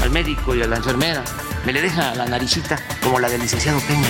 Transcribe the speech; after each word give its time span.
Al 0.00 0.10
médico 0.10 0.54
y 0.54 0.62
a 0.62 0.66
la 0.66 0.76
enfermera. 0.76 1.24
Me 1.64 1.72
le 1.72 1.80
deja 1.80 2.14
la 2.14 2.26
naricita 2.26 2.78
como 3.02 3.18
la 3.18 3.28
del 3.28 3.40
licenciado 3.40 3.80
Peña. 3.80 4.08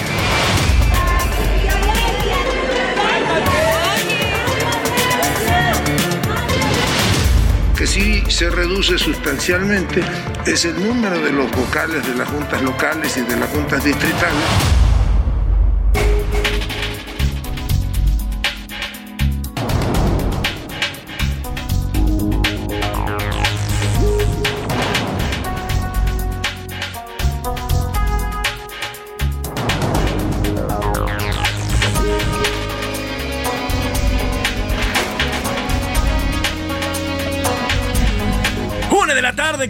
que 7.76 7.86
sí 7.86 8.24
se 8.28 8.50
reduce 8.50 8.98
sustancialmente 8.98 10.02
es 10.44 10.64
el 10.64 10.84
número 10.84 11.20
de 11.20 11.30
los 11.30 11.48
vocales 11.52 12.04
de 12.04 12.14
las 12.16 12.28
juntas 12.28 12.60
locales 12.60 13.16
y 13.16 13.20
de 13.20 13.36
las 13.36 13.48
juntas 13.50 13.84
distritales. 13.84 14.87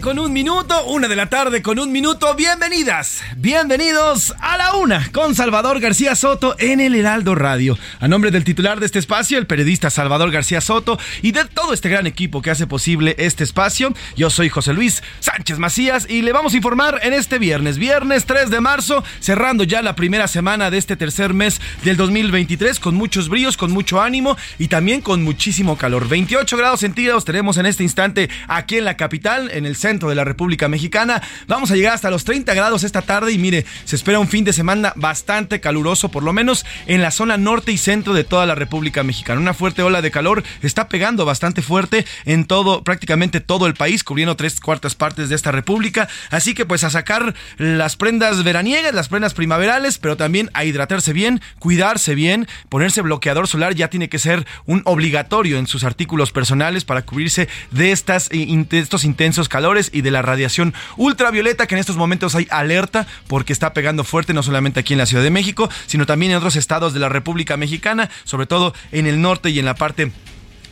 Con 0.09 0.17
un 0.17 0.28
minuto, 0.33 0.85
una 0.85 1.07
de 1.07 1.15
la 1.15 1.27
tarde 1.27 1.61
con 1.61 1.79
un 1.79 1.91
minuto. 1.91 2.35
Bienvenidas, 2.35 3.21
bienvenidos 3.37 4.33
a 4.39 4.57
la 4.57 4.75
una 4.75 5.09
con 5.11 5.33
Salvador 5.33 5.79
García 5.79 6.15
Soto 6.15 6.55
en 6.59 6.79
el 6.79 6.93
Heraldo 6.93 7.33
Radio. 7.35 7.77
A 7.99 8.07
nombre 8.07 8.29
del 8.29 8.43
titular 8.43 8.79
de 8.79 8.85
este 8.85 8.99
espacio, 8.99 9.37
el 9.37 9.47
periodista 9.47 9.89
Salvador 9.89 10.31
García 10.31 10.61
Soto 10.61 10.99
y 11.21 11.31
de 11.31 11.45
todo 11.45 11.73
este 11.73 11.89
gran 11.89 12.05
equipo 12.05 12.41
que 12.41 12.51
hace 12.51 12.67
posible 12.67 13.15
este 13.17 13.43
espacio, 13.43 13.93
yo 14.15 14.29
soy 14.29 14.49
José 14.49 14.73
Luis 14.73 15.01
Sánchez 15.19 15.57
Macías 15.57 16.05
y 16.07 16.21
le 16.21 16.31
vamos 16.31 16.53
a 16.53 16.57
informar 16.57 16.99
en 17.01 17.13
este 17.13 17.39
viernes, 17.39 17.77
viernes 17.77 18.25
3 18.25 18.51
de 18.51 18.61
marzo, 18.61 19.03
cerrando 19.19 19.63
ya 19.63 19.81
la 19.81 19.95
primera 19.95 20.27
semana 20.27 20.69
de 20.69 20.77
este 20.77 20.95
tercer 20.95 21.33
mes 21.33 21.59
del 21.83 21.97
2023 21.97 22.79
con 22.79 22.95
muchos 22.95 23.29
bríos, 23.29 23.57
con 23.57 23.71
mucho 23.71 24.01
ánimo 24.01 24.37
y 24.59 24.67
también 24.67 25.01
con 25.01 25.23
muchísimo 25.23 25.77
calor. 25.77 26.07
28 26.07 26.55
grados 26.55 26.81
centígrados 26.81 27.25
tenemos 27.25 27.57
en 27.57 27.65
este 27.65 27.83
instante 27.83 28.29
aquí 28.47 28.77
en 28.77 28.85
la 28.85 28.95
capital, 28.95 29.49
en 29.51 29.65
el 29.65 29.75
centro 29.75 30.09
de 30.09 30.15
la 30.15 30.18
República 30.23 30.67
Mexicana. 30.67 31.21
Vamos 31.47 31.71
a 31.71 31.75
llegar 31.75 31.93
hasta 31.93 32.11
los 32.11 32.23
30 32.23 32.53
grados 32.53 32.83
esta 32.83 33.01
tarde 33.01 33.31
y 33.31 33.37
mire, 33.37 33.65
se 33.85 33.95
espera 33.95 34.19
un 34.19 34.27
fin 34.27 34.45
de 34.45 34.53
semana 34.53 34.93
bastante 34.95 35.59
caluroso, 35.59 36.09
por 36.09 36.23
lo 36.23 36.33
menos 36.33 36.65
en 36.87 37.01
la 37.01 37.11
zona 37.11 37.37
norte 37.37 37.71
y 37.71 37.77
centro 37.77 38.13
de 38.13 38.23
toda 38.23 38.45
la 38.45 38.55
República 38.55 39.03
Mexicana. 39.03 39.39
Una 39.39 39.53
fuerte 39.53 39.83
ola 39.83 40.01
de 40.01 40.11
calor 40.11 40.43
está 40.61 40.89
pegando 40.89 41.25
bastante 41.25 41.61
fuerte 41.61 42.05
en 42.25 42.45
todo, 42.45 42.83
prácticamente 42.83 43.39
todo 43.39 43.67
el 43.67 43.73
país, 43.73 44.03
cubriendo 44.03 44.35
tres 44.35 44.59
cuartas 44.59 44.95
partes 44.95 45.29
de 45.29 45.35
esta 45.35 45.51
república. 45.51 46.07
Así 46.29 46.53
que 46.53 46.65
pues 46.65 46.83
a 46.83 46.89
sacar 46.89 47.33
las 47.57 47.95
prendas 47.95 48.43
veraniegas, 48.43 48.93
las 48.93 49.09
prendas 49.09 49.33
primaverales, 49.33 49.97
pero 49.97 50.17
también 50.17 50.49
a 50.53 50.65
hidratarse 50.65 51.13
bien, 51.13 51.41
cuidarse 51.59 52.15
bien, 52.15 52.47
ponerse 52.69 53.01
bloqueador 53.01 53.47
solar 53.47 53.75
ya 53.75 53.89
tiene 53.89 54.09
que 54.09 54.19
ser 54.19 54.45
un 54.65 54.81
obligatorio 54.85 55.57
en 55.57 55.67
sus 55.67 55.83
artículos 55.83 56.31
personales 56.31 56.85
para 56.85 57.03
cubrirse 57.03 57.47
de 57.71 57.91
estas 57.91 58.29
eh, 58.31 58.65
de 58.69 58.79
estos 58.79 59.05
intensos 59.05 59.49
calores 59.49 59.89
y 59.93 60.01
de 60.01 60.08
la 60.11 60.21
radiación 60.21 60.73
ultravioleta 60.97 61.67
que 61.67 61.75
en 61.75 61.79
estos 61.79 61.97
momentos 61.97 62.35
hay 62.35 62.47
alerta 62.49 63.07
porque 63.27 63.53
está 63.53 63.73
pegando 63.73 64.03
fuerte 64.03 64.33
no 64.33 64.43
solamente 64.43 64.79
aquí 64.79 64.93
en 64.93 64.99
la 64.99 65.05
Ciudad 65.05 65.23
de 65.23 65.31
México, 65.31 65.69
sino 65.87 66.05
también 66.05 66.31
en 66.31 66.37
otros 66.37 66.55
estados 66.55 66.93
de 66.93 66.99
la 66.99 67.09
República 67.09 67.57
Mexicana, 67.57 68.09
sobre 68.23 68.45
todo 68.45 68.73
en 68.91 69.07
el 69.07 69.21
norte 69.21 69.49
y 69.49 69.59
en 69.59 69.65
la 69.65 69.75
parte 69.75 70.11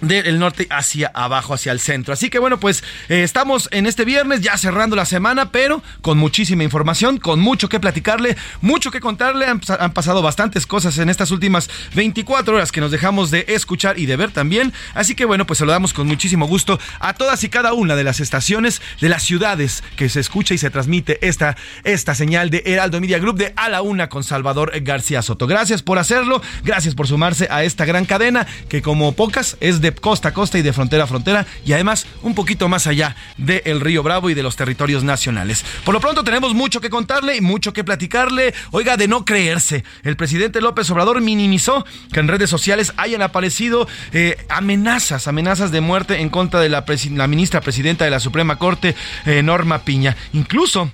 del 0.02 0.40
norte 0.40 0.68
hacia 0.70 1.12
abajo, 1.14 1.54
hacia 1.54 1.72
el 1.72 1.80
centro. 1.80 2.14
Así 2.14 2.30
que 2.30 2.40
bueno, 2.40 2.60
pues 2.60 2.84
eh, 3.10 3.24
estamos 3.24 3.70
en 3.72 3.86
este 3.86 4.06
viernes 4.06 4.42
ya 4.42 4.58
cerrando 4.58 4.96
la 4.96 5.06
semana, 5.06 5.52
pero 5.52 5.82
con 6.02 6.18
muchísima 6.18 6.64
información, 6.64 7.18
con 7.18 7.40
mucho 7.40 7.70
que 7.70 7.80
platicarle, 7.80 8.38
mucho 8.62 8.92
que 8.92 9.00
contarle. 9.00 9.46
Han, 9.46 9.60
pasado 9.94 10.22
bastantes 10.22 10.66
cosas 10.68 10.98
en 10.98 11.10
estas 11.10 11.32
últimas 11.32 11.70
24 11.96 12.56
horas 12.56 12.72
que 12.72 12.82
nos 12.82 12.92
dejamos 12.92 13.32
de 13.32 13.46
escuchar 13.48 13.98
y 14.00 14.06
de 14.06 14.16
ver 14.16 14.32
también. 14.32 14.74
Así 14.94 15.16
que 15.16 15.26
bueno, 15.26 15.46
pues 15.46 15.60
saludamos 15.60 15.94
con 15.94 16.08
muchísimo 16.08 16.48
gusto 16.48 16.80
a 17.00 17.14
todas 17.14 17.44
y 17.44 17.50
cada 17.50 17.74
una 17.74 17.96
de 17.96 18.04
las 18.04 18.20
estaciones 18.20 18.82
de 19.02 19.10
las 19.10 19.24
ciudades 19.24 19.84
que 19.96 20.10
se 20.10 20.20
escucha 20.20 20.54
y 20.54 20.58
se 20.58 20.70
transmite 20.70 21.26
esta, 21.28 21.58
esta 21.84 22.16
señal 22.16 22.50
de 22.50 22.64
Heraldo 22.66 23.02
Media 23.02 23.20
Group 23.20 23.38
de 23.38 23.54
A 23.56 23.70
la 23.70 23.82
Una 23.82 24.10
con 24.10 24.24
Salvador 24.24 24.72
García 24.82 25.22
Soto. 25.22 25.48
Gracias 25.48 25.82
por 25.82 25.98
hacerlo, 25.98 26.42
gracias 26.64 26.96
por 26.96 27.08
sumarse 27.08 27.48
a 27.50 27.64
esta 27.64 27.86
gran 27.86 28.06
cadena 28.06 28.48
que 28.70 28.82
como 28.82 29.14
pocas 29.14 29.58
es 29.60 29.82
de 29.82 29.87
de 29.92 29.96
costa 29.96 30.30
a 30.30 30.34
costa 30.34 30.58
y 30.58 30.62
de 30.62 30.74
frontera 30.74 31.06
a 31.06 31.08
frontera 31.08 31.46
y 31.66 31.74
además 31.74 32.06
un 32.22 32.36
poquito 32.36 32.68
más 32.68 32.88
allá 32.88 33.16
del 33.38 33.80
Río 33.80 34.04
Bravo 34.04 34.30
y 34.30 34.34
de 34.34 34.44
los 34.44 34.56
territorios 34.56 35.04
nacionales. 35.04 35.64
Por 35.84 35.94
lo 35.94 36.00
pronto 36.00 36.24
tenemos 36.24 36.54
mucho 36.54 36.82
que 36.82 36.90
contarle 36.90 37.36
y 37.36 37.42
mucho 37.42 37.74
que 37.74 37.84
platicarle. 37.84 38.54
Oiga, 38.72 38.98
de 38.98 39.08
no 39.08 39.26
creerse, 39.26 39.84
el 40.04 40.18
presidente 40.18 40.62
López 40.62 40.90
Obrador 40.90 41.22
minimizó 41.22 41.86
que 42.12 42.20
en 42.20 42.28
redes 42.28 42.50
sociales 42.50 42.94
hayan 42.98 43.22
aparecido 43.22 43.88
eh, 44.12 44.38
amenazas, 44.50 45.28
amenazas 45.28 45.72
de 45.72 45.82
muerte 45.82 46.22
en 46.22 46.30
contra 46.30 46.60
de 46.60 46.70
la, 46.70 46.86
la 47.12 47.28
ministra 47.28 47.62
presidenta 47.62 48.06
de 48.06 48.12
la 48.12 48.20
Suprema 48.20 48.58
Corte, 48.58 48.96
eh, 49.26 49.42
Norma 49.44 49.80
Piña. 49.80 50.18
Incluso 50.34 50.92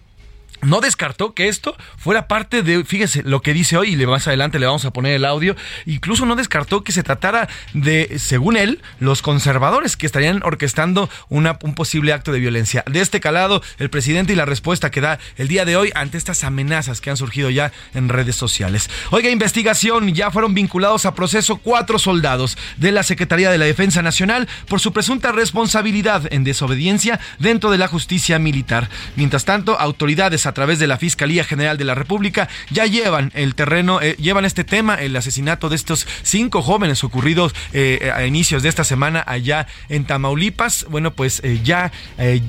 no 0.63 0.81
descartó 0.81 1.33
que 1.33 1.47
esto 1.47 1.75
fuera 1.97 2.27
parte 2.27 2.63
de, 2.63 2.83
fíjese, 2.83 3.23
lo 3.23 3.41
que 3.41 3.53
dice 3.53 3.77
hoy, 3.77 3.93
y 3.93 4.05
más 4.05 4.27
adelante 4.27 4.59
le 4.59 4.65
vamos 4.65 4.85
a 4.85 4.91
poner 4.91 5.13
el 5.13 5.25
audio, 5.25 5.55
incluso 5.85 6.25
no 6.25 6.35
descartó 6.35 6.83
que 6.83 6.91
se 6.91 7.03
tratara 7.03 7.47
de, 7.73 8.17
según 8.19 8.57
él, 8.57 8.81
los 8.99 9.21
conservadores 9.21 9.97
que 9.97 10.05
estarían 10.05 10.41
orquestando 10.43 11.09
un 11.29 11.75
posible 11.75 12.13
acto 12.13 12.31
de 12.31 12.39
violencia. 12.39 12.83
De 12.87 13.01
este 13.01 13.19
calado, 13.19 13.61
el 13.77 13.89
presidente 13.89 14.33
y 14.33 14.35
la 14.35 14.45
respuesta 14.45 14.91
que 14.91 15.01
da 15.01 15.19
el 15.37 15.47
día 15.47 15.65
de 15.65 15.75
hoy 15.75 15.91
ante 15.95 16.17
estas 16.17 16.43
amenazas 16.43 17.01
que 17.01 17.09
han 17.09 17.17
surgido 17.17 17.49
ya 17.49 17.71
en 17.93 18.09
redes 18.09 18.35
sociales. 18.35 18.89
Oiga, 19.11 19.29
investigación, 19.29 20.13
ya 20.13 20.31
fueron 20.31 20.53
vinculados 20.53 21.05
a 21.05 21.15
proceso 21.15 21.57
cuatro 21.57 21.99
soldados 21.99 22.57
de 22.77 22.91
la 22.91 23.03
Secretaría 23.03 23.51
de 23.51 23.57
la 23.57 23.65
Defensa 23.65 24.01
Nacional 24.01 24.47
por 24.67 24.79
su 24.79 24.93
presunta 24.93 25.31
responsabilidad 25.31 26.31
en 26.31 26.43
desobediencia 26.43 27.19
dentro 27.39 27.71
de 27.71 27.77
la 27.77 27.87
justicia 27.87 28.39
militar. 28.39 28.89
Mientras 29.15 29.45
tanto, 29.45 29.79
autoridades 29.79 30.45
a 30.45 30.52
través 30.53 30.79
de 30.79 30.87
la 30.87 30.97
Fiscalía 30.97 31.43
General 31.43 31.77
de 31.77 31.85
la 31.85 31.95
República 31.95 32.49
ya 32.69 32.85
llevan 32.85 33.31
el 33.35 33.55
terreno, 33.55 34.01
eh, 34.01 34.15
llevan 34.19 34.45
este 34.45 34.63
tema, 34.63 34.95
el 34.95 35.15
asesinato 35.15 35.69
de 35.69 35.75
estos 35.75 36.07
cinco 36.23 36.61
jóvenes 36.61 37.03
ocurridos 37.03 37.53
eh, 37.73 38.11
a 38.13 38.25
inicios 38.25 38.63
de 38.63 38.69
esta 38.69 38.83
semana 38.83 39.23
allá 39.25 39.67
en 39.89 40.05
Tamaulipas. 40.05 40.85
Bueno, 40.89 41.11
pues 41.11 41.41
eh, 41.43 41.59
ya 41.63 41.91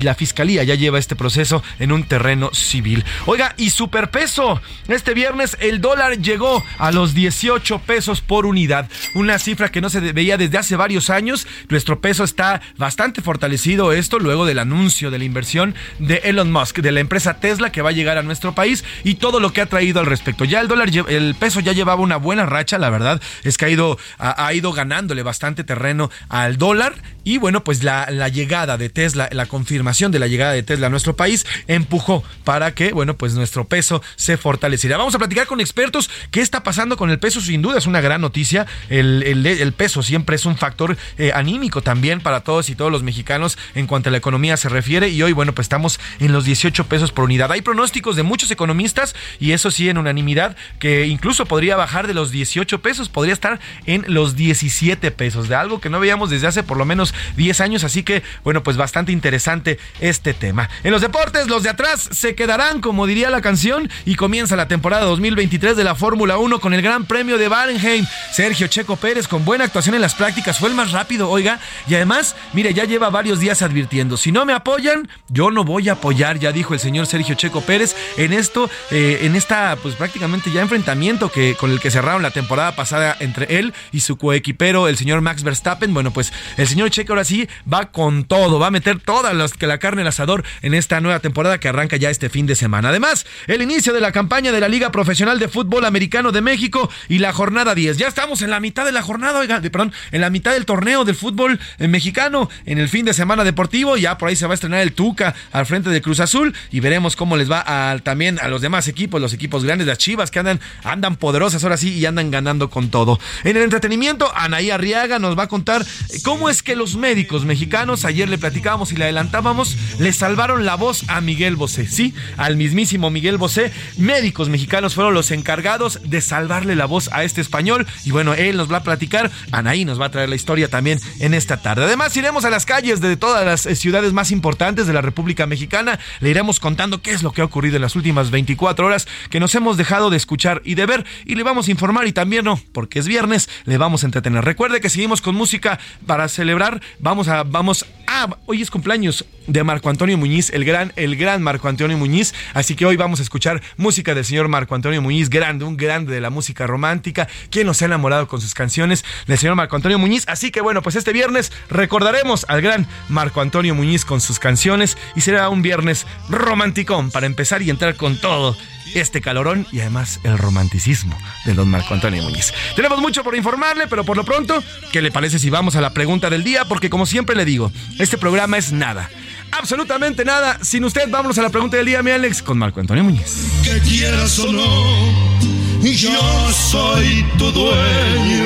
la 0.01 0.15
Fiscalía 0.15 0.63
ya 0.63 0.75
lleva 0.75 0.99
este 0.99 1.15
proceso 1.15 1.63
en 1.79 1.91
un 1.91 2.03
terreno 2.03 2.53
civil. 2.53 3.03
Oiga, 3.25 3.53
y 3.57 3.69
superpeso. 3.69 4.61
Este 4.87 5.13
viernes 5.13 5.57
el 5.59 5.81
dólar 5.81 6.19
llegó 6.19 6.63
a 6.77 6.91
los 6.91 7.13
18 7.13 7.79
pesos 7.79 8.21
por 8.21 8.45
unidad, 8.45 8.89
una 9.13 9.39
cifra 9.39 9.69
que 9.69 9.81
no 9.81 9.89
se 9.89 9.99
veía 9.99 10.37
desde 10.37 10.57
hace 10.57 10.75
varios 10.75 11.09
años. 11.09 11.47
Nuestro 11.69 11.99
peso 11.99 12.23
está 12.23 12.61
bastante 12.77 13.21
fortalecido 13.21 13.91
esto 13.93 14.19
luego 14.19 14.45
del 14.45 14.59
anuncio 14.59 15.11
de 15.11 15.19
la 15.19 15.25
inversión 15.25 15.75
de 15.99 16.21
Elon 16.23 16.51
Musk, 16.51 16.79
de 16.79 16.91
la 16.91 16.99
empresa 16.99 17.39
Tesla 17.39 17.71
que 17.71 17.81
va 17.81 17.89
a 17.89 17.93
llegar 17.95 18.19
a 18.19 18.23
nuestro 18.23 18.53
país 18.53 18.83
y 19.03 19.15
todo 19.15 19.39
lo 19.39 19.51
que 19.53 19.61
ha 19.61 19.65
traído 19.65 19.99
al 19.99 20.05
respecto. 20.05 20.45
Ya 20.45 20.61
el 20.61 20.67
dólar, 20.67 20.89
el 21.07 21.35
peso 21.35 21.59
ya 21.59 21.73
llevaba 21.73 22.01
una 22.01 22.17
buena 22.17 22.45
racha, 22.45 22.77
la 22.77 22.89
verdad 22.89 23.21
es 23.43 23.57
que 23.57 23.65
ha 23.65 23.69
ido, 23.69 23.97
ha, 24.19 24.53
ido 24.53 24.71
ganándole 24.71 25.23
bastante 25.23 25.63
terreno 25.63 26.11
al 26.29 26.57
dólar 26.57 26.95
y 27.23 27.39
bueno, 27.39 27.63
pues 27.63 27.83
la, 27.83 28.05
llegada 28.29 28.77
de 28.77 28.89
Tesla, 28.89 29.29
la 29.31 29.47
confirmación 29.47 30.11
de 30.11 30.19
la 30.19 30.27
llegada 30.27 30.51
de 30.51 30.61
Tesla 30.61 30.87
a 30.87 30.89
nuestro 30.89 31.15
país 31.15 31.45
empujó 31.67 32.23
para 32.43 32.73
que, 32.75 32.91
bueno, 32.91 33.17
pues 33.17 33.33
nuestro 33.33 33.65
peso 33.65 34.01
se 34.15 34.37
fortaleciera. 34.37 34.97
Vamos 34.97 35.15
a 35.15 35.17
platicar 35.17 35.47
con 35.47 35.59
expertos 35.59 36.09
qué 36.29 36.41
está 36.41 36.61
pasando 36.61 36.97
con 36.97 37.09
el 37.09 37.17
peso, 37.17 37.41
sin 37.41 37.61
duda 37.61 37.79
es 37.79 37.87
una 37.87 38.01
gran 38.01 38.21
noticia. 38.21 38.67
El, 38.89 39.23
el, 39.23 39.73
peso 39.73 40.03
siempre 40.03 40.35
es 40.35 40.45
un 40.45 40.55
factor 40.55 40.97
eh, 41.17 41.31
anímico 41.33 41.81
también 41.81 42.21
para 42.21 42.41
todos 42.41 42.69
y 42.69 42.75
todos 42.75 42.91
los 42.91 43.03
mexicanos 43.03 43.57
en 43.73 43.87
cuanto 43.87 44.09
a 44.09 44.11
la 44.11 44.17
economía 44.17 44.55
se 44.57 44.69
refiere 44.69 45.09
y 45.09 45.21
hoy, 45.23 45.33
bueno, 45.33 45.53
pues 45.53 45.65
estamos 45.65 45.99
en 46.19 46.31
los 46.31 46.45
18 46.45 46.85
pesos 46.85 47.11
por 47.11 47.25
unidad. 47.25 47.51
Hay 47.51 47.61
pronósticos 47.75 48.15
de 48.15 48.23
muchos 48.23 48.49
economistas 48.51 49.15
y 49.37 49.51
eso 49.51 49.69
sí 49.69 49.89
en 49.89 49.97
unanimidad 49.97 50.55
que 50.79 51.07
incluso 51.07 51.45
podría 51.45 51.75
bajar 51.75 52.07
de 52.07 52.13
los 52.13 52.31
18 52.31 52.81
pesos, 52.81 53.09
podría 53.09 53.33
estar 53.33 53.59
en 53.85 54.05
los 54.07 54.37
17 54.37 55.11
pesos, 55.11 55.49
de 55.49 55.55
algo 55.55 55.81
que 55.81 55.89
no 55.89 55.99
veíamos 55.99 56.29
desde 56.29 56.47
hace 56.47 56.63
por 56.63 56.77
lo 56.77 56.85
menos 56.85 57.13
10 57.35 57.59
años, 57.59 57.83
así 57.83 58.03
que 58.03 58.23
bueno, 58.45 58.63
pues 58.63 58.77
bastante 58.77 59.11
interesante 59.11 59.77
este 59.99 60.33
tema. 60.33 60.69
En 60.85 60.91
los 60.93 61.01
deportes, 61.01 61.47
los 61.47 61.63
de 61.63 61.69
atrás 61.69 62.07
se 62.13 62.33
quedarán, 62.33 62.79
como 62.79 63.07
diría 63.07 63.29
la 63.29 63.41
canción, 63.41 63.89
y 64.05 64.15
comienza 64.15 64.55
la 64.55 64.69
temporada 64.69 65.03
2023 65.03 65.75
de 65.75 65.83
la 65.83 65.95
Fórmula 65.95 66.37
1 66.37 66.61
con 66.61 66.73
el 66.73 66.81
Gran 66.81 67.03
Premio 67.03 67.37
de 67.37 67.49
Barenheim. 67.49 68.05
Sergio 68.31 68.67
Checo 68.67 68.95
Pérez 68.95 69.27
con 69.27 69.43
buena 69.43 69.65
actuación 69.65 69.95
en 69.95 70.01
las 70.01 70.15
prácticas, 70.15 70.59
fue 70.59 70.69
el 70.69 70.75
más 70.75 70.93
rápido, 70.93 71.29
oiga, 71.29 71.59
y 71.89 71.95
además, 71.95 72.37
mire, 72.53 72.73
ya 72.73 72.85
lleva 72.85 73.09
varios 73.09 73.41
días 73.41 73.61
advirtiendo, 73.61 74.15
si 74.15 74.31
no 74.31 74.45
me 74.45 74.53
apoyan, 74.53 75.09
yo 75.27 75.51
no 75.51 75.65
voy 75.65 75.89
a 75.89 75.93
apoyar, 75.93 76.39
ya 76.39 76.53
dijo 76.53 76.73
el 76.73 76.79
señor 76.79 77.05
Sergio 77.07 77.35
Checo 77.35 77.64
Pérez 77.65 77.95
en 78.17 78.33
esto, 78.33 78.69
eh, 78.91 79.19
en 79.21 79.35
esta, 79.35 79.77
pues 79.81 79.95
prácticamente 79.95 80.51
ya 80.51 80.61
enfrentamiento 80.61 81.31
que 81.31 81.55
con 81.55 81.71
el 81.71 81.79
que 81.79 81.91
cerraron 81.91 82.21
la 82.21 82.31
temporada 82.31 82.75
pasada 82.75 83.15
entre 83.19 83.57
él 83.59 83.73
y 83.91 84.01
su 84.01 84.17
coequipero, 84.17 84.87
el 84.87 84.97
señor 84.97 85.21
Max 85.21 85.43
Verstappen. 85.43 85.93
Bueno, 85.93 86.11
pues 86.11 86.31
el 86.57 86.67
señor 86.67 86.89
Checo 86.89 87.13
ahora 87.13 87.25
sí 87.25 87.47
va 87.71 87.91
con 87.91 88.25
todo, 88.25 88.59
va 88.59 88.67
a 88.67 88.71
meter 88.71 88.99
toda 88.99 89.33
que 89.57 89.67
la 89.67 89.77
carne 89.77 90.01
al 90.01 90.07
asador 90.07 90.43
en 90.61 90.73
esta 90.73 91.01
nueva 91.01 91.19
temporada 91.19 91.59
que 91.59 91.67
arranca 91.67 91.97
ya 91.97 92.09
este 92.09 92.29
fin 92.29 92.45
de 92.45 92.55
semana. 92.55 92.89
Además, 92.89 93.25
el 93.47 93.61
inicio 93.61 93.93
de 93.93 94.01
la 94.01 94.11
campaña 94.11 94.51
de 94.51 94.59
la 94.59 94.67
Liga 94.67 94.91
Profesional 94.91 95.39
de 95.39 95.47
Fútbol 95.47 95.85
Americano 95.85 96.31
de 96.31 96.41
México 96.41 96.89
y 97.09 97.19
la 97.19 97.33
jornada 97.33 97.75
10. 97.75 97.97
Ya 97.97 98.07
estamos 98.07 98.41
en 98.41 98.49
la 98.49 98.59
mitad 98.59 98.85
de 98.85 98.91
la 98.91 99.01
jornada, 99.01 99.39
oiga, 99.39 99.61
perdón, 99.61 99.93
en 100.11 100.21
la 100.21 100.29
mitad 100.29 100.53
del 100.53 100.65
torneo 100.65 101.05
del 101.05 101.15
fútbol 101.15 101.59
eh, 101.79 101.87
mexicano, 101.87 102.49
en 102.65 102.77
el 102.77 102.89
fin 102.89 103.05
de 103.05 103.13
semana 103.13 103.43
deportivo. 103.43 103.97
Ya 103.97 104.17
por 104.17 104.29
ahí 104.29 104.35
se 104.35 104.45
va 104.45 104.53
a 104.53 104.55
estrenar 104.55 104.81
el 104.81 104.93
Tuca 104.93 105.35
al 105.51 105.65
frente 105.65 105.89
de 105.89 106.01
Cruz 106.01 106.19
Azul 106.19 106.53
y 106.71 106.79
veremos 106.79 107.15
cómo 107.15 107.37
les 107.37 107.49
va 107.51 107.54
también 108.03 108.39
a 108.41 108.47
los 108.47 108.61
demás 108.61 108.87
equipos, 108.87 109.21
los 109.21 109.33
equipos 109.33 109.63
grandes, 109.63 109.87
las 109.87 109.97
Chivas 109.97 110.31
que 110.31 110.39
andan, 110.39 110.59
andan 110.83 111.15
poderosas 111.15 111.63
ahora 111.63 111.77
sí 111.77 111.93
y 111.93 112.05
andan 112.05 112.31
ganando 112.31 112.69
con 112.69 112.89
todo. 112.89 113.19
En 113.43 113.57
el 113.57 113.63
entretenimiento, 113.63 114.31
Anaí 114.35 114.71
Arriaga 114.71 115.19
nos 115.19 115.37
va 115.37 115.43
a 115.43 115.47
contar 115.47 115.85
cómo 116.23 116.49
es 116.49 116.63
que 116.63 116.75
los 116.75 116.95
médicos 116.95 117.45
mexicanos, 117.45 118.05
ayer 118.05 118.29
le 118.29 118.37
platicábamos 118.37 118.91
y 118.91 118.95
le 118.95 119.05
adelantábamos, 119.05 119.77
le 119.99 120.13
salvaron 120.13 120.65
la 120.65 120.75
voz 120.75 121.03
a 121.07 121.21
Miguel 121.21 121.55
Bosé, 121.55 121.87
sí, 121.87 122.13
al 122.37 122.57
mismísimo 122.57 123.09
Miguel 123.09 123.37
Bosé. 123.37 123.71
Médicos 123.97 124.49
mexicanos 124.49 124.95
fueron 124.95 125.13
los 125.13 125.31
encargados 125.31 125.99
de 126.03 126.21
salvarle 126.21 126.75
la 126.75 126.85
voz 126.85 127.09
a 127.11 127.23
este 127.23 127.41
español 127.41 127.85
y 128.03 128.11
bueno, 128.11 128.33
él 128.33 128.57
nos 128.57 128.71
va 128.71 128.77
a 128.77 128.83
platicar, 128.83 129.31
Anaí 129.51 129.85
nos 129.85 129.99
va 129.99 130.07
a 130.07 130.11
traer 130.11 130.29
la 130.29 130.35
historia 130.35 130.69
también 130.69 130.99
en 131.19 131.33
esta 131.33 131.57
tarde. 131.57 131.85
Además, 131.85 132.15
iremos 132.17 132.45
a 132.45 132.49
las 132.49 132.65
calles 132.65 133.01
de 133.01 133.17
todas 133.17 133.45
las 133.45 133.65
eh, 133.65 133.75
ciudades 133.75 134.13
más 134.13 134.31
importantes 134.31 134.87
de 134.87 134.93
la 134.93 135.01
República 135.01 135.45
Mexicana, 135.45 135.99
le 136.19 136.29
iremos 136.29 136.59
contando 136.59 137.01
qué 137.01 137.11
es 137.11 137.23
lo 137.23 137.31
que 137.31 137.41
ocurrido 137.45 137.77
en 137.77 137.81
las 137.81 137.95
últimas 137.95 138.31
24 138.31 138.85
horas 138.85 139.07
que 139.29 139.39
nos 139.39 139.55
hemos 139.55 139.77
dejado 139.77 140.09
de 140.09 140.17
escuchar 140.17 140.61
y 140.65 140.75
de 140.75 140.85
ver 140.85 141.05
y 141.25 141.35
le 141.35 141.43
vamos 141.43 141.67
a 141.67 141.71
informar 141.71 142.07
y 142.07 142.13
también 142.13 142.45
no, 142.45 142.59
porque 142.71 142.99
es 142.99 143.07
viernes, 143.07 143.49
le 143.65 143.77
vamos 143.77 144.03
a 144.03 144.07
entretener. 144.07 144.43
Recuerde 144.43 144.81
que 144.81 144.89
seguimos 144.89 145.21
con 145.21 145.35
música 145.35 145.79
para 146.05 146.27
celebrar, 146.27 146.81
vamos 146.99 147.27
a 147.27 147.43
vamos 147.43 147.85
a 148.07 148.37
hoy 148.45 148.61
es 148.61 148.71
cumpleaños 148.71 149.25
de 149.47 149.63
Marco 149.63 149.89
Antonio 149.89 150.17
Muñiz, 150.17 150.49
el 150.51 150.65
gran 150.65 150.91
el 150.95 151.15
gran 151.15 151.41
Marco 151.41 151.67
Antonio 151.67 151.97
Muñiz, 151.97 152.33
así 152.53 152.75
que 152.75 152.85
hoy 152.85 152.95
vamos 152.95 153.19
a 153.19 153.23
escuchar 153.23 153.61
música 153.77 154.15
del 154.15 154.25
señor 154.25 154.47
Marco 154.47 154.75
Antonio 154.75 155.01
Muñiz, 155.01 155.29
grande, 155.29 155.65
un 155.65 155.77
grande 155.77 156.13
de 156.13 156.21
la 156.21 156.29
música 156.29 156.67
romántica, 156.67 157.27
quien 157.49 157.67
nos 157.67 157.81
ha 157.81 157.85
enamorado 157.85 158.27
con 158.27 158.41
sus 158.41 158.53
canciones 158.53 159.05
del 159.27 159.37
señor 159.37 159.55
Marco 159.55 159.75
Antonio 159.75 159.99
Muñiz, 159.99 160.25
así 160.27 160.51
que 160.51 160.61
bueno, 160.61 160.81
pues 160.81 160.95
este 160.95 161.13
viernes 161.13 161.51
recordaremos 161.69 162.45
al 162.49 162.61
gran 162.61 162.87
Marco 163.09 163.41
Antonio 163.41 163.75
Muñiz 163.75 164.05
con 164.05 164.21
sus 164.21 164.39
canciones 164.39 164.97
y 165.15 165.21
será 165.21 165.49
un 165.49 165.61
viernes 165.61 166.07
romanticón 166.29 167.11
para 167.11 167.25
empezar 167.25 167.34
y 167.61 167.69
entrar 167.69 167.95
con 167.95 168.17
todo 168.17 168.55
este 168.93 169.19
calorón 169.19 169.67
y 169.71 169.81
además 169.81 170.19
el 170.23 170.37
romanticismo 170.37 171.17
de 171.45 171.53
don 171.53 171.69
Marco 171.69 171.93
Antonio 171.93 172.23
Muñiz. 172.23 172.53
Tenemos 172.75 172.99
mucho 172.99 173.23
por 173.23 173.35
informarle, 173.35 173.87
pero 173.87 174.03
por 174.03 174.15
lo 174.15 174.23
pronto, 174.23 174.63
¿qué 174.91 175.01
le 175.01 175.11
parece 175.11 175.37
si 175.37 175.49
vamos 175.49 175.75
a 175.75 175.81
la 175.81 175.91
pregunta 175.91 176.29
del 176.29 176.43
día? 176.43 176.65
Porque 176.65 176.89
como 176.89 177.05
siempre 177.05 177.35
le 177.35 177.43
digo, 177.43 177.71
este 177.99 178.17
programa 178.17 178.57
es 178.57 178.71
nada. 178.71 179.09
Absolutamente 179.51 180.23
nada. 180.23 180.59
Sin 180.61 180.85
usted, 180.85 181.09
vámonos 181.09 181.37
a 181.37 181.41
la 181.41 181.49
pregunta 181.49 181.77
del 181.77 181.85
día, 181.85 182.01
mi 182.01 182.11
Alex, 182.11 182.41
con 182.41 182.57
Marco 182.57 182.79
Antonio 182.79 183.03
Muñiz. 183.03 183.35
Que 183.63 183.79
quieras 183.79 184.39
o 184.39 184.51
no, 184.51 185.81
yo 185.81 186.51
soy 186.51 187.25
tu 187.37 187.51
dueño. 187.51 188.45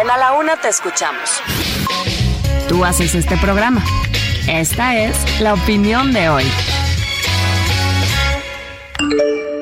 En 0.00 0.10
A 0.10 0.16
la 0.16 0.32
Una 0.32 0.56
te 0.56 0.68
escuchamos. 0.68 1.42
Tú 2.68 2.84
haces 2.84 3.14
este 3.14 3.36
programa. 3.36 3.84
Esta 4.46 4.96
es 4.96 5.40
la 5.40 5.54
opinión 5.54 6.12
de 6.12 6.30
hoy. 6.30 6.44
thank 9.10 9.20
you 9.20 9.57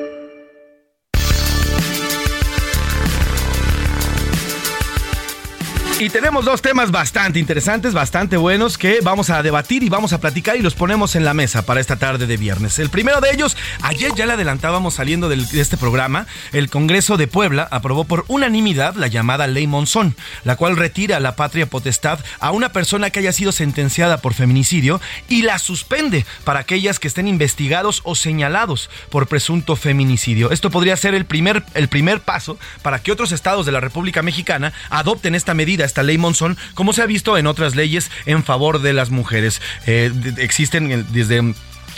Y 5.99 6.11
tenemos 6.11 6.45
dos 6.45 6.61
temas 6.61 6.91
bastante 6.91 7.39
interesantes, 7.39 7.95
bastante 7.95 8.37
buenos 8.37 8.77
que 8.77 8.99
vamos 9.01 9.31
a 9.31 9.41
debatir 9.41 9.81
y 9.81 9.89
vamos 9.89 10.13
a 10.13 10.21
platicar 10.21 10.55
y 10.55 10.61
los 10.61 10.75
ponemos 10.75 11.15
en 11.15 11.25
la 11.25 11.33
mesa 11.33 11.65
para 11.65 11.79
esta 11.79 11.95
tarde 11.95 12.27
de 12.27 12.37
viernes. 12.37 12.77
El 12.77 12.91
primero 12.91 13.19
de 13.19 13.31
ellos, 13.31 13.57
ayer 13.81 14.11
ya 14.15 14.27
le 14.27 14.33
adelantábamos 14.33 14.93
saliendo 14.93 15.27
de 15.27 15.43
este 15.59 15.75
programa, 15.75 16.27
el 16.53 16.69
Congreso 16.69 17.17
de 17.17 17.25
Puebla 17.25 17.67
aprobó 17.71 18.03
por 18.03 18.25
unanimidad 18.27 18.93
la 18.93 19.07
llamada 19.07 19.47
Ley 19.47 19.65
Monzón, 19.65 20.15
la 20.43 20.55
cual 20.55 20.77
retira 20.77 21.19
la 21.19 21.35
patria 21.35 21.65
potestad 21.65 22.19
a 22.39 22.51
una 22.51 22.71
persona 22.71 23.09
que 23.09 23.17
haya 23.17 23.33
sido 23.33 23.51
sentenciada 23.51 24.19
por 24.19 24.35
feminicidio 24.35 25.01
y 25.27 25.41
la 25.41 25.57
suspende 25.57 26.27
para 26.43 26.59
aquellas 26.59 26.99
que 26.99 27.07
estén 27.07 27.27
investigados 27.27 28.01
o 28.03 28.13
señalados 28.13 28.91
por 29.09 29.25
presunto 29.25 29.75
feminicidio. 29.75 30.51
Esto 30.51 30.69
podría 30.69 30.95
ser 30.95 31.15
el 31.15 31.25
primer, 31.25 31.63
el 31.73 31.87
primer 31.87 32.21
paso 32.21 32.59
para 32.83 32.99
que 32.99 33.11
otros 33.11 33.31
estados 33.31 33.65
de 33.65 33.71
la 33.71 33.79
República 33.79 34.21
Mexicana 34.21 34.73
adopten 34.91 35.33
esta 35.33 35.55
medida 35.55 35.86
esta 35.87 36.03
ley 36.03 36.17
Monzón, 36.17 36.57
como 36.75 36.93
se 36.93 37.01
ha 37.01 37.07
visto 37.07 37.37
en 37.37 37.47
otras 37.47 37.75
leyes 37.75 38.11
en 38.25 38.43
favor 38.43 38.81
de 38.81 38.93
las 38.93 39.09
mujeres. 39.09 39.61
Eh, 39.87 40.11
existen 40.37 41.07
desde 41.11 41.53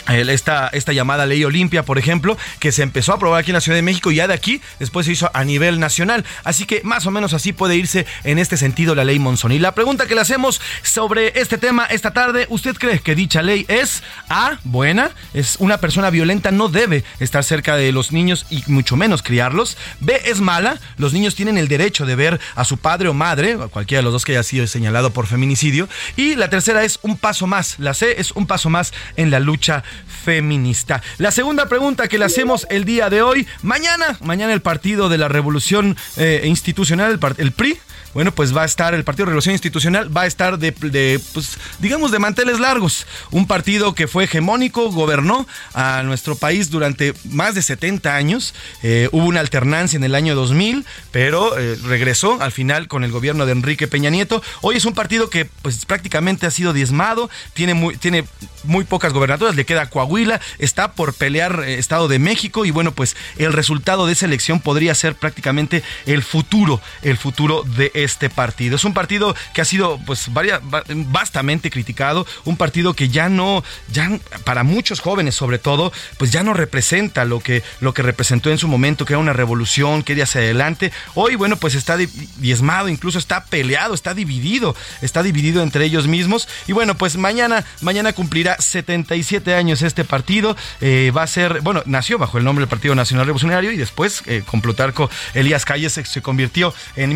esta, 0.08 0.68
esta 0.68 0.92
llamada 0.92 1.26
ley 1.26 1.44
Olimpia, 1.44 1.84
por 1.84 1.98
ejemplo, 1.98 2.36
que 2.58 2.72
se 2.72 2.82
empezó 2.82 3.12
a 3.12 3.16
aprobar 3.16 3.40
aquí 3.40 3.50
en 3.50 3.54
la 3.54 3.60
Ciudad 3.60 3.76
de 3.76 3.82
México 3.82 4.10
y 4.10 4.16
ya 4.16 4.28
de 4.28 4.34
aquí 4.34 4.60
después 4.78 5.06
se 5.06 5.12
hizo 5.12 5.30
a 5.34 5.44
nivel 5.44 5.80
nacional. 5.80 6.24
Así 6.44 6.66
que 6.66 6.80
más 6.84 7.06
o 7.06 7.10
menos 7.10 7.34
así 7.34 7.52
puede 7.52 7.76
irse 7.76 8.06
en 8.24 8.38
este 8.38 8.56
sentido 8.56 8.94
la 8.94 9.04
ley 9.04 9.18
Monzón. 9.18 9.52
Y 9.52 9.58
la 9.58 9.74
pregunta 9.74 10.06
que 10.06 10.14
le 10.14 10.20
hacemos 10.20 10.60
sobre 10.82 11.40
este 11.40 11.58
tema 11.58 11.84
esta 11.84 12.12
tarde, 12.12 12.46
¿usted 12.48 12.76
cree 12.76 13.00
que 13.00 13.14
dicha 13.14 13.42
ley 13.42 13.64
es 13.68 14.02
A, 14.28 14.58
buena? 14.64 15.10
Es 15.34 15.56
una 15.58 15.78
persona 15.78 16.10
violenta, 16.10 16.50
no 16.50 16.68
debe 16.68 17.04
estar 17.18 17.44
cerca 17.44 17.76
de 17.76 17.92
los 17.92 18.12
niños 18.12 18.46
y 18.50 18.62
mucho 18.66 18.96
menos 18.96 19.22
criarlos. 19.22 19.76
B, 20.00 20.20
es 20.24 20.40
mala, 20.40 20.80
los 20.96 21.12
niños 21.12 21.34
tienen 21.34 21.58
el 21.58 21.68
derecho 21.68 22.06
de 22.06 22.16
ver 22.16 22.40
a 22.54 22.64
su 22.64 22.78
padre 22.78 23.08
o 23.08 23.14
madre, 23.14 23.56
cualquiera 23.70 24.00
de 24.00 24.04
los 24.04 24.12
dos 24.12 24.24
que 24.24 24.32
haya 24.32 24.42
sido 24.42 24.66
señalado 24.66 25.12
por 25.12 25.26
feminicidio. 25.26 25.88
Y 26.16 26.36
la 26.36 26.50
tercera 26.50 26.84
es 26.84 26.98
un 27.02 27.16
paso 27.16 27.46
más, 27.46 27.78
la 27.78 27.94
C 27.94 28.20
es 28.20 28.32
un 28.32 28.46
paso 28.46 28.70
más 28.70 28.92
en 29.16 29.30
la 29.30 29.40
lucha 29.40 29.84
feminista. 30.24 31.02
La 31.18 31.30
segunda 31.30 31.66
pregunta 31.66 32.08
que 32.08 32.18
le 32.18 32.24
hacemos 32.24 32.66
el 32.70 32.84
día 32.84 33.10
de 33.10 33.22
hoy, 33.22 33.46
mañana, 33.62 34.18
mañana 34.20 34.52
el 34.52 34.62
Partido 34.62 35.08
de 35.08 35.18
la 35.18 35.28
Revolución 35.28 35.96
eh, 36.16 36.42
Institucional, 36.44 37.18
el, 37.38 37.52
PRI, 37.52 37.78
bueno, 38.14 38.32
pues 38.32 38.56
va 38.56 38.62
a 38.62 38.66
estar 38.66 38.94
el 38.94 39.04
Partido 39.04 39.26
de 39.26 39.30
Revolución 39.30 39.52
Institucional, 39.52 40.14
va 40.14 40.22
a 40.22 40.26
estar 40.26 40.58
de, 40.58 40.72
de 40.72 41.20
pues, 41.32 41.58
digamos, 41.78 42.10
de 42.10 42.18
manteles 42.18 42.58
largos. 42.60 43.06
Un 43.30 43.46
partido 43.46 43.94
que 43.94 44.08
fue 44.08 44.24
hegemónico, 44.24 44.90
gobernó 44.90 45.46
a 45.74 46.02
nuestro 46.02 46.36
país 46.36 46.70
durante 46.70 47.14
más 47.24 47.54
de 47.54 47.62
70 47.62 48.14
años. 48.14 48.54
Eh, 48.82 49.08
hubo 49.12 49.26
una 49.26 49.40
alternancia 49.40 49.96
en 49.96 50.04
el 50.04 50.14
año 50.14 50.34
2000, 50.34 50.84
pero 51.10 51.58
eh, 51.58 51.76
regresó 51.84 52.40
al 52.40 52.52
final 52.52 52.88
con 52.88 53.04
el 53.04 53.12
gobierno 53.12 53.46
de 53.46 53.52
Enrique 53.52 53.86
Peña 53.86 54.10
Nieto. 54.10 54.42
Hoy 54.60 54.76
es 54.76 54.84
un 54.84 54.94
partido 54.94 55.30
que 55.30 55.44
pues 55.44 55.84
prácticamente 55.86 56.46
ha 56.46 56.50
sido 56.50 56.72
diezmado, 56.72 57.30
tiene 57.52 57.74
muy, 57.74 57.96
tiene 57.96 58.24
muy 58.64 58.84
pocas 58.84 59.12
gobernaturas, 59.12 59.56
le 59.56 59.64
queda 59.64 59.88
Coahuila, 59.88 60.40
está 60.58 60.92
por 60.92 61.14
pelear 61.14 61.64
eh, 61.66 61.78
Estado 61.78 62.08
de 62.08 62.18
México 62.18 62.64
y 62.64 62.70
bueno, 62.70 62.92
pues 62.92 63.16
el 63.38 63.52
resultado 63.52 64.06
de 64.06 64.12
esa 64.12 64.26
elección 64.26 64.60
podría 64.60 64.94
ser 64.94 65.14
prácticamente 65.14 65.82
el 66.06 66.22
futuro, 66.22 66.80
el 67.02 67.16
futuro 67.16 67.64
de 67.76 67.90
este 68.04 68.30
partido. 68.30 68.76
Es 68.76 68.84
un 68.84 68.94
partido 68.94 69.34
que 69.54 69.60
ha 69.60 69.64
sido 69.64 69.98
pues 70.06 70.32
varia, 70.32 70.60
vastamente 70.62 71.70
criticado, 71.70 72.26
un 72.44 72.56
partido 72.56 72.94
que 72.94 73.08
ya 73.08 73.28
no, 73.28 73.64
ya 73.92 74.10
para 74.44 74.62
muchos 74.62 75.00
jóvenes 75.00 75.34
sobre 75.34 75.58
todo, 75.58 75.92
pues 76.18 76.30
ya 76.30 76.42
no 76.42 76.54
representa 76.54 77.24
lo 77.24 77.40
que, 77.40 77.62
lo 77.80 77.94
que 77.94 78.02
representó 78.02 78.50
en 78.50 78.58
su 78.58 78.68
momento, 78.68 79.04
que 79.04 79.14
era 79.14 79.18
una 79.20 79.32
revolución, 79.32 80.02
que 80.02 80.12
iba 80.12 80.24
hacia 80.24 80.40
adelante. 80.40 80.92
Hoy, 81.14 81.36
bueno, 81.36 81.56
pues 81.56 81.74
está 81.74 81.96
diezmado, 81.96 82.88
incluso 82.88 83.18
está 83.18 83.44
peleado, 83.44 83.94
está 83.94 84.14
dividido, 84.14 84.76
está 85.02 85.22
dividido 85.22 85.62
entre 85.62 85.84
ellos 85.84 86.06
mismos. 86.06 86.48
Y 86.66 86.72
bueno, 86.72 86.96
pues 86.96 87.16
mañana, 87.16 87.64
mañana 87.80 88.12
cumplirá 88.12 88.56
77 88.58 89.54
años 89.54 89.82
este 89.82 90.04
partido. 90.04 90.56
Eh, 90.80 91.12
va 91.16 91.22
a 91.22 91.26
ser, 91.26 91.60
bueno, 91.62 91.82
nació 91.86 92.18
bajo 92.18 92.38
el 92.38 92.44
nombre 92.44 92.62
del 92.62 92.68
Partido 92.68 92.94
Nacional 92.94 93.26
Revolucionario 93.26 93.72
y 93.72 93.76
después 93.76 94.22
eh, 94.26 94.42
con 94.44 94.60
Plutarco 94.60 95.10
Elías 95.34 95.64
Calles 95.64 95.92
se, 95.92 96.22
convirtió 96.22 96.74
en 96.96 97.14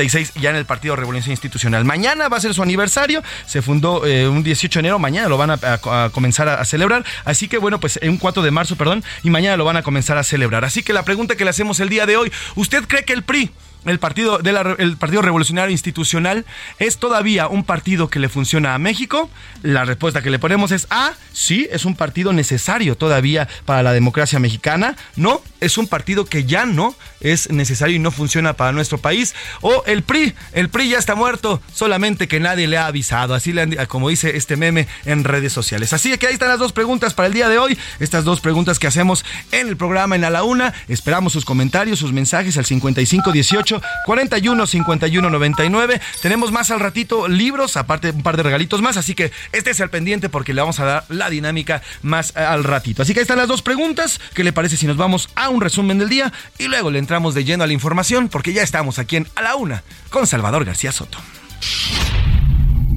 1946 0.00 0.32
ya 0.40 0.50
en 0.50 0.56
el 0.56 0.64
Partido 0.64 0.96
Revolución 0.96 1.32
Institucional. 1.32 1.84
Mañana 1.84 2.28
va 2.28 2.36
a 2.36 2.40
ser 2.40 2.54
su 2.54 2.62
aniversario, 2.62 3.22
se 3.46 3.62
fundó 3.62 4.06
eh, 4.06 4.28
un 4.28 4.42
18 4.42 4.78
de 4.78 4.80
enero, 4.80 4.98
mañana 4.98 5.28
lo 5.28 5.36
van 5.36 5.50
a, 5.50 6.10
comenzar 6.10 6.48
a, 6.48 6.64
celebrar, 6.64 7.04
así 7.24 7.48
que 7.48 7.58
bueno, 7.58 7.80
pues 7.80 7.98
un 8.02 8.16
4 8.16 8.42
de 8.42 8.50
marzo, 8.50 8.76
perdón, 8.76 9.04
y 9.22 9.30
mañana 9.30 9.56
lo 9.56 9.64
van 9.64 9.76
a 9.76 9.82
comenzar 9.82 10.18
a 10.18 10.24
celebrar. 10.24 10.64
Así 10.64 10.82
que 10.82 10.92
la 10.92 11.04
pregunta 11.04 11.36
que 11.36 11.44
le 11.44 11.50
hacemos 11.50 11.80
el 11.80 11.88
día 11.88 12.06
de 12.06 12.16
hoy, 12.16 12.32
¿usted 12.54 12.84
cree 12.86 13.04
que 13.04 13.12
el 13.12 13.22
PRI 13.22 13.50
el 13.86 13.98
partido, 13.98 14.38
de 14.38 14.96
partido 14.98 15.22
Revolucionario 15.22 15.72
Institucional 15.72 16.44
es 16.78 16.98
todavía 16.98 17.48
un 17.48 17.64
partido 17.64 18.08
que 18.08 18.18
le 18.18 18.28
funciona 18.28 18.74
a 18.74 18.78
México? 18.78 19.30
La 19.62 19.84
respuesta 19.84 20.22
que 20.22 20.30
le 20.30 20.38
ponemos 20.38 20.70
es 20.70 20.86
A, 20.90 21.12
sí, 21.32 21.68
es 21.70 21.84
un 21.84 21.96
partido 21.96 22.32
necesario 22.32 22.96
todavía 22.96 23.48
para 23.64 23.82
la 23.82 23.92
democracia 23.92 24.38
mexicana. 24.38 24.96
No, 25.16 25.42
es 25.60 25.78
un 25.78 25.86
partido 25.86 26.24
que 26.24 26.44
ya 26.44 26.66
no 26.66 26.94
es 27.20 27.50
necesario 27.50 27.96
y 27.96 27.98
no 27.98 28.10
funciona 28.10 28.54
para 28.54 28.72
nuestro 28.72 28.98
país. 28.98 29.34
O 29.60 29.82
el 29.86 30.02
PRI, 30.02 30.34
el 30.52 30.68
PRI 30.68 30.90
ya 30.90 30.98
está 30.98 31.14
muerto, 31.14 31.62
solamente 31.72 32.28
que 32.28 32.40
nadie 32.40 32.66
le 32.66 32.76
ha 32.76 32.86
avisado. 32.86 33.34
Así 33.34 33.52
le 33.52 33.86
como 33.86 34.08
dice 34.08 34.36
este 34.36 34.56
meme 34.56 34.88
en 35.04 35.24
redes 35.24 35.52
sociales. 35.52 35.92
Así 35.92 36.16
que 36.18 36.26
ahí 36.26 36.34
están 36.34 36.48
las 36.48 36.58
dos 36.58 36.72
preguntas 36.72 37.14
para 37.14 37.28
el 37.28 37.34
día 37.34 37.48
de 37.48 37.58
hoy. 37.58 37.78
Estas 37.98 38.24
dos 38.24 38.40
preguntas 38.40 38.78
que 38.78 38.86
hacemos 38.86 39.24
en 39.52 39.68
el 39.68 39.76
programa 39.76 40.16
en 40.16 40.24
A 40.24 40.30
la 40.30 40.42
Una. 40.42 40.74
Esperamos 40.88 41.32
sus 41.32 41.44
comentarios, 41.44 41.98
sus 41.98 42.12
mensajes 42.12 42.56
al 42.56 42.66
5518 42.66 43.69
41 44.06 44.66
51 44.66 45.30
99. 45.30 46.00
Tenemos 46.22 46.52
más 46.52 46.70
al 46.70 46.80
ratito 46.80 47.28
libros, 47.28 47.76
aparte 47.76 48.10
un 48.10 48.22
par 48.22 48.36
de 48.36 48.42
regalitos 48.42 48.82
más, 48.82 48.96
así 48.96 49.14
que 49.14 49.32
este 49.52 49.70
es 49.70 49.80
el 49.80 49.90
pendiente 49.90 50.28
porque 50.28 50.54
le 50.54 50.60
vamos 50.60 50.80
a 50.80 50.84
dar 50.84 51.04
la 51.08 51.30
dinámica 51.30 51.82
más 52.02 52.36
al 52.36 52.64
ratito. 52.64 53.02
Así 53.02 53.12
que 53.12 53.20
ahí 53.20 53.22
están 53.22 53.38
las 53.38 53.48
dos 53.48 53.62
preguntas. 53.62 54.20
¿Qué 54.34 54.44
le 54.44 54.52
parece 54.52 54.76
si 54.76 54.86
nos 54.86 54.96
vamos 54.96 55.28
a 55.34 55.48
un 55.48 55.60
resumen 55.60 55.98
del 55.98 56.08
día 56.08 56.32
y 56.58 56.68
luego 56.68 56.90
le 56.90 56.98
entramos 56.98 57.34
de 57.34 57.44
lleno 57.44 57.64
a 57.64 57.66
la 57.66 57.72
información 57.72 58.28
porque 58.28 58.52
ya 58.52 58.62
estamos 58.62 58.98
aquí 58.98 59.16
en 59.16 59.26
A 59.34 59.42
la 59.42 59.56
Una 59.56 59.82
con 60.10 60.26
Salvador 60.26 60.64
García 60.64 60.92
Soto. 60.92 61.18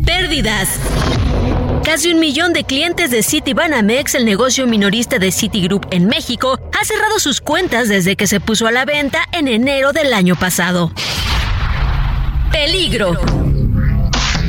Pérdidas. 0.06 0.80
Casi 1.84 2.12
un 2.12 2.20
millón 2.20 2.54
de 2.54 2.64
clientes 2.64 3.12
de 3.12 3.24
Citibanamex, 3.24 4.16
el 4.16 4.26
negocio 4.26 4.66
minorista 4.68 5.20
de 5.20 5.32
Citigroup 5.32 5.88
en 5.92 6.08
México, 6.08 6.60
ha 6.80 6.86
cerrado 6.86 7.20
sus 7.20 7.42
cuentas 7.42 7.90
desde 7.90 8.16
que 8.16 8.28
se 8.28 8.40
puso 8.40 8.68
a 8.68 8.72
la 8.72 8.86
venta 8.86 9.24
en 9.32 9.48
enero 9.48 9.92
del 9.92 10.14
año 10.14 10.36
pasado. 10.36 10.92
Peligro. 12.52 13.20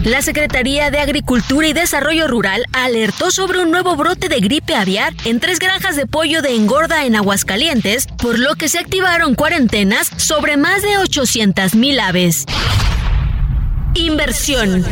La 0.05 0.21
Secretaría 0.21 0.91
de 0.91 0.99
Agricultura 0.99 1.67
y 1.67 1.73
Desarrollo 1.73 2.29
Rural 2.29 2.67
alertó 2.73 3.31
sobre 3.31 3.61
un 3.61 3.71
nuevo 3.71 3.97
brote 3.97 4.29
de 4.29 4.41
gripe 4.41 4.75
aviar 4.75 5.15
en 5.25 5.41
tres 5.41 5.59
granjas 5.59 5.97
de 5.97 6.07
pollo 6.07 6.43
de 6.43 6.55
engorda 6.55 7.07
en 7.07 7.17
Aguascalientes, 7.17 8.07
por 8.19 8.39
lo 8.39 8.55
que 8.55 8.69
se 8.69 8.79
activaron 8.79 9.35
cuarentenas 9.35 10.11
sobre 10.17 10.59
más 10.59 10.83
de 10.83 10.91
800.000 10.99 12.01
aves. 12.01 12.45
Inversión. 13.95 14.85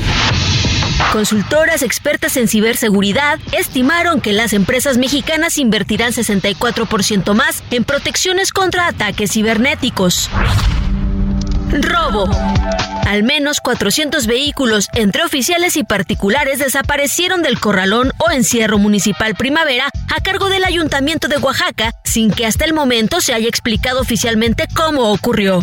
Consultoras 1.12 1.82
expertas 1.82 2.36
en 2.36 2.48
ciberseguridad 2.48 3.38
estimaron 3.52 4.20
que 4.20 4.32
las 4.32 4.52
empresas 4.52 4.96
mexicanas 4.96 5.58
invertirán 5.58 6.12
64% 6.12 7.34
más 7.34 7.62
en 7.70 7.84
protecciones 7.84 8.52
contra 8.52 8.86
ataques 8.86 9.32
cibernéticos. 9.32 10.30
Robo. 11.72 12.30
Al 13.06 13.24
menos 13.24 13.60
400 13.60 14.26
vehículos 14.26 14.88
entre 14.94 15.24
oficiales 15.24 15.76
y 15.76 15.84
particulares 15.84 16.58
desaparecieron 16.58 17.42
del 17.42 17.58
corralón 17.58 18.12
o 18.18 18.30
encierro 18.30 18.78
municipal 18.78 19.34
primavera 19.34 19.90
a 20.14 20.20
cargo 20.22 20.48
del 20.48 20.64
ayuntamiento 20.64 21.28
de 21.28 21.38
Oaxaca 21.38 21.92
sin 22.04 22.30
que 22.30 22.46
hasta 22.46 22.64
el 22.64 22.72
momento 22.72 23.20
se 23.20 23.34
haya 23.34 23.48
explicado 23.48 24.00
oficialmente 24.00 24.68
cómo 24.74 25.12
ocurrió. 25.12 25.60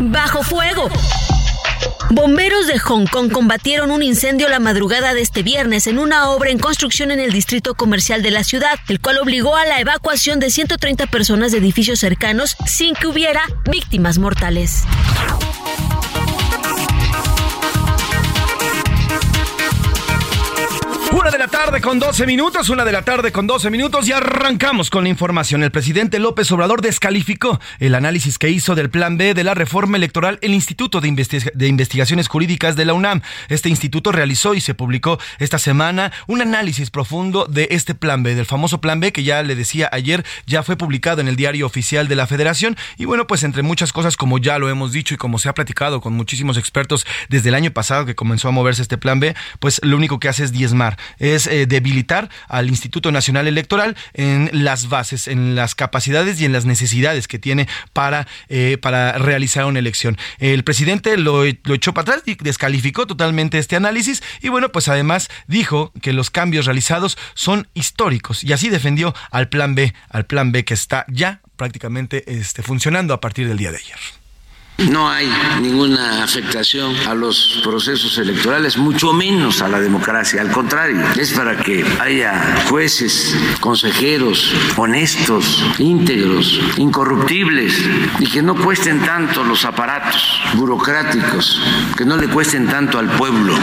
Bajo 0.00 0.42
fuego. 0.42 0.88
Bomberos 2.10 2.66
de 2.66 2.78
Hong 2.78 3.06
Kong 3.06 3.30
combatieron 3.30 3.90
un 3.90 4.02
incendio 4.02 4.48
la 4.48 4.60
madrugada 4.60 5.12
de 5.12 5.20
este 5.20 5.42
viernes 5.42 5.86
en 5.86 5.98
una 5.98 6.30
obra 6.30 6.50
en 6.50 6.58
construcción 6.58 7.10
en 7.10 7.20
el 7.20 7.32
distrito 7.32 7.74
comercial 7.74 8.22
de 8.22 8.30
la 8.30 8.44
ciudad, 8.44 8.78
el 8.88 8.98
cual 8.98 9.18
obligó 9.18 9.56
a 9.56 9.66
la 9.66 9.78
evacuación 9.78 10.40
de 10.40 10.48
130 10.48 11.06
personas 11.08 11.52
de 11.52 11.58
edificios 11.58 11.98
cercanos 11.98 12.56
sin 12.66 12.94
que 12.94 13.08
hubiera 13.08 13.42
víctimas 13.70 14.18
mortales. 14.18 14.84
Una 21.28 21.36
de 21.36 21.44
la 21.44 21.48
tarde 21.48 21.82
con 21.82 21.98
12 21.98 22.24
minutos, 22.24 22.70
una 22.70 22.86
de 22.86 22.92
la 22.92 23.02
tarde 23.02 23.32
con 23.32 23.46
12 23.46 23.68
minutos 23.68 24.08
y 24.08 24.12
arrancamos 24.12 24.88
con 24.88 25.04
la 25.04 25.10
información. 25.10 25.62
El 25.62 25.70
presidente 25.70 26.18
López 26.18 26.50
Obrador 26.52 26.80
descalificó 26.80 27.60
el 27.80 27.94
análisis 27.94 28.38
que 28.38 28.48
hizo 28.48 28.74
del 28.74 28.88
plan 28.88 29.18
B 29.18 29.34
de 29.34 29.44
la 29.44 29.52
reforma 29.52 29.98
electoral 29.98 30.38
el 30.40 30.54
Instituto 30.54 31.02
de, 31.02 31.08
Investigaciones 31.68 32.28
Jurídicas 32.28 32.76
de 32.76 32.86
la 32.86 32.94
UNAM. 32.94 33.20
Este 33.50 33.68
instituto 33.68 34.10
realizó 34.10 34.54
y 34.54 34.62
se 34.62 34.72
publicó 34.72 35.18
esta 35.38 35.58
semana 35.58 36.12
un 36.28 36.40
análisis 36.40 36.88
profundo 36.88 37.44
de 37.44 37.68
este 37.72 37.94
plan 37.94 38.22
B, 38.22 38.34
del 38.34 38.46
famoso 38.46 38.80
plan 38.80 38.98
B 38.98 39.12
que 39.12 39.22
ya 39.22 39.42
le 39.42 39.54
decía 39.54 39.90
ayer, 39.92 40.24
ya 40.46 40.62
fue 40.62 40.78
publicado 40.78 41.20
en 41.20 41.28
el 41.28 41.36
diario 41.36 41.66
oficial 41.66 42.08
de 42.08 42.16
la 42.16 42.26
Federación. 42.26 42.74
Y 42.96 43.04
bueno, 43.04 43.26
pues 43.26 43.42
entre 43.42 43.62
muchas 43.62 43.92
cosas, 43.92 44.16
como 44.16 44.38
ya 44.38 44.58
lo 44.58 44.70
hemos 44.70 44.92
dicho 44.92 45.12
y 45.12 45.18
como 45.18 45.38
se 45.38 45.50
ha 45.50 45.52
platicado 45.52 46.00
con 46.00 46.14
muchísimos 46.14 46.56
expertos 46.56 47.06
desde 47.28 47.50
el 47.50 47.54
año 47.54 47.70
pasado 47.70 48.06
que 48.06 48.14
comenzó 48.14 48.48
a 48.48 48.52
moverse 48.52 48.80
este 48.80 48.96
plan 48.96 49.20
B, 49.20 49.36
pues 49.60 49.78
lo 49.84 49.94
único 49.94 50.18
que 50.20 50.30
hace 50.30 50.44
es 50.44 50.52
diezmar 50.52 50.96
es 51.18 51.46
eh, 51.46 51.66
debilitar 51.66 52.28
al 52.48 52.68
Instituto 52.68 53.12
Nacional 53.12 53.46
Electoral 53.46 53.96
en 54.14 54.50
las 54.52 54.88
bases, 54.88 55.28
en 55.28 55.54
las 55.54 55.74
capacidades 55.74 56.40
y 56.40 56.44
en 56.44 56.52
las 56.52 56.64
necesidades 56.64 57.28
que 57.28 57.38
tiene 57.38 57.68
para, 57.92 58.26
eh, 58.48 58.78
para 58.80 59.12
realizar 59.18 59.64
una 59.64 59.78
elección. 59.78 60.16
El 60.38 60.64
presidente 60.64 61.16
lo, 61.16 61.44
lo 61.44 61.74
echó 61.74 61.94
para 61.94 62.12
atrás 62.12 62.22
y 62.26 62.34
descalificó 62.36 63.06
totalmente 63.06 63.58
este 63.58 63.76
análisis 63.76 64.22
y 64.40 64.48
bueno, 64.48 64.70
pues 64.70 64.88
además 64.88 65.28
dijo 65.46 65.92
que 66.02 66.12
los 66.12 66.30
cambios 66.30 66.66
realizados 66.66 67.18
son 67.34 67.68
históricos 67.74 68.44
y 68.44 68.52
así 68.52 68.68
defendió 68.68 69.14
al 69.30 69.48
plan 69.48 69.74
B, 69.74 69.94
al 70.10 70.26
plan 70.26 70.52
B 70.52 70.64
que 70.64 70.74
está 70.74 71.04
ya 71.08 71.40
prácticamente 71.56 72.24
este, 72.26 72.62
funcionando 72.62 73.14
a 73.14 73.20
partir 73.20 73.48
del 73.48 73.58
día 73.58 73.70
de 73.70 73.78
ayer. 73.78 73.98
No 74.86 75.10
hay 75.10 75.28
ninguna 75.60 76.22
afectación 76.22 76.94
a 77.08 77.14
los 77.14 77.60
procesos 77.64 78.16
electorales, 78.18 78.78
mucho 78.78 79.12
menos 79.12 79.60
a 79.60 79.68
la 79.68 79.80
democracia. 79.80 80.40
Al 80.40 80.52
contrario, 80.52 81.02
es 81.16 81.32
para 81.32 81.56
que 81.56 81.84
haya 82.00 82.64
jueces, 82.68 83.36
consejeros 83.60 84.54
honestos, 84.76 85.64
íntegros, 85.78 86.60
incorruptibles 86.76 87.84
y 88.20 88.26
que 88.28 88.40
no 88.40 88.54
cuesten 88.54 89.00
tanto 89.00 89.42
los 89.42 89.64
aparatos 89.64 90.40
burocráticos, 90.54 91.60
que 91.96 92.04
no 92.04 92.16
le 92.16 92.28
cuesten 92.28 92.68
tanto 92.68 93.00
al 93.00 93.10
pueblo. 93.10 93.54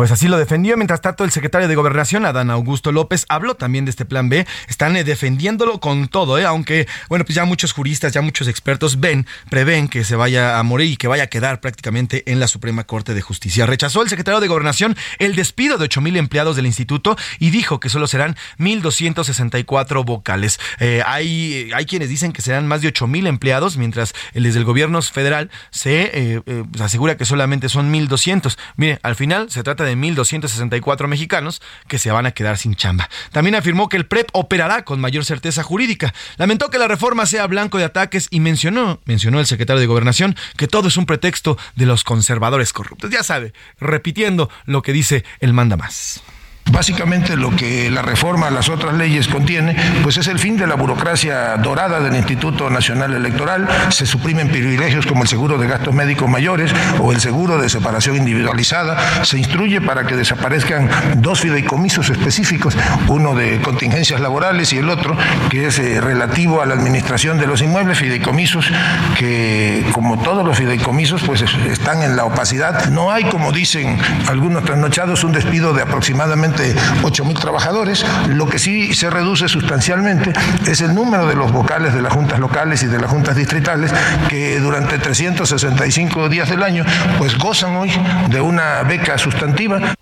Pues 0.00 0.12
así 0.12 0.28
lo 0.28 0.38
defendió. 0.38 0.78
Mientras 0.78 1.02
tanto, 1.02 1.24
el 1.24 1.30
secretario 1.30 1.68
de 1.68 1.74
Gobernación, 1.74 2.24
Adán 2.24 2.50
Augusto 2.50 2.90
López, 2.90 3.26
habló 3.28 3.56
también 3.56 3.84
de 3.84 3.90
este 3.90 4.06
plan 4.06 4.30
B. 4.30 4.46
Están 4.66 4.96
eh, 4.96 5.04
defendiéndolo 5.04 5.78
con 5.78 6.08
todo, 6.08 6.38
¿eh? 6.38 6.46
aunque, 6.46 6.88
bueno, 7.10 7.26
pues 7.26 7.36
ya 7.36 7.44
muchos 7.44 7.74
juristas, 7.74 8.14
ya 8.14 8.22
muchos 8.22 8.48
expertos 8.48 8.98
ven, 8.98 9.26
prevén 9.50 9.88
que 9.88 10.02
se 10.04 10.16
vaya 10.16 10.58
a 10.58 10.62
morir 10.62 10.92
y 10.92 10.96
que 10.96 11.06
vaya 11.06 11.24
a 11.24 11.26
quedar 11.26 11.60
prácticamente 11.60 12.22
en 12.32 12.40
la 12.40 12.48
Suprema 12.48 12.84
Corte 12.84 13.12
de 13.12 13.20
Justicia. 13.20 13.66
Rechazó 13.66 14.00
el 14.00 14.08
secretario 14.08 14.40
de 14.40 14.48
Gobernación 14.48 14.96
el 15.18 15.36
despido 15.36 15.76
de 15.76 15.84
8 15.84 16.00
mil 16.00 16.16
empleados 16.16 16.56
del 16.56 16.64
instituto 16.64 17.18
y 17.38 17.50
dijo 17.50 17.78
que 17.78 17.90
solo 17.90 18.06
serán 18.06 18.36
1.264 18.58 20.02
vocales. 20.06 20.60
Eh, 20.78 21.02
hay, 21.04 21.72
hay 21.74 21.84
quienes 21.84 22.08
dicen 22.08 22.32
que 22.32 22.40
serán 22.40 22.66
más 22.66 22.80
de 22.80 22.88
8 22.88 23.06
mil 23.06 23.26
empleados, 23.26 23.76
mientras 23.76 24.14
desde 24.32 24.60
el 24.60 24.64
gobierno 24.64 25.02
federal 25.02 25.50
se 25.68 26.40
pues 26.46 26.80
asegura 26.80 27.18
que 27.18 27.26
solamente 27.26 27.68
son 27.68 27.92
1.200. 27.92 28.56
Mire, 28.76 28.98
al 29.02 29.14
final 29.14 29.50
se 29.50 29.62
trata 29.62 29.84
de 29.84 29.89
1.264 29.96 31.06
mexicanos 31.06 31.62
que 31.88 31.98
se 31.98 32.10
van 32.10 32.26
a 32.26 32.32
quedar 32.32 32.58
sin 32.58 32.74
chamba. 32.74 33.08
También 33.32 33.54
afirmó 33.54 33.88
que 33.88 33.96
el 33.96 34.06
PREP 34.06 34.28
operará 34.32 34.84
con 34.84 35.00
mayor 35.00 35.24
certeza 35.24 35.62
jurídica. 35.62 36.14
Lamentó 36.36 36.70
que 36.70 36.78
la 36.78 36.88
reforma 36.88 37.26
sea 37.26 37.46
blanco 37.46 37.78
de 37.78 37.84
ataques 37.84 38.28
y 38.30 38.40
mencionó, 38.40 39.00
mencionó 39.04 39.40
el 39.40 39.46
secretario 39.46 39.80
de 39.80 39.86
Gobernación, 39.86 40.36
que 40.56 40.68
todo 40.68 40.88
es 40.88 40.96
un 40.96 41.06
pretexto 41.06 41.58
de 41.76 41.86
los 41.86 42.04
conservadores 42.04 42.72
corruptos. 42.72 43.10
Ya 43.10 43.22
sabe, 43.22 43.52
repitiendo 43.78 44.50
lo 44.64 44.82
que 44.82 44.92
dice 44.92 45.24
el 45.40 45.52
manda 45.52 45.76
más. 45.76 46.22
Básicamente 46.70 47.36
lo 47.36 47.54
que 47.54 47.90
la 47.90 48.02
reforma 48.02 48.46
a 48.46 48.50
las 48.50 48.68
otras 48.68 48.94
leyes 48.94 49.28
contiene, 49.28 49.76
pues 50.02 50.16
es 50.16 50.28
el 50.28 50.38
fin 50.38 50.56
de 50.56 50.66
la 50.66 50.76
burocracia 50.76 51.56
dorada 51.56 52.00
del 52.00 52.14
Instituto 52.14 52.70
Nacional 52.70 53.12
Electoral. 53.12 53.68
Se 53.90 54.06
suprimen 54.06 54.48
privilegios 54.48 55.06
como 55.06 55.22
el 55.22 55.28
seguro 55.28 55.58
de 55.58 55.66
gastos 55.66 55.94
médicos 55.94 56.28
mayores 56.28 56.72
o 57.00 57.12
el 57.12 57.20
seguro 57.20 57.58
de 57.58 57.68
separación 57.68 58.16
individualizada. 58.16 59.24
Se 59.24 59.38
instruye 59.38 59.80
para 59.80 60.06
que 60.06 60.16
desaparezcan 60.16 60.88
dos 61.16 61.40
fideicomisos 61.40 62.08
específicos, 62.10 62.76
uno 63.08 63.34
de 63.34 63.60
contingencias 63.60 64.20
laborales 64.20 64.72
y 64.72 64.78
el 64.78 64.88
otro 64.88 65.16
que 65.50 65.66
es 65.66 65.78
eh, 65.78 66.00
relativo 66.00 66.62
a 66.62 66.66
la 66.66 66.74
administración 66.74 67.38
de 67.38 67.46
los 67.46 67.62
inmuebles, 67.62 67.98
fideicomisos 67.98 68.70
que 69.18 69.84
como 69.92 70.18
todos 70.18 70.46
los 70.46 70.56
fideicomisos 70.56 71.22
pues 71.22 71.42
están 71.42 72.02
en 72.02 72.16
la 72.16 72.24
opacidad. 72.24 72.86
No 72.86 73.10
hay, 73.10 73.24
como 73.24 73.52
dicen 73.52 73.98
algunos 74.28 74.64
trasnochados, 74.64 75.24
un 75.24 75.32
despido 75.32 75.72
de 75.72 75.82
aproximadamente 75.82 76.59
8 77.02 77.24
mil 77.24 77.38
trabajadores. 77.38 78.04
Lo 78.28 78.48
que 78.48 78.58
sí 78.58 78.94
se 78.94 79.10
reduce 79.10 79.48
sustancialmente 79.48 80.32
es 80.66 80.80
el 80.80 80.94
número 80.94 81.26
de 81.26 81.34
los 81.34 81.52
vocales 81.52 81.94
de 81.94 82.02
las 82.02 82.12
juntas 82.12 82.38
locales 82.38 82.82
y 82.82 82.86
de 82.86 82.98
las 82.98 83.10
juntas 83.10 83.36
distritales 83.36 83.92
que 84.28 84.58
durante 84.60 84.98
365 84.98 86.28
días 86.28 86.48
del 86.48 86.62
año 86.62 86.84
pues 87.18 87.36
gozan 87.38 87.76
hoy 87.76 87.92
de 88.28 88.40
una 88.40 88.82
beca 88.82 89.18
sustantiva. 89.18 89.94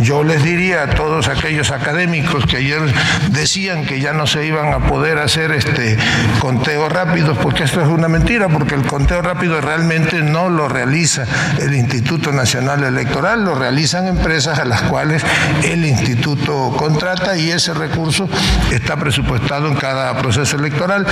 Yo 0.00 0.24
les 0.24 0.42
diría 0.42 0.84
a 0.84 0.86
todos 0.88 1.28
aquellos 1.28 1.70
académicos 1.70 2.46
que 2.46 2.56
ayer 2.56 2.80
decían 3.28 3.84
que 3.84 4.00
ya 4.00 4.14
no 4.14 4.26
se 4.26 4.46
iban 4.46 4.72
a 4.72 4.78
poder 4.88 5.18
hacer 5.18 5.52
este 5.52 5.98
conteo 6.40 6.88
rápido, 6.88 7.34
porque 7.34 7.64
esto 7.64 7.82
es 7.82 7.88
una 7.88 8.08
mentira, 8.08 8.48
porque 8.48 8.74
el 8.74 8.86
conteo 8.86 9.20
rápido 9.20 9.60
realmente 9.60 10.22
no 10.22 10.48
lo 10.48 10.66
realiza 10.66 11.26
el 11.60 11.74
Instituto 11.74 12.32
Nacional 12.32 12.82
Electoral, 12.82 13.44
lo 13.44 13.54
realizan 13.54 14.08
empresas 14.08 14.58
a 14.58 14.64
las 14.64 14.80
cuales 14.82 15.22
el 15.62 15.84
instituto 15.84 16.74
contrata 16.74 17.36
y 17.36 17.50
ese 17.50 17.74
recurso 17.74 18.30
está 18.72 18.96
presupuestado 18.96 19.68
en 19.68 19.74
cada 19.74 20.16
proceso 20.16 20.56
electoral. 20.56 21.06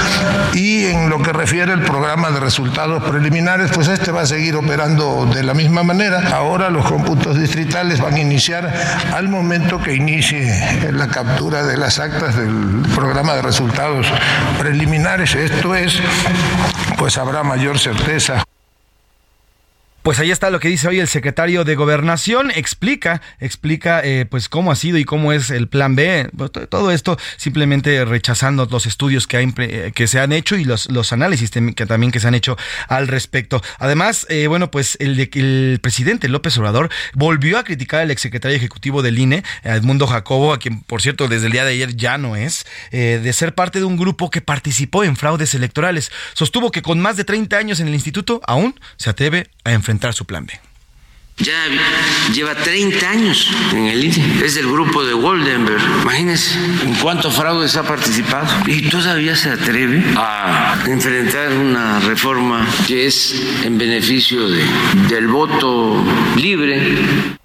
Y 0.54 0.87
en 0.87 1.10
lo 1.10 1.22
que 1.22 1.34
refiere 1.34 1.75
al 1.75 1.82
programa 1.82 2.30
de 2.30 2.40
resultados 2.40 3.04
preliminares, 3.04 3.70
pues 3.72 3.88
este 3.88 4.10
va 4.10 4.22
a 4.22 4.26
seguir 4.26 4.56
operando 4.56 5.26
de 5.26 5.42
la 5.42 5.52
misma 5.52 5.82
manera. 5.82 6.30
Ahora 6.32 6.70
los 6.70 6.87
cómputos 6.87 7.38
distritales 7.38 8.00
van 8.00 8.14
a 8.14 8.20
iniciar 8.20 8.69
al 9.14 9.28
momento 9.28 9.82
que 9.82 9.94
inicie 9.94 10.90
la 10.92 11.08
captura 11.08 11.64
de 11.64 11.76
las 11.76 11.98
actas 11.98 12.36
del 12.36 12.82
programa 12.94 13.34
de 13.34 13.42
resultados 13.42 14.06
preliminares. 14.58 15.34
Esto 15.34 15.74
es, 15.74 16.00
pues 16.98 17.18
habrá 17.18 17.42
mayor 17.42 17.78
certeza. 17.78 18.44
Pues 20.02 20.19
ahí 20.19 20.30
está 20.30 20.49
lo 20.49 20.61
que 20.61 20.69
dice 20.69 20.88
hoy 20.88 20.99
el 20.99 21.09
secretario 21.09 21.62
de 21.64 21.75
Gobernación. 21.75 22.50
Explica, 22.52 23.21
explica 23.38 24.00
eh, 24.02 24.25
pues 24.25 24.49
cómo 24.49 24.73
ha 24.73 24.75
sido 24.75 24.97
y 24.97 25.04
cómo 25.04 25.30
es 25.30 25.50
el 25.50 25.69
plan 25.69 25.95
B. 25.95 26.30
Pues, 26.35 26.52
todo 26.71 26.90
esto 26.90 27.19
simplemente 27.37 28.02
rechazando 28.07 28.66
los 28.71 28.87
estudios 28.87 29.26
que, 29.26 29.52
eh, 29.59 29.92
que 29.95 30.07
se 30.07 30.19
han 30.19 30.33
hecho 30.33 30.57
y 30.57 30.64
los, 30.64 30.90
los 30.90 31.12
análisis 31.12 31.50
que 31.50 31.85
también 31.85 32.12
que 32.12 32.19
se 32.19 32.28
han 32.28 32.35
hecho 32.35 32.57
al 32.88 33.09
respecto. 33.09 33.62
Además, 33.78 34.26
eh, 34.30 34.47
bueno, 34.47 34.71
pues 34.71 34.97
el, 35.00 35.21
el 35.21 35.80
presidente 35.83 36.30
López 36.30 36.57
Obrador 36.57 36.88
volvió 37.12 37.59
a 37.59 37.64
criticar 37.64 38.00
al 38.00 38.11
exsecretario 38.11 38.57
ejecutivo 38.57 39.02
del 39.02 39.19
INE, 39.19 39.45
Edmundo 39.64 40.07
Jacobo, 40.07 40.54
a 40.54 40.59
quien 40.59 40.80
por 40.80 41.02
cierto 41.02 41.28
desde 41.28 41.47
el 41.47 41.52
día 41.52 41.66
de 41.66 41.73
ayer 41.73 41.95
ya 41.95 42.16
no 42.16 42.37
es, 42.37 42.64
de 42.90 43.33
ser 43.35 43.54
parte 43.54 43.80
de 43.80 43.85
un 43.85 43.99
grupo 43.99 44.30
que 44.30 44.40
participó 44.40 45.04
en 45.04 45.16
fraudes 45.16 45.54
electorales. 45.54 46.11
Sostuvo 46.33 46.71
que 46.71 46.80
con 46.80 47.00
más 47.00 47.19
de 47.19 47.25
30 47.25 47.59
años 47.59 47.81
en 47.81 47.88
el 47.88 47.94
instituto 47.94 48.40
aún 48.46 48.81
se 48.96 49.11
atreve 49.11 49.51
a 49.64 49.72
enfrentar 49.72 49.89
enfrentar 49.90 50.14
su 50.14 50.24
plan 50.24 50.46
B. 50.46 50.53
Ya 51.38 51.66
lleva 52.33 52.55
30 52.55 53.11
años 53.11 53.50
en 53.72 53.87
el 53.87 54.05
INE. 54.05 54.44
Es 54.44 54.55
del 54.55 54.70
grupo 54.70 55.03
de 55.03 55.14
Goldenberg. 55.14 55.81
Imagínense 56.03 56.55
en 56.85 56.94
cuántos 56.96 57.35
fraudes 57.35 57.76
ha 57.76 57.83
participado. 57.83 58.46
Y 58.66 58.83
todavía 58.83 59.35
se 59.35 59.50
atreve 59.50 60.05
a 60.16 60.76
enfrentar 60.87 61.53
una 61.55 61.98
reforma 62.00 62.68
que 62.87 63.07
es 63.07 63.35
en 63.64 63.79
beneficio 63.79 64.48
de, 64.48 64.64
del 65.09 65.29
voto 65.29 66.05
libre. 66.37 67.38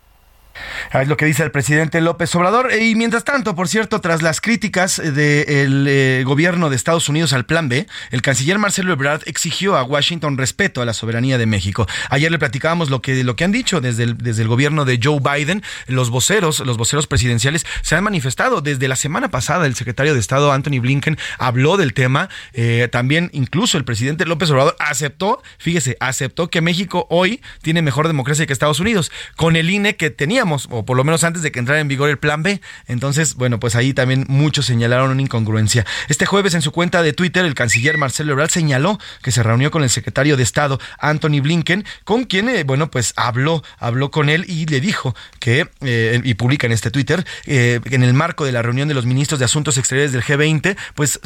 Es 1.02 1.10
lo 1.10 1.18
que 1.18 1.26
dice 1.26 1.44
el 1.44 1.52
presidente 1.52 2.00
López 2.00 2.34
Obrador. 2.36 2.72
Y 2.74 2.96
mientras 2.96 3.26
tanto, 3.26 3.54
por 3.54 3.68
cierto, 3.68 4.00
tras 4.00 4.22
las 4.22 4.40
críticas 4.40 4.96
del 4.98 5.86
eh, 5.90 6.24
gobierno 6.26 6.70
de 6.70 6.78
Estados 6.78 7.10
Unidos 7.10 7.34
al 7.34 7.46
Plan 7.46 7.68
B, 7.68 7.86
el 8.12 8.22
canciller 8.22 8.58
Marcelo 8.60 8.94
Ebrard 8.94 9.22
exigió 9.26 9.76
a 9.76 9.84
Washington 9.84 10.38
respeto 10.38 10.82
a 10.82 10.86
la 10.86 10.94
soberanía 10.94 11.38
de 11.38 11.48
México. 11.48 11.86
Ayer 12.10 12.32
le 12.32 12.40
platicábamos 12.40 12.90
lo 12.90 13.02
que, 13.02 13.26
lo 13.26 13.36
que 13.36 13.44
han 13.44 13.52
dicho 13.52 13.82
desde 13.82 14.04
el, 14.04 14.18
desde 14.18 14.44
el 14.44 14.48
gobierno 14.48 14.86
de 14.86 14.98
Joe 15.04 15.20
Biden. 15.20 15.64
Los 15.88 16.10
voceros, 16.10 16.62
los 16.62 16.78
voceros 16.78 17.08
presidenciales 17.08 17.66
se 17.82 17.96
han 17.96 18.04
manifestado. 18.04 18.62
Desde 18.62 18.88
la 18.88 18.96
semana 18.96 19.30
pasada, 19.30 19.66
el 19.66 19.76
secretario 19.76 20.14
de 20.14 20.22
Estado 20.22 20.54
Anthony 20.54 20.80
Blinken 20.80 21.18
habló 21.38 21.76
del 21.76 21.94
tema. 21.94 22.30
Eh, 22.54 22.88
también, 22.90 23.30
incluso 23.34 23.78
el 23.78 23.84
presidente 23.84 24.26
López 24.26 24.50
Obrador 24.50 24.78
aceptó, 24.80 25.44
fíjese, 25.58 25.98
aceptó 26.00 26.50
que 26.50 26.62
México 26.62 27.06
hoy 27.10 27.42
tiene 27.62 27.82
mejor 27.82 28.08
democracia 28.08 28.46
que 28.46 28.54
Estados 28.54 28.80
Unidos. 28.80 29.12
Con 29.36 29.58
el 29.58 29.70
INE 29.70 29.98
que 29.98 30.10
teníamos, 30.10 30.70
o 30.72 30.85
por 30.86 30.98
lo 30.98 31.04
menos 31.04 31.24
antes 31.24 31.42
de 31.42 31.52
que 31.52 31.60
entrara 31.60 31.82
en 31.82 31.88
vigor 31.88 32.10
el 32.10 32.18
plan 32.18 32.44
B. 32.44 32.62
Entonces, 32.88 33.36
bueno, 33.36 33.60
pues 33.60 33.76
ahí 33.76 33.94
también 33.94 34.26
muchos 34.28 34.66
señalaron 34.66 35.12
una 35.12 35.22
incongruencia. 35.22 35.86
Este 36.10 36.26
jueves 36.26 36.54
en 36.54 36.62
su 36.62 36.72
cuenta 36.72 37.02
de 37.02 37.14
Twitter, 37.14 37.46
el 37.46 37.56
canciller 37.56 37.98
Marcelo 37.98 38.34
Ebrard 38.34 38.50
señaló 38.50 39.00
que 39.22 39.32
se 39.32 39.44
reunió 39.44 39.72
con 39.72 39.84
el 39.84 39.90
secretario 39.90 40.38
de 40.38 40.44
Estado, 40.44 40.80
Anthony 41.00 41.42
Blinken, 41.42 41.86
con 42.04 42.26
quien, 42.26 42.50
eh, 42.50 42.64
bueno, 42.64 42.90
pues 42.92 43.14
habló, 43.16 43.64
habló 43.80 44.12
con 44.12 44.30
él 44.30 44.46
y 44.48 44.66
le 44.66 44.80
dijo 44.80 45.16
que, 45.40 45.68
eh, 45.82 46.22
y 46.24 46.34
publica 46.36 46.68
en 46.68 46.74
este 46.74 46.92
Twitter, 46.92 47.26
eh, 47.46 47.80
en 47.86 48.04
el 48.04 48.14
marco 48.14 48.46
de 48.46 48.52
la 48.52 48.62
reunión 48.62 48.88
de 48.88 48.94
los 48.94 49.06
ministros 49.06 49.40
de 49.40 49.46
Asuntos 49.46 49.78
Exteriores 49.78 50.12
del 50.12 50.24
G20, 50.24 50.78
pues 50.96 51.20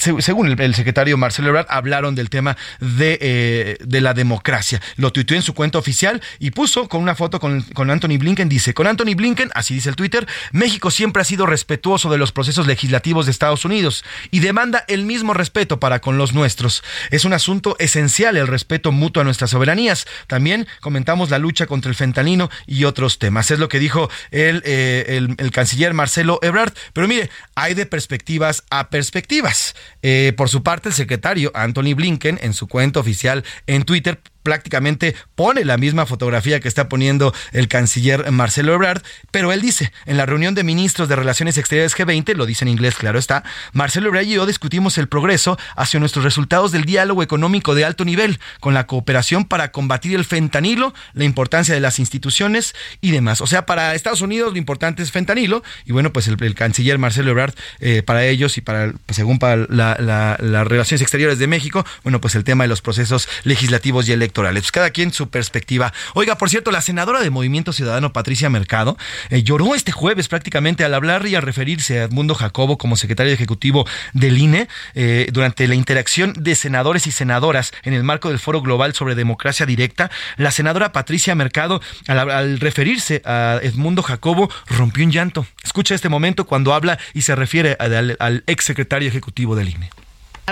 según 0.00 0.48
el, 0.58 0.74
secretario 0.74 1.16
Marcelo 1.16 1.48
Ebrard, 1.48 1.66
hablaron 1.68 2.14
del 2.14 2.30
tema 2.30 2.56
de, 2.80 3.18
eh, 3.20 3.76
de 3.80 4.00
la 4.00 4.14
democracia. 4.14 4.80
Lo 4.96 5.12
tuiteó 5.12 5.36
en 5.36 5.42
su 5.42 5.54
cuenta 5.54 5.78
oficial 5.78 6.22
y 6.38 6.50
puso 6.52 6.88
con 6.88 7.02
una 7.02 7.14
foto 7.14 7.38
con, 7.38 7.62
con 7.62 7.90
Anthony 7.90 8.18
Blinken. 8.18 8.48
Dice, 8.48 8.72
con 8.74 8.86
Anthony 8.86 9.14
Blinken, 9.14 9.50
así 9.54 9.74
dice 9.74 9.90
el 9.90 9.96
Twitter, 9.96 10.26
México 10.52 10.90
siempre 10.90 11.22
ha 11.22 11.24
sido 11.24 11.46
respetuoso 11.46 12.10
de 12.10 12.18
los 12.18 12.32
procesos 12.32 12.66
legislativos 12.66 13.26
de 13.26 13.32
Estados 13.32 13.64
Unidos 13.64 14.04
y 14.30 14.40
demanda 14.40 14.84
el 14.88 15.04
mismo 15.04 15.34
respeto 15.34 15.78
para 15.78 16.00
con 16.00 16.16
los 16.16 16.32
nuestros. 16.32 16.82
Es 17.10 17.24
un 17.24 17.32
asunto 17.32 17.76
esencial 17.78 18.36
el 18.36 18.46
respeto 18.46 18.92
mutuo 18.92 19.20
a 19.20 19.24
nuestras 19.24 19.50
soberanías. 19.50 20.06
También 20.26 20.66
comentamos 20.80 21.30
la 21.30 21.38
lucha 21.38 21.66
contra 21.66 21.90
el 21.90 21.96
fentanino 21.96 22.50
y 22.66 22.84
otros 22.84 23.18
temas. 23.18 23.50
Es 23.50 23.58
lo 23.58 23.68
que 23.68 23.78
dijo 23.78 24.10
eh, 24.30 25.04
el, 25.08 25.34
el 25.36 25.50
canciller 25.50 25.92
Marcelo 25.92 26.38
Ebrard. 26.42 26.72
Pero 26.92 27.06
mire, 27.06 27.30
hay 27.54 27.74
de 27.74 27.86
perspectivas 27.86 28.64
a 28.70 28.88
perspectivas. 28.88 29.74
Eh, 30.02 30.32
por 30.36 30.48
su 30.48 30.62
parte, 30.62 30.88
el 30.88 30.94
secretario 30.94 31.50
Anthony 31.54 31.94
Blinken, 31.94 32.38
en 32.42 32.52
su 32.52 32.68
cuenta 32.68 33.00
oficial 33.00 33.44
en 33.66 33.84
Twitter, 33.84 34.20
prácticamente 34.42 35.14
pone 35.34 35.64
la 35.64 35.76
misma 35.76 36.06
fotografía 36.06 36.60
que 36.60 36.68
está 36.68 36.88
poniendo 36.88 37.34
el 37.52 37.68
canciller 37.68 38.30
Marcelo 38.30 38.74
Ebrard, 38.74 39.02
pero 39.30 39.52
él 39.52 39.60
dice, 39.60 39.92
en 40.06 40.16
la 40.16 40.26
reunión 40.26 40.54
de 40.54 40.64
ministros 40.64 41.08
de 41.08 41.16
Relaciones 41.16 41.58
Exteriores 41.58 41.96
G20, 41.96 42.34
lo 42.34 42.46
dice 42.46 42.64
en 42.64 42.68
inglés, 42.68 42.94
claro 42.94 43.18
está, 43.18 43.44
Marcelo 43.72 44.08
Ebrard 44.08 44.24
y 44.24 44.34
yo 44.34 44.46
discutimos 44.46 44.98
el 44.98 45.08
progreso 45.08 45.58
hacia 45.76 46.00
nuestros 46.00 46.24
resultados 46.24 46.72
del 46.72 46.84
diálogo 46.84 47.22
económico 47.22 47.74
de 47.74 47.84
alto 47.84 48.04
nivel, 48.04 48.40
con 48.60 48.74
la 48.74 48.86
cooperación 48.86 49.44
para 49.44 49.72
combatir 49.72 50.14
el 50.14 50.24
fentanilo, 50.24 50.94
la 51.12 51.24
importancia 51.24 51.74
de 51.74 51.80
las 51.80 51.98
instituciones 51.98 52.74
y 53.00 53.10
demás. 53.10 53.40
O 53.40 53.46
sea, 53.46 53.66
para 53.66 53.94
Estados 53.94 54.20
Unidos 54.20 54.52
lo 54.52 54.58
importante 54.58 55.02
es 55.02 55.12
fentanilo, 55.12 55.62
y 55.84 55.92
bueno, 55.92 56.12
pues 56.12 56.28
el, 56.28 56.54
canciller 56.54 56.98
Marcelo 56.98 57.30
Ebrard, 57.30 57.54
eh, 57.80 58.02
para 58.02 58.24
ellos 58.24 58.56
y 58.58 58.60
para, 58.60 58.92
pues 59.06 59.16
según 59.16 59.38
para 59.38 59.66
las 59.68 60.68
relaciones 60.68 61.02
exteriores 61.02 61.38
de 61.38 61.46
México, 61.46 61.84
bueno, 62.02 62.20
pues 62.20 62.34
el 62.34 62.44
tema 62.44 62.64
de 62.64 62.68
los 62.68 62.82
procesos 62.82 63.28
legislativos 63.44 64.08
y 64.08 64.12
electorales 64.12 64.29
Cada 64.72 64.90
quien 64.90 65.12
su 65.12 65.28
perspectiva. 65.28 65.92
Oiga, 66.14 66.36
por 66.36 66.50
cierto, 66.50 66.70
la 66.70 66.80
senadora 66.80 67.20
de 67.20 67.30
Movimiento 67.30 67.72
Ciudadano, 67.72 68.12
Patricia 68.12 68.48
Mercado, 68.48 68.96
eh, 69.28 69.42
lloró 69.42 69.74
este 69.74 69.92
jueves 69.92 70.28
prácticamente 70.28 70.84
al 70.84 70.94
hablar 70.94 71.26
y 71.26 71.34
a 71.34 71.40
referirse 71.40 72.00
a 72.00 72.04
Edmundo 72.04 72.34
Jacobo 72.34 72.78
como 72.78 72.96
secretario 72.96 73.32
ejecutivo 73.32 73.86
del 74.12 74.38
INE 74.38 74.68
eh, 74.94 75.28
durante 75.32 75.66
la 75.68 75.74
interacción 75.74 76.32
de 76.36 76.54
senadores 76.54 77.06
y 77.06 77.12
senadoras 77.12 77.72
en 77.82 77.92
el 77.92 78.02
marco 78.02 78.28
del 78.28 78.38
Foro 78.38 78.62
Global 78.62 78.94
sobre 78.94 79.14
Democracia 79.14 79.66
Directa. 79.66 80.10
La 80.36 80.50
senadora 80.50 80.92
Patricia 80.92 81.34
Mercado, 81.34 81.80
al, 82.06 82.60
referirse 82.60 83.22
a 83.24 83.60
Edmundo 83.62 84.02
Jacobo, 84.02 84.50
rompió 84.66 85.04
un 85.04 85.12
llanto. 85.12 85.46
Escucha 85.62 85.94
este 85.94 86.08
momento 86.08 86.46
cuando 86.46 86.74
habla 86.74 86.98
y 87.14 87.22
se 87.22 87.34
refiere 87.34 87.76
al, 87.78 88.16
al 88.18 88.44
ex 88.46 88.64
secretario 88.64 89.08
ejecutivo 89.08 89.56
del 89.56 89.70
INE 89.70 89.90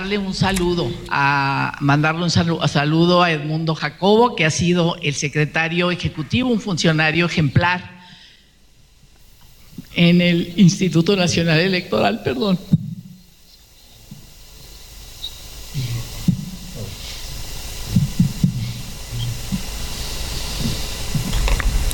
darle 0.00 0.16
un 0.16 0.32
saludo, 0.32 0.88
a 1.08 1.76
mandarle 1.80 2.22
un 2.22 2.30
saludo 2.30 3.20
a 3.20 3.32
Edmundo 3.32 3.74
Jacobo, 3.74 4.36
que 4.36 4.44
ha 4.44 4.50
sido 4.50 4.96
el 5.02 5.14
secretario 5.14 5.90
ejecutivo, 5.90 6.50
un 6.50 6.60
funcionario 6.60 7.26
ejemplar 7.26 7.98
en 9.96 10.20
el 10.20 10.52
Instituto 10.56 11.16
Nacional 11.16 11.58
Electoral, 11.58 12.22
perdón. 12.22 12.60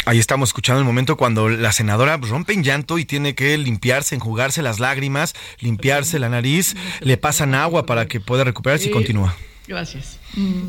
Ahí 0.07 0.19
estamos 0.19 0.51
escuchando 0.51 0.81
el 0.81 0.85
momento 0.85 1.17
cuando 1.17 1.49
la 1.49 1.73
senadora 1.73 2.19
rompe 2.19 2.53
en 2.53 2.63
llanto 2.63 2.99
y 2.99 3.07
tiene 3.07 3.35
que 3.35 3.57
limpiarse, 3.57 4.15
enjugarse 4.15 4.61
las 4.61 4.79
lágrimas, 4.79 5.35
limpiarse 5.61 6.19
la 6.19 6.29
nariz, 6.29 6.77
le 7.01 7.17
pasan 7.17 7.55
agua 7.55 7.87
para 7.87 8.07
que 8.07 8.21
pueda 8.21 8.45
recuperarse 8.45 8.89
y 8.89 8.91
continúa. 8.91 9.35
Gracias. 9.67 10.19
Mm. 10.35 10.69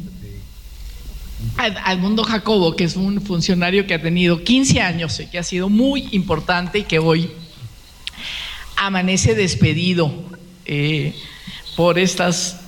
Al 1.58 2.00
mundo 2.00 2.24
Jacobo, 2.24 2.78
que 2.78 2.86
es 2.86 2.96
un 2.96 3.22
funcionario 3.22 3.86
que 3.86 3.94
ha 3.94 4.02
tenido 4.02 4.42
15 4.42 4.80
años 4.80 5.20
y 5.20 5.28
que 5.28 5.38
ha 5.38 5.44
sido 5.44 5.68
muy 5.68 6.08
importante 6.12 6.80
y 6.80 6.84
que 6.84 7.00
hoy 7.00 7.30
amanece 8.78 9.36
despedido 9.36 10.14
eh, 10.66 11.14
por 11.76 12.00
estas 12.00 12.62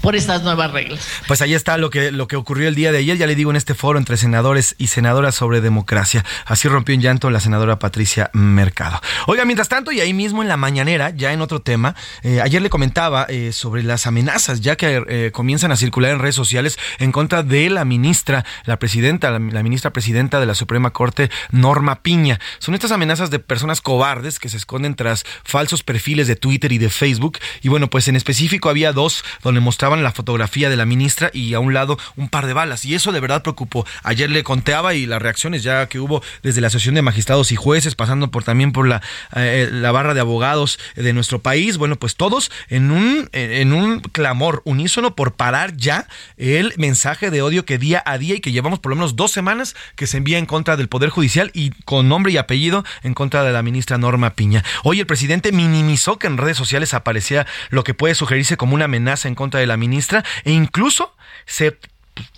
por 0.00 0.16
estas 0.16 0.42
nuevas 0.42 0.70
reglas. 0.72 1.06
Pues 1.26 1.42
ahí 1.42 1.54
está 1.54 1.76
lo 1.76 1.90
que, 1.90 2.10
lo 2.10 2.26
que 2.28 2.36
ocurrió 2.36 2.68
el 2.68 2.74
día 2.74 2.92
de 2.92 2.98
ayer, 2.98 3.16
ya 3.16 3.26
le 3.26 3.34
digo, 3.34 3.50
en 3.50 3.56
este 3.56 3.74
foro 3.74 3.98
entre 3.98 4.16
senadores 4.16 4.74
y 4.78 4.88
senadoras 4.88 5.34
sobre 5.34 5.60
democracia. 5.60 6.24
Así 6.46 6.68
rompió 6.68 6.94
en 6.94 7.00
llanto 7.00 7.30
la 7.30 7.40
senadora 7.40 7.78
Patricia 7.78 8.30
Mercado. 8.32 9.00
Oiga, 9.26 9.44
mientras 9.44 9.68
tanto, 9.68 9.92
y 9.92 10.00
ahí 10.00 10.12
mismo 10.12 10.42
en 10.42 10.48
la 10.48 10.56
mañanera, 10.56 11.10
ya 11.10 11.32
en 11.32 11.40
otro 11.40 11.60
tema, 11.60 11.94
eh, 12.22 12.40
ayer 12.40 12.62
le 12.62 12.70
comentaba 12.70 13.26
eh, 13.28 13.52
sobre 13.52 13.82
las 13.82 14.06
amenazas, 14.06 14.60
ya 14.60 14.76
que 14.76 15.02
eh, 15.08 15.30
comienzan 15.32 15.72
a 15.72 15.76
circular 15.76 16.12
en 16.12 16.18
redes 16.18 16.34
sociales 16.34 16.78
en 16.98 17.12
contra 17.12 17.42
de 17.42 17.70
la 17.70 17.84
ministra, 17.84 18.44
la 18.64 18.78
presidenta, 18.78 19.30
la, 19.30 19.38
la 19.38 19.62
ministra 19.62 19.92
presidenta 19.92 20.40
de 20.40 20.46
la 20.46 20.54
Suprema 20.54 20.90
Corte, 20.90 21.30
Norma 21.50 22.02
Piña. 22.02 22.40
Son 22.58 22.74
estas 22.74 22.92
amenazas 22.92 23.30
de 23.30 23.38
personas 23.38 23.80
cobardes 23.80 24.38
que 24.38 24.48
se 24.48 24.56
esconden 24.56 24.94
tras 24.94 25.24
falsos 25.44 25.82
perfiles 25.82 26.26
de 26.26 26.36
Twitter 26.36 26.72
y 26.72 26.78
de 26.78 26.90
Facebook. 26.90 27.38
Y 27.62 27.68
bueno, 27.68 27.88
pues 27.88 28.08
en 28.08 28.16
específico 28.16 28.68
había 28.68 28.92
dos 28.92 29.24
donde 29.42 29.60
la 29.98 30.12
fotografía 30.12 30.70
de 30.70 30.76
la 30.76 30.86
ministra 30.86 31.30
y 31.32 31.54
a 31.54 31.60
un 31.60 31.74
lado 31.74 31.98
un 32.16 32.28
par 32.28 32.46
de 32.46 32.52
balas. 32.52 32.84
Y 32.84 32.94
eso 32.94 33.12
de 33.12 33.20
verdad 33.20 33.42
preocupó. 33.42 33.86
Ayer 34.02 34.30
le 34.30 34.44
conteaba 34.44 34.94
y 34.94 35.06
las 35.06 35.20
reacciones 35.20 35.62
ya 35.62 35.86
que 35.86 35.98
hubo 36.00 36.22
desde 36.42 36.60
la 36.60 36.68
Asociación 36.68 36.94
de 36.94 37.02
Magistrados 37.02 37.52
y 37.52 37.56
Jueces, 37.56 37.94
pasando 37.94 38.30
por 38.30 38.44
también 38.44 38.72
por 38.72 38.86
la, 38.86 39.02
eh, 39.34 39.68
la 39.70 39.92
barra 39.92 40.14
de 40.14 40.20
abogados 40.20 40.78
de 40.96 41.12
nuestro 41.12 41.40
país. 41.40 41.76
Bueno, 41.76 41.96
pues 41.96 42.16
todos 42.16 42.50
en 42.68 42.90
un, 42.90 43.28
en 43.32 43.72
un 43.72 44.00
clamor 44.00 44.62
unísono 44.64 45.14
por 45.14 45.32
parar 45.32 45.76
ya 45.76 46.06
el 46.36 46.72
mensaje 46.76 47.30
de 47.30 47.42
odio 47.42 47.64
que 47.64 47.78
día 47.78 48.02
a 48.06 48.18
día 48.18 48.36
y 48.36 48.40
que 48.40 48.52
llevamos 48.52 48.78
por 48.78 48.90
lo 48.90 48.96
menos 48.96 49.16
dos 49.16 49.30
semanas 49.32 49.74
que 49.96 50.06
se 50.06 50.16
envía 50.16 50.38
en 50.38 50.46
contra 50.46 50.76
del 50.76 50.88
Poder 50.88 51.10
Judicial 51.10 51.50
y 51.54 51.70
con 51.84 52.08
nombre 52.08 52.32
y 52.32 52.36
apellido 52.36 52.84
en 53.02 53.14
contra 53.14 53.42
de 53.42 53.52
la 53.52 53.62
ministra 53.62 53.98
Norma 53.98 54.30
Piña. 54.30 54.64
Hoy 54.84 55.00
el 55.00 55.06
presidente 55.06 55.52
minimizó 55.52 56.18
que 56.18 56.26
en 56.26 56.38
redes 56.38 56.56
sociales 56.56 56.94
aparecía 56.94 57.46
lo 57.70 57.84
que 57.84 57.94
puede 57.94 58.14
sugerirse 58.14 58.56
como 58.56 58.74
una 58.74 58.86
amenaza 58.86 59.28
en 59.28 59.34
contra 59.34 59.60
de 59.60 59.66
la 59.66 59.76
ministra 59.80 60.24
e 60.44 60.52
incluso 60.52 61.16
se 61.46 61.76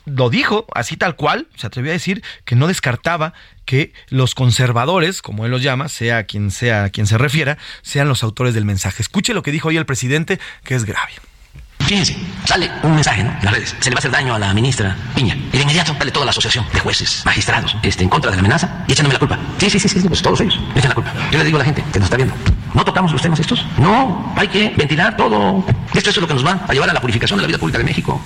lo 0.05 0.31
dijo 0.31 0.67
así 0.75 0.97
tal 0.97 1.17
cual, 1.17 1.49
se 1.57 1.67
atrevió 1.67 1.93
a 1.93 1.95
decir 1.95 2.23
que 2.45 2.57
no 2.57 2.67
descartaba 2.67 3.35
que 3.65 3.93
los 4.09 4.35
conservadores, 4.35 5.23
como 5.23 5.45
él 5.45 5.51
los 5.51 5.63
llama, 5.63 5.89
sea 5.89 6.25
quien 6.25 6.51
sea 6.51 6.85
a 6.85 6.91
quien 6.91 7.07
se 7.07 7.19
refiera, 7.19 7.59
sean 7.83 8.09
los 8.09 8.23
autores 8.23 8.55
del 8.55 8.65
mensaje. 8.65 9.03
Escuche 9.03 9.35
lo 9.35 9.43
que 9.43 9.53
dijo 9.53 9.69
hoy 9.69 9.77
el 9.77 9.87
presidente, 9.87 10.41
que 10.65 10.75
es 10.75 10.85
grave. 10.85 11.13
Fíjense, 11.87 12.17
sale 12.45 12.71
un 12.83 12.95
mensaje 12.95 13.21
en 13.21 13.27
las 13.43 13.53
redes, 13.53 13.77
se 13.81 13.91
le 13.91 13.95
va 13.95 13.99
a 13.99 14.01
hacer 14.01 14.11
daño 14.11 14.35
a 14.35 14.39
la 14.39 14.55
ministra 14.55 14.97
Piña. 15.15 15.35
Y 15.35 15.57
de 15.57 15.63
inmediato 15.63 15.95
sale 15.99 16.11
toda 16.11 16.25
la 16.25 16.31
asociación 16.31 16.65
de 16.73 16.81
jueces, 16.81 17.23
magistrados, 17.25 17.77
este, 17.83 18.05
en 18.05 18.09
contra 18.09 18.31
de 18.31 18.37
la 18.37 18.41
amenaza 18.41 18.85
y 18.87 18.93
echándome 18.93 19.15
la 19.15 19.19
culpa. 19.19 19.39
Sí, 19.59 19.69
sí, 19.69 19.79
sí, 19.79 19.89
sí, 19.89 20.09
pues 20.09 20.23
todos 20.23 20.41
ellos 20.41 20.59
echan 20.77 20.91
la 20.91 20.95
culpa. 20.95 21.13
Yo 21.31 21.39
le 21.39 21.45
digo 21.45 21.57
a 21.57 21.61
la 21.61 21.65
gente 21.65 21.85
que 21.93 21.99
nos 21.99 22.07
está 22.07 22.17
viendo, 22.17 22.35
¿no 22.75 22.85
tocamos 22.85 23.13
los 23.13 23.23
temas 23.23 23.41
estos? 23.41 23.67
No, 23.79 24.33
hay 24.37 24.49
que 24.49 24.73
ventilar 24.77 25.17
todo. 25.17 25.65
Esto 25.95 26.11
es 26.11 26.17
lo 26.17 26.27
que 26.27 26.35
nos 26.35 26.47
va 26.47 26.61
a 26.67 26.73
llevar 26.73 26.91
a 26.91 26.93
la 26.93 27.01
purificación 27.01 27.39
de 27.39 27.43
la 27.43 27.49
vida 27.49 27.59
pública 27.59 27.79
de 27.79 27.85
México 27.85 28.21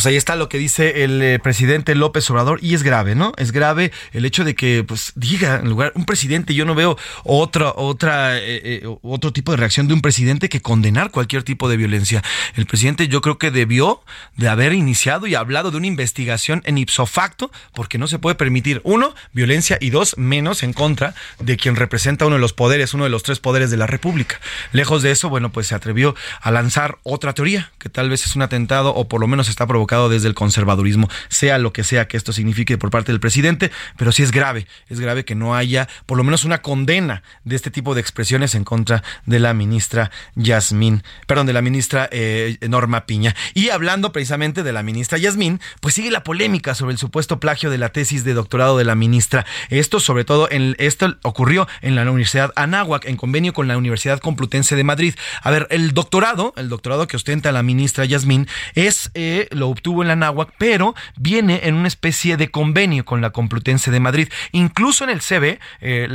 pues 0.00 0.06
ahí 0.06 0.16
está 0.16 0.34
lo 0.34 0.48
que 0.48 0.56
dice 0.56 1.04
el 1.04 1.20
eh, 1.20 1.38
presidente 1.38 1.94
López 1.94 2.30
Obrador 2.30 2.58
y 2.62 2.72
es 2.72 2.82
grave, 2.82 3.14
¿no? 3.14 3.34
Es 3.36 3.52
grave 3.52 3.92
el 4.12 4.24
hecho 4.24 4.44
de 4.44 4.54
que 4.54 4.82
pues 4.82 5.12
diga 5.14 5.56
en 5.56 5.68
lugar 5.68 5.92
un 5.94 6.06
presidente, 6.06 6.54
yo 6.54 6.64
no 6.64 6.74
veo 6.74 6.96
otra 7.22 7.74
otra 7.76 8.38
eh, 8.38 8.80
eh, 8.82 8.96
otro 9.02 9.30
tipo 9.30 9.52
de 9.52 9.58
reacción 9.58 9.88
de 9.88 9.92
un 9.92 10.00
presidente 10.00 10.48
que 10.48 10.62
condenar 10.62 11.10
cualquier 11.10 11.42
tipo 11.42 11.68
de 11.68 11.76
violencia. 11.76 12.24
El 12.56 12.64
presidente 12.64 13.08
yo 13.08 13.20
creo 13.20 13.36
que 13.36 13.50
debió 13.50 14.00
de 14.38 14.48
haber 14.48 14.72
iniciado 14.72 15.26
y 15.26 15.34
hablado 15.34 15.70
de 15.70 15.76
una 15.76 15.86
investigación 15.86 16.62
en 16.64 16.78
ipso 16.78 17.04
facto 17.04 17.50
porque 17.74 17.98
no 17.98 18.06
se 18.06 18.18
puede 18.18 18.36
permitir 18.36 18.80
uno 18.84 19.14
violencia 19.34 19.76
y 19.82 19.90
dos 19.90 20.16
menos 20.16 20.62
en 20.62 20.72
contra 20.72 21.14
de 21.40 21.58
quien 21.58 21.76
representa 21.76 22.24
uno 22.24 22.36
de 22.36 22.40
los 22.40 22.54
poderes, 22.54 22.94
uno 22.94 23.04
de 23.04 23.10
los 23.10 23.22
tres 23.22 23.38
poderes 23.38 23.70
de 23.70 23.76
la 23.76 23.86
República. 23.86 24.40
Lejos 24.72 25.02
de 25.02 25.10
eso, 25.10 25.28
bueno, 25.28 25.52
pues 25.52 25.66
se 25.66 25.74
atrevió 25.74 26.14
a 26.40 26.50
lanzar 26.50 26.96
otra 27.02 27.34
teoría 27.34 27.70
que 27.78 27.90
tal 27.90 28.08
vez 28.08 28.24
es 28.24 28.34
un 28.34 28.40
atentado 28.40 28.94
o 28.94 29.06
por 29.06 29.20
lo 29.20 29.26
menos 29.26 29.50
está 29.50 29.66
provocando 29.66 29.89
desde 29.90 30.28
el 30.28 30.34
conservadurismo, 30.34 31.08
sea 31.28 31.58
lo 31.58 31.72
que 31.72 31.84
sea 31.84 32.06
que 32.06 32.16
esto 32.16 32.32
signifique 32.32 32.78
por 32.78 32.90
parte 32.90 33.12
del 33.12 33.20
presidente, 33.20 33.70
pero 33.96 34.12
sí 34.12 34.22
es 34.22 34.30
grave, 34.30 34.66
es 34.88 35.00
grave 35.00 35.24
que 35.24 35.34
no 35.34 35.54
haya 35.54 35.88
por 36.06 36.16
lo 36.16 36.24
menos 36.24 36.44
una 36.44 36.62
condena 36.62 37.22
de 37.44 37.56
este 37.56 37.70
tipo 37.70 37.94
de 37.94 38.00
expresiones 38.00 38.54
en 38.54 38.64
contra 38.64 39.02
de 39.26 39.40
la 39.40 39.52
ministra 39.52 40.10
Yasmín, 40.36 41.02
perdón, 41.26 41.46
de 41.46 41.52
la 41.52 41.62
ministra 41.62 42.08
eh, 42.12 42.56
Norma 42.68 43.06
Piña. 43.06 43.34
Y 43.54 43.70
hablando 43.70 44.12
precisamente 44.12 44.62
de 44.62 44.72
la 44.72 44.82
ministra 44.82 45.18
Yasmín, 45.18 45.60
pues 45.80 45.94
sigue 45.94 46.10
la 46.10 46.24
polémica 46.24 46.74
sobre 46.74 46.92
el 46.92 46.98
supuesto 46.98 47.40
plagio 47.40 47.70
de 47.70 47.78
la 47.78 47.90
tesis 47.90 48.24
de 48.24 48.34
doctorado 48.34 48.78
de 48.78 48.84
la 48.84 48.94
ministra. 48.94 49.44
Esto 49.68 50.00
sobre 50.00 50.24
todo 50.24 50.48
en 50.50 50.76
esto 50.78 51.16
ocurrió 51.22 51.66
en 51.82 51.94
la 51.94 52.02
Universidad 52.02 52.52
Anáhuac 52.56 53.06
en 53.06 53.16
convenio 53.16 53.52
con 53.52 53.68
la 53.68 53.76
Universidad 53.76 54.20
Complutense 54.20 54.76
de 54.76 54.84
Madrid. 54.84 55.14
A 55.42 55.50
ver, 55.50 55.66
el 55.70 55.92
doctorado, 55.92 56.52
el 56.56 56.68
doctorado 56.68 57.06
que 57.06 57.16
ostenta 57.16 57.52
la 57.52 57.62
ministra 57.62 58.04
Yasmín 58.04 58.46
es 58.74 59.10
eh, 59.14 59.48
lo 59.50 59.68
obtuvo 59.70 60.02
en 60.02 60.08
la 60.08 60.16
náhuac, 60.16 60.50
pero 60.58 60.94
viene 61.16 61.60
en 61.64 61.74
una 61.74 61.88
especie 61.88 62.36
de 62.36 62.50
convenio 62.50 63.04
con 63.04 63.20
la 63.20 63.30
Complutense 63.30 63.90
de 63.90 64.00
Madrid. 64.00 64.28
Incluso 64.52 65.04
en 65.04 65.10
el 65.10 65.20
CB, 65.20 65.58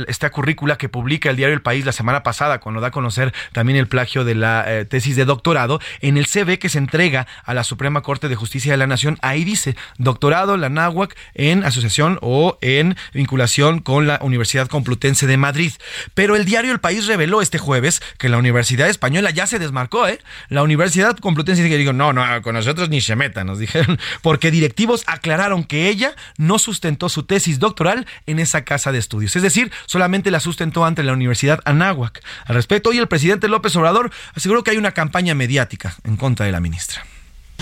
esta 0.08 0.30
currícula 0.30 0.76
que 0.78 0.88
publica 0.88 1.30
el 1.30 1.36
diario 1.36 1.54
El 1.54 1.62
País 1.62 1.84
la 1.84 1.92
semana 1.92 2.22
pasada, 2.22 2.60
cuando 2.60 2.80
da 2.80 2.88
a 2.88 2.90
conocer 2.90 3.32
también 3.52 3.78
el 3.78 3.88
plagio 3.88 4.24
de 4.24 4.34
la 4.34 4.64
eh, 4.66 4.84
tesis 4.84 5.16
de 5.16 5.24
doctorado, 5.24 5.80
en 6.00 6.16
el 6.16 6.26
CB 6.26 6.58
que 6.58 6.68
se 6.68 6.78
entrega 6.78 7.26
a 7.44 7.54
la 7.54 7.64
Suprema 7.64 8.02
Corte 8.02 8.28
de 8.28 8.36
Justicia 8.36 8.72
de 8.72 8.78
la 8.78 8.86
Nación, 8.86 9.18
ahí 9.22 9.44
dice 9.44 9.76
doctorado 9.98 10.56
la 10.56 10.68
náhuac 10.68 11.16
en 11.34 11.64
asociación 11.64 12.18
o 12.22 12.58
en 12.60 12.96
vinculación 13.12 13.80
con 13.80 14.06
la 14.06 14.18
Universidad 14.22 14.68
Complutense 14.68 15.26
de 15.26 15.36
Madrid. 15.36 15.72
Pero 16.14 16.36
el 16.36 16.44
diario 16.44 16.72
El 16.72 16.80
País 16.80 17.06
reveló 17.06 17.42
este 17.42 17.58
jueves 17.58 18.02
que 18.18 18.28
la 18.28 18.38
Universidad 18.38 18.88
Española 18.88 19.30
ya 19.30 19.46
se 19.46 19.58
desmarcó, 19.58 20.08
¿eh? 20.08 20.20
La 20.48 20.62
Universidad 20.62 21.16
Complutense 21.16 21.62
dice 21.62 21.72
que 21.72 21.78
digo, 21.78 21.92
no, 21.92 22.12
no, 22.12 22.42
con 22.42 22.54
nosotros 22.54 22.88
ni 22.88 23.00
se 23.00 23.16
metan 23.16 23.45
dijeron, 23.54 23.98
porque 24.22 24.50
directivos 24.50 25.04
aclararon 25.06 25.64
que 25.64 25.88
ella 25.88 26.14
no 26.38 26.58
sustentó 26.58 27.08
su 27.08 27.22
tesis 27.22 27.58
doctoral 27.58 28.06
en 28.26 28.38
esa 28.38 28.64
casa 28.64 28.92
de 28.92 28.98
estudios. 28.98 29.36
Es 29.36 29.42
decir, 29.42 29.70
solamente 29.86 30.30
la 30.30 30.40
sustentó 30.40 30.84
ante 30.84 31.02
la 31.02 31.12
Universidad 31.12 31.60
Anáhuac. 31.64 32.22
Al 32.44 32.56
respecto, 32.56 32.90
hoy 32.90 32.98
el 32.98 33.08
presidente 33.08 33.48
López 33.48 33.74
Obrador 33.76 34.10
aseguró 34.34 34.64
que 34.64 34.72
hay 34.72 34.76
una 34.76 34.92
campaña 34.92 35.34
mediática 35.34 35.96
en 36.04 36.16
contra 36.16 36.46
de 36.46 36.52
la 36.52 36.60
ministra. 36.60 37.04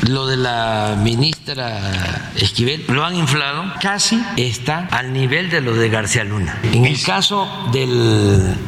Lo 0.08 0.26
de 0.26 0.36
la 0.36 0.96
ministra 1.02 2.30
Esquivel 2.36 2.84
lo 2.88 3.04
han 3.04 3.16
inflado, 3.16 3.64
casi 3.80 4.22
está 4.36 4.86
al 4.90 5.12
nivel 5.12 5.50
de 5.50 5.60
lo 5.60 5.74
de 5.74 5.88
García 5.88 6.24
Luna. 6.24 6.58
En 6.72 6.84
el 6.84 7.02
caso 7.02 7.48
de 7.72 7.86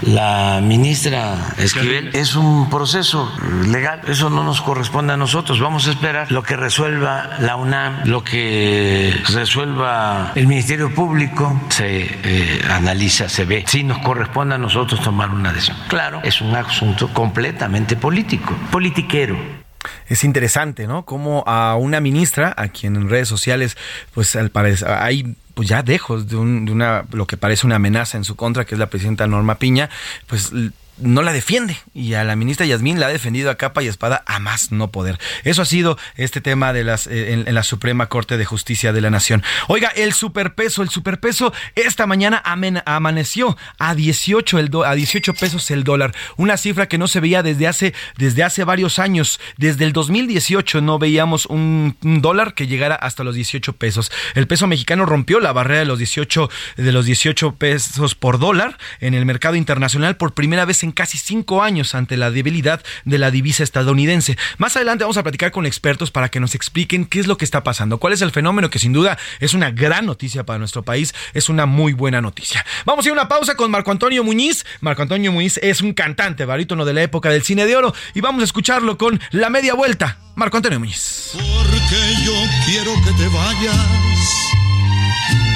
la 0.02 0.60
ministra 0.62 1.54
Esquivel 1.58 2.10
es 2.14 2.36
un 2.36 2.70
proceso 2.70 3.30
legal, 3.66 4.00
eso 4.08 4.30
no 4.30 4.44
nos 4.44 4.62
corresponde 4.62 5.12
a 5.12 5.16
nosotros, 5.16 5.60
vamos 5.60 5.86
a 5.88 5.90
esperar 5.90 6.32
lo 6.32 6.42
que 6.42 6.56
resuelva 6.56 7.36
la 7.40 7.56
UNAM, 7.56 8.04
lo 8.04 8.24
que 8.24 9.14
resuelva 9.28 10.32
el 10.34 10.46
Ministerio 10.46 10.94
Público, 10.94 11.60
se 11.68 12.08
eh, 12.22 12.62
analiza, 12.70 13.28
se 13.28 13.44
ve 13.44 13.64
si 13.66 13.84
nos 13.84 13.98
corresponde 13.98 14.54
a 14.54 14.58
nosotros 14.58 15.02
tomar 15.02 15.30
una 15.30 15.52
decisión. 15.52 15.76
Claro, 15.88 16.20
es 16.22 16.40
un 16.40 16.54
asunto 16.54 17.08
completamente 17.12 17.96
político, 17.96 18.56
politiquero. 18.70 19.65
Es 20.08 20.24
interesante, 20.24 20.86
¿no? 20.86 21.04
Como 21.04 21.44
a 21.46 21.76
una 21.76 22.00
ministra, 22.00 22.54
a 22.56 22.68
quien 22.68 22.96
en 22.96 23.08
redes 23.08 23.28
sociales, 23.28 23.76
pues 24.14 24.36
al 24.36 24.50
parecer 24.50 24.88
hay 24.88 25.36
pues 25.54 25.68
ya 25.68 25.82
dejos 25.82 26.28
de, 26.28 26.36
un, 26.36 26.66
de 26.66 26.72
una 26.72 27.06
lo 27.12 27.26
que 27.26 27.38
parece 27.38 27.66
una 27.66 27.76
amenaza 27.76 28.18
en 28.18 28.24
su 28.24 28.36
contra, 28.36 28.66
que 28.66 28.74
es 28.74 28.78
la 28.78 28.90
presidenta 28.90 29.26
Norma 29.26 29.58
Piña, 29.58 29.88
pues 30.26 30.52
no 30.98 31.22
la 31.22 31.32
defiende 31.32 31.76
y 31.94 32.14
a 32.14 32.24
la 32.24 32.36
ministra 32.36 32.66
Yasmín 32.66 33.00
la 33.00 33.06
ha 33.06 33.10
defendido 33.10 33.50
a 33.50 33.56
capa 33.56 33.82
y 33.82 33.88
espada 33.88 34.22
a 34.26 34.38
más 34.38 34.72
no 34.72 34.90
poder. 34.90 35.18
Eso 35.44 35.62
ha 35.62 35.66
sido 35.66 35.98
este 36.16 36.40
tema 36.40 36.72
de 36.72 36.84
las 36.84 37.06
eh, 37.06 37.32
en, 37.32 37.54
la 37.54 37.62
Suprema 37.62 38.06
Corte 38.06 38.36
de 38.36 38.44
Justicia 38.44 38.92
de 38.92 39.00
la 39.00 39.10
Nación. 39.10 39.42
Oiga, 39.68 39.88
el 39.88 40.12
superpeso, 40.12 40.82
el 40.82 40.88
superpeso 40.88 41.52
esta 41.74 42.06
mañana 42.06 42.42
amaneció 42.86 43.56
a 43.78 43.94
18 43.94 44.58
el 44.58 44.70
a 44.84 44.94
18 44.94 45.34
pesos 45.34 45.70
el 45.70 45.84
dólar, 45.84 46.14
una 46.36 46.56
cifra 46.56 46.86
que 46.88 46.98
no 46.98 47.08
se 47.08 47.20
veía 47.20 47.42
desde 47.42 47.66
hace 47.66 47.94
desde 48.16 48.42
hace 48.42 48.64
varios 48.64 48.98
años, 48.98 49.40
desde 49.56 49.84
el 49.84 49.92
2018 49.92 50.80
no 50.80 50.98
veíamos 50.98 51.46
un, 51.46 51.96
dólar 52.00 52.54
que 52.54 52.66
llegara 52.66 52.94
hasta 52.94 53.24
los 53.24 53.34
18 53.34 53.74
pesos. 53.74 54.10
El 54.34 54.46
peso 54.46 54.66
mexicano 54.66 55.06
rompió 55.06 55.40
la 55.40 55.52
barrera 55.52 55.80
de 55.80 55.86
los 55.86 55.98
18 55.98 56.50
de 56.76 56.92
los 56.92 57.06
18 57.06 57.56
pesos 57.56 58.14
por 58.14 58.38
dólar 58.38 58.78
en 59.00 59.14
el 59.14 59.26
mercado 59.26 59.56
internacional 59.56 60.16
por 60.16 60.34
primera 60.34 60.64
vez 60.64 60.82
casi 60.92 61.18
cinco 61.18 61.62
años 61.62 61.94
ante 61.94 62.16
la 62.16 62.30
debilidad 62.30 62.82
de 63.04 63.18
la 63.18 63.30
divisa 63.30 63.62
estadounidense. 63.62 64.36
Más 64.58 64.76
adelante 64.76 65.04
vamos 65.04 65.16
a 65.16 65.22
platicar 65.22 65.50
con 65.50 65.66
expertos 65.66 66.10
para 66.10 66.28
que 66.28 66.40
nos 66.40 66.54
expliquen 66.54 67.04
qué 67.04 67.20
es 67.20 67.26
lo 67.26 67.36
que 67.36 67.44
está 67.44 67.62
pasando, 67.62 67.98
cuál 67.98 68.12
es 68.12 68.22
el 68.22 68.30
fenómeno 68.30 68.70
que 68.70 68.78
sin 68.78 68.92
duda 68.92 69.18
es 69.40 69.54
una 69.54 69.70
gran 69.70 70.06
noticia 70.06 70.44
para 70.44 70.58
nuestro 70.58 70.82
país, 70.82 71.14
es 71.34 71.48
una 71.48 71.66
muy 71.66 71.92
buena 71.92 72.20
noticia. 72.20 72.64
Vamos 72.84 73.04
a 73.04 73.08
ir 73.08 73.10
a 73.10 73.14
una 73.14 73.28
pausa 73.28 73.54
con 73.54 73.70
Marco 73.70 73.90
Antonio 73.90 74.24
Muñiz. 74.24 74.64
Marco 74.80 75.02
Antonio 75.02 75.32
Muñiz 75.32 75.58
es 75.62 75.80
un 75.80 75.92
cantante 75.92 76.44
barítono 76.44 76.84
de 76.84 76.94
la 76.94 77.02
época 77.02 77.30
del 77.30 77.42
cine 77.42 77.66
de 77.66 77.76
oro 77.76 77.94
y 78.14 78.20
vamos 78.20 78.42
a 78.42 78.44
escucharlo 78.44 78.98
con 78.98 79.20
La 79.30 79.50
Media 79.50 79.74
Vuelta. 79.74 80.18
Marco 80.34 80.56
Antonio 80.58 80.78
Muñiz. 80.78 81.30
Porque 81.32 82.14
yo 82.24 82.34
quiero 82.66 82.92
que 83.04 83.12
te 83.12 83.28
vayas 83.28 84.56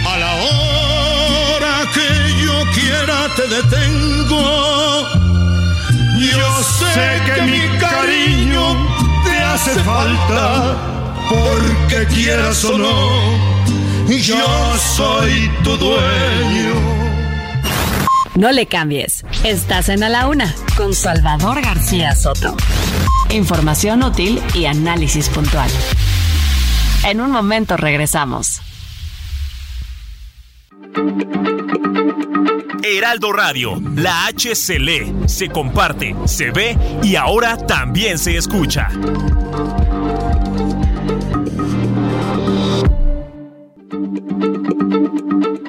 a 0.06 0.18
la 0.18 0.34
hora 0.34 1.90
que 1.92 2.44
yo 2.44 2.64
quiera 2.72 3.28
te 3.36 3.46
detengo 3.48 5.19
yo 6.20 6.62
sé 6.62 7.22
que 7.26 7.42
mi 7.42 7.78
cariño 7.78 8.76
te 9.24 9.38
hace 9.38 9.70
falta, 9.80 10.76
porque 11.28 12.06
quieras 12.14 12.64
o 12.64 12.76
no, 12.76 14.06
yo 14.06 14.76
soy 14.96 15.50
tu 15.64 15.76
dueño. 15.76 16.74
No 18.34 18.52
le 18.52 18.66
cambies. 18.66 19.24
Estás 19.44 19.88
en 19.88 20.02
A 20.02 20.08
la 20.08 20.28
Una 20.28 20.54
con 20.76 20.94
Salvador 20.94 21.60
García 21.62 22.14
Soto. 22.14 22.56
Información 23.30 24.02
útil 24.02 24.40
y 24.54 24.66
análisis 24.66 25.28
puntual. 25.28 25.70
En 27.04 27.20
un 27.20 27.30
momento 27.30 27.76
regresamos. 27.76 28.60
Heraldo 33.00 33.32
Radio, 33.32 33.80
la 33.96 34.26
H 34.26 34.54
se 34.54 34.78
lee, 34.78 35.10
se 35.24 35.48
comparte, 35.48 36.14
se 36.26 36.50
ve 36.50 36.76
y 37.02 37.16
ahora 37.16 37.56
también 37.56 38.18
se 38.18 38.36
escucha. 38.36 38.88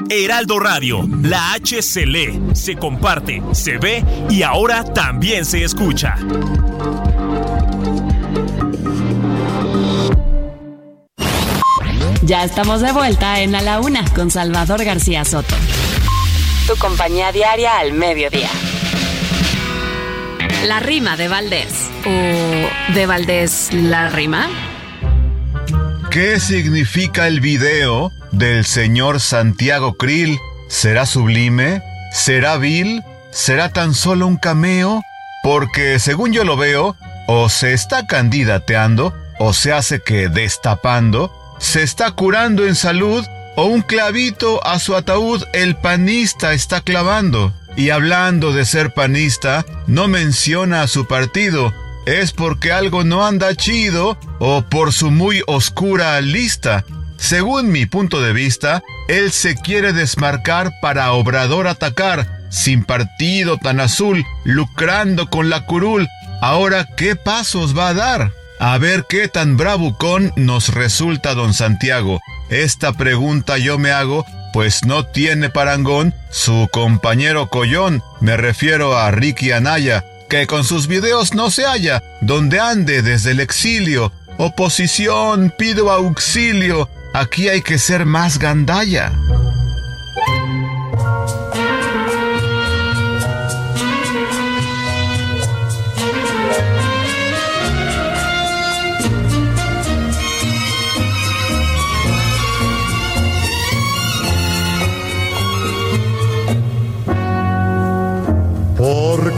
Heraldo 0.10 0.60
Radio, 0.60 1.08
la 1.22 1.54
H 1.54 1.82
se 1.82 2.06
lee, 2.06 2.38
se 2.54 2.76
comparte, 2.76 3.42
se 3.54 3.78
ve 3.78 4.04
y 4.30 4.44
ahora 4.44 4.84
también 4.84 5.46
se 5.46 5.64
escucha. 5.64 6.18
Ya 12.24 12.44
estamos 12.44 12.82
de 12.82 12.92
vuelta 12.92 13.40
en 13.40 13.56
A 13.56 13.62
la 13.62 13.80
Una 13.80 14.04
con 14.14 14.30
Salvador 14.30 14.84
García 14.84 15.24
Soto 15.24 15.56
tu 16.72 16.78
compañía 16.78 17.34
diaria 17.34 17.80
al 17.80 17.92
mediodía. 17.92 18.50
La 20.66 20.80
rima 20.80 21.18
de 21.18 21.28
Valdés. 21.28 21.90
¿O 22.06 22.94
de 22.94 23.06
Valdés 23.06 23.74
la 23.74 24.08
rima? 24.08 24.48
¿Qué 26.12 26.40
significa 26.40 27.28
el 27.28 27.42
video 27.42 28.14
del 28.32 28.64
señor 28.66 29.20
Santiago 29.20 29.96
Krill? 29.96 30.40
¿Será 30.70 31.06
sublime? 31.06 31.82
¿Será 32.14 32.56
vil? 32.56 33.04
¿Será 33.32 33.74
tan 33.74 33.94
solo 33.94 34.26
un 34.28 34.38
cameo? 34.38 35.02
Porque 35.44 36.00
según 36.00 36.32
yo 36.32 36.46
lo 36.46 36.56
veo, 36.56 36.96
o 37.28 37.50
se 37.50 37.74
está 37.74 38.08
candidateando, 38.08 39.14
o 39.40 39.52
se 39.52 39.74
hace 39.74 40.02
que 40.02 40.30
destapando, 40.30 41.34
se 41.60 41.84
está 41.84 42.12
curando 42.12 42.66
en 42.66 42.76
salud 42.76 43.26
o 43.56 43.66
un 43.66 43.82
clavito 43.82 44.66
a 44.66 44.80
su 44.80 44.96
ataúd 44.96 45.44
el 45.54 45.76
panista 45.76 46.54
está 46.54 46.82
clavando. 46.82 47.54
Y 47.76 47.90
hablando 47.90 48.52
de 48.52 48.66
ser 48.66 48.94
panista, 48.94 49.66
no 49.88 50.08
menciona 50.08 50.82
a 50.82 50.88
su 50.88 51.08
partido. 51.08 51.74
Es 52.06 52.32
porque 52.32 52.72
algo 52.72 53.04
no 53.04 53.26
anda 53.26 53.56
chido 53.56 54.18
o 54.40 54.64
por 54.64 54.92
su 54.92 55.12
muy 55.12 55.44
oscura 55.48 56.20
lista. 56.22 56.84
Según 57.18 57.72
mi 57.72 57.86
punto 57.86 58.20
de 58.20 58.34
vista, 58.34 58.84
él 59.08 59.32
se 59.32 59.56
quiere 59.56 59.94
desmarcar 59.94 60.72
para 60.82 61.12
Obrador 61.14 61.68
atacar, 61.68 62.42
sin 62.50 62.84
partido 62.84 63.58
tan 63.58 63.80
azul, 63.80 64.26
lucrando 64.44 65.30
con 65.30 65.50
la 65.50 65.66
curul. 65.66 66.08
Ahora, 66.42 66.88
¿qué 66.98 67.16
pasos 67.16 67.78
va 67.78 67.90
a 67.90 67.94
dar? 67.94 68.32
A 68.60 68.78
ver 68.78 69.06
qué 69.08 69.28
tan 69.28 69.58
bravucón 69.58 70.34
nos 70.36 70.70
resulta 70.70 71.36
don 71.36 71.54
Santiago. 71.54 72.20
Esta 72.52 72.92
pregunta 72.92 73.58
yo 73.58 73.80
me 73.80 73.92
hago, 73.92 74.26
pues 74.52 74.84
no 74.84 75.06
tiene 75.06 75.50
parangón 75.50 76.14
su 76.30 76.68
compañero 76.70 77.48
Collón, 77.48 78.04
me 78.20 78.36
refiero 78.36 78.98
a 78.98 79.10
Ricky 79.10 79.54
Anaya, 79.54 80.04
que 80.30 80.48
con 80.48 80.66
sus 80.66 80.88
videos 80.88 81.34
no 81.34 81.50
se 81.50 81.64
halla, 81.64 82.04
donde 82.20 82.60
ande 82.60 83.04
desde 83.04 83.32
el 83.32 83.40
exilio. 83.40 84.12
Oposición, 84.38 85.54
pido 85.58 85.92
auxilio, 85.92 86.90
aquí 87.14 87.48
hay 87.48 87.62
que 87.62 87.80
ser 87.80 88.06
más 88.06 88.38
gandalla. 88.38 89.14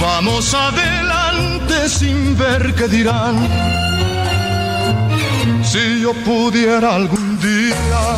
Vamos 0.00 0.54
adelante 0.54 1.88
sin 1.88 2.36
ver 2.36 2.74
qué 2.74 2.88
dirán. 2.88 3.36
Si 5.62 6.00
yo 6.02 6.12
pudiera 6.24 6.94
algún 6.94 7.38
día 7.40 8.16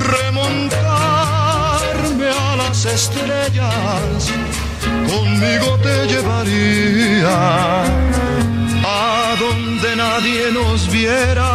remontarme 0.00 0.78
a 2.28 2.56
las 2.56 2.84
estrellas, 2.84 4.32
conmigo 5.06 5.78
te 5.82 6.06
llevaría 6.06 7.82
a 8.84 9.36
donde 9.38 9.96
nadie 9.96 10.50
nos 10.52 10.90
viera. 10.90 11.50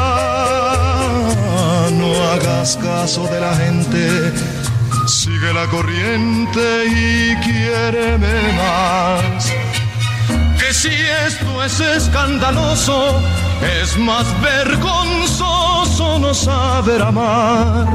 No 1.91 2.13
hagas 2.31 2.77
caso 2.77 3.27
de 3.27 3.39
la 3.39 3.55
gente 3.55 4.31
Sigue 5.05 5.53
la 5.53 5.67
corriente 5.67 6.85
y 6.85 7.35
quiéreme 7.43 8.53
más. 8.53 9.51
Que 10.57 10.73
si 10.73 10.89
esto 10.89 11.63
es 11.63 11.79
escandaloso, 11.81 13.21
es 13.81 13.97
más 13.97 14.25
vergonzoso 14.41 16.19
no 16.19 16.33
saber 16.33 17.01
amar. 17.01 17.87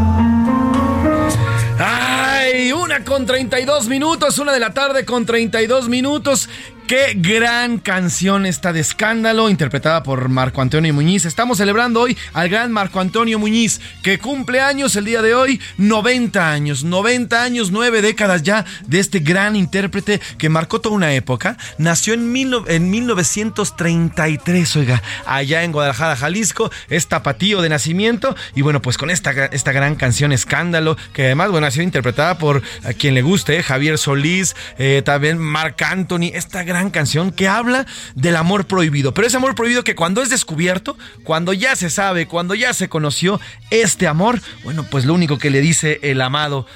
¡Ay! 1.78 2.72
Una 2.72 3.02
con 3.04 3.24
32 3.24 3.88
minutos, 3.88 4.38
una 4.38 4.52
de 4.52 4.60
la 4.60 4.74
tarde 4.74 5.06
con 5.06 5.24
32 5.24 5.88
minutos. 5.88 6.48
Qué 6.88 7.12
gran 7.14 7.76
canción 7.80 8.46
esta 8.46 8.72
de 8.72 8.80
escándalo, 8.80 9.50
interpretada 9.50 10.02
por 10.02 10.30
Marco 10.30 10.62
Antonio 10.62 10.94
Muñiz. 10.94 11.26
Estamos 11.26 11.58
celebrando 11.58 12.00
hoy 12.00 12.16
al 12.32 12.48
gran 12.48 12.72
Marco 12.72 12.98
Antonio 12.98 13.38
Muñiz, 13.38 13.82
que 14.02 14.18
cumple 14.18 14.62
años 14.62 14.96
el 14.96 15.04
día 15.04 15.20
de 15.20 15.34
hoy, 15.34 15.60
90 15.76 16.50
años, 16.50 16.84
90 16.84 17.42
años, 17.42 17.70
nueve 17.72 18.00
décadas 18.00 18.42
ya 18.42 18.64
de 18.86 19.00
este 19.00 19.18
gran 19.18 19.54
intérprete 19.54 20.18
que 20.38 20.48
marcó 20.48 20.80
toda 20.80 20.94
una 20.94 21.12
época. 21.12 21.58
Nació 21.76 22.14
en, 22.14 22.34
en 22.68 22.90
1933, 22.90 24.76
oiga, 24.76 25.02
allá 25.26 25.64
en 25.64 25.72
Guadalajara, 25.72 26.16
Jalisco, 26.16 26.70
es 26.88 27.06
tapatío 27.06 27.60
de 27.60 27.68
nacimiento. 27.68 28.34
Y 28.54 28.62
bueno, 28.62 28.80
pues 28.80 28.96
con 28.96 29.10
esta, 29.10 29.32
esta 29.44 29.72
gran 29.72 29.96
canción 29.96 30.32
Escándalo, 30.32 30.96
que 31.12 31.26
además, 31.26 31.50
bueno, 31.50 31.66
ha 31.66 31.70
sido 31.70 31.84
interpretada 31.84 32.38
por 32.38 32.62
a 32.82 32.94
quien 32.94 33.12
le 33.12 33.20
guste, 33.20 33.62
Javier 33.62 33.98
Solís, 33.98 34.56
eh, 34.78 35.02
también 35.04 35.36
Marc 35.36 35.82
Anthony, 35.82 36.30
esta 36.32 36.62
gran 36.62 36.77
canción 36.90 37.30
que 37.30 37.48
habla 37.48 37.86
del 38.14 38.36
amor 38.36 38.66
prohibido. 38.66 39.12
Pero 39.12 39.26
ese 39.26 39.36
amor 39.36 39.54
prohibido 39.54 39.84
que 39.84 39.94
cuando 39.94 40.22
es 40.22 40.30
descubierto, 40.30 40.96
cuando 41.24 41.52
ya 41.52 41.76
se 41.76 41.90
sabe, 41.90 42.26
cuando 42.26 42.54
ya 42.54 42.72
se 42.72 42.88
conoció 42.88 43.40
este 43.70 44.06
amor, 44.06 44.40
bueno, 44.64 44.84
pues 44.84 45.04
lo 45.04 45.14
único 45.14 45.38
que 45.38 45.50
le 45.50 45.60
dice 45.60 45.98
el 46.02 46.20
amado 46.20 46.66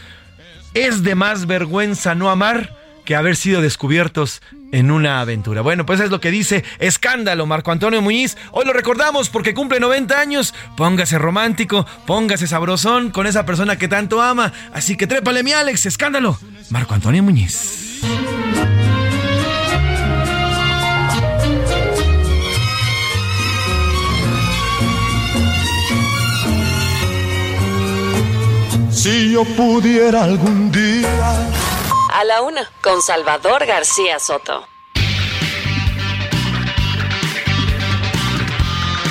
es 0.74 1.02
de 1.02 1.14
más 1.14 1.46
vergüenza 1.46 2.14
no 2.14 2.30
amar 2.30 2.76
que 3.04 3.16
haber 3.16 3.36
sido 3.36 3.60
descubiertos 3.60 4.42
en 4.72 4.90
una 4.90 5.20
aventura. 5.20 5.60
Bueno, 5.60 5.84
pues 5.86 6.00
es 6.00 6.10
lo 6.10 6.20
que 6.20 6.30
dice 6.30 6.64
Escándalo, 6.78 7.46
Marco 7.46 7.70
Antonio 7.70 8.00
Muñiz. 8.00 8.36
Hoy 8.52 8.64
lo 8.64 8.72
recordamos 8.72 9.28
porque 9.28 9.54
cumple 9.54 9.80
90 9.80 10.18
años. 10.18 10.54
Póngase 10.76 11.18
romántico, 11.18 11.86
póngase 12.06 12.46
sabrosón 12.46 13.10
con 13.10 13.26
esa 13.26 13.44
persona 13.44 13.76
que 13.76 13.88
tanto 13.88 14.22
ama. 14.22 14.52
Así 14.72 14.96
que 14.96 15.06
trépale 15.06 15.42
mi 15.42 15.52
Alex, 15.52 15.86
Escándalo, 15.86 16.38
Marco 16.70 16.94
Antonio 16.94 17.22
Muñiz. 17.22 18.00
Si 28.92 29.32
yo 29.32 29.44
pudiera 29.44 30.24
algún 30.24 30.70
día. 30.70 31.08
A 32.12 32.24
la 32.24 32.42
una, 32.42 32.70
con 32.82 33.00
Salvador 33.00 33.64
García 33.66 34.18
Soto. 34.18 34.71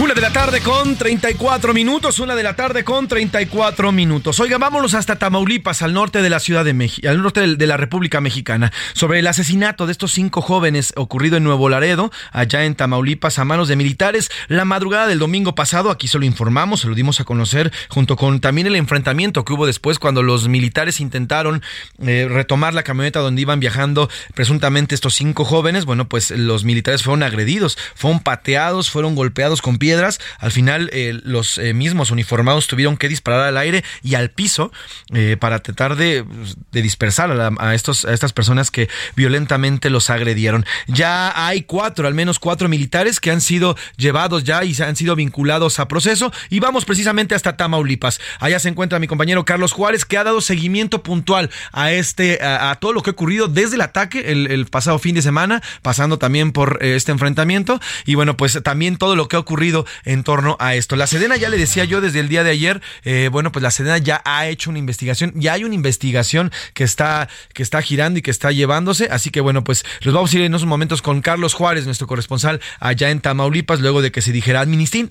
Una 0.01 0.15
de 0.15 0.21
la 0.21 0.33
tarde 0.33 0.61
con 0.61 0.95
34 0.95 1.75
minutos, 1.75 2.17
una 2.17 2.35
de 2.35 2.41
la 2.41 2.55
tarde 2.55 2.83
con 2.83 3.07
34 3.07 3.91
minutos. 3.91 4.39
Oiga, 4.39 4.57
vámonos 4.57 4.95
hasta 4.95 5.19
Tamaulipas, 5.19 5.83
al 5.83 5.93
norte 5.93 6.23
de 6.23 6.29
la 6.31 6.39
Ciudad 6.39 6.65
de 6.65 6.73
México, 6.73 7.07
al 7.07 7.21
norte 7.21 7.55
de 7.55 7.67
la 7.67 7.77
República 7.77 8.19
Mexicana, 8.19 8.71
sobre 8.93 9.19
el 9.19 9.27
asesinato 9.27 9.85
de 9.85 9.91
estos 9.91 10.11
cinco 10.11 10.41
jóvenes 10.41 10.91
ocurrido 10.95 11.37
en 11.37 11.43
Nuevo 11.43 11.69
Laredo, 11.69 12.11
allá 12.31 12.65
en 12.65 12.73
Tamaulipas, 12.73 13.37
a 13.37 13.45
manos 13.45 13.67
de 13.67 13.75
militares. 13.75 14.31
La 14.47 14.65
madrugada 14.65 15.05
del 15.05 15.19
domingo 15.19 15.53
pasado, 15.53 15.91
aquí 15.91 16.07
se 16.07 16.17
lo 16.17 16.25
informamos, 16.25 16.81
se 16.81 16.87
lo 16.87 16.95
dimos 16.95 17.19
a 17.19 17.23
conocer, 17.23 17.71
junto 17.87 18.15
con 18.15 18.39
también 18.39 18.65
el 18.65 18.77
enfrentamiento 18.77 19.45
que 19.45 19.53
hubo 19.53 19.67
después 19.67 19.99
cuando 19.99 20.23
los 20.23 20.47
militares 20.47 20.99
intentaron 20.99 21.61
eh, 22.03 22.27
retomar 22.27 22.73
la 22.73 22.81
camioneta 22.81 23.19
donde 23.19 23.43
iban 23.43 23.59
viajando 23.59 24.09
presuntamente 24.33 24.95
estos 24.95 25.13
cinco 25.13 25.45
jóvenes. 25.45 25.85
Bueno, 25.85 26.09
pues 26.09 26.31
los 26.31 26.63
militares 26.63 27.03
fueron 27.03 27.21
agredidos, 27.21 27.77
fueron 27.93 28.19
pateados, 28.19 28.89
fueron 28.89 29.13
golpeados 29.13 29.61
con 29.61 29.77
piedras 29.77 29.90
al 30.39 30.51
final, 30.51 30.89
eh, 30.93 31.19
los 31.23 31.57
eh, 31.57 31.73
mismos 31.73 32.11
uniformados 32.11 32.67
tuvieron 32.67 32.97
que 32.97 33.09
disparar 33.09 33.41
al 33.41 33.57
aire 33.57 33.83
y 34.03 34.15
al 34.15 34.29
piso 34.29 34.71
eh, 35.13 35.37
para 35.39 35.59
tratar 35.59 35.95
de, 35.95 36.25
dispersar 36.71 37.31
a, 37.31 37.75
estos, 37.75 38.05
estas 38.05 38.33
personas 38.33 38.71
que 38.71 38.89
violentamente 39.15 39.89
los 39.89 40.09
agredieron. 40.09 40.65
Ya 40.87 41.47
hay 41.47 41.63
cuatro, 41.63 42.07
al 42.07 42.13
menos 42.13 42.39
cuatro 42.39 42.69
militares 42.69 43.19
que 43.19 43.31
han 43.31 43.41
sido 43.41 43.75
llevados 43.97 44.43
ya 44.43 44.63
y 44.63 44.73
se 44.73 44.83
han 44.83 44.95
sido 44.95 45.15
vinculados 45.15 45.79
a 45.79 45.87
proceso. 45.87 46.31
Y 46.49 46.59
vamos 46.59 46.85
precisamente 46.85 47.35
hasta 47.35 47.57
Tamaulipas. 47.57 48.19
Allá 48.39 48.59
se 48.59 48.69
encuentra 48.69 48.99
mi 48.99 49.07
compañero 49.07 49.45
Carlos 49.45 49.71
Juárez, 49.73 50.05
que 50.05 50.17
ha 50.17 50.23
dado 50.23 50.41
seguimiento 50.41 51.03
puntual 51.03 51.49
a 51.71 51.91
este, 51.91 52.43
a, 52.43 52.75
todo 52.75 52.93
lo 52.93 53.01
que 53.01 53.09
ha 53.09 53.13
ocurrido 53.13 53.47
desde 53.47 53.75
el 53.75 53.81
ataque 53.81 54.31
el 54.31 54.65
pasado 54.67 54.99
fin 54.99 55.15
de 55.15 55.21
semana, 55.21 55.61
pasando 55.81 56.17
también 56.17 56.51
por 56.51 56.79
este 56.81 57.11
enfrentamiento. 57.11 57.79
Y 58.05 58.15
bueno, 58.15 58.37
pues 58.37 58.59
también 58.63 58.97
todo 58.97 59.15
lo 59.15 59.27
que 59.27 59.35
ha 59.35 59.39
ocurrido 59.39 59.80
en 60.05 60.23
torno 60.23 60.57
a 60.59 60.75
esto. 60.75 60.95
La 60.95 61.07
Sedena, 61.07 61.37
ya 61.37 61.49
le 61.49 61.57
decía 61.57 61.85
yo 61.85 62.01
desde 62.01 62.19
el 62.19 62.29
día 62.29 62.43
de 62.43 62.51
ayer, 62.51 62.81
eh, 63.03 63.29
bueno, 63.31 63.51
pues 63.51 63.63
la 63.63 63.71
Sedena 63.71 63.97
ya 63.97 64.21
ha 64.25 64.47
hecho 64.47 64.69
una 64.69 64.79
investigación, 64.79 65.33
ya 65.35 65.53
hay 65.53 65.63
una 65.63 65.75
investigación 65.75 66.51
que 66.73 66.83
está, 66.83 67.29
que 67.53 67.63
está 67.63 67.81
girando 67.81 68.19
y 68.19 68.21
que 68.21 68.31
está 68.31 68.51
llevándose, 68.51 69.07
así 69.11 69.29
que 69.29 69.41
bueno, 69.41 69.63
pues 69.63 69.83
los 70.01 70.13
vamos 70.13 70.31
a 70.31 70.35
ir 70.35 70.41
en 70.43 70.51
unos 70.51 70.65
momentos 70.65 71.01
con 71.01 71.21
Carlos 71.21 71.53
Juárez, 71.53 71.85
nuestro 71.85 72.07
corresponsal 72.07 72.61
allá 72.79 73.09
en 73.09 73.21
Tamaulipas, 73.21 73.79
luego 73.81 74.01
de 74.01 74.11
que 74.11 74.21
se 74.21 74.31
dijera 74.31 74.61
Amnistía, 74.61 75.07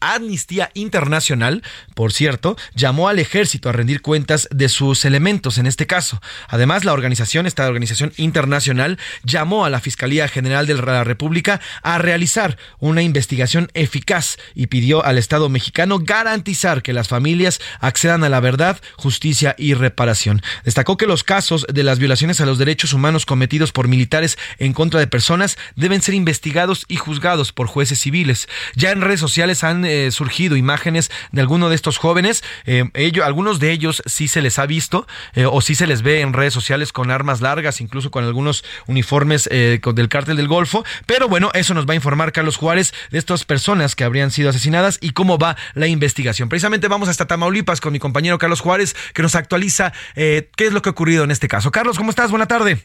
Amnistía 0.00 0.70
Internacional, 0.74 1.62
por 1.94 2.12
cierto, 2.12 2.56
llamó 2.74 3.08
al 3.08 3.18
ejército 3.18 3.68
a 3.68 3.72
rendir 3.72 4.02
cuentas 4.02 4.48
de 4.50 4.68
sus 4.68 5.04
elementos 5.04 5.58
en 5.58 5.66
este 5.66 5.86
caso. 5.86 6.20
Además, 6.48 6.84
la 6.84 6.92
organización, 6.92 7.46
esta 7.46 7.66
organización 7.66 8.12
internacional, 8.16 8.98
llamó 9.22 9.64
a 9.64 9.70
la 9.70 9.80
Fiscalía 9.80 10.28
General 10.28 10.66
de 10.66 10.74
la 10.74 11.04
República 11.04 11.60
a 11.82 11.98
realizar 11.98 12.58
una 12.78 13.02
investigación 13.02 13.70
eficaz 13.84 14.36
y 14.54 14.66
pidió 14.66 15.04
al 15.04 15.18
Estado 15.18 15.48
mexicano 15.48 16.00
garantizar 16.00 16.82
que 16.82 16.92
las 16.92 17.08
familias 17.08 17.60
accedan 17.80 18.24
a 18.24 18.28
la 18.28 18.40
verdad, 18.40 18.80
justicia 18.96 19.54
y 19.58 19.74
reparación. 19.74 20.42
Destacó 20.64 20.96
que 20.96 21.06
los 21.06 21.24
casos 21.24 21.66
de 21.72 21.82
las 21.82 21.98
violaciones 21.98 22.40
a 22.40 22.46
los 22.46 22.58
derechos 22.58 22.92
humanos 22.92 23.26
cometidos 23.26 23.72
por 23.72 23.88
militares 23.88 24.38
en 24.58 24.72
contra 24.72 25.00
de 25.00 25.06
personas 25.06 25.56
deben 25.76 26.02
ser 26.02 26.14
investigados 26.14 26.84
y 26.88 26.96
juzgados 26.96 27.52
por 27.52 27.66
jueces 27.66 28.00
civiles. 28.00 28.48
Ya 28.74 28.90
en 28.90 29.00
redes 29.00 29.20
sociales 29.20 29.64
han 29.64 29.84
eh, 29.84 30.10
surgido 30.10 30.56
imágenes 30.56 31.10
de 31.32 31.40
algunos 31.40 31.70
de 31.70 31.76
estos 31.76 31.98
jóvenes. 31.98 32.42
Eh, 32.66 32.84
algunos 33.22 33.60
de 33.60 33.72
ellos 33.72 34.02
sí 34.06 34.28
se 34.28 34.42
les 34.42 34.58
ha 34.58 34.66
visto 34.66 35.06
eh, 35.34 35.46
o 35.46 35.60
sí 35.60 35.74
se 35.74 35.86
les 35.86 36.02
ve 36.02 36.20
en 36.20 36.32
redes 36.32 36.54
sociales 36.54 36.92
con 36.92 37.10
armas 37.10 37.40
largas, 37.40 37.80
incluso 37.80 38.10
con 38.10 38.24
algunos 38.24 38.64
uniformes 38.86 39.44
del 39.44 40.08
cártel 40.08 40.36
del 40.36 40.48
Golfo. 40.48 40.84
Pero 41.06 41.28
bueno, 41.28 41.50
eso 41.54 41.74
nos 41.74 41.86
va 41.86 41.92
a 41.92 41.96
informar 41.96 42.32
Carlos 42.32 42.56
Juárez 42.56 42.94
de 43.10 43.18
estas 43.18 43.44
personas 43.44 43.63
que 43.96 44.04
habrían 44.04 44.30
sido 44.30 44.50
asesinadas 44.50 44.98
y 45.00 45.12
cómo 45.12 45.38
va 45.38 45.56
la 45.74 45.86
investigación. 45.86 46.50
Precisamente 46.50 46.86
vamos 46.86 47.08
hasta 47.08 47.26
Tamaulipas 47.26 47.80
con 47.80 47.94
mi 47.94 47.98
compañero 47.98 48.36
Carlos 48.36 48.60
Juárez, 48.60 48.94
que 49.14 49.22
nos 49.22 49.34
actualiza 49.34 49.92
eh, 50.16 50.50
qué 50.54 50.66
es 50.66 50.74
lo 50.74 50.82
que 50.82 50.90
ha 50.90 50.92
ocurrido 50.92 51.24
en 51.24 51.30
este 51.30 51.48
caso. 51.48 51.70
Carlos, 51.70 51.96
¿cómo 51.96 52.10
estás? 52.10 52.30
Buena 52.30 52.46
tarde. 52.46 52.76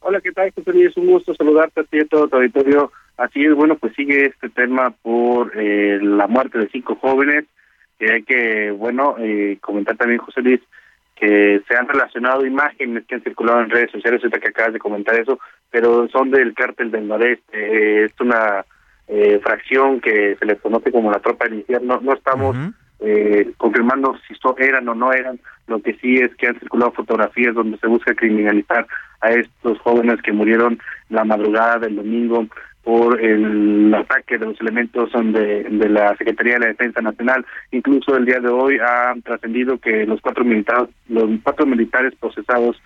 Hola, 0.00 0.20
¿qué 0.20 0.30
tal, 0.32 0.52
José 0.54 0.72
Es 0.84 0.96
un 0.98 1.06
gusto 1.06 1.34
saludarte 1.34 1.80
a 1.80 1.84
ti 1.84 2.00
y 2.00 2.04
todo 2.04 2.28
tu 2.28 2.36
auditorio. 2.36 2.92
Así 3.16 3.42
es, 3.44 3.54
bueno, 3.54 3.76
pues 3.76 3.94
sigue 3.94 4.26
este 4.26 4.50
tema 4.50 4.90
por 4.90 5.52
eh, 5.56 5.98
la 6.02 6.26
muerte 6.26 6.58
de 6.58 6.68
cinco 6.68 6.96
jóvenes. 6.96 7.46
que 7.98 8.12
hay 8.12 8.22
que, 8.24 8.72
bueno, 8.72 9.16
eh, 9.18 9.56
comentar 9.62 9.96
también, 9.96 10.20
José 10.20 10.42
Luis, 10.42 10.60
que 11.16 11.62
se 11.66 11.74
han 11.74 11.88
relacionado 11.88 12.44
imágenes 12.44 13.04
que 13.06 13.14
han 13.14 13.22
circulado 13.22 13.62
en 13.62 13.70
redes 13.70 13.90
sociales, 13.90 14.20
ahorita 14.22 14.38
que 14.38 14.48
acabas 14.48 14.74
de 14.74 14.80
comentar 14.80 15.18
eso, 15.18 15.38
pero 15.70 16.08
son 16.08 16.30
del 16.30 16.52
cártel 16.52 16.90
del 16.90 17.08
noreste. 17.08 18.04
es 18.04 18.12
una 18.20 18.66
eh, 19.08 19.40
fracción 19.42 20.00
que 20.00 20.36
se 20.38 20.46
les 20.46 20.60
conoce 20.60 20.90
como 20.90 21.10
la 21.10 21.20
tropa 21.20 21.44
del 21.44 21.58
infierno. 21.58 22.00
No 22.00 22.12
estamos 22.14 22.56
eh, 23.00 23.50
confirmando 23.56 24.16
si 24.26 24.34
eran 24.58 24.88
o 24.88 24.94
no 24.94 25.12
eran. 25.12 25.38
Lo 25.66 25.80
que 25.80 25.94
sí 25.94 26.18
es 26.18 26.34
que 26.36 26.48
han 26.48 26.58
circulado 26.58 26.92
fotografías 26.92 27.54
donde 27.54 27.78
se 27.78 27.86
busca 27.86 28.14
criminalizar 28.14 28.86
a 29.20 29.30
estos 29.30 29.78
jóvenes 29.80 30.20
que 30.22 30.32
murieron 30.32 30.78
la 31.08 31.24
madrugada 31.24 31.78
del 31.78 31.96
domingo 31.96 32.46
por 32.82 33.20
el 33.20 33.94
ataque 33.94 34.38
de 34.38 34.46
los 34.46 34.60
elementos 34.60 35.10
de, 35.12 35.64
de 35.64 35.88
la 35.88 36.16
Secretaría 36.16 36.54
de 36.54 36.60
la 36.60 36.66
Defensa 36.66 37.00
Nacional. 37.00 37.46
Incluso 37.70 38.16
el 38.16 38.24
día 38.24 38.40
de 38.40 38.48
hoy 38.48 38.78
ha 38.78 39.14
trascendido 39.22 39.78
que 39.78 40.04
los 40.04 40.20
cuatro 40.20 40.44
militares, 40.44 40.88
los 41.08 41.30
cuatro 41.44 41.64
militares 41.64 42.12
procesados 42.20 42.80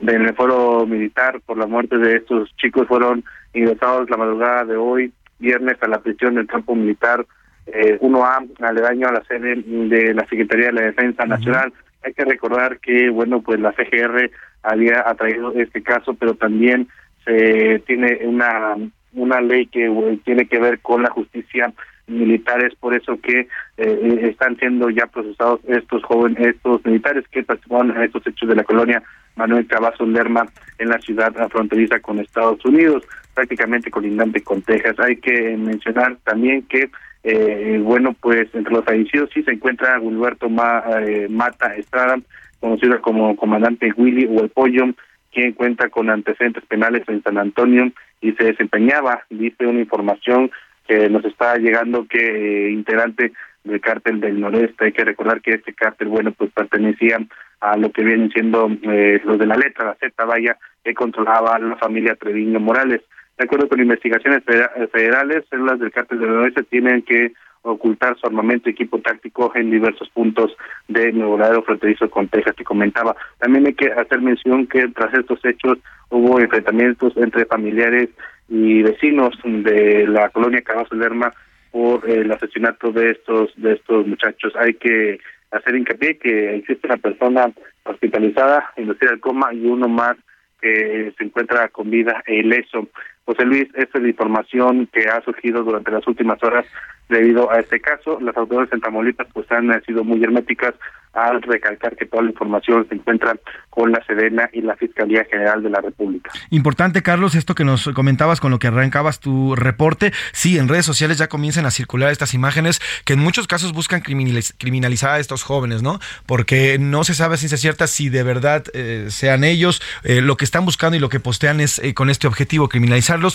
en 0.00 0.26
el 0.26 0.34
foro 0.34 0.86
militar 0.86 1.40
por 1.44 1.58
la 1.58 1.66
muerte 1.66 1.98
de 1.98 2.16
estos 2.16 2.54
chicos 2.56 2.86
fueron 2.86 3.24
ingresados 3.52 4.08
la 4.08 4.16
madrugada 4.16 4.64
de 4.64 4.76
hoy 4.76 5.12
viernes 5.40 5.76
a 5.80 5.88
la 5.88 6.00
prisión 6.00 6.36
del 6.36 6.46
campo 6.46 6.74
militar 6.74 7.26
eh, 7.66 7.98
1A, 8.00 8.48
aledaño 8.60 9.08
a 9.08 9.12
la 9.12 9.24
sede 9.24 9.56
de 9.56 10.14
la 10.14 10.26
Secretaría 10.26 10.66
de 10.66 10.72
la 10.72 10.82
Defensa 10.82 11.24
Nacional. 11.26 11.72
Hay 12.02 12.14
que 12.14 12.24
recordar 12.24 12.78
que, 12.78 13.10
bueno, 13.10 13.42
pues 13.42 13.60
la 13.60 13.72
CGR 13.72 14.30
había 14.62 15.08
atraído 15.08 15.52
este 15.52 15.82
caso, 15.82 16.14
pero 16.14 16.34
también 16.34 16.88
se 17.24 17.82
tiene 17.86 18.20
una 18.24 18.76
una 19.12 19.40
ley 19.40 19.66
que 19.66 19.90
tiene 20.24 20.46
que 20.46 20.60
ver 20.60 20.80
con 20.80 21.02
la 21.02 21.10
justicia 21.10 21.72
militar, 22.06 22.64
es 22.64 22.74
por 22.76 22.94
eso 22.94 23.18
que 23.20 23.48
eh, 23.76 24.20
están 24.22 24.56
siendo 24.56 24.90
ya 24.90 25.06
procesados 25.06 25.60
estos 25.68 26.02
jóvenes, 26.04 26.48
estos 26.48 26.84
militares 26.84 27.24
que 27.30 27.42
participaron 27.42 27.96
en 27.96 28.02
estos 28.02 28.26
hechos 28.26 28.48
de 28.48 28.56
la 28.56 28.64
colonia 28.64 29.02
Manuel 29.36 29.66
Cavazo 29.66 30.06
Lerma 30.06 30.46
en 30.78 30.88
la 30.88 30.98
ciudad 30.98 31.32
fronteriza 31.50 32.00
con 32.00 32.18
Estados 32.18 32.64
Unidos 32.64 33.04
prácticamente 33.34 33.90
colindante 33.90 34.42
con 34.42 34.62
Texas. 34.62 34.96
Hay 34.98 35.16
que 35.16 35.56
mencionar 35.56 36.16
también 36.24 36.62
que 36.62 36.90
Eh, 37.22 37.78
bueno, 37.82 38.14
pues 38.18 38.48
entre 38.54 38.72
los 38.72 38.84
fallecidos 38.84 39.28
sí 39.34 39.42
se 39.42 39.52
encuentra 39.52 40.00
Gilberto 40.00 40.46
eh, 40.46 41.26
Mata 41.28 41.76
Estrada, 41.76 42.18
conocido 42.60 42.98
como 43.02 43.36
comandante 43.36 43.92
Willy 43.94 44.26
o 44.26 44.42
el 44.42 44.48
Pollo, 44.48 44.86
quien 45.30 45.52
cuenta 45.52 45.90
con 45.90 46.08
antecedentes 46.08 46.64
penales 46.64 47.02
en 47.08 47.22
San 47.22 47.36
Antonio 47.36 47.92
y 48.22 48.32
se 48.32 48.44
desempeñaba, 48.44 49.24
dice 49.28 49.66
una 49.66 49.80
información 49.80 50.50
que 50.88 51.10
nos 51.10 51.24
está 51.24 51.56
llegando 51.56 52.06
que 52.06 52.18
eh, 52.18 52.70
integrante 52.70 53.32
del 53.64 53.80
cártel 53.80 54.20
del 54.20 54.40
noreste, 54.40 54.86
hay 54.86 54.92
que 54.92 55.04
recordar 55.04 55.40
que 55.40 55.54
este 55.54 55.74
cártel, 55.74 56.08
bueno, 56.08 56.32
pues 56.32 56.50
pertenecía 56.52 57.18
a 57.60 57.76
lo 57.76 57.90
que 57.92 58.02
vienen 58.02 58.30
siendo 58.30 58.70
eh, 58.82 59.20
los 59.24 59.38
de 59.38 59.46
la 59.46 59.56
letra, 59.56 59.86
la 59.86 59.94
Z, 59.96 60.24
vaya, 60.24 60.56
que 60.82 60.94
controlaba 60.94 61.58
la 61.58 61.76
familia 61.76 62.14
Treviño 62.14 62.58
Morales. 62.58 63.02
De 63.36 63.44
acuerdo 63.44 63.68
con 63.68 63.80
investigaciones 63.80 64.42
federales, 64.44 65.44
células 65.48 65.78
del 65.78 65.92
cártel 65.92 66.20
del 66.20 66.34
noreste 66.34 66.62
tienen 66.64 67.02
que 67.02 67.32
ocultar 67.62 68.16
su 68.18 68.26
armamento 68.26 68.68
y 68.68 68.72
equipo 68.72 68.98
táctico 69.00 69.52
en 69.54 69.70
diversos 69.70 70.08
puntos 70.10 70.56
de 70.88 71.12
Nuevo 71.12 71.36
Laredo 71.36 71.62
fronterizo 71.62 72.08
con 72.08 72.28
Texas 72.28 72.54
que 72.56 72.64
comentaba. 72.64 73.14
También 73.38 73.66
hay 73.66 73.74
que 73.74 73.92
hacer 73.92 74.20
mención 74.20 74.66
que 74.66 74.88
tras 74.88 75.12
estos 75.14 75.44
hechos 75.44 75.78
hubo 76.08 76.40
enfrentamientos 76.40 77.14
entre 77.16 77.44
familiares 77.44 78.08
y 78.48 78.82
vecinos 78.82 79.34
de 79.44 80.06
la 80.06 80.30
colonia 80.30 80.62
Cabazo 80.62 80.94
Lerma 80.94 81.32
por 81.70 82.08
el 82.08 82.30
asesinato 82.32 82.92
de 82.92 83.10
estos 83.12 83.52
de 83.56 83.74
estos 83.74 84.06
muchachos. 84.06 84.52
Hay 84.56 84.74
que 84.74 85.20
hacer 85.50 85.74
hincapié 85.74 86.18
que 86.18 86.56
existe 86.56 86.86
una 86.86 86.96
persona 86.96 87.52
hospitalizada, 87.84 88.72
inducida 88.76 89.10
al 89.10 89.20
coma 89.20 89.52
y 89.52 89.66
uno 89.66 89.88
más 89.88 90.16
que 90.60 91.12
se 91.16 91.24
encuentra 91.24 91.68
con 91.68 91.90
vida 91.90 92.22
e 92.26 92.36
ileso. 92.36 92.88
José 93.24 93.44
Luis, 93.44 93.68
esta 93.74 93.98
es 93.98 94.02
la 94.02 94.08
información 94.08 94.88
que 94.92 95.08
ha 95.08 95.22
surgido 95.22 95.62
durante 95.62 95.90
las 95.90 96.06
últimas 96.06 96.42
horas 96.42 96.66
debido 97.08 97.50
a 97.50 97.60
este 97.60 97.80
caso. 97.80 98.18
Las 98.20 98.36
autoridades 98.36 98.72
en 98.72 98.80
Tamaulipas 98.80 99.28
pues 99.32 99.50
han 99.52 99.70
sido 99.84 100.04
muy 100.04 100.22
herméticas 100.22 100.74
al 101.12 101.42
recalcar 101.42 101.96
que 101.96 102.06
toda 102.06 102.22
la 102.22 102.30
información 102.30 102.86
se 102.88 102.94
encuentra 102.94 103.36
con 103.68 103.90
la 103.90 104.04
Sedena 104.06 104.48
y 104.52 104.60
la 104.60 104.76
Fiscalía 104.76 105.26
General 105.28 105.62
de 105.62 105.70
la 105.70 105.80
República. 105.80 106.30
Importante, 106.50 107.02
Carlos, 107.02 107.34
esto 107.34 107.54
que 107.54 107.64
nos 107.64 107.88
comentabas 107.94 108.40
con 108.40 108.50
lo 108.50 108.58
que 108.58 108.68
arrancabas 108.68 109.18
tu 109.18 109.56
reporte. 109.56 110.12
Sí, 110.32 110.58
en 110.58 110.68
redes 110.68 110.86
sociales 110.86 111.18
ya 111.18 111.28
comienzan 111.28 111.66
a 111.66 111.70
circular 111.72 112.12
estas 112.12 112.34
imágenes 112.34 112.80
que 113.04 113.14
en 113.14 113.18
muchos 113.18 113.48
casos 113.48 113.72
buscan 113.72 114.02
criminalizar 114.02 115.10
a 115.10 115.18
estos 115.18 115.42
jóvenes, 115.42 115.82
¿no? 115.82 115.98
Porque 116.26 116.78
no 116.78 117.02
se 117.02 117.14
sabe 117.14 117.36
si 117.36 117.48
ciencia 117.48 117.58
cierta 117.58 117.86
si 117.88 118.08
de 118.08 118.22
verdad 118.22 118.64
eh, 118.72 119.06
sean 119.08 119.44
ellos 119.44 119.82
eh, 120.04 120.20
lo 120.20 120.36
que 120.36 120.44
están 120.44 120.64
buscando 120.64 120.96
y 120.96 121.00
lo 121.00 121.08
que 121.08 121.20
postean 121.20 121.60
es 121.60 121.78
eh, 121.80 121.94
con 121.94 122.08
este 122.08 122.26
objetivo 122.26 122.68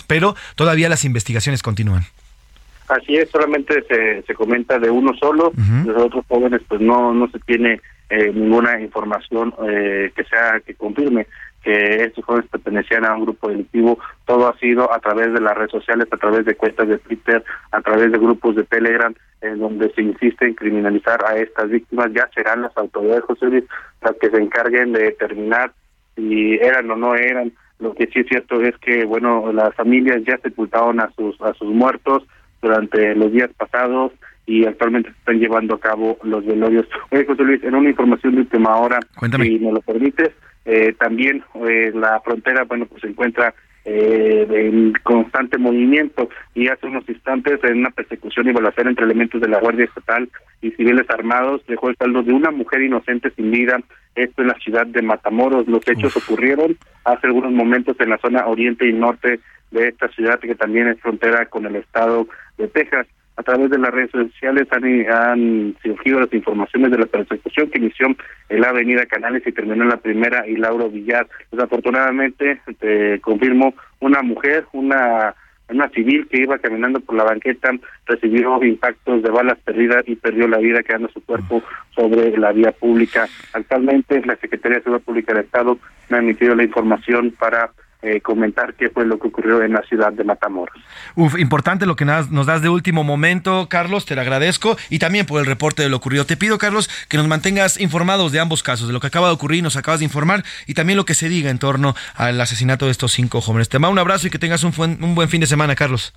pero 0.08 0.36
todavía 0.56 0.90
las 0.90 1.06
investigaciones 1.06 1.64
continúan. 1.64 2.04
Así 2.88 3.16
es, 3.16 3.30
solamente 3.32 3.84
se, 3.88 4.22
se 4.22 4.34
comenta 4.36 4.78
de 4.78 4.92
uno 4.92 5.14
solo, 5.20 5.52
de 5.56 5.92
los 5.92 6.04
otros 6.04 6.24
jóvenes 6.28 6.62
pues 6.68 6.82
no 6.82 7.14
no 7.14 7.28
se 7.30 7.40
tiene 7.40 7.82
eh, 8.10 8.32
ninguna 8.32 8.80
información 8.80 9.54
eh, 9.68 10.12
que 10.16 10.24
sea 10.26 10.62
que 10.64 10.76
confirme 10.76 11.26
que 11.64 12.04
estos 12.04 12.24
jóvenes 12.24 12.48
pertenecían 12.52 13.06
a 13.06 13.16
un 13.16 13.24
grupo 13.24 13.50
delictivo, 13.50 13.98
todo 14.26 14.48
ha 14.48 14.56
sido 14.60 14.94
a 14.94 15.00
través 15.00 15.34
de 15.34 15.42
las 15.42 15.58
redes 15.58 15.72
sociales, 15.72 16.08
a 16.12 16.18
través 16.18 16.46
de 16.46 16.54
cuentas 16.54 16.88
de 16.88 17.00
Twitter, 17.00 17.44
a 17.72 17.82
través 17.82 18.12
de 18.12 18.20
grupos 18.20 18.56
de 18.56 18.64
Telegram, 18.66 19.16
en 19.42 19.58
donde 19.58 19.92
se 19.94 20.04
insiste 20.04 20.46
en 20.46 20.54
criminalizar 20.54 21.26
a 21.26 21.36
estas 21.38 21.72
víctimas, 21.72 22.12
ya 22.14 22.30
serán 22.36 22.62
las 22.62 22.78
autoridades 22.78 23.24
José 23.24 23.48
Luis 23.48 23.64
las 24.04 24.16
que 24.22 24.30
se 24.30 24.38
encarguen 24.38 24.94
de 24.94 25.06
determinar 25.06 25.72
si 26.16 26.54
eran 26.54 26.92
o 26.92 26.96
no 26.96 27.16
eran. 27.16 27.52
Lo 27.80 27.94
que 27.94 28.08
sí 28.08 28.20
es 28.20 28.28
cierto 28.28 28.62
es 28.62 28.78
que, 28.78 29.06
bueno, 29.06 29.52
las 29.52 29.76
familias 29.76 30.22
ya 30.26 30.38
sepultaron 30.38 31.00
a 31.00 31.12
sus 31.16 31.40
a 31.42 31.54
sus 31.54 31.74
muertos, 31.74 32.24
durante 32.66 33.16
los 33.16 33.32
días 33.32 33.50
pasados 33.58 34.12
y 34.48 34.66
actualmente 34.66 35.12
se 35.12 35.18
están 35.18 35.40
llevando 35.40 35.76
a 35.76 35.80
cabo 35.80 36.18
los 36.24 36.46
velorios. 36.46 36.86
Oye, 37.12 37.26
José 37.26 37.44
Luis, 37.44 37.64
en 37.64 37.76
una 37.76 37.90
información 37.90 38.36
de 38.36 38.42
última 38.42 38.76
hora, 38.78 39.00
si 39.22 39.60
me 39.60 39.72
lo 39.72 39.82
permites, 39.82 40.32
eh, 40.66 40.94
también 41.00 41.44
eh, 41.68 41.92
la 41.94 42.20
frontera, 42.22 42.64
bueno, 42.64 42.86
pues 42.88 43.02
se 43.02 43.08
encuentra 43.08 43.54
eh, 43.86 44.48
en 44.50 44.94
constante 45.04 45.60
movimiento 45.60 46.28
y 46.56 46.68
hace 46.68 46.88
unos 46.88 47.08
instantes 47.08 47.64
en 47.64 47.78
una 47.78 47.92
persecución 47.92 48.50
y 48.50 48.52
balacera 48.52 48.90
entre 48.90 49.06
elementos 49.06 49.40
de 49.40 49.48
la 49.48 49.60
Guardia 49.60 49.86
Estatal 49.86 50.28
y 50.62 50.72
civiles 50.72 51.08
armados 51.10 51.62
dejó 51.68 51.90
el 51.90 51.96
saldo 51.96 52.24
de 52.24 52.34
una 52.34 52.50
mujer 52.50 52.82
inocente 52.82 53.30
sin 53.36 53.52
vida, 53.52 53.80
esto 54.16 54.42
en 54.42 54.48
la 54.48 54.56
ciudad 54.56 54.88
de 54.88 55.04
Matamoros. 55.04 55.68
Los 55.68 55.88
hechos 55.88 56.18
ocurrieron 56.18 56.76
hace 57.04 57.28
algunos 57.28 57.52
momentos 57.52 57.96
en 58.00 58.10
la 58.10 58.18
zona 58.18 58.48
oriente 58.48 58.88
y 58.90 58.94
norte 58.94 59.40
de 59.70 59.90
esta 59.90 60.08
ciudad 60.10 60.40
que 60.40 60.56
también 60.56 60.88
es 60.88 61.00
frontera 61.00 61.46
con 61.46 61.66
el 61.66 61.76
estado 61.76 62.28
de 62.58 62.68
Texas. 62.68 63.06
A 63.38 63.44
través 63.44 63.70
de 63.70 63.78
las 63.78 63.92
redes 63.92 64.12
sociales 64.12 64.68
han, 64.72 64.86
han 65.12 65.76
surgido 65.84 66.22
las 66.22 66.34
informaciones 66.34 66.92
de 66.92 67.00
la 67.00 67.06
persecución 67.06 67.70
que 67.70 67.80
inició 67.80 68.08
en 68.50 68.62
la 68.62 68.70
avenida 68.70 69.06
Canales 69.06 69.44
y 69.46 69.52
terminó 69.52 69.84
en 69.84 69.90
la 69.90 69.98
primera 69.98 70.48
y 70.48 70.56
Lauro 70.56 70.90
Villar. 70.90 71.28
Desafortunadamente, 71.52 72.62
te 72.80 73.20
confirmo, 73.20 73.74
una 74.00 74.22
mujer, 74.22 74.66
una 74.72 75.36
una 75.70 75.90
civil 75.90 76.28
que 76.30 76.42
iba 76.42 76.60
caminando 76.60 77.00
por 77.00 77.16
la 77.16 77.24
banqueta 77.24 77.72
recibió 78.06 78.64
impactos 78.64 79.24
de 79.24 79.30
balas 79.30 79.58
perdidas 79.64 80.04
y 80.08 80.16
perdió 80.16 80.48
la 80.48 80.60
vida 80.60 80.84
quedando 80.84 81.10
su 81.10 81.24
cuerpo 81.24 81.64
sobre 81.96 82.38
la 82.38 82.52
vía 82.52 82.72
pública. 82.72 83.28
Actualmente 83.54 84.24
la 84.26 84.36
Secretaría 84.36 84.78
de 84.78 84.84
Seguridad 84.84 85.06
Pública 85.06 85.34
del 85.34 85.46
Estado 85.46 85.80
me 86.10 86.18
ha 86.18 86.20
emitido 86.20 86.56
la 86.56 86.64
información 86.64 87.32
para 87.32 87.72
eh, 88.06 88.22
comentar 88.22 88.76
qué 88.76 88.90
fue 88.90 89.04
lo 89.04 89.18
que 89.18 89.30
ocurrió 89.30 89.64
en 89.64 89.74
la 89.74 89.82
ciudad 89.82 90.14
de 90.14 90.24
Matamoros. 90.24 90.78
Uf, 91.16 91.40
importante 91.40 91.88
lo 91.88 91.96
que 91.96 92.06
nos 92.06 92.46
das 92.46 92.62
de 92.62 92.70
último 92.70 93.04
momento, 93.04 93.68
Carlos, 93.68 94.06
te 94.06 94.14
lo 94.14 94.22
agradezco 94.22 94.78
y 94.92 95.00
también 95.00 95.26
por 95.26 95.40
el 95.40 95.48
reporte 95.48 95.82
de 95.82 95.90
lo 95.90 95.98
ocurrido. 95.98 96.24
Te 96.26 96.38
pido, 96.38 96.60
Carlos, 96.60 96.88
que 97.10 97.18
nos 97.18 97.28
mantengas 97.28 97.80
informados 97.80 98.32
de 98.32 98.40
ambos 98.40 98.62
casos, 98.62 98.86
de 98.86 98.94
lo 98.94 99.00
que 99.00 99.08
acaba 99.08 99.30
de 99.30 99.34
ocurrir, 99.34 99.64
nos 99.64 99.76
acabas 99.76 100.02
de 100.02 100.06
informar 100.06 100.44
y 100.68 100.76
también 100.76 100.98
lo 100.98 101.06
que 101.06 101.16
se 101.16 101.30
diga 101.30 101.50
en 101.50 101.58
torno 101.58 101.96
al 102.14 102.40
asesinato 102.40 102.86
de 102.86 102.92
estos 102.92 103.12
cinco 103.12 103.42
jóvenes. 103.42 103.70
Te 103.70 103.80
mando 103.80 103.94
un 103.94 104.00
abrazo 104.00 104.28
y 104.28 104.30
que 104.30 104.38
tengas 104.38 104.64
un, 104.64 104.74
un 104.78 105.16
buen 105.16 105.28
fin 105.28 105.42
de 105.42 105.48
semana, 105.48 105.76
Carlos. 105.76 106.14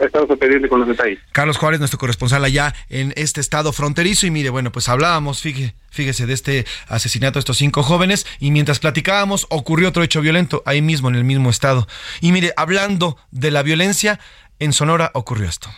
Estamos 0.00 0.30
a 0.30 0.36
pedirle 0.36 0.68
con 0.68 0.80
los 0.80 0.88
detalles. 0.88 1.18
Carlos 1.32 1.58
Juárez, 1.58 1.78
nuestro 1.78 1.98
corresponsal 1.98 2.44
allá 2.44 2.74
en 2.88 3.12
este 3.16 3.40
estado 3.40 3.72
fronterizo. 3.72 4.26
Y 4.26 4.30
mire, 4.30 4.50
bueno, 4.50 4.72
pues 4.72 4.88
hablábamos, 4.88 5.40
fíjese, 5.42 5.74
fíjese, 5.90 6.26
de 6.26 6.32
este 6.32 6.66
asesinato 6.88 7.34
de 7.34 7.40
estos 7.40 7.58
cinco 7.58 7.82
jóvenes. 7.82 8.26
Y 8.38 8.50
mientras 8.50 8.78
platicábamos, 8.78 9.46
ocurrió 9.50 9.88
otro 9.88 10.02
hecho 10.02 10.20
violento 10.20 10.62
ahí 10.66 10.82
mismo, 10.82 11.08
en 11.08 11.16
el 11.16 11.24
mismo 11.24 11.50
estado. 11.50 11.86
Y 12.20 12.32
mire, 12.32 12.52
hablando 12.56 13.18
de 13.30 13.50
la 13.50 13.62
violencia, 13.62 14.20
en 14.58 14.72
Sonora 14.72 15.10
ocurrió 15.14 15.48
esto. 15.48 15.68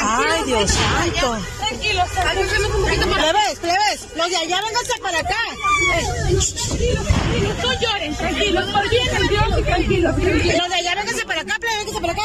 Ay, 0.00 0.44
Dios 0.46 0.70
santo. 0.70 1.38
Tranquilos, 1.58 2.08
plebes, 3.46 3.58
plebes, 3.60 4.06
los 4.16 4.30
de 4.30 4.36
allá 4.36 4.60
vénganse 4.62 4.92
para 5.02 5.18
acá. 5.20 5.36
Tranquilos, 6.66 7.56
no 7.62 7.80
lloren, 7.80 8.16
tranquilos, 8.16 8.64
por 8.72 8.88
bien 8.90 9.08
el 9.16 9.28
Dios 9.28 9.44
y 9.58 9.62
tranquilos. 9.62 10.16
Los 10.16 10.68
de 10.68 10.74
allá 10.74 10.94
vénganse 10.94 11.24
para 11.26 11.40
acá, 11.42 11.56
plebes, 11.60 11.78
vénganse 11.78 12.00
para 12.00 12.12
acá. 12.12 12.22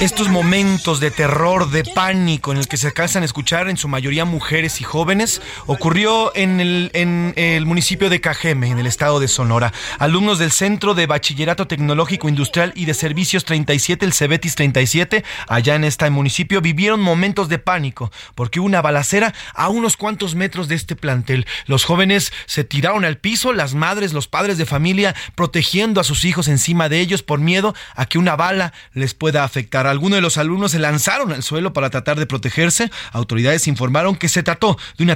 Estos 0.00 0.28
momentos 0.28 1.00
de 1.00 1.10
terror, 1.10 1.70
de 1.70 1.84
pánico 1.84 2.52
en 2.52 2.58
el 2.58 2.68
que 2.68 2.76
se 2.76 2.88
alcanzan 2.88 3.22
a 3.22 3.26
escuchar 3.26 3.68
en 3.68 3.76
su 3.76 3.88
mayoría 3.88 4.24
mujeres 4.24 4.80
y 4.80 4.84
jóvenes, 4.84 5.40
ocurrió 5.66 6.34
en 6.36 6.60
el, 6.60 6.90
en 6.94 7.32
el 7.36 7.66
municipio 7.66 8.10
de 8.10 8.20
Cajeme, 8.20 8.68
en 8.68 8.78
el 8.78 8.86
estado 8.86 9.20
de 9.20 9.28
Sonora. 9.28 9.72
Alumnos 9.98 10.38
del 10.38 10.52
Centro 10.52 10.94
de 10.94 11.06
Bachillerato 11.06 11.66
Tecnológico 11.66 12.28
Industrial 12.28 12.72
y 12.76 12.84
de 12.84 12.94
Servicios 12.94 13.44
37, 13.44 14.04
el 14.04 14.12
Cebetis 14.12 14.54
37, 14.54 15.24
allá 15.48 15.74
en 15.74 15.84
este 16.04 16.14
municipio, 16.14 16.60
vivieron 16.60 17.00
momentos 17.00 17.48
de 17.48 17.58
pánico 17.58 18.12
porque 18.34 18.60
hubo 18.60 18.66
una 18.66 18.82
balacera 18.82 19.34
a 19.54 19.68
unos 19.68 19.96
cuantos 19.96 20.34
metros 20.34 20.68
de 20.68 20.74
este 20.74 20.96
plantel. 20.96 21.46
Los 21.66 21.84
jóvenes 21.84 22.32
se 22.46 22.64
tiraron 22.64 23.04
al 23.04 23.18
piso, 23.18 23.52
las 23.52 23.74
madres, 23.74 24.12
los 24.12 24.28
padres 24.28 24.58
de 24.58 24.66
familia 24.66 25.14
protegiendo 25.34 26.00
a 26.00 26.04
sus 26.04 26.24
hijos 26.24 26.48
encima 26.48 26.88
de 26.88 27.00
ellos 27.00 27.22
por 27.22 27.40
miedo 27.40 27.74
a 27.94 28.06
que 28.06 28.18
una 28.18 28.36
bala 28.36 28.72
les 28.92 29.14
pueda 29.14 29.44
afectar. 29.44 29.86
Algunos 29.86 30.16
de 30.16 30.22
los 30.22 30.38
alumnos 30.38 30.72
se 30.72 30.78
lanzaron 30.78 31.32
al 31.32 31.42
suelo 31.42 31.72
para 31.72 31.90
tratar 31.90 32.18
de 32.18 32.26
protegerse. 32.26 32.90
Autoridades 33.12 33.66
informaron 33.66 34.16
que 34.16 34.28
se 34.28 34.42
trató 34.42 34.78
de 34.98 35.04
un 35.04 35.10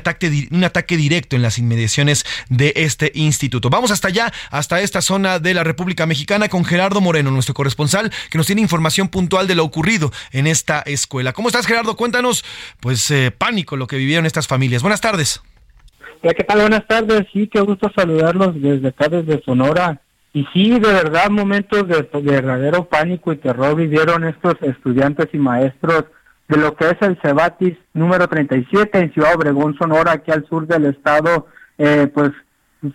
ataque 0.64 0.96
directo 0.96 1.36
en 1.36 1.42
las 1.42 1.58
inmediaciones 1.58 2.24
de 2.48 2.72
este 2.76 3.12
instituto. 3.14 3.70
Vamos 3.70 3.90
hasta 3.90 4.08
allá, 4.08 4.32
hasta 4.50 4.80
esta 4.80 5.02
zona 5.02 5.38
de 5.38 5.54
la 5.54 5.64
República 5.64 6.06
Mexicana 6.06 6.48
con 6.48 6.64
Gerardo 6.64 7.00
Moreno, 7.00 7.30
nuestro 7.30 7.54
corresponsal, 7.54 8.12
que 8.30 8.38
nos 8.38 8.46
tiene 8.46 8.62
información 8.62 9.08
puntual 9.08 9.46
de 9.46 9.54
lo 9.54 9.64
ocurrido 9.64 10.12
en 10.32 10.46
esta 10.46 10.77
escuela. 10.86 11.32
¿Cómo 11.32 11.48
estás, 11.48 11.66
Gerardo? 11.66 11.96
Cuéntanos, 11.96 12.44
pues, 12.80 13.10
eh, 13.10 13.30
pánico 13.36 13.76
lo 13.76 13.86
que 13.86 13.96
vivieron 13.96 14.26
estas 14.26 14.46
familias. 14.46 14.82
Buenas 14.82 15.00
tardes. 15.00 15.42
Hola, 16.22 16.34
¿qué 16.34 16.44
tal? 16.44 16.60
Buenas 16.60 16.86
tardes. 16.86 17.26
Sí, 17.32 17.48
qué 17.48 17.60
gusto 17.60 17.90
saludarlos 17.94 18.60
desde 18.60 18.88
acá, 18.88 19.08
desde 19.08 19.42
Sonora. 19.42 20.00
Y 20.32 20.46
sí, 20.52 20.70
de 20.70 20.92
verdad, 20.92 21.30
momentos 21.30 21.86
de, 21.88 22.02
verdadero 22.22 22.84
pánico 22.84 23.32
y 23.32 23.36
terror 23.36 23.74
vivieron 23.76 24.24
estos 24.24 24.54
estudiantes 24.62 25.28
y 25.32 25.38
maestros 25.38 26.04
de 26.48 26.56
lo 26.58 26.74
que 26.76 26.90
es 26.90 26.96
el 27.00 27.18
Cebatis 27.22 27.76
número 27.92 28.26
37 28.28 28.98
en 28.98 29.12
Ciudad 29.12 29.34
Obregón, 29.34 29.76
Sonora, 29.78 30.12
aquí 30.12 30.30
al 30.30 30.46
sur 30.48 30.66
del 30.66 30.86
estado, 30.86 31.46
eh, 31.76 32.10
pues 32.12 32.32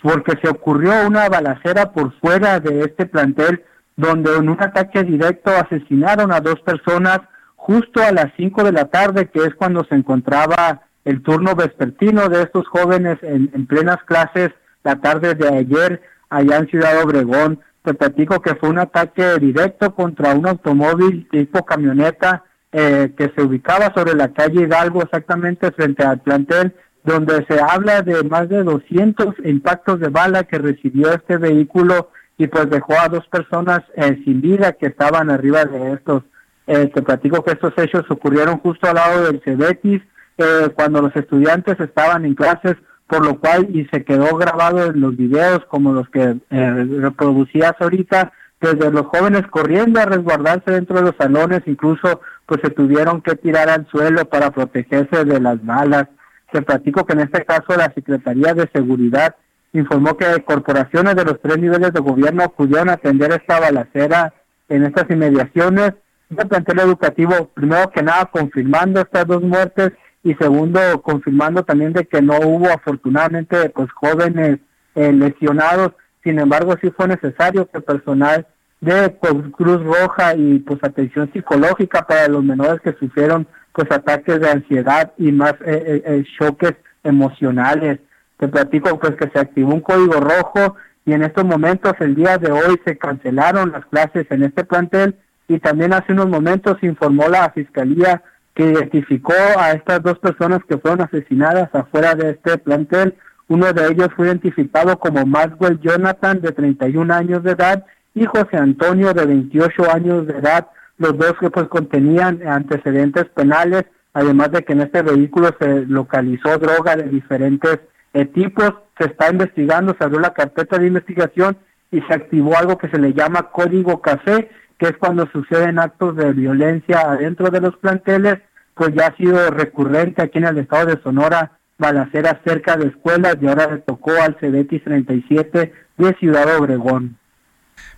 porque 0.01 0.37
se 0.41 0.49
ocurrió 0.49 1.05
una 1.05 1.27
balacera 1.29 1.91
por 1.91 2.17
fuera 2.19 2.59
de 2.59 2.81
este 2.81 3.05
plantel 3.05 3.63
donde 3.95 4.35
en 4.35 4.49
un 4.49 4.61
ataque 4.61 5.03
directo 5.03 5.51
asesinaron 5.51 6.31
a 6.31 6.39
dos 6.39 6.59
personas 6.61 7.19
justo 7.65 8.03
a 8.03 8.11
las 8.11 8.27
5 8.35 8.65
de 8.65 8.73
la 8.73 8.85
tarde, 8.85 9.29
que 9.29 9.39
es 9.39 9.55
cuando 9.55 9.85
se 9.85 9.95
encontraba 9.95 10.81
el 11.05 11.23
turno 11.23 11.55
vespertino 11.55 12.27
de 12.27 12.41
estos 12.41 12.67
jóvenes 12.67 13.19
en, 13.21 13.65
plenas 13.67 14.03
clases 14.03 14.49
la 14.83 14.97
tarde 14.97 15.33
de 15.33 15.47
ayer 15.47 16.01
allá 16.29 16.57
en 16.57 16.67
Ciudad 16.67 17.01
Obregón. 17.01 17.61
Te 17.83 17.93
platico 17.93 18.41
que 18.41 18.55
fue 18.55 18.67
un 18.67 18.79
ataque 18.79 19.39
directo 19.39 19.95
contra 19.95 20.33
un 20.33 20.45
automóvil 20.45 21.29
tipo 21.31 21.63
camioneta 21.63 22.43
eh, 22.73 23.13
que 23.17 23.31
se 23.33 23.41
ubicaba 23.41 23.93
sobre 23.95 24.13
la 24.13 24.33
calle 24.33 24.63
Hidalgo, 24.63 25.01
exactamente 25.01 25.71
frente 25.71 26.03
al 26.03 26.19
plantel, 26.19 26.75
donde 27.05 27.45
se 27.45 27.61
habla 27.61 28.01
de 28.01 28.23
más 28.23 28.49
de 28.49 28.63
200 28.63 29.35
impactos 29.45 30.01
de 30.01 30.09
bala 30.09 30.43
que 30.43 30.57
recibió 30.57 31.13
este 31.13 31.37
vehículo 31.37 32.09
y 32.37 32.47
pues 32.47 32.69
dejó 32.69 32.99
a 32.99 33.07
dos 33.07 33.25
personas 33.27 33.79
eh, 33.95 34.21
sin 34.25 34.41
vida 34.41 34.73
que 34.73 34.87
estaban 34.87 35.29
arriba 35.29 35.63
de 35.63 35.93
estos. 35.93 36.23
Eh, 36.67 36.87
te 36.93 37.01
platico 37.01 37.43
que 37.43 37.51
estos 37.51 37.73
hechos 37.77 38.05
ocurrieron 38.09 38.59
justo 38.59 38.87
al 38.87 38.95
lado 38.95 39.25
del 39.25 39.41
Cebetis, 39.43 40.01
eh, 40.37 40.69
cuando 40.73 41.01
los 41.01 41.15
estudiantes 41.15 41.79
estaban 41.79 42.25
en 42.25 42.35
clases, 42.35 42.75
por 43.07 43.25
lo 43.25 43.39
cual 43.39 43.67
y 43.69 43.85
se 43.85 44.03
quedó 44.03 44.35
grabado 44.37 44.85
en 44.85 44.99
los 44.99 45.15
videos 45.15 45.65
como 45.67 45.93
los 45.93 46.09
que 46.09 46.37
eh, 46.49 46.87
reproducías 46.99 47.73
ahorita, 47.79 48.31
desde 48.59 48.91
los 48.91 49.07
jóvenes 49.07 49.43
corriendo 49.49 49.99
a 49.99 50.05
resguardarse 50.05 50.71
dentro 50.71 50.95
de 50.95 51.03
los 51.03 51.15
salones, 51.17 51.61
incluso 51.65 52.21
pues 52.45 52.61
se 52.63 52.69
tuvieron 52.69 53.21
que 53.21 53.35
tirar 53.35 53.69
al 53.69 53.85
suelo 53.87 54.25
para 54.25 54.51
protegerse 54.51 55.25
de 55.25 55.39
las 55.39 55.63
balas. 55.65 56.07
Te 56.51 56.61
platico 56.61 57.05
que 57.05 57.13
en 57.13 57.21
este 57.21 57.43
caso 57.43 57.75
la 57.75 57.91
Secretaría 57.93 58.53
de 58.53 58.69
Seguridad 58.73 59.35
informó 59.73 60.15
que 60.15 60.43
corporaciones 60.43 61.15
de 61.15 61.25
los 61.25 61.41
tres 61.41 61.57
niveles 61.57 61.91
de 61.93 61.99
gobierno 61.99 62.49
pudieron 62.49 62.89
atender 62.89 63.33
esta 63.33 63.59
balacera 63.59 64.33
en 64.69 64.83
estas 64.83 65.09
inmediaciones. 65.09 65.93
Un 66.35 66.49
plantel 66.49 66.79
educativo, 66.79 67.51
primero 67.53 67.91
que 67.91 68.01
nada, 68.01 68.25
confirmando 68.25 69.01
estas 69.01 69.27
dos 69.27 69.43
muertes 69.43 69.91
y 70.23 70.33
segundo, 70.35 70.79
confirmando 71.03 71.63
también 71.63 71.93
de 71.93 72.05
que 72.05 72.21
no 72.23 72.39
hubo 72.39 72.69
afortunadamente 72.69 73.69
pues 73.69 73.91
jóvenes 73.91 74.59
eh, 74.95 75.11
lesionados. 75.11 75.91
Sin 76.23 76.39
embargo, 76.39 76.75
sí 76.81 76.89
fue 76.89 77.07
necesario 77.07 77.69
que 77.69 77.81
personal 77.81 78.47
de 78.81 79.09
pues, 79.09 79.33
Cruz 79.51 79.83
Roja 79.83 80.35
y 80.35 80.59
pues 80.59 80.79
atención 80.83 81.29
psicológica 81.31 82.01
para 82.07 82.27
los 82.27 82.43
menores 82.43 82.81
que 82.81 82.93
sufrieron 82.93 83.45
pues 83.71 83.91
ataques 83.91 84.39
de 84.39 84.49
ansiedad 84.49 85.13
y 85.17 85.31
más 85.31 85.53
eh, 85.65 86.01
eh, 86.03 86.23
choques 86.39 86.73
emocionales. 87.03 87.99
Te 88.37 88.47
platico 88.47 88.99
pues 88.99 89.15
que 89.15 89.29
se 89.29 89.39
activó 89.39 89.73
un 89.73 89.81
código 89.81 90.19
rojo 90.19 90.75
y 91.05 91.13
en 91.13 91.21
estos 91.21 91.43
momentos, 91.45 91.93
el 91.99 92.15
día 92.15 92.37
de 92.37 92.51
hoy, 92.51 92.79
se 92.85 92.97
cancelaron 92.97 93.71
las 93.71 93.85
clases 93.85 94.25
en 94.31 94.43
este 94.43 94.63
plantel 94.63 95.15
y 95.47 95.59
también 95.59 95.93
hace 95.93 96.13
unos 96.13 96.29
momentos 96.29 96.77
informó 96.81 97.27
la 97.27 97.49
Fiscalía 97.51 98.21
que 98.53 98.65
identificó 98.65 99.33
a 99.57 99.71
estas 99.71 100.01
dos 100.03 100.19
personas 100.19 100.59
que 100.67 100.77
fueron 100.77 101.01
asesinadas 101.01 101.69
afuera 101.73 102.15
de 102.15 102.31
este 102.31 102.57
plantel. 102.57 103.15
Uno 103.47 103.73
de 103.73 103.87
ellos 103.87 104.09
fue 104.15 104.27
identificado 104.27 104.97
como 104.99 105.25
Maxwell 105.25 105.79
Jonathan, 105.79 106.39
de 106.39 106.51
31 106.51 107.13
años 107.13 107.43
de 107.43 107.51
edad, 107.51 107.85
y 108.15 108.25
José 108.25 108.57
Antonio, 108.57 109.13
de 109.13 109.25
28 109.25 109.91
años 109.91 110.27
de 110.27 110.37
edad, 110.37 110.67
los 110.97 111.17
dos 111.17 111.33
que 111.39 111.49
pues 111.49 111.67
contenían 111.67 112.47
antecedentes 112.47 113.25
penales, 113.25 113.85
además 114.13 114.51
de 114.51 114.63
que 114.63 114.73
en 114.73 114.81
este 114.81 115.01
vehículo 115.01 115.49
se 115.59 115.85
localizó 115.87 116.57
droga 116.59 116.95
de 116.95 117.09
diferentes 117.09 117.79
eh, 118.13 118.25
tipos, 118.25 118.73
se 118.99 119.05
está 119.05 119.31
investigando, 119.31 119.95
se 119.97 120.03
abrió 120.03 120.19
la 120.19 120.33
carpeta 120.33 120.77
de 120.77 120.87
investigación 120.87 121.57
y 121.91 122.01
se 122.01 122.13
activó 122.13 122.55
algo 122.57 122.77
que 122.77 122.89
se 122.89 122.99
le 122.99 123.13
llama 123.13 123.49
código 123.51 124.01
café, 124.01 124.49
que 124.77 124.87
es 124.87 124.97
cuando 124.97 125.27
suceden 125.27 125.79
actos 125.79 126.15
de 126.15 126.33
violencia 126.33 127.01
adentro 127.01 127.49
de 127.49 127.61
los 127.61 127.75
planteles, 127.77 128.39
pues 128.73 128.93
ya 128.95 129.07
ha 129.07 129.17
sido 129.17 129.49
recurrente 129.51 130.21
aquí 130.21 130.39
en 130.39 130.45
el 130.45 130.57
estado 130.57 130.87
de 130.87 131.01
Sonora 131.01 131.51
balaceras 131.77 132.37
cerca 132.45 132.77
de 132.77 132.87
escuelas 132.87 133.37
y 133.41 133.47
ahora 133.47 133.67
le 133.67 133.79
tocó 133.79 134.11
al 134.11 134.35
CDT 134.37 134.83
37 134.83 135.73
de 135.97 136.13
Ciudad 136.15 136.57
Obregón. 136.57 137.17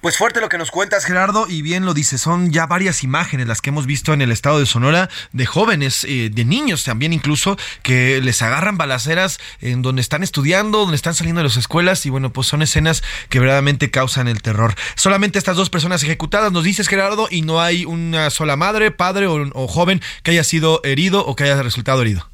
Pues 0.05 0.17
fuerte 0.17 0.39
lo 0.39 0.49
que 0.49 0.59
nos 0.59 0.69
cuentas, 0.69 1.03
Gerardo, 1.03 1.47
y 1.49 1.63
bien 1.63 1.83
lo 1.83 1.95
dice, 1.95 2.19
son 2.19 2.51
ya 2.51 2.67
varias 2.67 3.03
imágenes 3.03 3.47
las 3.47 3.59
que 3.59 3.71
hemos 3.71 3.87
visto 3.87 4.13
en 4.13 4.21
el 4.21 4.31
estado 4.31 4.59
de 4.59 4.67
Sonora 4.67 5.09
de 5.33 5.47
jóvenes, 5.47 6.05
eh, 6.07 6.29
de 6.31 6.45
niños 6.45 6.83
también 6.83 7.11
incluso, 7.11 7.57
que 7.81 8.21
les 8.21 8.43
agarran 8.43 8.77
balaceras 8.77 9.39
en 9.61 9.81
donde 9.81 10.03
están 10.03 10.21
estudiando, 10.21 10.77
donde 10.77 10.95
están 10.95 11.15
saliendo 11.15 11.39
de 11.39 11.45
las 11.45 11.57
escuelas, 11.57 12.05
y 12.05 12.11
bueno, 12.11 12.31
pues 12.31 12.45
son 12.45 12.61
escenas 12.61 13.01
que 13.29 13.39
verdaderamente 13.39 13.89
causan 13.89 14.27
el 14.27 14.43
terror. 14.43 14.75
Solamente 14.93 15.39
estas 15.39 15.57
dos 15.57 15.71
personas 15.71 16.03
ejecutadas, 16.03 16.51
nos 16.51 16.63
dices, 16.63 16.87
Gerardo, 16.87 17.27
y 17.31 17.41
no 17.41 17.59
hay 17.59 17.83
una 17.85 18.29
sola 18.29 18.55
madre, 18.55 18.91
padre 18.91 19.25
o, 19.25 19.67
joven 19.67 20.01
que 20.21 20.29
haya 20.29 20.43
sido 20.43 20.81
herido 20.83 21.25
o 21.25 21.35
que 21.35 21.45
haya 21.45 21.63
resultado 21.63 22.03
herido. 22.03 22.29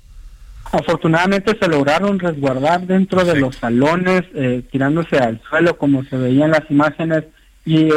Afortunadamente 0.74 1.58
se 1.58 1.70
lograron 1.70 2.20
resguardar 2.20 2.82
dentro 2.82 3.24
de 3.24 3.38
los 3.38 3.56
salones, 3.56 4.24
eh, 4.36 4.62
tirándose 4.70 5.18
al 5.18 5.42
suelo 5.50 5.78
como 5.78 6.04
se 6.04 6.18
veía 6.18 6.44
en 6.44 6.52
las 6.52 6.70
imágenes 6.70 7.24
y 7.66 7.90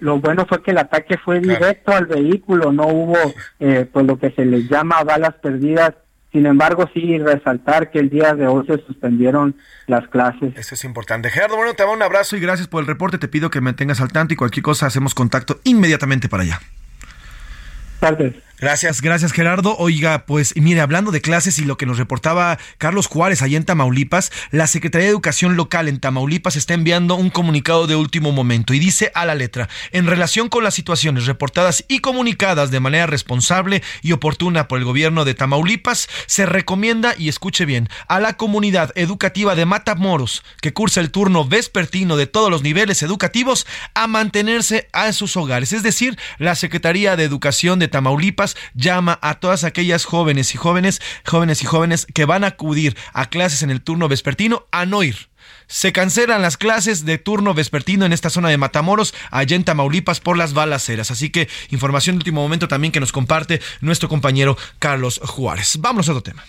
lo 0.00 0.20
bueno 0.20 0.46
fue 0.46 0.62
que 0.62 0.72
el 0.72 0.78
ataque 0.78 1.16
fue 1.18 1.40
directo 1.40 1.92
al 1.92 2.06
vehículo, 2.06 2.72
no 2.72 2.86
hubo 2.88 3.16
eh, 3.58 3.88
pues 3.90 4.06
lo 4.06 4.18
que 4.18 4.30
se 4.32 4.44
les 4.44 4.68
llama 4.68 5.02
balas 5.02 5.34
perdidas. 5.34 5.94
Sin 6.30 6.44
embargo, 6.44 6.88
sí 6.92 7.18
resaltar 7.18 7.90
que 7.90 8.00
el 8.00 8.10
día 8.10 8.34
de 8.34 8.46
hoy 8.46 8.66
se 8.66 8.76
suspendieron 8.84 9.56
las 9.86 10.06
clases. 10.08 10.54
Eso 10.56 10.74
es 10.74 10.84
importante. 10.84 11.30
Gerardo, 11.30 11.56
bueno, 11.56 11.72
te 11.72 11.84
mando 11.84 11.96
un 11.96 12.02
abrazo 12.02 12.36
y 12.36 12.40
gracias 12.40 12.68
por 12.68 12.82
el 12.82 12.86
reporte. 12.86 13.16
Te 13.16 13.28
pido 13.28 13.48
que 13.48 13.62
me 13.62 13.72
tengas 13.72 14.02
al 14.02 14.12
tanto 14.12 14.34
y 14.34 14.36
cualquier 14.36 14.62
cosa 14.62 14.84
hacemos 14.84 15.14
contacto 15.14 15.58
inmediatamente 15.64 16.28
para 16.28 16.42
allá. 16.42 16.60
Tardes. 18.00 18.34
Gracias, 18.60 19.02
gracias 19.02 19.30
Gerardo. 19.30 19.76
Oiga, 19.78 20.26
pues 20.26 20.52
mire, 20.56 20.80
hablando 20.80 21.12
de 21.12 21.20
clases 21.20 21.60
y 21.60 21.64
lo 21.64 21.76
que 21.76 21.86
nos 21.86 21.96
reportaba 21.96 22.58
Carlos 22.78 23.06
Juárez 23.06 23.40
allá 23.40 23.56
en 23.56 23.64
Tamaulipas, 23.64 24.32
la 24.50 24.66
Secretaría 24.66 25.06
de 25.06 25.12
Educación 25.12 25.56
Local 25.56 25.86
en 25.86 26.00
Tamaulipas 26.00 26.56
está 26.56 26.74
enviando 26.74 27.14
un 27.14 27.30
comunicado 27.30 27.86
de 27.86 27.94
último 27.94 28.32
momento 28.32 28.74
y 28.74 28.80
dice 28.80 29.12
a 29.14 29.26
la 29.26 29.36
letra, 29.36 29.68
en 29.92 30.08
relación 30.08 30.48
con 30.48 30.64
las 30.64 30.74
situaciones 30.74 31.26
reportadas 31.26 31.84
y 31.86 32.00
comunicadas 32.00 32.72
de 32.72 32.80
manera 32.80 33.06
responsable 33.06 33.80
y 34.02 34.10
oportuna 34.10 34.66
por 34.66 34.80
el 34.80 34.84
gobierno 34.84 35.24
de 35.24 35.34
Tamaulipas, 35.34 36.08
se 36.26 36.44
recomienda, 36.44 37.14
y 37.16 37.28
escuche 37.28 37.64
bien, 37.64 37.88
a 38.08 38.18
la 38.18 38.36
comunidad 38.36 38.90
educativa 38.96 39.54
de 39.54 39.66
Matamoros, 39.66 40.42
que 40.60 40.72
cursa 40.72 41.00
el 41.00 41.12
turno 41.12 41.44
vespertino 41.44 42.16
de 42.16 42.26
todos 42.26 42.50
los 42.50 42.62
niveles 42.62 43.04
educativos, 43.04 43.68
a 43.94 44.08
mantenerse 44.08 44.88
a 44.92 45.12
sus 45.12 45.36
hogares. 45.36 45.72
Es 45.72 45.84
decir, 45.84 46.18
la 46.38 46.56
Secretaría 46.56 47.14
de 47.14 47.22
Educación 47.22 47.78
de 47.78 47.86
Tamaulipas 47.86 48.47
llama 48.74 49.18
a 49.22 49.34
todas 49.34 49.64
aquellas 49.64 50.04
jóvenes 50.04 50.54
y 50.54 50.58
jóvenes, 50.58 51.00
jóvenes 51.24 51.62
y 51.62 51.66
jóvenes 51.66 52.06
que 52.14 52.24
van 52.24 52.44
a 52.44 52.48
acudir 52.48 52.96
a 53.12 53.26
clases 53.26 53.62
en 53.62 53.70
el 53.70 53.82
turno 53.82 54.08
vespertino 54.08 54.66
a 54.70 54.86
no 54.86 55.02
ir. 55.02 55.28
Se 55.66 55.92
cancelan 55.92 56.42
las 56.42 56.56
clases 56.56 57.04
de 57.04 57.18
turno 57.18 57.52
vespertino 57.52 58.06
en 58.06 58.12
esta 58.12 58.30
zona 58.30 58.48
de 58.48 58.56
Matamoros, 58.56 59.14
allá 59.30 59.54
en 59.54 59.64
Tamaulipas, 59.64 60.20
por 60.20 60.38
las 60.38 60.54
balaceras. 60.54 61.10
Así 61.10 61.30
que 61.30 61.48
información 61.70 62.16
de 62.16 62.20
último 62.20 62.40
momento 62.40 62.68
también 62.68 62.92
que 62.92 63.00
nos 63.00 63.12
comparte 63.12 63.60
nuestro 63.80 64.08
compañero 64.08 64.56
Carlos 64.78 65.20
Juárez. 65.22 65.76
Vamos 65.80 66.08
a 66.08 66.12
otro 66.12 66.22
tema. 66.22 66.44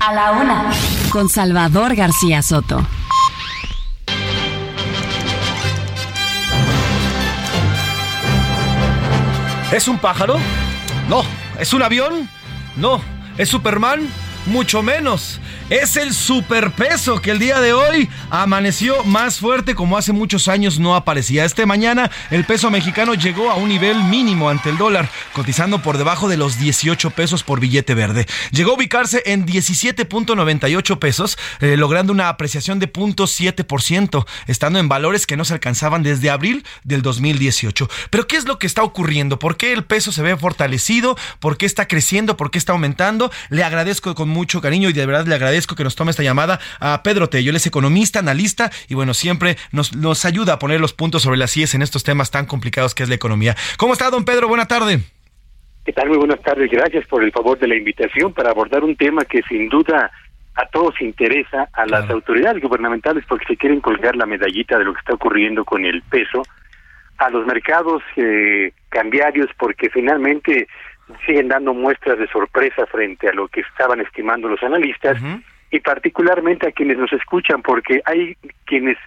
A 0.00 0.12
la 0.12 0.32
una, 0.32 0.70
con 1.10 1.28
Salvador 1.28 1.94
García 1.94 2.42
Soto. 2.42 2.86
¿Es 9.72 9.88
un 9.88 9.98
pájaro? 9.98 10.36
No. 11.08 11.22
¿Es 11.58 11.72
un 11.72 11.82
avión? 11.82 12.28
No. 12.76 13.00
¿Es 13.38 13.48
Superman? 13.48 14.06
Mucho 14.46 14.82
menos 14.82 15.40
es 15.70 15.96
el 15.96 16.12
superpeso 16.12 17.22
que 17.22 17.30
el 17.30 17.38
día 17.38 17.60
de 17.60 17.72
hoy 17.72 18.10
amaneció 18.28 19.04
más 19.04 19.38
fuerte 19.38 19.74
como 19.74 19.96
hace 19.96 20.12
muchos 20.12 20.48
años 20.48 20.80
no 20.80 20.96
aparecía. 20.96 21.44
Este 21.44 21.64
mañana 21.64 22.10
el 22.30 22.44
peso 22.44 22.70
mexicano 22.70 23.14
llegó 23.14 23.50
a 23.50 23.54
un 23.54 23.68
nivel 23.68 24.02
mínimo 24.04 24.50
ante 24.50 24.70
el 24.70 24.76
dólar, 24.76 25.08
cotizando 25.32 25.80
por 25.80 25.96
debajo 25.96 26.28
de 26.28 26.36
los 26.36 26.58
18 26.58 27.10
pesos 27.12 27.42
por 27.44 27.60
billete 27.60 27.94
verde. 27.94 28.26
Llegó 28.50 28.72
a 28.72 28.74
ubicarse 28.74 29.22
en 29.26 29.46
17.98 29.46 30.98
pesos, 30.98 31.38
eh, 31.60 31.76
logrando 31.76 32.12
una 32.12 32.28
apreciación 32.28 32.80
de 32.80 32.92
0.7%, 32.92 34.26
estando 34.48 34.78
en 34.78 34.88
valores 34.88 35.26
que 35.26 35.36
no 35.36 35.44
se 35.44 35.54
alcanzaban 35.54 36.02
desde 36.02 36.30
abril 36.30 36.64
del 36.82 37.00
2018. 37.02 37.88
Pero 38.10 38.26
¿qué 38.26 38.36
es 38.36 38.44
lo 38.44 38.58
que 38.58 38.66
está 38.66 38.82
ocurriendo? 38.82 39.38
¿Por 39.38 39.56
qué 39.56 39.72
el 39.72 39.84
peso 39.84 40.10
se 40.10 40.22
ve 40.22 40.36
fortalecido? 40.36 41.16
¿Por 41.38 41.56
qué 41.56 41.64
está 41.64 41.86
creciendo? 41.86 42.36
¿Por 42.36 42.50
qué 42.50 42.58
está 42.58 42.72
aumentando? 42.72 43.30
Le 43.48 43.64
agradezco 43.64 44.14
con 44.14 44.31
mucho 44.32 44.60
cariño 44.60 44.88
y 44.88 44.92
de 44.92 45.06
verdad 45.06 45.26
le 45.26 45.34
agradezco 45.34 45.76
que 45.76 45.84
nos 45.84 45.94
tome 45.94 46.10
esta 46.10 46.22
llamada 46.22 46.58
a 46.80 47.02
Pedro 47.02 47.28
Tello. 47.28 47.50
Él 47.50 47.56
es 47.56 47.66
economista, 47.66 48.18
analista 48.18 48.70
y 48.88 48.94
bueno, 48.94 49.14
siempre 49.14 49.56
nos, 49.70 49.94
nos 49.94 50.24
ayuda 50.24 50.54
a 50.54 50.58
poner 50.58 50.80
los 50.80 50.92
puntos 50.92 51.22
sobre 51.22 51.36
las 51.36 51.56
IES 51.56 51.74
en 51.74 51.82
estos 51.82 52.02
temas 52.02 52.30
tan 52.30 52.46
complicados 52.46 52.94
que 52.94 53.04
es 53.04 53.08
la 53.08 53.14
economía. 53.14 53.54
¿Cómo 53.76 53.92
está, 53.92 54.10
don 54.10 54.24
Pedro? 54.24 54.48
Buena 54.48 54.66
tarde. 54.66 55.00
¿Qué 55.84 55.92
tal? 55.92 56.08
Muy 56.08 56.18
buenas 56.18 56.40
tardes. 56.42 56.70
Gracias 56.70 57.06
por 57.06 57.24
el 57.24 57.32
favor 57.32 57.58
de 57.58 57.66
la 57.66 57.76
invitación 57.76 58.32
para 58.32 58.50
abordar 58.50 58.84
un 58.84 58.96
tema 58.96 59.24
que 59.24 59.42
sin 59.48 59.68
duda 59.68 60.10
a 60.54 60.66
todos 60.66 61.00
interesa, 61.00 61.68
a 61.72 61.86
las 61.86 62.08
autoridades 62.10 62.62
gubernamentales 62.62 63.24
porque 63.26 63.46
se 63.46 63.56
quieren 63.56 63.80
colgar 63.80 64.14
la 64.16 64.26
medallita 64.26 64.78
de 64.78 64.84
lo 64.84 64.92
que 64.92 65.00
está 65.00 65.14
ocurriendo 65.14 65.64
con 65.64 65.84
el 65.84 66.02
peso, 66.02 66.42
a 67.18 67.30
los 67.30 67.46
mercados 67.46 68.02
eh, 68.16 68.72
cambiarios 68.90 69.48
porque 69.58 69.88
finalmente 69.90 70.68
siguen 71.26 71.48
dando 71.48 71.74
muestras 71.74 72.18
de 72.18 72.26
sorpresa 72.28 72.86
frente 72.86 73.28
a 73.28 73.32
lo 73.32 73.48
que 73.48 73.60
estaban 73.60 74.00
estimando 74.00 74.48
los 74.48 74.62
analistas 74.62 75.18
y 75.70 75.80
particularmente 75.80 76.68
a 76.68 76.72
quienes 76.72 76.98
nos 76.98 77.12
escuchan 77.12 77.62
porque 77.62 78.02
hay 78.04 78.36
quienes 78.64 78.98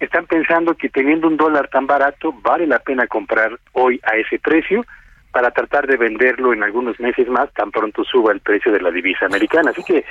están 0.00 0.26
pensando 0.26 0.74
que 0.74 0.88
teniendo 0.88 1.28
un 1.28 1.36
dólar 1.36 1.68
tan 1.68 1.86
barato 1.86 2.32
vale 2.42 2.66
la 2.66 2.78
pena 2.78 3.06
comprar 3.06 3.58
hoy 3.72 4.00
a 4.02 4.16
ese 4.16 4.38
precio 4.38 4.84
para 5.32 5.50
tratar 5.50 5.86
de 5.86 5.96
venderlo 5.96 6.52
en 6.52 6.62
algunos 6.62 6.98
meses 6.98 7.28
más 7.28 7.52
tan 7.52 7.70
pronto 7.70 8.02
suba 8.04 8.32
el 8.32 8.40
precio 8.40 8.72
de 8.72 8.80
la 8.80 8.90
divisa 8.90 9.26
americana. 9.26 9.70
Así 9.70 9.82
que 9.84 10.04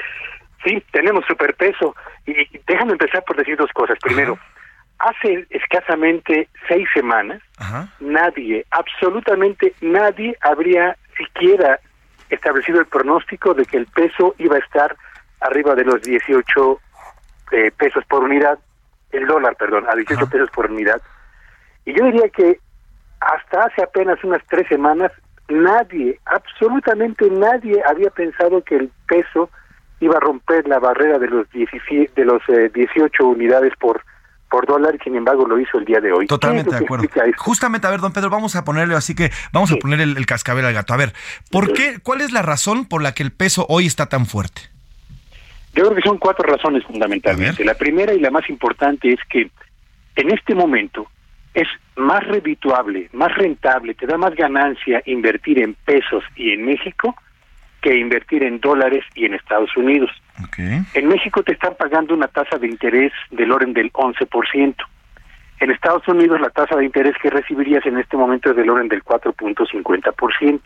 sí, 0.64 0.82
tenemos 0.92 1.26
superpeso 1.26 1.96
y 2.26 2.34
déjame 2.68 2.94
empezar 2.94 3.24
por 3.24 3.36
decir 3.36 3.58
dos 3.58 3.72
cosas. 3.74 3.98
Primero, 4.00 4.38
hace 5.00 5.46
escasamente 5.50 6.48
seis 6.68 6.88
semanas 6.94 7.42
nadie, 8.00 8.66
absolutamente 8.72 9.74
nadie 9.82 10.38
habría 10.42 10.96
siquiera 11.20 11.80
establecido 12.30 12.80
el 12.80 12.88
pronóstico 12.88 13.54
de 13.54 13.66
que 13.66 13.78
el 13.78 13.86
peso 13.88 14.34
iba 14.38 14.56
a 14.56 14.60
estar 14.60 14.96
arriba 15.42 15.76
de 15.76 15.86
los 15.86 16.02
18 16.02 16.80
eh, 17.52 17.72
pesos 17.78 18.04
por 18.06 18.24
unidad 18.24 18.60
el 19.12 19.26
dólar, 19.26 19.56
perdón, 19.56 19.86
a 19.90 19.96
18 19.96 20.30
pesos 20.30 20.50
por 20.52 20.70
unidad. 20.70 21.02
Y 21.86 21.94
yo 21.94 22.06
diría 22.06 22.30
que 22.30 22.60
hasta 23.20 23.66
hace 23.66 23.84
apenas 23.84 24.24
unas 24.24 24.42
tres 24.48 24.68
semanas 24.68 25.12
nadie, 25.48 26.20
absolutamente 26.26 27.30
nadie 27.30 27.82
había 27.88 28.12
pensado 28.12 28.64
que 28.64 28.76
el 28.76 28.92
peso 29.08 29.50
iba 30.00 30.18
a 30.18 30.20
romper 30.20 30.68
la 30.68 30.80
barrera 30.80 31.18
de 31.18 31.28
los 31.28 31.50
17, 31.50 32.12
de 32.16 32.26
los 32.26 32.42
18 32.48 33.12
eh, 33.12 33.26
unidades 33.26 33.74
por 33.80 34.04
por 34.50 34.66
dólar 34.66 34.96
y 34.96 35.04
sin 35.04 35.16
embargo 35.16 35.48
lo 35.48 35.60
hizo 35.60 35.78
el 35.78 35.86
día 35.86 36.00
de 36.00 36.12
hoy. 36.12 36.28
Totalmente 36.28 36.72
de 36.72 36.78
acuerdo. 36.78 37.08
Justamente, 37.38 37.88
a 37.88 37.92
ver, 37.92 38.00
don 38.00 38.12
Pedro, 38.12 38.30
vamos 38.30 38.56
a 38.56 38.64
ponerle 38.64 38.96
así 38.96 39.16
que 39.16 39.32
vamos 39.52 39.72
a 39.72 39.76
poner 39.76 40.02
el, 40.02 40.26
cascabel 40.26 40.66
al 40.66 40.74
gato. 40.74 40.94
A 40.94 40.98
ver, 40.98 41.14
¿por 41.52 41.74
qué, 41.74 42.00
cuál 42.02 42.22
es 42.22 42.32
la 42.32 42.42
razón 42.42 42.86
por 42.86 43.02
la 43.02 43.14
que 43.14 43.24
el 43.24 43.32
peso 43.32 43.66
hoy 43.70 43.86
está 43.86 44.08
tan 44.08 44.26
fuerte? 44.26 44.62
Yo 45.74 45.86
creo 45.86 45.96
que 45.96 46.02
son 46.02 46.18
cuatro 46.18 46.48
razones 46.48 46.84
fundamentalmente. 46.84 47.64
La 47.64 47.76
primera 47.76 48.14
y 48.14 48.20
la 48.20 48.32
más 48.32 48.50
importante 48.50 49.14
es 49.14 49.20
que 49.30 49.52
en 50.16 50.32
este 50.32 50.56
momento 50.56 51.08
es 51.54 51.68
más 51.96 52.26
redituable, 52.26 53.10
más 53.14 53.34
rentable, 53.36 53.94
te 53.94 54.08
da 54.08 54.18
más 54.18 54.36
ganancia 54.36 55.02
invertir 55.06 55.60
en 55.60 55.76
pesos 55.86 56.24
y 56.36 56.52
en 56.52 56.66
México 56.66 57.16
que 57.82 57.96
invertir 57.96 58.44
en 58.44 58.60
dólares 58.60 59.04
y 59.16 59.26
en 59.26 59.34
Estados 59.34 59.76
Unidos. 59.78 60.10
En 60.58 61.08
México 61.08 61.44
te 61.44 61.54
están 61.54 61.76
pagando 61.76 62.14
una 62.14 62.28
tasa 62.28 62.58
de 62.58 62.68
interés 62.68 63.12
del 63.32 63.52
orden 63.52 63.74
del 63.74 63.92
11%. 63.92 64.76
En 65.60 65.72
Estados 65.72 66.08
Unidos 66.08 66.40
la 66.40 66.50
tasa 66.50 66.78
de 66.78 66.86
interés 66.86 67.16
que 67.22 67.30
recibirías 67.30 67.86
en 67.86 67.98
este 67.98 68.16
momento 68.16 68.52
es 68.52 68.56
del 68.56 68.70
orden 68.70 68.88
del 68.88 69.04
4.50%. 69.04 70.62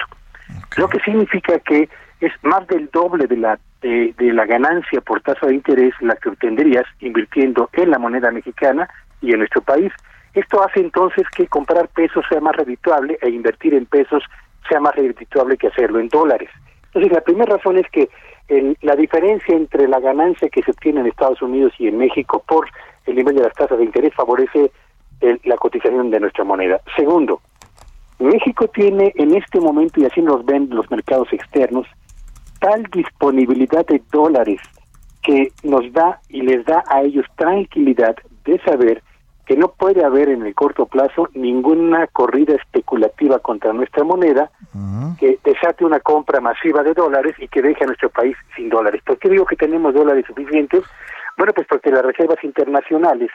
Lo 0.78 0.88
que 0.88 1.00
significa 1.00 1.60
que 1.60 1.90
es 2.20 2.32
más 2.44 2.68
del 2.68 2.90
doble 2.92 3.28
de 3.28 3.38
la 3.38 3.60
de, 3.82 4.14
la 4.18 4.46
ganancia 4.46 5.02
por 5.02 5.22
tasa 5.22 5.48
de 5.48 5.56
interés 5.56 5.94
la 6.00 6.16
que 6.16 6.30
obtendrías 6.30 6.86
invirtiendo 7.02 7.70
en 7.74 7.92
la 7.92 8.00
moneda 8.00 8.32
mexicana 8.32 8.88
y 9.22 9.34
en 9.34 9.40
nuestro 9.40 9.62
país. 9.62 9.92
Esto 10.34 10.64
hace 10.64 10.80
entonces 10.80 11.28
que 11.36 11.48
comprar 11.48 11.90
pesos 11.90 12.24
sea 12.30 12.40
más 12.40 12.56
redituable 12.56 13.18
e 13.22 13.30
invertir 13.30 13.74
en 13.74 13.86
pesos 13.86 14.24
sea 14.70 14.80
más 14.80 14.96
redituable 14.96 15.58
que 15.58 15.68
hacerlo 15.68 16.00
en 16.00 16.08
dólares. 16.08 16.50
Entonces, 16.94 17.12
la 17.12 17.22
primera 17.22 17.56
razón 17.56 17.78
es 17.78 17.90
que 17.90 18.10
la 18.82 18.96
diferencia 18.96 19.56
entre 19.56 19.88
la 19.88 20.00
ganancia 20.00 20.50
que 20.50 20.62
se 20.62 20.72
obtiene 20.72 21.00
en 21.00 21.08
Estados 21.08 21.42
Unidos 21.42 21.74
y 21.80 21.88
en 21.88 21.98
México 21.98 22.44
por 22.48 22.68
el 23.06 23.16
nivel 23.16 23.36
de 23.36 23.44
las 23.44 23.54
tasas 23.54 23.78
de 23.78 23.86
interés 23.86 24.14
favorece 24.14 24.72
la 25.44 25.56
cotización 25.56 26.12
de 26.12 26.20
nuestra 26.20 26.44
moneda. 26.44 26.80
Segundo, 26.96 27.42
México 28.20 28.68
tiene 28.68 29.12
en 29.16 29.36
este 29.36 29.60
momento, 29.60 30.00
y 30.00 30.06
así 30.06 30.22
nos 30.22 30.46
ven 30.46 30.70
los 30.70 30.90
mercados 30.92 31.32
externos, 31.34 31.88
tal 32.60 32.84
disponibilidad 32.94 33.86
de 33.88 34.02
dólares 34.12 34.62
que 35.24 35.48
nos 35.64 35.92
da 35.94 36.20
y 36.30 36.42
les 36.42 36.64
da 36.66 36.84
a 36.88 37.02
ellos 37.02 37.26
tranquilidad 37.38 38.16
de 38.46 38.60
saber 38.60 39.02
que 39.46 39.58
no 39.58 39.70
puede 39.70 40.06
haber 40.06 40.30
en 40.30 40.46
el 40.46 40.56
corto 40.56 40.86
plazo 40.86 41.28
ninguna 41.34 42.08
corrida 42.08 42.56
especulativa 42.56 43.40
contra 43.40 43.74
nuestra 43.74 44.04
moneda 44.04 44.52
que 45.20 45.38
desate 45.44 45.86
una 45.86 46.00
compra 46.00 46.40
masiva 46.40 46.82
de 46.84 46.94
dólares 46.94 47.36
y 47.38 47.48
que 47.48 47.62
deje 47.62 47.84
a 47.84 47.88
nuestro 47.88 48.10
país 48.10 48.36
sin 48.56 48.70
dólares. 48.70 49.02
¿Por 49.06 49.18
qué 49.20 49.30
digo 49.30 49.46
que 49.46 49.56
tenemos 49.56 49.94
dólares 49.94 50.26
suficientes? 50.26 50.84
Bueno, 51.38 51.54
pues 51.54 51.68
porque 51.68 51.92
las 51.92 52.04
reservas 52.04 52.44
internacionales, 52.44 53.30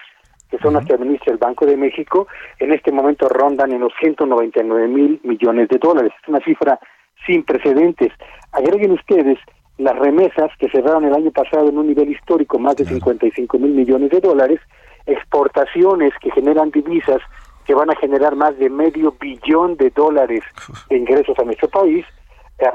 que 0.51 0.59
son 0.59 0.75
las 0.75 0.87
que 0.87 0.95
administra 0.95 1.33
el 1.33 1.39
Banco 1.39 1.67
de 1.67 1.77
México, 1.77 2.27
en 2.59 2.73
este 2.73 2.91
momento 2.91 3.29
rondan 3.29 3.73
en 3.73 3.81
los 3.81 3.93
199 4.01 4.89
mil 4.89 5.21
millones 5.25 5.69
de 5.69 5.79
dólares. 5.79 6.13
Es 6.23 6.29
una 6.29 6.41
cifra 6.41 6.79
sin 7.27 7.45
precedentes. 7.45 8.13
Agreguen 8.53 8.93
ustedes 8.93 9.39
las 9.77 9.97
remesas 9.97 10.51
que 10.59 10.69
cerraron 10.71 11.05
el 11.05 11.15
año 11.15 11.31
pasado 11.31 11.69
en 11.69 11.79
un 11.79 11.87
nivel 11.87 12.11
histórico, 12.11 12.59
más 12.59 12.77
de 12.77 12.85
55 12.85 13.59
mil 13.59 13.73
millones 13.73 14.11
de 14.11 14.21
dólares, 14.21 14.61
exportaciones 15.09 16.13
que 16.21 16.31
generan 16.31 16.71
divisas 16.71 17.21
que 17.65 17.75
van 17.75 17.91
a 17.91 17.97
generar 17.97 18.35
más 18.37 18.57
de 18.59 18.71
medio 18.71 19.15
billón 19.21 19.77
de 19.77 19.91
dólares 19.91 20.43
de 20.89 20.97
ingresos 20.97 21.39
a 21.39 21.45
nuestro 21.45 21.69
país. 21.69 22.05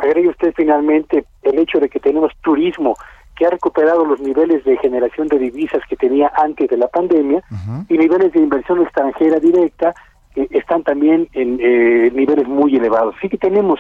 Agregue 0.02 0.30
usted 0.30 0.54
finalmente 0.56 1.26
el 1.42 1.60
hecho 1.60 1.80
de 1.80 1.90
que 1.90 2.00
tenemos 2.00 2.32
turismo 2.42 2.96
que 3.36 3.46
ha 3.46 3.50
recuperado 3.50 4.06
los 4.06 4.20
niveles 4.20 4.64
de 4.64 4.78
generación 4.78 5.28
de 5.28 5.40
divisas 5.40 5.82
que 5.90 5.96
tenía 5.96 6.32
antes 6.36 6.70
de 6.70 6.78
la 6.78 6.88
pandemia 6.88 7.42
y 7.90 7.98
niveles 7.98 8.32
de 8.34 8.40
inversión 8.40 8.82
extranjera 8.82 9.40
directa 9.40 9.94
que 10.36 10.48
están 10.52 10.84
también 10.84 11.28
en 11.34 11.60
eh, 11.60 12.12
niveles 12.14 12.48
muy 12.48 12.76
elevados. 12.76 13.16
Así 13.18 13.30
que 13.30 13.38
tenemos 13.38 13.80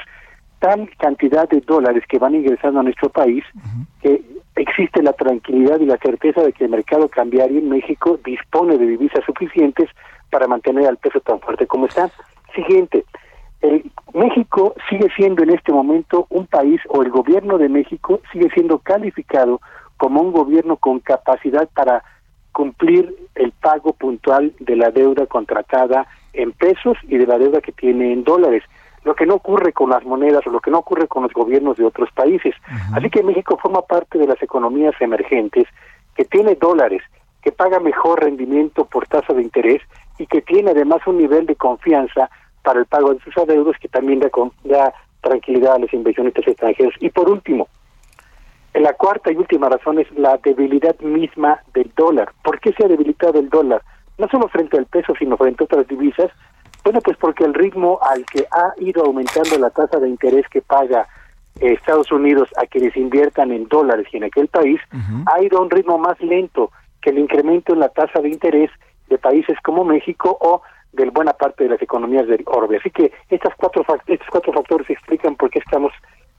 tal 0.59 0.89
cantidad 0.97 1.47
de 1.49 1.61
dólares 1.61 2.03
que 2.07 2.17
van 2.17 2.35
ingresando 2.35 2.79
a 2.79 2.83
nuestro 2.83 3.09
país 3.09 3.43
que 4.01 4.21
existe 4.55 5.01
la 5.01 5.13
tranquilidad 5.13 5.79
y 5.79 5.85
la 5.85 5.97
certeza 5.97 6.41
de 6.41 6.53
que 6.53 6.65
el 6.65 6.71
mercado 6.71 7.09
cambiario 7.09 7.59
en 7.59 7.69
México 7.69 8.19
dispone 8.23 8.77
de 8.77 8.85
divisas 8.85 9.23
suficientes 9.25 9.89
para 10.29 10.47
mantener 10.47 10.87
al 10.87 10.97
peso 10.97 11.19
tan 11.21 11.39
fuerte 11.39 11.67
como 11.67 11.87
está. 11.87 12.09
Siguiente, 12.55 13.05
el 13.61 13.83
México 14.13 14.75
sigue 14.89 15.07
siendo 15.15 15.43
en 15.43 15.51
este 15.51 15.71
momento 15.71 16.27
un 16.29 16.45
país 16.47 16.81
o 16.89 17.01
el 17.01 17.09
gobierno 17.09 17.57
de 17.57 17.69
México 17.69 18.19
sigue 18.31 18.49
siendo 18.53 18.79
calificado 18.79 19.61
como 19.97 20.21
un 20.21 20.31
gobierno 20.31 20.77
con 20.77 20.99
capacidad 20.99 21.67
para 21.73 22.03
cumplir 22.51 23.15
el 23.35 23.51
pago 23.53 23.93
puntual 23.93 24.53
de 24.59 24.75
la 24.75 24.91
deuda 24.91 25.25
contratada 25.25 26.05
en 26.33 26.51
pesos 26.51 26.97
y 27.03 27.17
de 27.17 27.25
la 27.25 27.37
deuda 27.37 27.61
que 27.61 27.71
tiene 27.71 28.13
en 28.13 28.23
dólares 28.23 28.63
lo 29.03 29.15
que 29.15 29.25
no 29.25 29.35
ocurre 29.35 29.73
con 29.73 29.89
las 29.89 30.03
monedas 30.03 30.45
o 30.47 30.49
lo 30.49 30.59
que 30.59 30.71
no 30.71 30.79
ocurre 30.79 31.07
con 31.07 31.23
los 31.23 31.33
gobiernos 31.33 31.77
de 31.77 31.85
otros 31.85 32.09
países. 32.13 32.55
Así 32.93 33.09
que 33.09 33.23
México 33.23 33.57
forma 33.57 33.81
parte 33.81 34.17
de 34.17 34.27
las 34.27 34.41
economías 34.41 34.95
emergentes 34.99 35.65
que 36.15 36.25
tiene 36.25 36.55
dólares, 36.55 37.01
que 37.41 37.51
paga 37.51 37.79
mejor 37.79 38.21
rendimiento 38.21 38.85
por 38.85 39.07
tasa 39.07 39.33
de 39.33 39.41
interés 39.41 39.81
y 40.17 40.27
que 40.27 40.41
tiene 40.41 40.71
además 40.71 41.01
un 41.05 41.17
nivel 41.17 41.45
de 41.45 41.55
confianza 41.55 42.29
para 42.61 42.79
el 42.79 42.85
pago 42.85 43.13
de 43.13 43.19
sus 43.19 43.37
adeudos 43.37 43.75
que 43.79 43.89
también 43.89 44.19
da, 44.19 44.29
da 44.63 44.93
tranquilidad 45.21 45.75
a 45.75 45.79
los 45.79 45.93
inversionistas 45.93 46.47
extranjeros. 46.47 46.93
Y 46.99 47.09
por 47.09 47.29
último, 47.29 47.67
la 48.73 48.93
cuarta 48.93 49.31
y 49.31 49.35
última 49.35 49.69
razón 49.69 49.99
es 49.99 50.09
la 50.17 50.37
debilidad 50.37 50.97
misma 50.99 51.59
del 51.73 51.91
dólar. 51.95 52.31
¿Por 52.43 52.59
qué 52.59 52.73
se 52.73 52.85
ha 52.85 52.87
debilitado 52.87 53.39
el 53.39 53.49
dólar? 53.49 53.81
No 54.17 54.27
solo 54.29 54.47
frente 54.47 54.77
al 54.77 54.85
peso, 54.85 55.13
sino 55.17 55.37
frente 55.37 55.63
a 55.63 55.65
otras 55.65 55.87
divisas, 55.87 56.31
bueno, 56.83 56.99
pues 57.01 57.17
porque 57.17 57.43
el 57.45 57.53
ritmo 57.53 57.99
al 58.01 58.25
que 58.25 58.45
ha 58.51 58.73
ido 58.77 59.05
aumentando 59.05 59.57
la 59.57 59.69
tasa 59.69 59.99
de 59.99 60.09
interés 60.09 60.47
que 60.49 60.61
paga 60.61 61.07
eh, 61.59 61.73
Estados 61.73 62.11
Unidos 62.11 62.49
a 62.57 62.65
quienes 62.65 62.95
inviertan 62.97 63.51
en 63.51 63.67
dólares 63.67 64.07
y 64.11 64.17
en 64.17 64.25
aquel 64.25 64.47
país, 64.47 64.81
ha 65.27 65.41
ido 65.41 65.59
a 65.59 65.61
un 65.61 65.69
ritmo 65.69 65.97
más 65.97 66.19
lento 66.19 66.71
que 67.01 67.11
el 67.11 67.19
incremento 67.19 67.73
en 67.73 67.79
la 67.79 67.89
tasa 67.89 68.19
de 68.21 68.29
interés 68.29 68.71
de 69.07 69.17
países 69.17 69.57
como 69.63 69.83
México 69.83 70.37
o 70.41 70.61
de 70.93 71.09
buena 71.09 71.33
parte 71.33 71.63
de 71.63 71.71
las 71.71 71.81
economías 71.81 72.27
del 72.27 72.43
orbe. 72.45 72.77
Así 72.77 72.89
que 72.89 73.11
estas 73.29 73.53
cuatro, 73.55 73.85
estos 74.07 74.27
cuatro 74.29 74.53
factores 74.53 74.89
explican 74.89 75.35
por 75.35 75.49
qué 75.49 75.59
estamos 75.59 75.91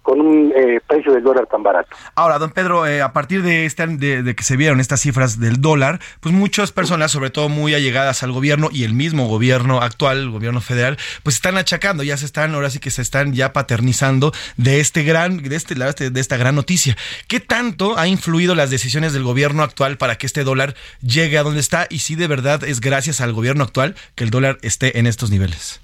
con 0.05 0.21
un 0.21 0.53
eh, 0.55 0.81
precio 0.87 1.15
del 1.15 1.25
dólar 1.25 1.47
tan 1.47 1.63
barato. 1.63 1.89
Ahora, 2.15 2.39
don 2.39 2.51
Pedro, 2.51 2.87
eh, 2.87 3.01
a 3.01 3.15
partir 3.15 3.43
de, 3.43 3.65
este, 3.65 3.87
de, 3.87 4.35
que 4.37 4.45
se 4.45 4.59
vieron 4.59 4.79
estas 4.79 5.01
cifras 5.01 5.41
del 5.41 5.63
dólar, 5.63 5.99
pues 6.21 6.35
muchas 6.35 6.73
personas, 6.73 7.11
sobre 7.11 7.31
todo 7.31 7.49
muy 7.49 7.75
allegadas 7.75 8.23
al 8.23 8.31
gobierno 8.31 8.69
y 8.71 8.85
el 8.85 8.93
mismo 8.93 9.29
gobierno 9.29 9.81
actual, 9.81 10.19
el 10.19 10.31
gobierno 10.31 10.61
federal, 10.61 10.99
pues 11.23 11.37
están 11.37 11.57
achacando, 11.57 12.03
ya 12.03 12.19
se 12.19 12.27
están, 12.27 12.55
ahora 12.55 12.69
sí 12.69 12.81
que 12.81 12.91
se 12.91 13.01
están 13.01 13.33
ya 13.33 13.55
paternizando 13.55 14.33
de 14.59 14.81
este 14.81 15.05
gran, 15.05 15.43
de 15.43 15.57
este, 15.57 15.75
de 15.75 16.21
esta 16.21 16.37
gran 16.37 16.55
noticia. 16.55 16.99
¿Qué 17.27 17.41
tanto 17.41 17.97
ha 17.97 18.07
influido 18.07 18.55
las 18.55 18.69
decisiones 18.69 19.15
del 19.15 19.23
gobierno 19.23 19.63
actual 19.63 19.97
para 19.97 20.17
que 20.17 20.27
este 20.27 20.45
dólar 20.45 20.75
llegue 21.01 21.39
a 21.39 21.43
donde 21.43 21.61
está? 21.61 21.87
Y 21.89 22.01
si 22.01 22.15
de 22.15 22.27
verdad 22.27 22.63
es 22.63 22.83
gracias 22.83 23.23
al 23.23 23.33
gobierno 23.33 23.65
actual 23.65 23.95
que 24.17 24.25
el 24.25 24.31
dólar 24.31 24.59
esté 24.61 24.99
en 24.99 25.07
estos 25.07 25.31
niveles. 25.31 25.81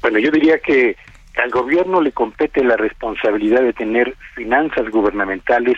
Bueno, 0.00 0.18
yo 0.18 0.30
diría 0.30 0.58
que 0.58 0.96
al 1.36 1.50
gobierno 1.50 2.00
le 2.00 2.12
compete 2.12 2.62
la 2.62 2.76
responsabilidad 2.76 3.62
de 3.62 3.72
tener 3.72 4.14
finanzas 4.34 4.88
gubernamentales 4.90 5.76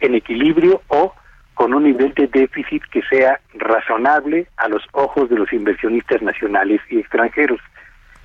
en 0.00 0.14
equilibrio 0.14 0.82
o 0.88 1.14
con 1.54 1.74
un 1.74 1.84
nivel 1.84 2.12
de 2.14 2.26
déficit 2.26 2.82
que 2.90 3.02
sea 3.02 3.40
razonable 3.54 4.46
a 4.56 4.68
los 4.68 4.82
ojos 4.92 5.28
de 5.30 5.36
los 5.36 5.52
inversionistas 5.52 6.20
nacionales 6.22 6.80
y 6.90 6.98
extranjeros. 6.98 7.60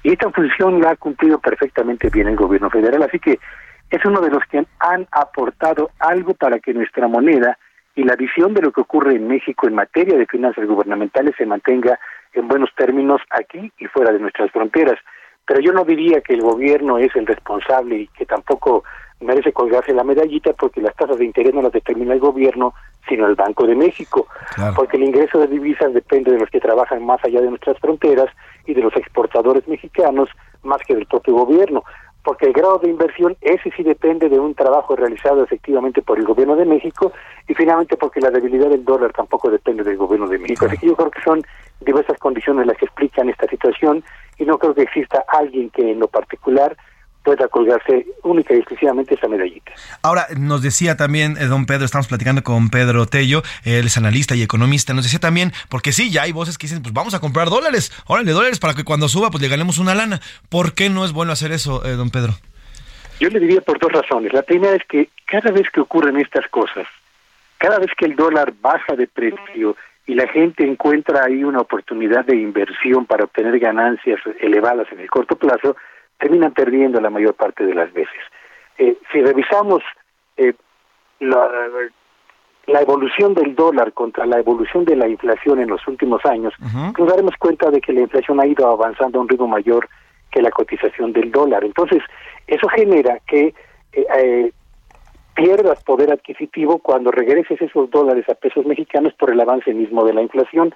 Y 0.03 0.11
esta 0.11 0.29
función 0.31 0.81
la 0.81 0.91
ha 0.91 0.95
cumplido 0.95 1.39
perfectamente 1.39 2.09
bien 2.09 2.27
el 2.27 2.35
gobierno 2.35 2.69
federal, 2.69 3.03
así 3.03 3.19
que 3.19 3.39
es 3.89 4.05
uno 4.05 4.21
de 4.21 4.31
los 4.31 4.43
que 4.45 4.65
han 4.79 5.07
aportado 5.11 5.91
algo 5.99 6.33
para 6.33 6.59
que 6.59 6.73
nuestra 6.73 7.07
moneda 7.07 7.57
y 7.95 8.03
la 8.03 8.15
visión 8.15 8.53
de 8.53 8.61
lo 8.61 8.71
que 8.71 8.81
ocurre 8.81 9.15
en 9.15 9.27
México 9.27 9.67
en 9.67 9.75
materia 9.75 10.17
de 10.17 10.25
finanzas 10.25 10.65
gubernamentales 10.65 11.35
se 11.37 11.45
mantenga 11.45 11.99
en 12.33 12.47
buenos 12.47 12.69
términos 12.75 13.21
aquí 13.29 13.71
y 13.77 13.85
fuera 13.87 14.11
de 14.11 14.19
nuestras 14.19 14.49
fronteras. 14.51 14.97
Pero 15.45 15.59
yo 15.59 15.73
no 15.73 15.83
diría 15.83 16.21
que 16.21 16.33
el 16.33 16.41
gobierno 16.41 16.97
es 16.97 17.15
el 17.15 17.25
responsable 17.25 17.95
y 17.95 18.07
que 18.07 18.25
tampoco 18.25 18.83
merece 19.21 19.53
colgarse 19.53 19.93
la 19.93 20.03
medallita 20.03 20.53
porque 20.53 20.81
las 20.81 20.95
tasas 20.95 21.17
de 21.17 21.25
interés 21.25 21.53
no 21.53 21.61
las 21.61 21.71
determina 21.71 22.13
el 22.13 22.19
gobierno, 22.19 22.73
sino 23.07 23.27
el 23.27 23.35
Banco 23.35 23.65
de 23.65 23.75
México, 23.75 24.27
porque 24.75 24.97
el 24.97 25.03
ingreso 25.03 25.39
de 25.39 25.47
divisas 25.47 25.93
depende 25.93 26.31
de 26.31 26.39
los 26.39 26.49
que 26.49 26.59
trabajan 26.59 27.05
más 27.05 27.23
allá 27.23 27.41
de 27.41 27.49
nuestras 27.49 27.77
fronteras 27.79 28.29
y 28.65 28.73
de 28.73 28.81
los 28.81 28.95
exportadores 28.95 29.67
mexicanos 29.67 30.29
más 30.63 30.81
que 30.87 30.95
del 30.95 31.05
propio 31.05 31.33
gobierno, 31.35 31.83
porque 32.23 32.45
el 32.45 32.53
grado 32.53 32.77
de 32.79 32.89
inversión 32.89 33.35
ese 33.41 33.71
sí 33.75 33.83
depende 33.83 34.29
de 34.29 34.39
un 34.39 34.53
trabajo 34.53 34.95
realizado 34.95 35.43
efectivamente 35.43 36.01
por 36.01 36.19
el 36.19 36.25
gobierno 36.25 36.55
de 36.55 36.65
México 36.65 37.11
y 37.47 37.53
finalmente 37.53 37.97
porque 37.97 38.21
la 38.21 38.29
debilidad 38.29 38.69
del 38.69 38.85
dólar 38.85 39.11
tampoco 39.13 39.49
depende 39.49 39.83
del 39.83 39.97
gobierno 39.97 40.27
de 40.27 40.37
México. 40.37 40.65
Así 40.65 40.77
que 40.77 40.87
yo 40.87 40.95
creo 40.95 41.11
que 41.11 41.21
son 41.21 41.41
diversas 41.79 42.17
condiciones 42.19 42.67
las 42.67 42.77
que 42.77 42.85
explican 42.85 43.29
esta 43.29 43.47
situación 43.47 44.03
y 44.37 44.45
no 44.45 44.57
creo 44.57 44.75
que 44.75 44.83
exista 44.83 45.25
alguien 45.27 45.69
que 45.71 45.91
en 45.91 45.99
lo 45.99 46.07
particular 46.07 46.77
pueda 47.23 47.47
colgarse 47.47 48.05
única 48.23 48.53
y 48.53 48.57
exclusivamente 48.57 49.15
esa 49.15 49.27
medallita. 49.27 49.71
Ahora, 50.01 50.27
nos 50.37 50.61
decía 50.61 50.97
también 50.97 51.37
eh, 51.37 51.45
don 51.45 51.65
Pedro, 51.65 51.85
estamos 51.85 52.07
platicando 52.07 52.43
con 52.43 52.69
Pedro 52.69 53.05
Tello, 53.05 53.43
él 53.63 53.85
es 53.85 53.97
analista 53.97 54.35
y 54.35 54.41
economista, 54.41 54.93
nos 54.93 55.05
decía 55.05 55.19
también, 55.19 55.51
porque 55.69 55.91
sí, 55.91 56.11
ya 56.11 56.23
hay 56.23 56.31
voces 56.31 56.57
que 56.57 56.67
dicen, 56.67 56.81
pues 56.81 56.93
vamos 56.93 57.13
a 57.13 57.19
comprar 57.19 57.49
dólares, 57.49 57.91
órale, 58.07 58.31
dólares 58.31 58.59
para 58.59 58.73
que 58.73 58.83
cuando 58.83 59.07
suba, 59.07 59.29
pues 59.29 59.41
le 59.41 59.49
ganemos 59.49 59.77
una 59.77 59.95
lana. 59.95 60.19
¿Por 60.49 60.73
qué 60.73 60.89
no 60.89 61.05
es 61.05 61.13
bueno 61.13 61.31
hacer 61.31 61.51
eso, 61.51 61.85
eh, 61.85 61.91
don 61.91 62.09
Pedro? 62.09 62.33
Yo 63.19 63.29
le 63.29 63.39
diría 63.39 63.61
por 63.61 63.77
dos 63.79 63.91
razones. 63.91 64.33
La 64.33 64.41
primera 64.41 64.75
es 64.75 64.83
que 64.85 65.09
cada 65.25 65.51
vez 65.51 65.69
que 65.69 65.79
ocurren 65.79 66.17
estas 66.17 66.47
cosas, 66.47 66.87
cada 67.59 67.77
vez 67.77 67.91
que 67.95 68.05
el 68.05 68.15
dólar 68.15 68.53
baja 68.59 68.95
de 68.95 69.05
precio 69.05 69.75
y 70.07 70.15
la 70.15 70.27
gente 70.27 70.65
encuentra 70.65 71.25
ahí 71.25 71.43
una 71.43 71.59
oportunidad 71.59 72.25
de 72.25 72.35
inversión 72.35 73.05
para 73.05 73.25
obtener 73.25 73.59
ganancias 73.59 74.19
elevadas 74.39 74.87
en 74.91 74.99
el 74.99 75.09
corto 75.09 75.35
plazo, 75.35 75.77
terminan 76.21 76.53
perdiendo 76.53 77.01
la 77.01 77.09
mayor 77.09 77.33
parte 77.33 77.65
de 77.65 77.73
las 77.73 77.91
veces. 77.91 78.21
Eh, 78.77 78.97
si 79.11 79.21
revisamos 79.21 79.81
eh, 80.37 80.53
la, 81.19 81.49
la, 82.67 82.81
evolución 82.81 83.33
del 83.33 83.55
dólar 83.55 83.91
contra 83.93 84.25
la 84.25 84.39
evolución 84.39 84.85
de 84.85 84.95
la 84.95 85.07
inflación 85.07 85.59
en 85.59 85.69
los 85.69 85.85
últimos 85.87 86.23
años, 86.25 86.53
nos 86.97 87.07
daremos 87.09 87.35
cuenta 87.37 87.71
de 87.71 87.81
que 87.81 87.91
la 87.91 88.01
inflación 88.01 88.39
ha 88.39 88.45
ido 88.45 88.67
avanzando 88.69 89.17
a 89.17 89.21
un 89.23 89.29
ritmo 89.29 89.47
mayor 89.47 89.89
que 90.31 90.41
la 90.41 90.51
cotización 90.51 91.11
del 91.11 91.31
dólar. 91.31 91.63
Entonces, 91.65 92.01
eso 92.47 92.67
genera 92.69 93.19
que 93.27 93.53
eh, 93.91 94.51
pierdas 95.35 95.83
poder 95.83 96.13
adquisitivo 96.13 96.77
cuando 96.77 97.11
regreses 97.11 97.61
esos 97.61 97.89
dólares 97.89 98.29
a 98.29 98.35
pesos 98.35 98.65
mexicanos 98.65 99.13
por 99.13 99.31
el 99.31 99.41
avance 99.41 99.73
mismo 99.73 100.05
de 100.05 100.13
la 100.13 100.21
inflación. 100.21 100.73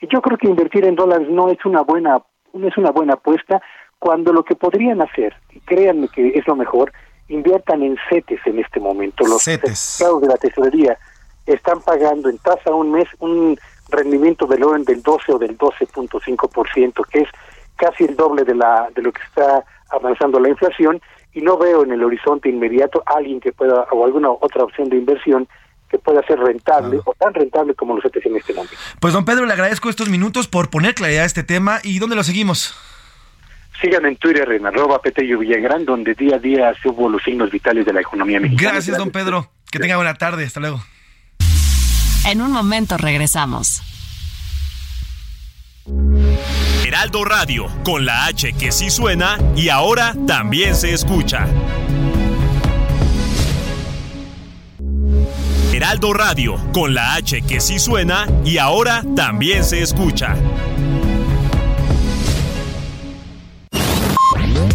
Y 0.00 0.08
yo 0.08 0.20
creo 0.20 0.38
que 0.38 0.48
invertir 0.48 0.84
en 0.84 0.96
dólares 0.96 1.28
no 1.30 1.48
es 1.48 1.64
una 1.64 1.82
buena 1.82 2.18
no 2.54 2.66
es 2.66 2.76
una 2.78 2.90
buena 2.90 3.14
apuesta 3.14 3.60
cuando 3.98 4.32
lo 4.32 4.44
que 4.44 4.54
podrían 4.54 5.02
hacer, 5.02 5.34
y 5.50 5.60
créanme 5.60 6.08
que 6.08 6.28
es 6.28 6.46
lo 6.46 6.56
mejor, 6.56 6.92
inviertan 7.28 7.82
en 7.82 7.96
CETES 8.08 8.40
en 8.46 8.58
este 8.58 8.80
momento. 8.80 9.26
Los 9.26 9.42
certificados 9.42 10.22
de 10.22 10.28
la 10.28 10.36
tesorería 10.36 10.98
están 11.46 11.80
pagando 11.80 12.28
en 12.28 12.38
tasa 12.38 12.74
un 12.74 12.92
mes 12.92 13.08
un 13.18 13.58
rendimiento 13.90 14.46
del 14.46 14.64
orden 14.64 14.84
del 14.84 15.02
12 15.02 15.32
o 15.32 15.38
del 15.38 15.56
12.5%, 15.56 17.06
que 17.10 17.20
es 17.20 17.28
casi 17.76 18.04
el 18.04 18.16
doble 18.16 18.44
de, 18.44 18.54
la, 18.54 18.88
de 18.94 19.02
lo 19.02 19.12
que 19.12 19.22
está 19.22 19.64
avanzando 19.90 20.38
la 20.40 20.50
inflación, 20.50 21.00
y 21.32 21.40
no 21.40 21.56
veo 21.56 21.84
en 21.84 21.92
el 21.92 22.02
horizonte 22.02 22.48
inmediato 22.48 23.02
alguien 23.06 23.40
que 23.40 23.52
pueda, 23.52 23.86
o 23.92 24.04
alguna 24.04 24.30
otra 24.30 24.64
opción 24.64 24.88
de 24.88 24.96
inversión 24.96 25.48
que 25.88 25.98
pueda 25.98 26.22
ser 26.26 26.38
rentable 26.38 27.00
o 27.04 27.14
tan 27.14 27.32
rentable 27.32 27.74
como 27.74 27.94
los 27.94 28.02
CETES 28.02 28.26
en 28.26 28.36
este 28.36 28.52
momento. 28.52 28.76
Pues 29.00 29.14
don 29.14 29.24
Pedro, 29.24 29.46
le 29.46 29.52
agradezco 29.54 29.88
estos 29.88 30.10
minutos 30.10 30.46
por 30.46 30.68
poner 30.68 30.94
claridad 30.94 31.22
a 31.22 31.26
este 31.26 31.42
tema 31.42 31.78
y 31.82 31.98
¿dónde 31.98 32.16
lo 32.16 32.22
seguimos? 32.24 32.74
Síganme 33.80 34.08
en 34.08 34.16
Twitter 34.16 34.50
en 34.52 34.66
arroba 34.66 35.00
Petello 35.00 35.38
Villagrán, 35.38 35.84
donde 35.84 36.14
día 36.14 36.36
a 36.36 36.38
día 36.38 36.74
subo 36.82 37.08
los 37.08 37.22
signos 37.22 37.50
vitales 37.50 37.86
de 37.86 37.92
la 37.92 38.00
economía 38.00 38.40
mexicana. 38.40 38.72
Gracias, 38.72 38.98
don 38.98 39.10
Pedro. 39.10 39.52
Que 39.70 39.78
tenga 39.78 39.96
buena 39.96 40.14
tarde. 40.14 40.44
Hasta 40.44 40.60
luego. 40.60 40.82
En 42.26 42.40
un 42.40 42.52
momento 42.52 42.96
regresamos. 42.96 43.82
Heraldo 46.86 47.24
Radio, 47.24 47.66
con 47.84 48.04
la 48.04 48.26
H 48.26 48.52
que 48.54 48.72
sí 48.72 48.90
suena 48.90 49.38
y 49.54 49.68
ahora 49.68 50.14
también 50.26 50.74
se 50.74 50.92
escucha. 50.92 51.46
Heraldo 55.72 56.12
Radio, 56.12 56.56
con 56.72 56.94
la 56.94 57.14
H 57.14 57.42
que 57.42 57.60
sí 57.60 57.78
suena 57.78 58.26
y 58.44 58.58
ahora 58.58 59.04
también 59.14 59.64
se 59.64 59.80
escucha. 59.80 60.34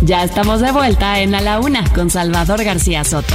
Ya 0.05 0.25
estamos 0.25 0.59
de 0.59 0.69
vuelta 0.73 1.21
en 1.21 1.33
A 1.33 1.39
la 1.39 1.61
Una 1.61 1.89
con 1.93 2.09
Salvador 2.09 2.61
García 2.61 3.05
Soto. 3.05 3.33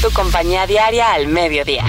Tu 0.00 0.08
compañía 0.12 0.68
diaria 0.68 1.12
al 1.12 1.26
mediodía. 1.26 1.84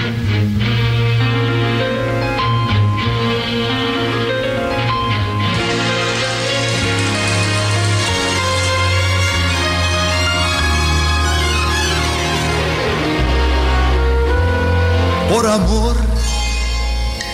Por 15.32 15.46
amor 15.46 15.96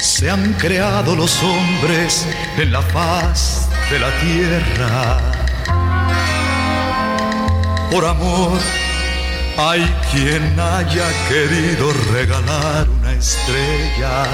se 0.01 0.29
han 0.29 0.53
creado 0.55 1.17
los 1.17 1.43
hombres 1.43 2.29
en 2.59 2.73
la 2.73 2.83
faz 2.83 3.71
de 3.91 3.99
la 3.99 4.11
tierra 4.21 5.36
por 7.91 8.05
amor 8.05 8.59
hay 9.59 9.83
quien 10.13 10.59
haya 10.59 11.09
querido 11.29 11.93
regalar 12.13 12.89
una 12.89 13.13
estrella. 13.13 14.25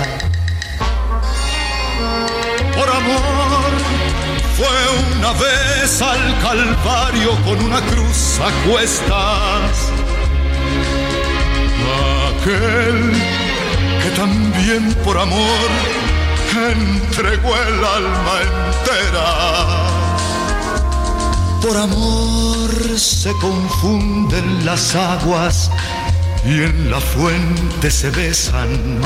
Por 2.76 2.88
amor 2.88 3.70
fue 4.56 5.16
una 5.16 5.32
vez 5.32 6.02
al 6.02 6.38
Calvario 6.40 7.30
con 7.44 7.64
una 7.64 7.80
cruz 7.82 8.40
a 8.40 8.68
cuestas. 8.68 9.90
Aquel 12.40 13.12
que 14.02 14.10
también 14.16 14.92
por 15.04 15.18
amor 15.18 15.68
entregó 16.52 17.56
el 17.56 17.84
alma 17.84 18.40
entera 18.42 19.91
por 21.62 21.76
amor 21.76 22.98
se 22.98 23.32
confunden 23.34 24.66
las 24.66 24.96
aguas 24.96 25.70
y 26.44 26.62
en 26.62 26.90
la 26.90 27.00
fuente 27.00 27.90
se 27.90 28.10
besan. 28.10 29.00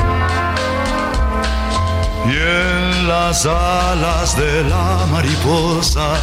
Y 2.25 2.31
en 2.31 3.07
las 3.07 3.45
alas 3.45 4.35
de 4.37 4.63
la 4.63 5.05
mariposa 5.11 6.15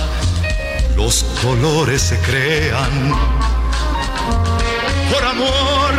los 0.96 1.24
colores 1.40 2.02
se 2.02 2.18
crean. 2.18 3.14
Por 5.12 5.24
amor 5.24 5.92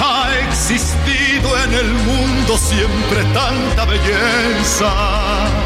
ha 0.00 0.30
existido 0.48 1.48
en 1.64 1.74
el 1.74 1.92
mundo 1.92 2.56
siempre 2.56 3.24
tanta 3.34 3.84
belleza 3.86 5.59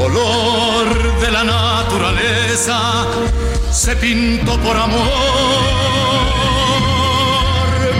color 0.00 1.20
de 1.20 1.30
la 1.30 1.44
naturaleza 1.44 2.78
se 3.70 3.94
pintó 3.96 4.58
por 4.60 4.74
amor, 4.74 5.02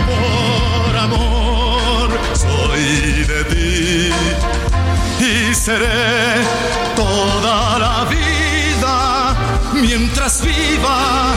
por 0.09 0.97
amor, 0.97 2.09
soy 2.33 3.23
de 3.31 3.43
ti 3.51 4.09
y 5.29 5.53
seré 5.53 6.41
toda 6.95 7.77
la 7.77 8.05
vida 8.05 9.35
mientras 9.75 10.41
viva. 10.41 11.33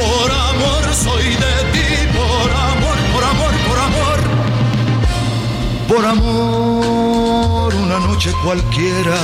Por 0.00 0.30
amor 0.30 0.82
soy 1.04 1.28
de 1.44 1.56
ti, 1.72 1.88
por 2.18 2.48
amor, 2.72 2.96
por 3.14 3.24
amor, 3.32 3.52
por 3.68 3.78
amor, 3.88 4.18
por 5.88 6.04
amor, 6.04 7.74
una 7.74 7.98
noche 8.00 8.30
cualquiera 8.44 9.16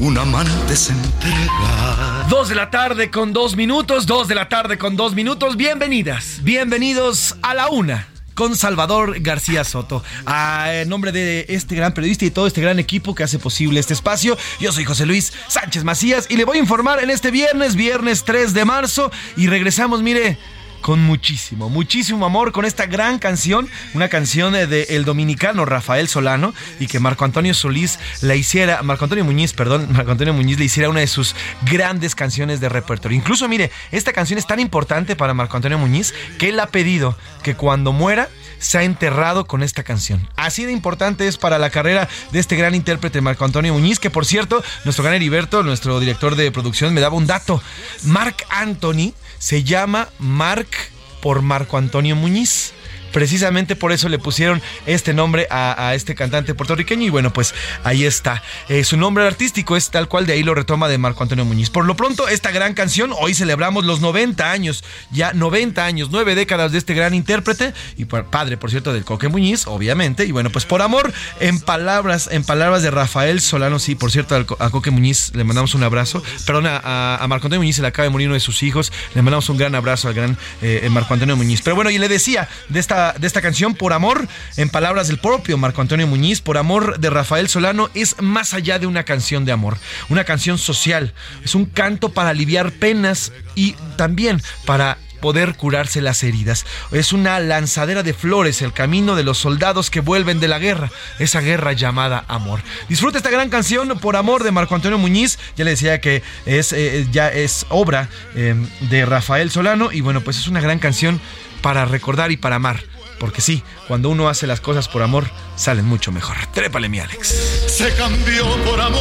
un 0.00 0.16
amante 0.16 0.74
se 0.76 0.92
entrega. 0.92 2.26
Dos 2.30 2.48
de 2.48 2.54
la 2.54 2.70
tarde 2.70 3.10
con 3.10 3.32
dos 3.34 3.54
minutos, 3.54 4.06
dos 4.06 4.28
de 4.28 4.34
la 4.34 4.48
tarde 4.48 4.78
con 4.78 4.96
dos 4.96 5.14
minutos. 5.14 5.56
Bienvenidas, 5.56 6.40
bienvenidos 6.42 7.36
a 7.42 7.52
la 7.54 7.68
una 7.68 8.08
con 8.34 8.56
Salvador 8.56 9.20
García 9.20 9.62
Soto. 9.62 10.02
A 10.24 10.70
nombre 10.86 11.12
de 11.12 11.44
este 11.50 11.74
gran 11.74 11.92
periodista 11.92 12.24
y 12.24 12.30
todo 12.30 12.46
este 12.46 12.62
gran 12.62 12.78
equipo 12.78 13.14
que 13.14 13.24
hace 13.24 13.38
posible 13.38 13.78
este 13.78 13.92
espacio, 13.92 14.38
yo 14.58 14.72
soy 14.72 14.84
José 14.84 15.04
Luis 15.04 15.34
Sánchez 15.48 15.84
Macías 15.84 16.26
y 16.30 16.36
le 16.36 16.44
voy 16.44 16.56
a 16.56 16.60
informar 16.60 17.02
en 17.04 17.10
este 17.10 17.30
viernes, 17.30 17.74
viernes 17.74 18.24
3 18.24 18.54
de 18.54 18.64
marzo, 18.64 19.10
y 19.36 19.48
regresamos, 19.48 20.00
mire 20.00 20.38
con 20.80 21.00
muchísimo, 21.00 21.68
muchísimo 21.68 22.26
amor 22.26 22.52
con 22.52 22.64
esta 22.64 22.86
gran 22.86 23.18
canción, 23.18 23.68
una 23.94 24.08
canción 24.08 24.52
de 24.52 24.86
el 24.90 25.04
dominicano 25.04 25.64
Rafael 25.64 26.08
Solano 26.08 26.54
y 26.78 26.86
que 26.86 27.00
Marco 27.00 27.24
Antonio 27.24 27.54
Solís 27.54 27.98
la 28.20 28.34
hiciera, 28.34 28.82
Marco 28.82 29.04
Antonio 29.04 29.24
Muñiz, 29.24 29.52
perdón, 29.52 29.88
Marco 29.92 30.12
Antonio 30.12 30.34
Muñiz 30.34 30.58
le 30.58 30.64
hiciera 30.64 30.88
una 30.88 31.00
de 31.00 31.06
sus 31.06 31.34
grandes 31.62 32.14
canciones 32.14 32.60
de 32.60 32.68
repertorio. 32.68 33.16
Incluso 33.16 33.48
mire, 33.48 33.70
esta 33.90 34.12
canción 34.12 34.38
es 34.38 34.46
tan 34.46 34.60
importante 34.60 35.16
para 35.16 35.34
Marco 35.34 35.56
Antonio 35.56 35.78
Muñiz 35.78 36.14
que 36.38 36.48
él 36.48 36.60
ha 36.60 36.66
pedido 36.66 37.16
que 37.42 37.54
cuando 37.54 37.92
muera 37.92 38.28
se 38.60 38.78
ha 38.78 38.82
enterrado 38.84 39.46
con 39.46 39.62
esta 39.62 39.82
canción. 39.82 40.28
Así 40.36 40.66
de 40.66 40.72
importante 40.72 41.26
es 41.26 41.38
para 41.38 41.58
la 41.58 41.70
carrera 41.70 42.08
de 42.30 42.38
este 42.38 42.56
gran 42.56 42.74
intérprete 42.74 43.20
Marco 43.20 43.44
Antonio 43.44 43.72
Muñiz, 43.72 43.98
que 43.98 44.10
por 44.10 44.26
cierto, 44.26 44.62
nuestro 44.84 45.02
gran 45.02 45.16
Heriberto, 45.16 45.62
nuestro 45.62 45.98
director 45.98 46.36
de 46.36 46.52
producción, 46.52 46.94
me 46.94 47.00
daba 47.00 47.16
un 47.16 47.26
dato. 47.26 47.62
Marc 48.04 48.44
Anthony 48.50 49.14
se 49.40 49.64
llama 49.64 50.10
Marc 50.18 50.92
por 51.22 51.42
Marco 51.42 51.78
Antonio 51.78 52.14
Muñiz. 52.14 52.74
Precisamente 53.12 53.76
por 53.76 53.92
eso 53.92 54.08
le 54.08 54.18
pusieron 54.18 54.62
este 54.86 55.14
nombre 55.14 55.46
a, 55.50 55.94
este 55.94 56.14
cantante 56.14 56.54
puertorriqueño. 56.54 57.06
Y 57.06 57.10
bueno, 57.10 57.32
pues 57.32 57.54
ahí 57.84 58.04
está. 58.04 58.42
Eh, 58.68 58.84
su 58.84 58.96
nombre 58.96 59.26
artístico 59.26 59.76
es 59.76 59.90
tal 59.90 60.08
cual, 60.08 60.26
de 60.26 60.34
ahí 60.34 60.42
lo 60.42 60.54
retoma 60.54 60.88
de 60.88 60.98
Marco 60.98 61.22
Antonio 61.22 61.44
Muñiz. 61.44 61.70
Por 61.70 61.84
lo 61.84 61.96
pronto, 61.96 62.28
esta 62.28 62.50
gran 62.50 62.74
canción, 62.74 63.12
hoy 63.18 63.34
celebramos 63.34 63.84
los 63.84 64.00
90 64.00 64.50
años, 64.50 64.84
ya 65.10 65.32
90 65.32 65.84
años, 65.84 66.08
nueve 66.10 66.34
décadas 66.34 66.72
de 66.72 66.78
este 66.78 66.94
gran 66.94 67.14
intérprete 67.14 67.74
y 67.96 68.04
padre, 68.04 68.56
por 68.56 68.70
cierto, 68.70 68.92
del 68.92 69.04
Coque 69.04 69.28
Muñiz, 69.28 69.66
obviamente. 69.66 70.24
Y 70.24 70.32
bueno, 70.32 70.50
pues 70.50 70.64
por 70.64 70.82
amor, 70.82 71.12
en 71.40 71.60
palabras, 71.60 72.28
en 72.30 72.44
palabras 72.44 72.82
de 72.82 72.90
Rafael 72.90 73.40
Solano, 73.40 73.78
sí, 73.78 73.94
por 73.94 74.10
cierto, 74.10 74.34
a 74.58 74.70
Coque 74.70 74.90
Muñiz 74.90 75.32
le 75.34 75.44
mandamos 75.44 75.74
un 75.74 75.82
abrazo. 75.82 76.22
Perdón, 76.46 76.66
a, 76.66 77.24
Marco 77.28 77.46
Antonio 77.46 77.60
Muñiz 77.60 77.76
se 77.76 77.82
le 77.82 77.88
acaba 77.88 78.04
de 78.04 78.10
morir 78.10 78.28
uno 78.28 78.34
de 78.34 78.40
sus 78.40 78.62
hijos. 78.62 78.92
Le 79.14 79.22
mandamos 79.22 79.48
un 79.48 79.56
gran 79.56 79.74
abrazo 79.74 80.08
al 80.08 80.14
gran 80.14 80.36
eh, 80.62 80.86
Marco 80.90 81.14
Antonio 81.14 81.36
Muñiz. 81.36 81.62
Pero 81.62 81.76
bueno, 81.76 81.90
y 81.90 81.98
le 81.98 82.08
decía 82.08 82.48
de 82.68 82.80
esta 82.80 82.99
de 83.00 83.26
esta 83.26 83.40
canción, 83.40 83.74
Por 83.74 83.92
Amor, 83.92 84.28
en 84.56 84.68
palabras 84.68 85.08
del 85.08 85.18
propio 85.18 85.56
Marco 85.56 85.80
Antonio 85.80 86.06
Muñiz, 86.06 86.40
Por 86.40 86.58
Amor 86.58 86.98
de 87.00 87.10
Rafael 87.10 87.48
Solano, 87.48 87.88
es 87.94 88.20
más 88.20 88.52
allá 88.52 88.78
de 88.78 88.86
una 88.86 89.04
canción 89.04 89.44
de 89.44 89.52
amor, 89.52 89.78
una 90.08 90.24
canción 90.24 90.58
social, 90.58 91.14
es 91.44 91.54
un 91.54 91.64
canto 91.64 92.10
para 92.10 92.30
aliviar 92.30 92.72
penas 92.72 93.32
y 93.54 93.72
también 93.96 94.42
para 94.66 94.98
poder 95.20 95.54
curarse 95.54 96.00
las 96.00 96.22
heridas. 96.22 96.66
Es 96.90 97.12
una 97.12 97.38
lanzadera 97.40 98.02
de 98.02 98.14
flores, 98.14 98.62
el 98.62 98.72
camino 98.72 99.14
de 99.14 99.22
los 99.22 99.38
soldados 99.38 99.90
que 99.90 100.00
vuelven 100.00 100.40
de 100.40 100.48
la 100.48 100.58
guerra, 100.58 100.90
esa 101.18 101.40
guerra 101.40 101.72
llamada 101.72 102.24
amor. 102.28 102.60
Disfruta 102.88 103.18
esta 103.18 103.30
gran 103.30 103.50
canción 103.50 103.98
por 104.00 104.16
amor 104.16 104.42
de 104.42 104.50
Marco 104.50 104.74
Antonio 104.74 104.98
Muñiz. 104.98 105.38
Ya 105.56 105.64
le 105.64 105.72
decía 105.72 106.00
que 106.00 106.22
es 106.46 106.72
eh, 106.72 107.06
ya 107.12 107.28
es 107.28 107.66
obra 107.68 108.08
eh, 108.34 108.54
de 108.88 109.06
Rafael 109.06 109.50
Solano 109.50 109.92
y 109.92 110.00
bueno, 110.00 110.22
pues 110.22 110.38
es 110.38 110.48
una 110.48 110.60
gran 110.60 110.78
canción 110.78 111.20
para 111.62 111.84
recordar 111.84 112.32
y 112.32 112.36
para 112.36 112.56
amar. 112.56 112.82
Porque 113.18 113.42
sí, 113.42 113.62
cuando 113.86 114.08
uno 114.08 114.28
hace 114.28 114.46
las 114.46 114.60
cosas 114.60 114.88
por 114.88 115.02
amor, 115.02 115.26
salen 115.54 115.84
mucho 115.84 116.10
mejor. 116.10 116.36
Trépale, 116.54 116.88
mi 116.88 117.00
Alex. 117.00 117.28
Se 117.66 117.94
cambió 117.94 118.46
por 118.64 118.80
amor, 118.80 119.00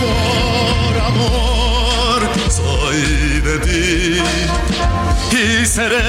por 0.00 0.98
amor. 0.98 2.30
Soy 2.50 3.40
de 3.40 3.58
ti 3.60 4.22
y 5.32 5.64
seré 5.64 6.02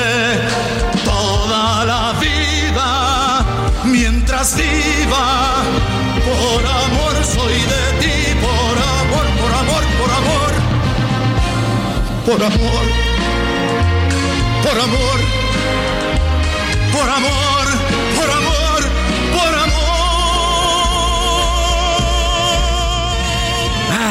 toda 1.06 1.86
la 1.86 2.14
vida 2.20 3.46
mientras 3.86 4.58
viva. 4.58 5.64
Por 6.26 6.66
amor 6.66 7.24
soy 7.24 7.54
de 7.54 8.02
ti, 8.02 8.36
por 8.42 8.78
amor, 9.00 9.26
por 9.40 9.54
amor, 9.54 9.84
por 9.98 10.12
amor. 10.12 10.52
Por 12.26 12.44
amor 12.44 13.01
por 14.72 14.80
amor, 14.80 15.20
por 16.94 17.10
amor, 17.10 17.61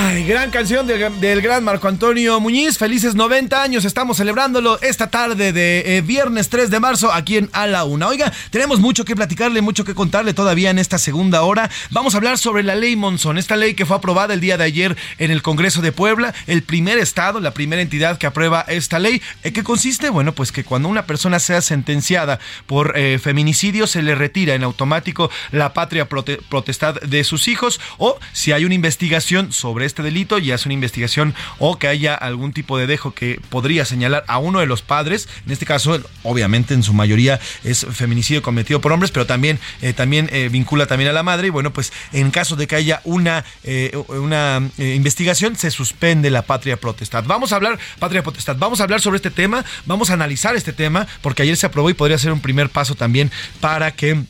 Ay, 0.02 0.24
gran 0.24 0.50
canción 0.50 0.86
del, 0.86 1.42
gran 1.42 1.62
Marco 1.62 1.86
Antonio 1.86 2.40
Muñiz. 2.40 2.78
Felices 2.78 3.14
90 3.14 3.62
años. 3.62 3.84
Estamos 3.84 4.16
celebrándolo 4.16 4.80
esta 4.80 5.10
tarde 5.10 5.52
de 5.52 5.98
eh, 5.98 6.00
viernes 6.00 6.48
3 6.48 6.70
de 6.70 6.80
marzo 6.80 7.12
aquí 7.12 7.36
en 7.36 7.50
A 7.52 7.66
la 7.66 7.84
Una. 7.84 8.08
Oiga, 8.08 8.32
tenemos 8.48 8.80
mucho 8.80 9.04
que 9.04 9.14
platicarle, 9.14 9.60
mucho 9.60 9.84
que 9.84 9.94
contarle 9.94 10.32
todavía 10.32 10.70
en 10.70 10.78
esta 10.78 10.96
segunda 10.96 11.42
hora. 11.42 11.70
Vamos 11.90 12.14
a 12.14 12.16
hablar 12.16 12.38
sobre 12.38 12.62
la 12.62 12.76
ley 12.76 12.96
Monzón, 12.96 13.36
esta 13.36 13.56
ley 13.56 13.74
que 13.74 13.84
fue 13.84 13.94
aprobada 13.94 14.32
el 14.32 14.40
día 14.40 14.56
de 14.56 14.64
ayer 14.64 14.96
en 15.18 15.30
el 15.30 15.42
Congreso 15.42 15.82
de 15.82 15.92
Puebla, 15.92 16.32
el 16.46 16.62
primer 16.62 16.96
estado, 16.96 17.38
la 17.38 17.52
primera 17.52 17.82
entidad 17.82 18.16
que 18.16 18.26
aprueba 18.26 18.64
esta 18.68 18.98
ley. 18.98 19.20
¿En 19.42 19.52
qué 19.52 19.62
consiste? 19.62 20.08
Bueno, 20.08 20.32
pues 20.34 20.50
que 20.50 20.64
cuando 20.64 20.88
una 20.88 21.04
persona 21.04 21.38
sea 21.40 21.60
sentenciada 21.60 22.38
por 22.66 22.96
eh, 22.96 23.18
feminicidio 23.18 23.86
se 23.86 24.00
le 24.00 24.14
retira 24.14 24.54
en 24.54 24.64
automático 24.64 25.30
la 25.52 25.74
patria 25.74 26.08
protestad 26.08 26.94
de 27.02 27.22
sus 27.22 27.48
hijos 27.48 27.82
o 27.98 28.18
si 28.32 28.52
hay 28.52 28.64
una 28.64 28.74
investigación 28.74 29.52
sobre 29.52 29.89
este 29.90 30.02
delito 30.02 30.38
y 30.38 30.52
hace 30.52 30.68
una 30.68 30.74
investigación 30.74 31.34
o 31.58 31.78
que 31.78 31.88
haya 31.88 32.14
algún 32.14 32.52
tipo 32.52 32.78
de 32.78 32.86
dejo 32.86 33.12
que 33.12 33.40
podría 33.50 33.84
señalar 33.84 34.24
a 34.26 34.38
uno 34.38 34.60
de 34.60 34.66
los 34.66 34.82
padres, 34.82 35.28
en 35.46 35.52
este 35.52 35.66
caso 35.66 36.00
obviamente 36.22 36.74
en 36.74 36.82
su 36.82 36.94
mayoría 36.94 37.40
es 37.64 37.86
feminicidio 37.90 38.42
cometido 38.42 38.80
por 38.80 38.92
hombres, 38.92 39.10
pero 39.10 39.26
también, 39.26 39.58
eh, 39.82 39.92
también 39.92 40.28
eh, 40.32 40.48
vincula 40.50 40.86
también 40.86 41.10
a 41.10 41.12
la 41.12 41.22
madre 41.22 41.48
y 41.48 41.50
bueno, 41.50 41.72
pues 41.72 41.92
en 42.12 42.30
caso 42.30 42.56
de 42.56 42.66
que 42.66 42.76
haya 42.76 43.00
una, 43.04 43.44
eh, 43.64 43.96
una 44.08 44.62
investigación 44.78 45.56
se 45.56 45.70
suspende 45.70 46.30
la 46.30 46.42
patria 46.42 46.76
potestad. 46.76 47.24
Vamos 47.24 47.52
a 47.52 47.56
hablar, 47.56 47.78
patria 47.98 48.22
potestad, 48.22 48.56
vamos 48.56 48.80
a 48.80 48.84
hablar 48.84 49.00
sobre 49.00 49.16
este 49.16 49.30
tema, 49.30 49.64
vamos 49.86 50.10
a 50.10 50.14
analizar 50.14 50.56
este 50.56 50.72
tema 50.72 51.06
porque 51.20 51.42
ayer 51.42 51.56
se 51.56 51.66
aprobó 51.66 51.90
y 51.90 51.94
podría 51.94 52.18
ser 52.18 52.32
un 52.32 52.40
primer 52.40 52.70
paso 52.70 52.94
también 52.94 53.30
para 53.60 53.92
que 53.92 54.24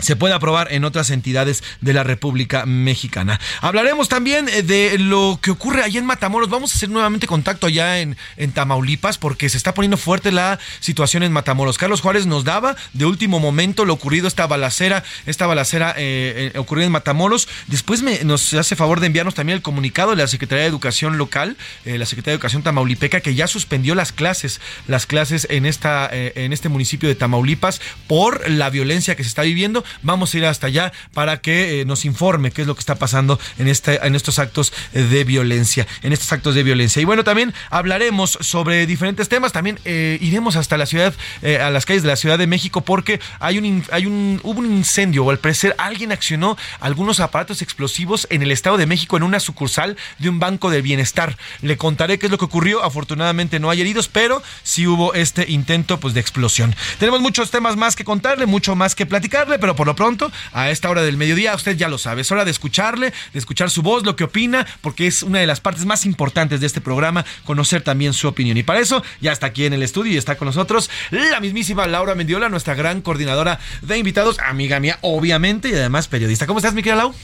se 0.00 0.16
puede 0.16 0.34
aprobar 0.34 0.72
en 0.72 0.84
otras 0.84 1.10
entidades 1.10 1.62
de 1.80 1.92
la 1.92 2.04
República 2.04 2.66
Mexicana. 2.66 3.40
Hablaremos 3.60 4.08
también 4.08 4.48
eh, 4.48 4.62
de 4.62 4.98
lo 4.98 5.38
que 5.42 5.50
ocurre 5.50 5.82
allá 5.82 5.98
en 5.98 6.06
Matamoros. 6.06 6.48
Vamos 6.48 6.72
a 6.72 6.76
hacer 6.76 6.88
nuevamente 6.88 7.26
contacto 7.26 7.66
allá 7.66 8.00
en, 8.00 8.16
Tamaulipas 8.54 9.18
porque 9.18 9.48
se 9.48 9.56
está 9.56 9.74
poniendo 9.74 9.96
fuerte 9.96 10.32
la 10.32 10.58
situación 10.80 11.22
en 11.22 11.32
Matamoros. 11.32 11.78
Carlos 11.78 12.00
Juárez 12.00 12.26
nos 12.26 12.44
daba 12.44 12.76
de 12.92 13.04
último 13.04 13.40
momento 13.40 13.84
lo 13.84 13.92
ocurrido, 13.92 14.26
esta 14.26 14.46
balacera, 14.46 15.04
esta 15.26 15.46
balacera 15.46 15.94
eh, 15.96 16.52
eh, 16.54 16.58
ocurrida 16.58 16.86
en 16.86 16.92
Matamoros. 16.92 17.48
Después 17.66 18.02
me, 18.02 18.24
nos 18.24 18.54
hace 18.54 18.76
favor 18.76 19.00
de 19.00 19.06
enviarnos 19.06 19.34
también 19.34 19.56
el 19.56 19.62
comunicado 19.62 20.10
de 20.12 20.16
la 20.16 20.28
Secretaría 20.28 20.62
de 20.62 20.68
Educación 20.68 21.18
local, 21.18 21.56
la 21.84 22.06
Secretaría 22.06 22.32
de 22.32 22.36
Educación 22.36 22.62
Tamaulipeca, 22.62 23.20
que 23.20 23.34
ya 23.34 23.46
suspendió 23.46 23.94
las 23.94 24.12
clases, 24.12 24.60
las 24.86 25.06
clases 25.06 25.46
en, 25.50 25.66
esta, 25.66 26.08
en 26.12 26.52
este 26.52 26.68
municipio 26.68 27.08
de 27.08 27.14
Tamaulipas 27.14 27.80
por 28.06 28.48
la 28.48 28.70
violencia 28.70 29.16
que 29.16 29.22
se 29.22 29.28
está 29.28 29.42
viviendo 29.42 29.84
Vamos 30.02 30.34
a 30.34 30.38
ir 30.38 30.46
hasta 30.46 30.68
allá 30.68 30.92
para 31.14 31.38
que 31.38 31.80
eh, 31.80 31.84
nos 31.84 32.04
informe 32.04 32.50
qué 32.50 32.62
es 32.62 32.66
lo 32.66 32.74
que 32.74 32.80
está 32.80 32.96
pasando 32.96 33.38
en, 33.58 33.68
este, 33.68 34.04
en 34.06 34.14
estos 34.14 34.38
actos 34.38 34.72
de 34.92 35.24
violencia, 35.24 35.86
en 36.02 36.12
estos 36.12 36.32
actos 36.32 36.54
de 36.54 36.62
violencia. 36.62 37.00
Y 37.02 37.04
bueno, 37.04 37.24
también 37.24 37.54
hablaremos 37.70 38.38
sobre 38.40 38.86
diferentes 38.86 39.28
temas. 39.28 39.52
También 39.52 39.78
eh, 39.84 40.18
iremos 40.20 40.56
hasta 40.56 40.76
la 40.76 40.86
ciudad, 40.86 41.14
eh, 41.42 41.58
a 41.58 41.70
las 41.70 41.86
calles 41.86 42.02
de 42.02 42.08
la 42.08 42.16
Ciudad 42.16 42.38
de 42.38 42.46
México, 42.46 42.82
porque 42.82 43.20
hay 43.40 43.58
un, 43.58 43.84
hay 43.90 44.06
un, 44.06 44.40
hubo 44.42 44.60
un 44.60 44.66
incendio, 44.66 45.24
o 45.24 45.30
al 45.30 45.38
parecer 45.38 45.74
alguien 45.78 46.12
accionó 46.12 46.56
algunos 46.80 47.20
aparatos 47.20 47.62
explosivos 47.62 48.26
en 48.30 48.42
el 48.42 48.50
Estado 48.50 48.76
de 48.76 48.86
México 48.86 49.16
en 49.16 49.22
una 49.22 49.40
sucursal 49.40 49.96
de 50.18 50.28
un 50.28 50.38
banco 50.38 50.70
de 50.70 50.82
bienestar. 50.82 51.36
Le 51.62 51.76
contaré 51.76 52.18
qué 52.18 52.26
es 52.26 52.32
lo 52.32 52.38
que 52.38 52.44
ocurrió. 52.44 52.82
Afortunadamente 52.82 53.60
no 53.60 53.70
hay 53.70 53.80
heridos, 53.80 54.08
pero 54.08 54.42
sí 54.62 54.86
hubo 54.86 55.14
este 55.14 55.50
intento 55.50 56.00
pues, 56.00 56.14
de 56.14 56.20
explosión. 56.20 56.74
Tenemos 56.98 57.20
muchos 57.20 57.50
temas 57.50 57.76
más 57.76 57.96
que 57.96 58.04
contarle, 58.04 58.46
mucho 58.46 58.74
más 58.76 58.94
que 58.94 59.06
platicarle, 59.06 59.58
pero 59.58 59.72
por 59.78 59.86
lo 59.86 59.94
pronto, 59.94 60.32
a 60.52 60.70
esta 60.70 60.90
hora 60.90 61.02
del 61.02 61.16
mediodía, 61.16 61.54
usted 61.54 61.76
ya 61.76 61.86
lo 61.86 61.98
sabe, 61.98 62.22
es 62.22 62.32
hora 62.32 62.44
de 62.44 62.50
escucharle, 62.50 63.12
de 63.32 63.38
escuchar 63.38 63.70
su 63.70 63.80
voz, 63.80 64.04
lo 64.04 64.16
que 64.16 64.24
opina, 64.24 64.66
porque 64.80 65.06
es 65.06 65.22
una 65.22 65.38
de 65.38 65.46
las 65.46 65.60
partes 65.60 65.86
más 65.86 66.04
importantes 66.04 66.58
de 66.58 66.66
este 66.66 66.80
programa, 66.80 67.24
conocer 67.44 67.82
también 67.82 68.12
su 68.12 68.26
opinión. 68.26 68.56
Y 68.56 68.64
para 68.64 68.80
eso, 68.80 69.04
ya 69.20 69.30
está 69.30 69.46
aquí 69.46 69.66
en 69.66 69.72
el 69.72 69.84
estudio 69.84 70.12
y 70.12 70.16
está 70.16 70.36
con 70.36 70.46
nosotros 70.46 70.90
la 71.12 71.38
mismísima 71.38 71.86
Laura 71.86 72.16
Mendiola, 72.16 72.48
nuestra 72.48 72.74
gran 72.74 73.02
coordinadora 73.02 73.60
de 73.82 73.96
invitados, 73.96 74.40
amiga 74.40 74.80
mía, 74.80 74.98
obviamente, 75.02 75.68
y 75.68 75.74
además 75.74 76.08
periodista. 76.08 76.48
¿Cómo 76.48 76.58
estás, 76.58 76.74
mi 76.74 76.82
querida 76.82 76.96
Lau? 76.96 77.14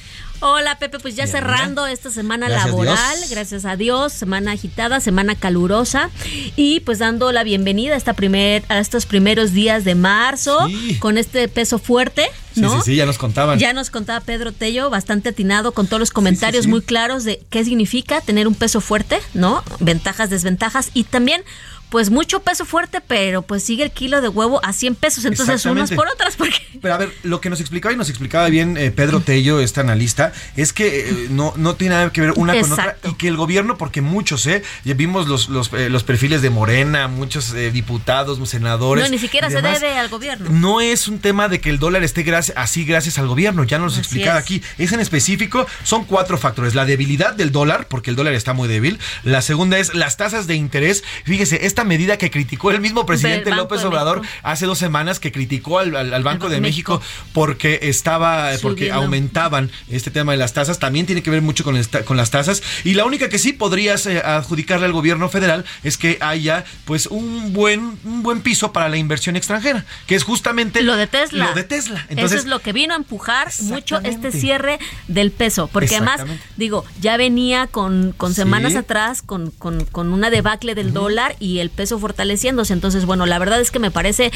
Hola 0.41 0.79
Pepe, 0.79 0.99
pues 0.99 1.17
ya 1.17 1.27
cerrando 1.27 1.87
esta 1.87 2.11
semana 2.11 2.49
laboral, 2.49 3.17
gracias 3.31 3.65
a 3.65 3.77
Dios, 3.77 4.13
semana 4.13 4.53
agitada, 4.53 5.01
semana 5.01 5.37
calurosa 5.37 6.11
y 6.57 6.81
pues 6.81 6.99
dando 6.99 7.33
la 7.33 7.45
bienvenida 7.45 7.95
a, 7.95 7.97
esta 7.97 8.13
primer, 8.13 8.63
a 8.69 8.79
estos 8.79 9.07
primeros 9.07 9.53
días 9.53 9.85
de 9.85 9.95
marzo 9.95 10.59
con 10.99 11.19
este 11.19 11.49
peso 11.49 11.79
fuerte, 11.79 12.27
¿no? 12.57 12.71
Sí, 12.71 12.77
sí, 12.77 12.91
sí, 12.91 12.97
ya 12.97 13.07
nos 13.07 13.17
contaban. 13.17 13.59
Ya 13.59 13.73
nos 13.73 13.91
contaba 13.91 14.21
Pedro 14.21 14.53
Tello, 14.53 14.91
bastante 14.91 15.31
atinado 15.31 15.73
con 15.73 15.87
todos 15.87 16.01
los 16.01 16.11
comentarios 16.11 16.67
muy 16.67 16.83
claros 16.83 17.25
de 17.25 17.41
qué 17.49 17.65
significa 17.65 18.21
tener 18.21 18.47
un 18.47 18.55
peso 18.55 18.81
fuerte, 18.81 19.21
¿no? 19.33 19.63
Ventajas, 19.81 20.31
desventajas 20.31 20.91
y 20.95 21.05
también 21.05 21.43
pues 21.91 22.11
mucho 22.11 22.41
peso 22.43 22.65
fuerte, 22.65 23.01
pero 23.01 23.43
pues 23.43 23.63
sigue 23.63 23.85
el 23.85 23.91
kilo 23.91 24.21
de 24.21 24.29
huevo 24.29 24.65
a 24.65 24.73
100 24.73 24.95
pesos. 24.95 25.25
Entonces, 25.25 25.65
unas 25.67 25.91
por 25.93 26.09
otras. 26.09 26.37
Porque... 26.37 26.59
Pero 26.81 26.95
a 26.95 26.99
ver, 26.99 27.13
lo 27.23 27.41
que 27.41 27.51
nos 27.51 27.61
explicaba 27.61 27.93
y 27.93 27.97
nos 27.97 28.09
explicaba 28.09 28.49
bien 28.49 28.77
eh, 28.77 28.91
Pedro 28.91 29.21
Tello, 29.21 29.61
este 29.61 29.81
analista, 29.81 30.33
es 30.57 30.73
que 30.73 31.09
eh, 31.09 31.27
no, 31.31 31.53
no 31.57 31.77
tiene 31.77 31.95
nada 31.95 32.13
que 32.13 32.21
ver 32.21 32.33
una 32.37 32.59
con 32.61 32.73
otra 32.73 32.97
y 33.05 33.15
que 33.15 33.29
el 33.29 33.37
gobierno, 33.37 33.79
porque 33.79 34.01
muchos, 34.01 34.47
¿eh? 34.47 34.63
Ya 34.85 34.95
vimos 34.95 35.29
los, 35.29 35.49
los, 35.49 35.73
eh, 35.73 35.89
los 35.89 36.05
perfiles 36.05 36.43
de 36.43 36.51
Morena, 36.51 37.09
muchos 37.09 37.55
diputados, 37.73 38.39
senadores. 38.49 39.05
No, 39.05 39.11
ni 39.11 39.19
siquiera 39.19 39.51
se 39.51 39.61
debe 39.61 39.99
al 39.99 40.09
gobierno. 40.09 40.51
No 40.51 40.81
es 40.81 41.09
un 41.09 41.19
tema 41.19 41.49
de 41.49 41.61
que 41.61 41.71
el 41.71 41.79
dólar 41.79 42.05
esté 42.05 42.23
gracias, 42.23 42.57
así 42.57 42.85
gracias 42.85 43.19
al 43.19 43.27
gobierno, 43.27 43.65
ya 43.65 43.79
nos 43.79 43.99
explicaba 43.99 44.39
aquí. 44.39 44.63
Es 44.79 44.93
en 44.93 45.01
específico, 45.01 45.67
son 45.83 46.05
cuatro 46.05 46.39
factores. 46.39 46.75
La 46.75 46.85
debilidad 46.85 47.35
del 47.35 47.53
dólar, 47.53 47.89
porque 47.89 48.11
el 48.11 48.17
dólar 48.17 48.35
está 48.35 48.53
muy 48.53 48.69
débil. 48.69 48.99
La 49.23 49.43
segunda 49.43 49.79
es 49.79 49.95
las 49.95 50.17
tasas 50.17 50.47
de 50.47 50.55
interés. 50.55 51.05
Fíjese, 51.25 51.67
esta 51.75 51.83
medida 51.83 52.17
que 52.19 52.31
criticó 52.31 52.71
el 52.71 52.81
mismo 52.81 53.05
presidente 53.05 53.51
López 53.51 53.83
Obrador 53.85 54.23
hace 54.45 54.65
dos 54.65 54.79
semanas, 54.79 55.19
que 55.19 55.33
criticó 55.33 55.81
al, 55.81 56.23
Banco 56.23 56.49
de 56.49 56.61
México, 56.61 57.03
porque 57.33 57.81
estaba, 57.83 58.51
porque 58.63 58.93
aumentaban 58.93 59.73
este 59.91 60.13
tema 60.13 60.31
de 60.31 60.39
las 60.39 60.53
tasas, 60.53 60.79
también 60.79 61.05
tiene 61.05 61.25
que 61.25 61.31
ver 61.31 61.43
mucho 61.43 61.65
con, 61.65 61.77
con 62.05 62.17
las 62.17 62.31
tasas. 62.31 62.63
Y 62.85 62.95
la 62.95 63.05
única 63.05 63.29
que 63.29 63.41
sí 63.41 63.53
podrías 63.53 64.07
eh, 64.07 64.23
adjudicarle 64.25 64.87
al 64.87 64.93
gobierno 64.93 65.29
federal 65.29 65.65
es 65.83 65.99
que 65.99 66.19
haya 66.21 66.65
pues 66.85 67.07
un 67.09 67.53
buen, 67.53 67.99
un 68.05 68.23
buen 68.23 68.41
piso 68.41 68.73
para 68.73 68.89
la 68.89 68.97
inversión 68.97 69.35
extranjera, 69.35 69.85
que 70.07 70.15
es 70.15 70.23
justamente 70.23 70.81
lo 70.83 70.97
de 70.97 71.09
Tesla. 71.09 71.49
Lo 71.49 71.55
de 71.55 71.65
Tesla. 71.65 72.07
Entonces, 72.09 72.39
Eso 72.39 72.47
es 72.47 72.47
lo 72.47 72.61
que 72.61 72.73
vino 72.73 72.95
a 72.95 72.97
empujar 72.97 73.51
mucho 73.63 73.99
este 74.05 74.31
cierre 74.31 74.79
del 75.09 75.33
peso, 75.33 75.69
porque 75.73 75.97
además, 75.97 76.21
digo, 76.57 76.85
ya 77.01 77.17
venía 77.17 77.67
con, 77.67 78.15
con 78.17 78.33
semanas 78.33 78.77
atrás 78.77 79.23
con, 79.23 79.51
con, 79.51 79.85
con, 79.87 80.13
una 80.13 80.31
debacle 80.31 80.75
del 80.75 80.93
dólar 80.93 81.35
y 81.41 81.59
el 81.59 81.64
peso 81.71 81.99
fortaleciéndose. 81.99 82.73
Entonces, 82.73 83.07
bueno, 83.07 83.27
la 83.27 83.39
verdad 83.39 83.61
es 83.61 83.71
que 83.71 83.79
me 83.79 83.91
parece 83.91 84.31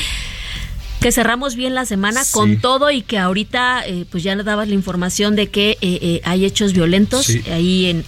que 1.00 1.12
cerramos 1.12 1.54
bien 1.54 1.74
la 1.74 1.86
semana 1.86 2.22
con 2.32 2.58
todo 2.58 2.90
y 2.90 3.02
que 3.02 3.18
ahorita 3.18 3.86
eh, 3.86 4.04
pues 4.10 4.22
ya 4.22 4.34
le 4.34 4.42
dabas 4.42 4.68
la 4.68 4.74
información 4.74 5.36
de 5.36 5.48
que 5.48 5.70
eh, 5.70 5.76
eh, 5.80 6.20
hay 6.24 6.44
hechos 6.44 6.72
violentos 6.72 7.28
ahí 7.52 7.86
en, 7.86 8.04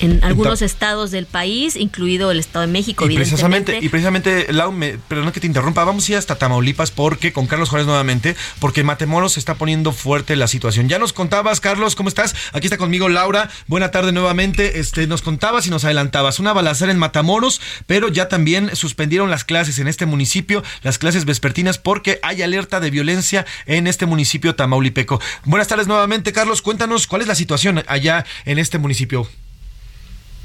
en, 0.00 0.24
algunos 0.24 0.62
estados 0.62 1.10
del 1.10 1.26
país, 1.26 1.76
incluido 1.76 2.30
el 2.30 2.40
Estado 2.40 2.66
de 2.66 2.72
México. 2.72 3.08
Y 3.08 3.14
precisamente, 3.14 3.78
y 3.80 3.88
precisamente, 3.88 4.52
Lau, 4.52 4.74
perdón 5.06 5.32
que 5.32 5.40
te 5.40 5.46
interrumpa, 5.46 5.84
vamos 5.84 6.08
a 6.08 6.12
ir 6.12 6.18
hasta 6.18 6.36
Tamaulipas 6.36 6.90
porque 6.90 7.32
con 7.32 7.46
Carlos 7.46 7.68
Juárez 7.68 7.86
nuevamente, 7.86 8.34
porque 8.58 8.82
Matemoros 8.82 9.34
se 9.34 9.40
está 9.40 9.54
poniendo 9.54 9.92
fuerte 9.92 10.34
la 10.36 10.48
situación. 10.48 10.88
Ya 10.88 10.98
nos 10.98 11.12
contabas, 11.12 11.60
Carlos, 11.60 11.94
¿cómo 11.94 12.08
estás? 12.08 12.34
Aquí 12.52 12.66
está 12.66 12.78
conmigo 12.78 13.08
Laura. 13.08 13.48
Buena 13.66 13.90
tarde 13.90 14.12
nuevamente. 14.12 14.80
Este, 14.80 15.06
nos 15.06 15.22
contabas 15.22 15.66
y 15.66 15.70
nos 15.70 15.84
adelantabas 15.84 16.40
una 16.40 16.52
balacera 16.52 16.90
en 16.90 16.98
Matamoros, 16.98 17.60
pero 17.86 18.08
ya 18.08 18.28
también 18.28 18.74
suspendieron 18.74 19.30
las 19.30 19.44
clases 19.44 19.78
en 19.78 19.88
este 19.88 20.06
municipio, 20.06 20.64
las 20.82 20.98
clases 20.98 21.24
vespertinas 21.24 21.78
porque 21.78 22.07
hay 22.22 22.42
alerta 22.42 22.80
de 22.80 22.90
violencia 22.90 23.44
en 23.66 23.86
este 23.86 24.06
municipio 24.06 24.54
tamaulipeco. 24.54 25.20
Buenas 25.44 25.68
tardes 25.68 25.88
nuevamente, 25.88 26.32
Carlos. 26.32 26.62
Cuéntanos 26.62 27.06
cuál 27.06 27.22
es 27.22 27.28
la 27.28 27.34
situación 27.34 27.82
allá 27.86 28.24
en 28.44 28.58
este 28.58 28.78
municipio. 28.78 29.26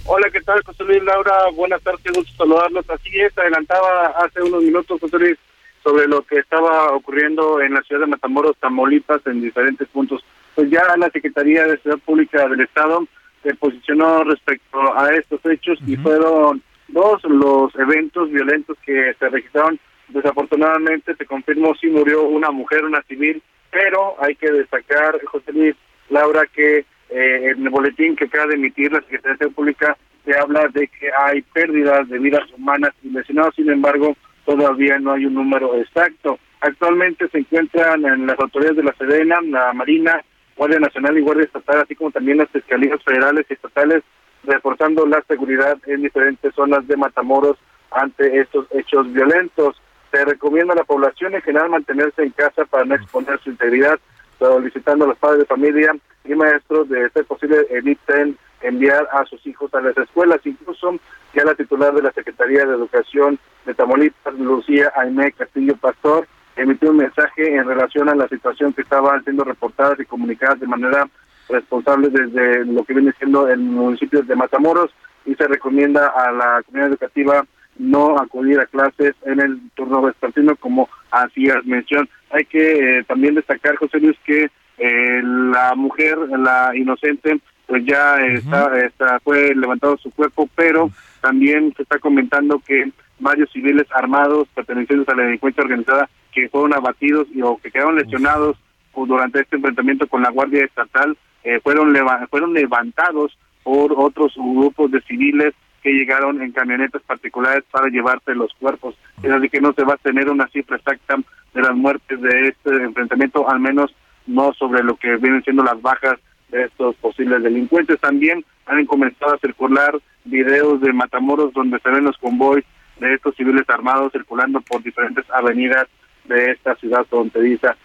Hola, 0.06 0.30
¿qué 0.32 0.42
tal, 0.42 0.62
José 0.64 0.84
Luis 0.84 1.02
Laura? 1.04 1.34
Buenas 1.56 1.82
tardes, 1.82 2.02
gusto 2.14 2.34
saludarlos. 2.38 2.90
Así 2.90 3.10
es, 3.20 3.38
adelantaba 3.38 4.08
hace 4.24 4.42
unos 4.42 4.62
minutos, 4.62 5.00
José 5.00 5.18
Luis, 5.18 5.38
sobre 5.82 6.08
lo 6.08 6.24
que 6.24 6.40
estaba 6.40 6.92
ocurriendo 6.94 7.62
en 7.62 7.74
la 7.74 7.82
ciudad 7.84 8.02
de 8.02 8.08
Matamoros, 8.08 8.58
Tamaulipas, 8.58 9.26
en 9.28 9.42
diferentes 9.42 9.88
puntos. 9.88 10.22
Pues 10.56 10.70
ya 10.70 10.84
la 10.98 11.10
Secretaría 11.10 11.66
de 11.66 11.78
Ciudad 11.78 12.00
Pública 12.00 12.48
del 12.50 12.62
Estado 12.62 13.06
se 13.44 13.56
posicionó 13.56 14.24
respecto 14.24 14.98
a 14.98 15.10
estos 15.16 15.40
hechos 15.46 15.80
y 15.88 15.96
fueron 15.98 16.62
dos 16.90 17.24
los 17.24 17.74
eventos 17.76 18.30
violentos 18.30 18.78
que 18.86 19.16
se 19.18 19.30
registraron 19.30 19.80
Desafortunadamente, 20.10 21.16
se 21.16 21.26
confirmó 21.26 21.76
si 21.76 21.88
murió 21.88 22.24
una 22.24 22.52
mujer, 22.52 22.86
una 22.86 23.02
civil, 23.04 23.42
pero 23.72 24.16
hay 24.20 24.36
que 24.36 24.52
destacar, 24.52 25.20
José 25.26 25.52
Luis, 25.54 25.76
Laura, 26.10 26.46
que 26.46 26.86
eh, 27.10 27.52
en 27.52 27.64
el 27.64 27.70
boletín 27.70 28.16
que 28.16 28.26
acaba 28.26 28.48
de 28.48 28.56
emitir 28.56 28.92
la 28.92 29.02
Secretaría 29.02 29.38
de 29.40 29.50
Pública 29.50 29.98
se 30.26 30.38
habla 30.38 30.68
de 30.70 30.88
que 30.88 31.12
hay 31.12 31.42
pérdidas 31.42 32.08
de 32.10 32.18
vidas 32.18 32.44
humanas 32.56 32.92
y 33.04 33.10
lesionados, 33.10 33.56
sin 33.56 33.70
embargo, 33.70 34.16
todavía 34.46 34.98
no 35.00 35.12
hay 35.12 35.26
un 35.26 35.34
número 35.34 35.76
exacto. 35.76 36.40
Actualmente 36.62 37.28
se 37.30 37.40
encuentran 37.40 38.06
en 38.06 38.26
las 38.26 38.40
autoridades 38.40 38.78
de 38.78 38.84
la 38.84 38.94
Sedena, 38.94 39.42
la 39.42 39.74
Marina, 39.74 40.24
Guardia 40.56 40.80
Nacional 40.80 41.18
y 41.18 41.22
Guardia 41.22 41.46
Estatal, 41.46 41.82
así 41.82 41.96
como 41.96 42.12
también 42.12 42.38
las 42.38 42.50
fiscalías 42.50 43.04
federales 43.04 43.46
y 43.50 43.54
estatales, 43.54 44.04
reforzando 44.44 45.06
la 45.06 45.22
seguridad 45.28 45.78
en 45.88 46.04
diferentes 46.04 46.54
zonas 46.56 46.88
de 46.88 46.98
Matamoros 46.98 47.58
ante 47.92 48.40
estos 48.40 48.68
hechos 48.72 49.12
violentos. 49.12 49.76
Se 50.14 50.24
recomienda 50.26 50.74
a 50.74 50.78
la 50.78 50.84
población 50.84 51.34
en 51.34 51.42
general 51.42 51.72
mantenerse 51.72 52.22
en 52.22 52.30
casa 52.30 52.66
para 52.66 52.86
no 52.86 52.94
exponer 52.94 53.40
su 53.40 53.50
integridad, 53.50 53.98
solicitando 54.38 55.06
a 55.06 55.08
los 55.08 55.18
padres 55.18 55.40
de 55.40 55.46
familia 55.46 55.96
y 56.24 56.36
maestros 56.36 56.88
de 56.88 57.10
ser 57.10 57.26
posible 57.26 57.66
eviten 57.72 58.38
enviar 58.62 59.10
a 59.12 59.26
sus 59.26 59.44
hijos 59.48 59.74
a 59.74 59.82
las 59.82 59.98
escuelas. 59.98 60.40
Incluso 60.46 61.00
ya 61.34 61.44
la 61.44 61.56
titular 61.56 61.96
de 61.96 62.04
la 62.04 62.12
Secretaría 62.12 62.64
de 62.64 62.76
Educación 62.76 63.40
de 63.66 63.74
Tamaulipas, 63.74 64.36
Lucía 64.36 64.94
Aime 64.98 65.32
Castillo 65.32 65.76
Pastor, 65.78 66.28
emitió 66.56 66.92
un 66.92 66.98
mensaje 66.98 67.56
en 67.56 67.66
relación 67.66 68.08
a 68.08 68.14
la 68.14 68.28
situación 68.28 68.72
que 68.72 68.84
estaba 68.84 69.20
siendo 69.24 69.44
reportada 69.44 69.96
y 69.98 70.06
comunicada 70.06 70.54
de 70.54 70.68
manera 70.68 71.10
responsable 71.50 72.10
desde 72.10 72.66
lo 72.66 72.84
que 72.84 72.94
viene 72.94 73.14
siendo 73.18 73.50
el 73.50 73.62
municipio 73.62 74.22
de 74.22 74.36
Matamoros 74.36 74.92
y 75.26 75.34
se 75.34 75.48
recomienda 75.48 76.10
a 76.10 76.32
la 76.32 76.62
comunidad 76.62 76.92
educativa 76.92 77.44
no 77.78 78.18
acudir 78.20 78.60
a 78.60 78.66
clases 78.66 79.16
en 79.26 79.40
el 79.40 79.60
turno 79.76 80.02
vespertino 80.02 80.56
como 80.56 80.90
hacías 81.12 81.66
mención. 81.66 82.08
Hay 82.32 82.46
que 82.46 83.00
eh, 83.00 83.04
también 83.04 83.36
destacar, 83.36 83.76
José 83.76 84.00
Luis, 84.00 84.18
que 84.26 84.50
eh, 84.78 85.22
la 85.24 85.74
mujer, 85.76 86.18
la 86.38 86.72
inocente, 86.76 87.40
pues 87.68 87.86
ya 87.86 88.18
está, 88.18 88.78
está, 88.80 89.20
fue 89.20 89.56
levantado 89.56 89.98
su 89.98 90.12
cuerpo, 90.12 90.50
pero 90.56 90.90
también 91.22 91.74
se 91.76 91.84
está 91.84 92.00
comentando 92.00 92.60
que 92.60 92.92
varios 93.20 93.52
civiles 93.52 93.88
armados 93.94 94.48
pertenecientes 94.54 95.08
a 95.08 95.16
la 95.16 95.24
delincuencia 95.24 95.64
organizada 95.64 96.10
que 96.32 96.50
fueron 96.50 96.74
abatidos 96.74 97.28
y, 97.34 97.42
o 97.42 97.58
que 97.58 97.72
quedaron 97.72 97.96
lesionados 97.96 98.58
durante 98.96 99.42
este 99.42 99.56
enfrentamiento 99.56 100.08
con 100.08 100.22
la 100.22 100.30
Guardia 100.30 100.66
Estatal 100.66 101.18
eh, 101.44 101.60
fueron 101.62 101.96
fueron 102.30 102.54
levantados 102.54 103.38
por 103.64 103.94
otros 103.98 104.34
grupos 104.36 104.92
de 104.92 105.02
civiles 105.02 105.54
que 105.84 105.92
llegaron 105.92 106.42
en 106.42 106.52
camionetas 106.52 107.02
particulares 107.04 107.64
para 107.70 107.90
llevarse 107.90 108.34
los 108.34 108.54
cuerpos. 108.54 108.96
Es 109.22 109.30
así 109.30 109.50
que 109.50 109.62
no 109.62 109.74
se 109.74 109.84
va 109.84 109.96
a 109.96 109.98
tener 109.98 110.30
una 110.30 110.48
cifra 110.48 110.78
exacta 110.78 111.18
de 111.54 111.62
las 111.62 111.76
muertes 111.76 112.22
de 112.22 112.48
este 112.48 112.84
enfrentamiento, 112.84 113.50
al 113.50 113.60
menos 113.60 113.94
no 114.26 114.54
sobre 114.54 114.82
lo 114.84 114.96
que 114.96 115.18
vienen 115.18 115.44
siendo 115.44 115.64
las 115.64 115.82
bajas 115.82 116.18
de 116.50 116.64
estos 116.64 116.96
posibles 116.96 117.44
delincuentes. 117.44 118.00
También 118.00 118.46
han 118.66 118.86
comenzado 118.86 119.36
a 119.36 119.40
circular 119.40 120.00
videos 120.24 120.80
de 120.82 120.94
Matamoros 120.94 121.54
donde 121.54 121.80
se 121.80 121.90
ven 121.90 122.06
los 122.06 122.18
convoys 122.18 122.64
de 123.00 123.14
estos 123.14 123.36
civiles 123.36 123.68
armados 123.68 124.12
circulando 124.12 124.62
por 124.62 124.82
diferentes 124.82 125.26
avenidas 125.32 125.88
de 126.26 126.52
esta 126.52 126.76
ciudad 126.76 127.06
fronteriza. 127.10 127.76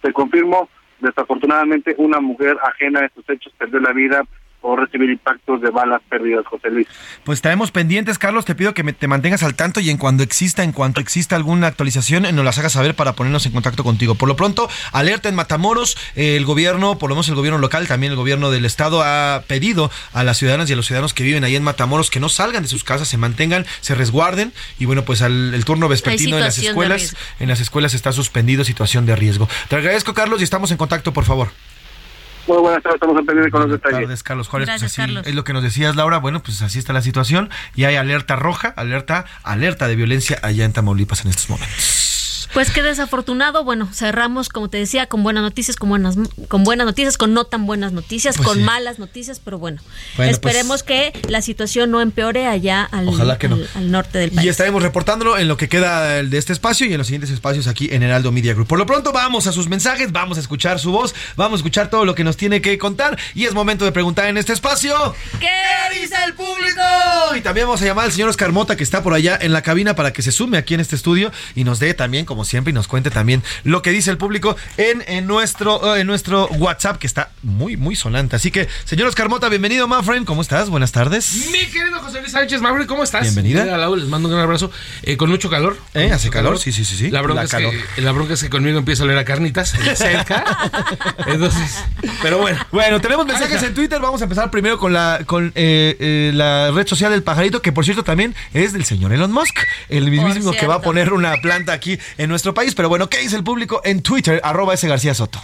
Te, 0.00 0.12
confirmo, 0.12 0.68
desafortunadamente 1.00 1.94
una 1.98 2.20
mujer 2.20 2.56
ajena 2.62 3.00
a 3.00 3.06
estos 3.06 3.28
hechos 3.28 3.52
perdió 3.58 3.80
la 3.80 3.92
vida 3.92 4.22
o 4.66 4.76
recibir 4.76 5.10
impactos 5.10 5.60
de 5.60 5.70
balas 5.70 6.00
perdidas, 6.08 6.46
José 6.46 6.70
Luis. 6.70 6.88
Pues 7.22 7.36
estaremos 7.36 7.70
pendientes, 7.70 8.18
Carlos. 8.18 8.46
Te 8.46 8.54
pido 8.54 8.72
que 8.72 8.82
te 8.82 9.06
mantengas 9.06 9.42
al 9.42 9.54
tanto 9.54 9.80
y 9.80 9.90
en 9.90 9.98
cuando 9.98 10.22
exista, 10.22 10.64
en 10.64 10.72
cuanto 10.72 11.02
exista 11.02 11.36
alguna 11.36 11.66
actualización, 11.66 12.22
nos 12.34 12.44
las 12.44 12.58
hagas 12.58 12.72
saber 12.72 12.94
para 12.94 13.12
ponernos 13.12 13.44
en 13.44 13.52
contacto 13.52 13.84
contigo. 13.84 14.14
Por 14.14 14.26
lo 14.26 14.36
pronto, 14.36 14.70
alerta 14.92 15.28
en 15.28 15.34
Matamoros. 15.34 15.98
El 16.14 16.46
gobierno, 16.46 16.98
por 16.98 17.10
lo 17.10 17.16
menos 17.16 17.28
el 17.28 17.34
gobierno 17.34 17.58
local, 17.58 17.86
también 17.86 18.12
el 18.12 18.16
gobierno 18.16 18.50
del 18.50 18.64
estado 18.64 19.02
ha 19.02 19.44
pedido 19.46 19.90
a 20.14 20.24
las 20.24 20.38
ciudadanas 20.38 20.70
y 20.70 20.72
a 20.72 20.76
los 20.76 20.86
ciudadanos 20.86 21.12
que 21.12 21.24
viven 21.24 21.44
ahí 21.44 21.56
en 21.56 21.62
Matamoros 21.62 22.08
que 22.08 22.18
no 22.18 22.30
salgan 22.30 22.62
de 22.62 22.68
sus 22.70 22.84
casas, 22.84 23.06
se 23.06 23.18
mantengan, 23.18 23.66
se 23.82 23.94
resguarden 23.94 24.54
y 24.78 24.86
bueno, 24.86 25.04
pues 25.04 25.20
al, 25.20 25.52
el 25.52 25.64
turno 25.66 25.88
vespertino 25.88 26.38
en 26.38 26.44
las 26.44 26.56
escuelas, 26.56 27.14
en 27.38 27.48
las 27.48 27.60
escuelas 27.60 27.92
está 27.92 28.12
suspendido, 28.12 28.64
situación 28.64 29.04
de 29.04 29.14
riesgo. 29.14 29.46
Te 29.68 29.76
agradezco, 29.76 30.14
Carlos, 30.14 30.40
y 30.40 30.44
estamos 30.44 30.70
en 30.70 30.78
contacto, 30.78 31.12
por 31.12 31.24
favor. 31.24 31.50
Muy 32.46 32.58
buenas 32.58 32.82
tardes, 32.82 32.96
estamos 32.96 33.16
pendientes 33.16 33.50
con 33.50 33.62
los 33.62 33.70
detalles. 33.70 33.92
Buenas 33.92 34.08
tardes, 34.08 34.22
Carlos 34.22 34.48
Juárez. 34.48 34.68
pues 34.68 34.82
así 34.82 35.02
es 35.24 35.34
lo 35.34 35.44
que 35.44 35.52
nos 35.52 35.62
decías, 35.62 35.96
Laura. 35.96 36.18
Bueno, 36.18 36.42
pues 36.42 36.60
así 36.62 36.78
está 36.78 36.92
la 36.92 37.02
situación 37.02 37.50
y 37.74 37.84
hay 37.84 37.96
alerta 37.96 38.36
roja, 38.36 38.74
alerta, 38.76 39.24
alerta 39.42 39.88
de 39.88 39.96
violencia 39.96 40.38
allá 40.42 40.64
en 40.64 40.72
Tamaulipas 40.72 41.24
en 41.24 41.30
estos 41.30 41.48
momentos. 41.48 42.13
Pues 42.54 42.70
qué 42.70 42.84
desafortunado. 42.84 43.64
Bueno, 43.64 43.88
cerramos, 43.92 44.48
como 44.48 44.70
te 44.70 44.78
decía, 44.78 45.06
con 45.06 45.24
buenas 45.24 45.42
noticias, 45.42 45.76
con 45.76 45.88
buenas, 45.88 46.14
con 46.46 46.62
buenas 46.62 46.86
noticias, 46.86 47.18
con 47.18 47.34
no 47.34 47.44
tan 47.46 47.66
buenas 47.66 47.92
noticias, 47.92 48.36
Pues 48.36 48.46
con 48.46 48.58
sí. 48.58 48.62
malas 48.62 49.00
noticias, 49.00 49.40
pero 49.44 49.58
bueno, 49.58 49.82
Bueno, 50.16 50.30
esperemos 50.30 50.84
que 50.84 51.12
la 51.28 51.42
situación 51.42 51.90
no 51.90 52.00
empeore 52.00 52.46
allá 52.46 52.84
al, 52.84 53.08
Ojalá 53.08 53.38
que 53.38 53.48
no. 53.48 53.56
al- 53.56 53.68
al 53.74 53.90
norte 53.90 54.18
del 54.18 54.32
Y 54.32 54.36
país. 54.36 54.50
estaremos 54.50 54.84
reportándolo 54.84 55.36
en 55.36 55.48
lo 55.48 55.56
que 55.56 55.68
queda 55.68 56.22
de 56.22 56.38
este 56.38 56.52
espacio 56.52 56.86
y 56.86 56.92
en 56.92 56.98
los 56.98 57.08
siguientes 57.08 57.30
espacios 57.30 57.66
aquí 57.66 57.88
en 57.90 58.04
Heraldo 58.04 58.30
Media 58.30 58.54
Group. 58.54 58.68
Por 58.68 58.78
lo 58.78 58.86
pronto 58.86 59.10
vamos 59.10 59.48
a 59.48 59.52
sus 59.52 59.68
mensajes, 59.68 60.12
vamos 60.12 60.38
a 60.38 60.40
escuchar 60.40 60.78
su 60.78 60.92
voz, 60.92 61.12
vamos 61.34 61.58
a 61.58 61.60
escuchar 61.60 61.90
todo 61.90 62.04
lo 62.04 62.14
que 62.14 62.22
nos 62.22 62.36
tiene 62.36 62.62
que 62.62 62.78
contar 62.78 63.18
y 63.34 63.46
es 63.46 63.54
momento 63.54 63.84
de 63.84 63.90
preguntar 63.90 64.28
en 64.28 64.38
este 64.38 64.52
espacio. 64.52 64.94
¿Qué 65.40 66.00
dice 66.00 66.14
el 66.24 66.34
público? 66.34 66.80
Y 67.36 67.40
también 67.40 67.66
vamos 67.66 67.82
a 67.82 67.84
llamar 67.84 68.04
al 68.04 68.12
señor 68.12 68.28
Oscar 68.28 68.52
Mota 68.52 68.76
que 68.76 68.84
está 68.84 69.02
por 69.02 69.12
allá 69.12 69.36
en 69.40 69.52
la 69.52 69.62
cabina 69.62 69.96
para 69.96 70.12
que 70.12 70.22
se 70.22 70.30
sume 70.30 70.56
aquí 70.56 70.74
en 70.74 70.78
este 70.80 70.94
estudio 70.94 71.32
y 71.56 71.64
nos 71.64 71.80
dé 71.80 71.94
también, 71.94 72.24
como 72.24 72.43
siempre, 72.44 72.70
y 72.70 72.74
nos 72.74 72.88
cuente 72.88 73.10
también 73.10 73.42
lo 73.64 73.82
que 73.82 73.90
dice 73.90 74.10
el 74.10 74.18
público 74.18 74.56
en, 74.76 75.02
en 75.06 75.26
nuestro, 75.26 75.96
eh, 75.96 76.00
en 76.00 76.06
nuestro 76.06 76.46
WhatsApp 76.48 76.98
que 76.98 77.06
está 77.06 77.30
muy, 77.42 77.76
muy 77.76 77.96
sonante. 77.96 78.36
Así 78.36 78.50
que, 78.50 78.68
señor 78.84 79.08
Oscar 79.08 79.28
Mota, 79.28 79.48
bienvenido, 79.48 79.88
Mafren, 79.88 80.24
¿cómo 80.24 80.42
estás? 80.42 80.70
Buenas 80.70 80.92
tardes. 80.92 81.48
Mi 81.50 81.66
querido 81.66 82.00
José 82.00 82.20
Luis 82.20 82.32
Sánchez 82.32 82.60
Mabri, 82.60 82.86
¿cómo 82.86 83.02
estás? 83.02 83.22
Bienvenida. 83.22 83.64
Lau, 83.76 83.96
les 83.96 84.08
mando 84.08 84.28
un 84.28 84.34
gran 84.34 84.44
abrazo. 84.44 84.70
Eh, 85.02 85.16
con 85.16 85.30
mucho 85.30 85.50
calor. 85.50 85.76
¿Eh? 85.94 86.10
¿Hace 86.12 86.26
mucho 86.26 86.30
calor? 86.30 86.58
Sí, 86.58 86.72
sí, 86.72 86.84
sí, 86.84 86.96
sí. 86.96 87.10
La 87.10 87.22
bronca, 87.22 87.42
La 87.42 87.44
es 87.44 87.50
calor. 87.50 87.74
Que, 87.94 88.02
la 88.02 88.12
bronca 88.12 88.34
es 88.34 88.42
que 88.42 88.50
conmigo 88.50 88.78
empieza 88.78 89.02
a 89.02 89.06
oler 89.06 89.18
a 89.18 89.24
carnitas 89.24 89.74
cerca. 89.94 90.44
Entonces, 91.26 91.84
pero 92.22 92.38
bueno. 92.38 92.58
Bueno, 92.72 93.00
tenemos 93.00 93.26
mensajes 93.26 93.62
en 93.62 93.74
Twitter. 93.74 94.00
Vamos 94.00 94.20
a 94.20 94.24
empezar 94.24 94.50
primero 94.50 94.78
con 94.78 94.92
la 94.92 95.20
con 95.26 95.52
eh, 95.54 95.96
eh, 95.98 96.30
la 96.34 96.70
red 96.70 96.86
social 96.86 97.12
del 97.12 97.22
pajarito, 97.22 97.62
que 97.62 97.72
por 97.72 97.84
cierto 97.84 98.04
también 98.04 98.34
es 98.52 98.72
del 98.72 98.84
señor 98.84 99.12
Elon 99.12 99.32
Musk, 99.32 99.58
el 99.88 100.10
mismísimo 100.10 100.52
que 100.52 100.66
va 100.66 100.76
a 100.76 100.80
poner 100.80 101.12
una 101.12 101.36
planta 101.36 101.72
aquí 101.72 101.98
en 102.18 102.30
nuestro 102.34 102.54
país. 102.54 102.74
Pero 102.74 102.88
bueno, 102.88 103.08
¿qué 103.08 103.18
dice 103.18 103.36
el 103.36 103.44
público 103.44 103.80
en 103.84 104.02
Twitter? 104.02 104.40
Arroba 104.44 104.74
ese 104.74 104.88
García 104.88 105.14
Soto. 105.14 105.40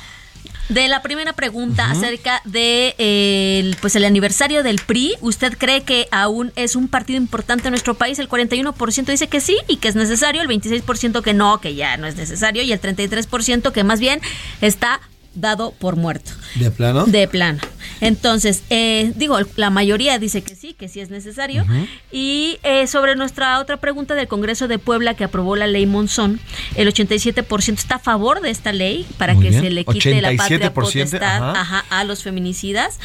De 0.68 0.86
la 0.86 1.02
primera 1.02 1.32
pregunta 1.32 1.90
acerca 1.90 2.40
de 2.44 2.94
eh, 2.98 3.58
el, 3.58 3.76
pues 3.80 3.96
el 3.96 4.04
aniversario 4.04 4.62
del 4.62 4.78
PRI, 4.78 5.16
¿usted 5.20 5.58
cree 5.58 5.82
que 5.82 6.06
aún 6.12 6.52
es 6.54 6.76
un 6.76 6.86
partido 6.86 7.16
importante 7.16 7.66
en 7.66 7.72
nuestro 7.72 7.94
país? 7.94 8.20
El 8.20 8.28
41% 8.28 9.04
dice 9.06 9.28
que 9.28 9.40
sí 9.40 9.56
y 9.66 9.78
que 9.78 9.88
es 9.88 9.96
necesario, 9.96 10.42
el 10.42 10.48
26% 10.48 11.22
que 11.22 11.34
no, 11.34 11.60
que 11.60 11.74
ya 11.74 11.96
no 11.96 12.06
es 12.06 12.14
necesario 12.14 12.62
y 12.62 12.70
el 12.70 12.80
33% 12.80 13.72
que 13.72 13.82
más 13.82 13.98
bien 13.98 14.20
está 14.60 15.00
dado 15.34 15.72
por 15.72 15.96
muerto. 15.96 16.32
¿De 16.56 16.70
plano? 16.70 17.06
De 17.06 17.28
plano. 17.28 17.60
Entonces, 18.00 18.62
eh, 18.70 19.12
digo, 19.14 19.38
la 19.56 19.70
mayoría 19.70 20.18
dice 20.18 20.42
que 20.42 20.56
sí, 20.56 20.74
que 20.74 20.88
sí 20.88 21.00
es 21.00 21.10
necesario. 21.10 21.64
Y 22.10 22.58
eh, 22.62 22.86
sobre 22.86 23.14
nuestra 23.14 23.60
otra 23.60 23.76
pregunta 23.76 24.14
del 24.14 24.26
Congreso 24.26 24.68
de 24.68 24.78
Puebla 24.78 25.14
que 25.14 25.24
aprobó 25.24 25.56
la 25.56 25.66
ley 25.66 25.86
Monzón, 25.86 26.40
el 26.76 26.92
87% 26.92 27.74
está 27.74 27.96
a 27.96 27.98
favor 27.98 28.40
de 28.40 28.50
esta 28.50 28.72
ley 28.72 29.06
para 29.18 29.34
Muy 29.34 29.44
que 29.44 29.50
bien. 29.50 29.62
se 29.62 29.70
le 29.70 29.84
quite 29.84 30.20
la 30.20 30.34
patria 30.36 30.72
87%, 30.72 30.72
potestad 30.72 31.50
ajá. 31.50 31.60
ajá, 31.60 31.84
a 31.90 32.04
los 32.04 32.22
feminicidas. 32.22 32.98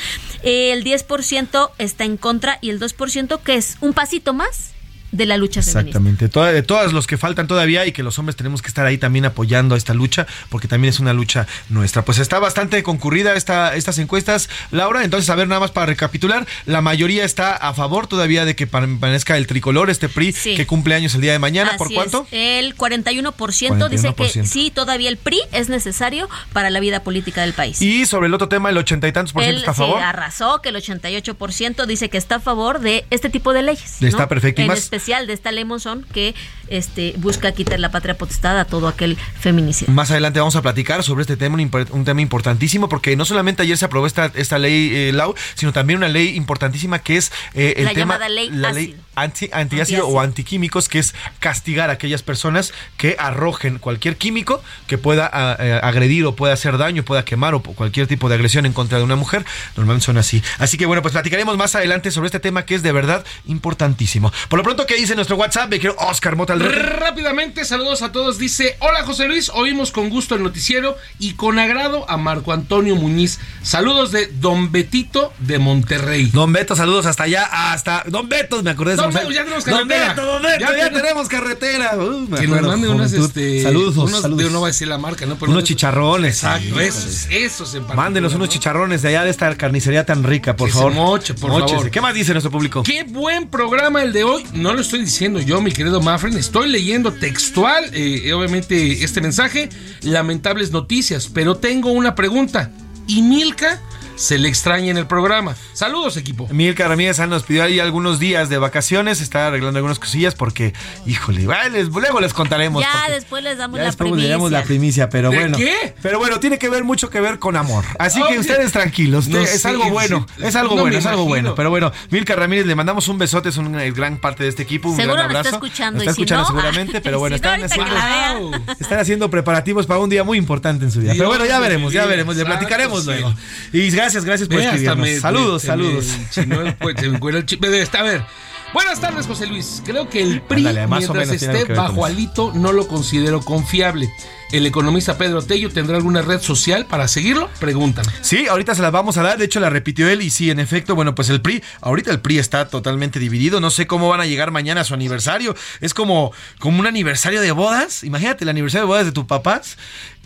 El 0.43 0.84
10% 0.84 1.71
está 1.78 2.05
en 2.05 2.17
contra 2.17 2.57
y 2.61 2.69
el 2.69 2.80
2% 2.80 3.39
que 3.41 3.55
es 3.55 3.78
un 3.82 3.93
pasito 3.93 4.34
más 4.34 4.76
de 5.18 5.26
la 5.26 5.38
lucha 5.38 5.61
feminista. 5.61 5.80
Exactamente. 5.99 6.28
De 6.53 6.61
todas 6.63 6.93
los 6.93 7.07
que 7.07 7.18
faltan 7.18 7.47
todavía 7.47 7.86
y 7.86 7.91
que 7.91 8.03
los 8.03 8.20
hombres 8.20 8.36
tenemos 8.36 8.61
que 8.61 8.68
estar 8.68 8.86
ahí 8.86 8.97
también 8.97 9.26
apoyando 9.26 9.76
esta 9.76 9.93
lucha, 9.93 10.28
porque 10.49 10.68
también 10.68 10.89
es 10.89 10.99
una 10.99 11.13
lucha 11.13 11.47
nuestra. 11.70 12.03
Pues 12.03 12.20
está 12.20 12.39
bastante 12.39 12.82
concurrida 12.84 13.34
esta, 13.36 13.76
estas 13.76 13.97
encuestas, 13.99 14.49
Laura. 14.72 15.03
Entonces, 15.03 15.30
a 15.30 15.36
ver, 15.36 15.47
nada 15.47 15.59
más 15.61 15.72
para 15.72 15.88
recapitular, 15.88 16.45
la 16.66 16.82
mayoría 16.82 17.24
está 17.26 17.55
a 17.55 17.74
favor 17.74 18.07
todavía 18.07 18.45
de 18.45 18.55
que 18.55 18.68
permanezca 18.68 19.38
el 19.38 19.47
tricolor, 19.47 19.89
este 19.89 20.09
PRI, 20.09 20.32
Sí. 20.34 20.55
que 20.55 20.66
cumple 20.66 20.95
años 20.95 21.16
el 21.16 21.22
día 21.22 21.32
de 21.32 21.39
mañana. 21.39 21.78
¿Por 21.78 21.93
cuánto? 21.93 22.28
es. 22.32 22.63
El 22.66 22.76
41%, 22.76 23.89
dice 23.89 24.13
que 24.13 24.24
41%. 24.26 24.45
sí, 24.45 24.72
todavía 24.74 25.09
el 25.09 25.18
PRI 25.18 25.39
es 25.51 25.70
necesario 25.70 26.30
para 26.53 26.70
la 26.70 26.80
vida 26.80 27.03
política 27.03 27.41
del 27.41 27.53
país. 27.53 27.82
Y 27.82 28.05
sobre 28.05 28.28
el 28.28 28.34
otro 28.34 28.47
tema, 28.49 28.70
el 28.70 28.78
ochenta 28.78 29.07
y 29.07 29.11
tantos 29.11 29.34
por 29.34 29.43
ciento 29.43 29.59
está 29.59 29.72
a 29.72 29.74
sí 29.74 29.80
favor. 29.82 30.01
arrasó 30.01 30.61
que 30.61 30.70
el 30.70 30.76
88% 30.76 31.86
dice 31.86 32.09
que 32.09 32.18
está 32.18 32.36
a 32.36 32.39
favor 32.39 32.80
de 32.80 33.05
este 33.09 33.30
tipo 33.30 33.53
de 33.53 33.61
leyes. 33.63 34.01
Está 34.01 34.24
¿no? 34.24 34.28
perfecto. 34.28 34.61
Y 34.61 34.66
En 34.66 34.70
más- 34.70 34.80
especial 34.80 35.05
de 35.06 35.34
esta 35.34 35.51
ley 35.51 35.66
Monzón 35.66 36.03
que 36.14 36.34
este, 36.68 37.14
busca 37.18 37.51
quitar 37.51 37.80
la 37.80 37.91
patria 37.91 38.18
potestad 38.18 38.60
a 38.60 38.66
todo 38.66 38.88
aquel 38.88 39.18
feminicidio. 39.39 39.93
Más 39.93 40.10
adelante 40.10 40.39
vamos 40.39 40.56
a 40.56 40.64
platicar 40.64 41.03
sobre 41.03 41.22
este 41.22 41.38
tema, 41.38 41.56
un, 41.56 41.72
un 41.91 42.06
tema 42.06 42.22
importantísimo, 42.22 42.89
porque 42.89 43.16
no 43.16 43.24
solamente 43.24 43.62
ayer 43.62 43.78
se 43.78 43.86
aprobó 43.86 44.08
esta, 44.08 44.32
esta 44.34 44.58
ley, 44.58 44.91
eh, 44.93 45.12
Lau, 45.14 45.36
sino 45.53 45.72
también 45.74 45.97
una 45.97 46.08
ley 46.08 46.36
importantísima 46.36 46.99
que 46.99 47.18
es 47.18 47.32
eh, 47.53 47.76
el 47.78 47.86
La 47.86 47.91
tema, 47.91 48.16
llamada 48.16 48.30
ley 48.30 48.49
la 48.49 48.70
ácido. 48.70 48.82
ley 48.93 48.95
anti, 49.16 49.49
antiácido 49.51 50.07
o 50.07 50.20
antiquímicos, 50.20 50.89
que 50.89 50.99
es 50.99 51.16
castigar 51.39 51.89
a 51.89 51.93
aquellas 51.93 52.24
personas 52.24 52.74
que 52.97 53.16
arrojen 53.20 53.80
cualquier 53.80 54.18
químico 54.18 54.61
que 54.88 54.97
pueda 54.97 55.30
ah, 55.32 55.55
eh, 55.59 55.80
agredir 55.82 56.26
o 56.26 56.36
pueda 56.36 56.53
hacer 56.53 56.78
daño, 56.78 57.03
pueda 57.03 57.26
quemar 57.26 57.53
o 57.53 57.61
cualquier 57.61 58.07
tipo 58.07 58.30
de 58.30 58.36
agresión 58.36 58.66
en 58.66 58.74
contra 58.74 58.97
de 58.97 59.03
una 59.03 59.16
mujer. 59.16 59.45
Normalmente 59.76 60.05
son 60.05 60.18
así. 60.18 60.41
Así 60.59 60.78
que 60.78 60.86
bueno, 60.86 61.01
pues 61.01 61.13
platicaremos 61.13 61.57
más 61.57 61.76
adelante 61.76 62.11
sobre 62.11 62.28
este 62.28 62.39
tema 62.39 62.66
que 62.66 62.76
es 62.76 62.84
de 62.84 62.91
verdad 62.91 63.26
importantísimo. 63.45 64.32
Por 64.49 64.57
lo 64.57 64.63
pronto, 64.63 64.86
¿qué 64.86 64.95
dice 64.95 65.16
nuestro 65.16 65.36
WhatsApp? 65.36 65.70
Me 65.70 65.80
quiero 65.80 65.95
Oscar 65.97 66.36
Mota 66.36 66.55
Rápidamente, 66.55 67.66
saludos 67.66 68.01
a 68.01 68.11
todos. 68.11 68.38
Dice: 68.38 68.78
Hola 68.80 69.03
José 69.03 69.28
Luis, 69.28 69.49
oímos 69.49 69.91
con 69.91 70.09
gusto 70.09 70.36
el 70.36 70.43
noticiero 70.43 70.97
y 71.20 71.34
con 71.34 71.59
agrado 71.59 72.09
a 72.09 72.18
Marco 72.18 72.53
Antonio 72.53 72.95
Muñiz. 72.95 73.39
Saludos 73.61 74.11
de 74.11 74.28
Don 74.28 74.72
Betito 74.72 75.34
de 75.39 75.59
Monterrey. 75.59 76.26
Don 76.32 76.53
Beto, 76.53 76.76
saludos 76.76 77.05
hasta 77.05 77.24
allá, 77.24 77.72
hasta 77.72 78.03
Don 78.07 78.30
Beto, 78.30 78.61
me 78.63 78.72
acordé 78.72 78.95
de 78.95 79.05
Ya 79.14 79.43
tenemos 79.43 79.66
Don 79.66 79.74
carretera. 79.88 80.10
Beto, 80.14 80.26
Don 80.26 80.41
Beto, 80.41 80.60
Ya 80.60 80.78
ya, 80.78 80.89
tenemos- 80.91 81.28
carretera. 81.28 81.91
Uh, 81.97 82.26
que 82.26 82.47
nos 82.47 82.58
acuerdo, 82.58 82.68
mande 82.68 82.89
unas, 82.89 83.14
este, 83.14 83.64
saludos, 83.64 83.97
unos, 83.97 84.22
saludos. 84.22 84.51
no 84.51 84.62
va 84.62 84.68
a 84.68 84.72
decir 84.72 84.88
la 84.88 84.97
marca, 84.97 85.26
¿no? 85.26 85.38
Pero 85.38 85.51
unos 85.51 85.64
chicharrones. 85.64 86.36
Exacto, 86.36 86.76
sí, 86.80 86.82
esos, 86.86 87.28
esos 87.30 87.74
en 87.74 87.82
particular, 87.82 87.95
Mándenos 87.95 88.34
unos 88.34 88.47
¿no? 88.47 88.53
chicharrones 88.53 89.01
de 89.01 89.10
allá 89.10 89.24
de 89.24 89.30
esta 89.32 89.56
carnicería 89.56 90.06
tan 90.06 90.24
rica, 90.24 90.56
por 90.56 90.68
Que 90.70 90.74
favor. 90.74 90.93
moche, 90.93 91.34
por 91.34 91.51
favor. 91.51 91.89
¿Qué 91.89 92.01
más 92.01 92.14
dice 92.14 92.32
nuestro 92.34 92.51
público? 92.51 92.84
Qué 92.84 93.03
buen 93.03 93.47
programa 93.47 94.01
el 94.03 94.14
de 94.14 94.24
hoy. 94.24 94.45
No 94.53 94.74
lo 94.74 94.82
estoy 94.82 95.01
diciendo 95.01 95.39
yo, 95.39 95.62
mi 95.62 95.72
querido 95.72 96.01
Mafren. 96.01 96.38
Estoy 96.38 96.70
leyendo 96.70 97.12
textual, 97.14 97.86
eh, 97.93 98.32
obviamente, 98.34 99.03
este 99.03 99.22
mensaje. 99.22 99.70
Lamentables 100.01 100.72
noticias, 100.72 101.30
pero 101.34 101.56
tengo 101.58 101.91
una 101.91 102.16
pregunta. 102.16 102.72
¿Y 103.08 103.22
Milka 103.22 103.80
se 104.16 104.38
le 104.38 104.47
extraña 104.49 104.91
en 104.91 104.97
el 104.97 105.07
programa? 105.07 105.55
Saludos, 105.74 106.18
equipo. 106.18 106.47
Milka 106.51 106.88
Ramírez 106.88 107.20
nos 107.28 107.43
pidió 107.43 107.63
ahí 107.63 107.80
algunos 107.80 108.20
días 108.20 108.49
de 108.49 108.57
vacaciones, 108.57 109.22
está 109.22 109.47
arreglando 109.47 109.78
algunas 109.78 109.99
cosillas 109.99 110.36
porque, 110.36 110.74
híjole, 111.05 111.45
les- 111.72 111.88
luego 111.89 112.20
les 112.22 112.34
contaremos. 112.34 112.82
Ya 112.84 113.09
después 113.09 113.43
les 113.43 113.57
damos 113.57 113.78
ya 113.78 113.84
la 113.84 113.88
después 113.89 114.07
les 114.09 114.13
primicia. 114.16 114.32
damos 114.32 114.51
la 114.51 114.63
primicia, 114.63 115.09
pero 115.09 115.30
¿De 115.30 115.38
bueno. 115.39 115.57
qué? 115.57 115.95
Pero 116.01 116.20
bueno, 116.20 116.39
tiene 116.39 116.57
que 116.57 116.70
ver 116.70 116.84
mucho 116.84 117.09
que 117.09 117.20
ver 117.22 117.39
con 117.39 117.55
amor. 117.57 117.84
Así 117.99 118.22
que 118.28 118.39
ustedes 118.39 118.72
tranquilos, 118.72 119.28
No 119.28 119.39
es 119.39 119.66
algo 119.66 119.89
bueno, 119.89 120.26
sí, 120.38 120.43
es 120.45 120.55
algo 120.55 120.76
no 120.76 120.82
bueno, 120.82 120.97
es 120.97 121.05
algo 121.05 121.22
imagino. 121.24 121.30
bueno. 121.30 121.55
Pero 121.55 121.70
bueno, 121.70 121.91
Milka 122.09 122.36
Ramírez, 122.36 122.66
le 122.66 122.76
mandamos 122.76 123.07
un 123.07 123.18
besote, 123.18 123.49
es 123.49 123.57
una 123.57 123.84
gran 123.86 124.18
parte 124.18 124.43
de 124.43 124.49
este 124.49 124.63
equipo, 124.63 124.89
un 124.89 124.95
Seguro 124.95 125.16
gran 125.16 125.26
abrazo. 125.28 125.45
está 125.49 125.55
escuchando, 125.57 125.99
está 125.99 126.11
y 126.11 126.16
si 126.16 126.22
escuchando 126.22 126.43
no, 126.43 126.47
seguramente, 126.47 127.01
pero 127.01 127.20
bueno, 127.20 127.38
si 127.38 127.41
no, 127.43 127.53
están 127.53 127.63
haciendo, 127.63 129.26
están 129.26 129.30
preparativos 129.30 129.86
para 129.86 129.99
un 129.99 130.09
día 130.09 130.24
muy 130.24 130.38
importante 130.38 130.86
en 130.86 130.91
su 130.91 130.99
vida. 130.99 131.13
Dios 131.13 131.18
pero 131.20 131.30
bueno, 131.30 131.45
ya 131.45 131.59
veremos, 131.59 131.91
ya 131.93 132.05
veremos, 132.05 132.36
le 132.36 132.45
platicaremos 132.45 133.05
luego. 133.05 133.34
Y 133.74 133.89
gracias, 134.06 134.26
gracias 134.26 134.49
por 134.49 134.60
escribirnos. 134.60 135.22
saludos, 135.22 135.64
me- 135.64 135.68
saludos. 135.68 136.06
se 136.32 136.45
me 136.45 136.56
se 136.56 137.58
me 137.58 137.99
A 137.99 138.03
ver. 138.03 138.26
Buenas 138.74 138.99
tardes, 138.99 139.26
José 139.26 139.47
Luis. 139.47 139.82
Creo 139.86 140.10
que 140.10 140.22
el 140.22 140.41
PRI, 140.41 140.68
Ándale, 140.68 140.88
mientras 140.88 141.30
esté 141.32 141.64
bajo 141.74 142.06
alito, 142.06 142.51
no 142.53 142.74
lo 142.74 142.88
considero 142.88 143.39
confiable. 143.41 144.12
¿El 144.51 144.66
economista 144.66 145.18
Pedro 145.18 145.41
Tello 145.41 145.70
tendrá 145.70 145.97
alguna 145.97 146.22
red 146.22 146.39
social 146.41 146.86
para 146.86 147.08
seguirlo? 147.08 147.49
Preguntan. 147.60 148.06
Sí, 148.22 148.47
ahorita 148.47 148.76
se 148.76 148.82
las 148.82 148.91
vamos 148.91 149.18
a 149.18 149.24
dar. 149.24 149.38
De 149.38 149.45
hecho, 149.45 149.60
la 149.60 149.70
repitió 149.70 150.08
él. 150.10 150.22
Y 150.22 150.30
sí, 150.30 150.51
en 150.51 150.60
efecto, 150.60 150.93
bueno, 150.93 151.16
pues 151.16 151.30
el 151.30 151.41
PRI, 151.41 151.64
ahorita 151.82 152.12
el 152.12 152.20
PRI 152.20 152.38
está 152.39 152.68
totalmente 152.68 153.20
dividido. 153.20 153.60
No 153.60 153.72
sé 153.72 153.88
cómo 153.88 154.10
van 154.10 154.22
a 154.22 154.26
llegar 154.26 154.51
mañana 154.51 154.82
a 154.82 154.84
su 154.84 154.93
aniversario. 154.93 155.56
Es 155.82 155.93
como, 155.93 156.32
como 156.60 156.80
un 156.80 156.86
aniversario 156.88 157.41
de 157.41 157.51
bodas. 157.51 158.03
Imagínate 158.03 158.43
el 158.43 158.49
aniversario 158.49 158.84
de 158.84 158.88
bodas 158.88 159.06
de 159.06 159.12
tus 159.14 159.26
papás. 159.26 159.78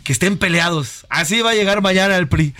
Que 0.03 0.13
estén 0.13 0.37
peleados. 0.37 1.05
Así 1.09 1.41
va 1.41 1.51
a 1.51 1.53
llegar 1.53 1.81
mañana 1.81 2.15
el 2.17 2.27
PRI. 2.27 2.53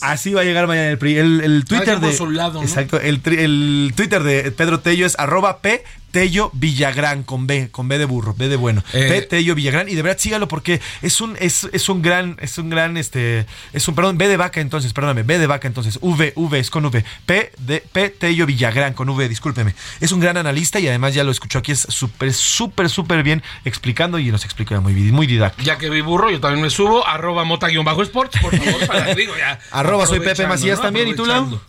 Así 0.00 0.32
va 0.32 0.42
a 0.42 0.44
llegar 0.44 0.66
mañana 0.66 0.88
el 0.88 0.98
PRI. 0.98 1.18
El, 1.18 1.40
el 1.40 1.64
Twitter 1.64 2.00
de. 2.00 2.30
lado, 2.30 2.60
¿no? 2.60 2.62
Exacto. 2.62 3.00
El, 3.00 3.20
el 3.24 3.92
Twitter 3.96 4.22
de 4.22 4.50
Pedro 4.52 4.80
Tello 4.80 5.06
es 5.06 5.18
arroba 5.18 5.58
P. 5.58 5.84
Tello 6.10 6.50
Villagrán 6.54 7.22
con 7.22 7.46
B, 7.46 7.70
con 7.70 7.88
B 7.88 7.98
de 7.98 8.04
burro, 8.04 8.34
B 8.36 8.48
de 8.48 8.56
bueno. 8.56 8.82
Eh. 8.92 9.06
P. 9.08 9.22
Tello 9.22 9.54
Villagrán. 9.54 9.88
Y 9.88 9.94
de 9.94 10.02
verdad 10.02 10.18
sígalo 10.18 10.48
porque 10.48 10.80
es 11.02 11.20
un, 11.20 11.36
es, 11.38 11.68
es 11.72 11.88
un 11.88 12.02
gran, 12.02 12.36
es 12.40 12.58
un 12.58 12.70
gran, 12.70 12.96
este, 12.96 13.46
es 13.72 13.86
un, 13.88 13.94
perdón, 13.94 14.18
B 14.18 14.28
de 14.28 14.36
vaca 14.36 14.60
entonces, 14.60 14.92
perdóname, 14.92 15.22
B 15.22 15.38
de 15.38 15.46
vaca 15.46 15.68
entonces, 15.68 15.98
V, 16.00 16.32
V, 16.36 16.58
es 16.58 16.70
con 16.70 16.84
V. 16.84 17.04
P 17.26 17.52
de 17.58 17.80
P. 17.92 18.10
Tello 18.10 18.46
Villagrán 18.46 18.94
con 18.94 19.08
V, 19.08 19.28
discúlpeme. 19.28 19.74
Es 20.00 20.12
un 20.12 20.20
gran 20.20 20.36
analista 20.36 20.80
y 20.80 20.88
además 20.88 21.14
ya 21.14 21.24
lo 21.24 21.30
escuchó 21.30 21.58
aquí, 21.58 21.72
es 21.72 21.80
súper, 21.88 22.32
súper, 22.32 22.88
súper 22.88 23.22
bien 23.22 23.42
explicando 23.64 24.18
y 24.18 24.30
nos 24.30 24.44
explica 24.44 24.80
muy, 24.80 24.92
muy 24.94 25.26
didáctico. 25.26 25.66
Ya 25.66 25.78
que 25.78 25.90
vi 25.90 26.00
burro, 26.00 26.30
yo 26.30 26.40
también 26.40 26.62
me 26.62 26.70
subo. 26.70 27.06
Arroba 27.06 27.44
mota-sports, 27.44 28.38
por 28.40 28.56
favor. 28.56 28.86
Para, 28.86 29.14
digo, 29.14 29.36
ya, 29.36 29.58
Arroba 29.70 30.06
soy 30.06 30.20
Pepe 30.20 30.46
Macías 30.46 30.78
¿no? 30.78 30.84
también, 30.84 31.08
¿y 31.08 31.14
tú, 31.14 31.26
Lau? 31.26 31.60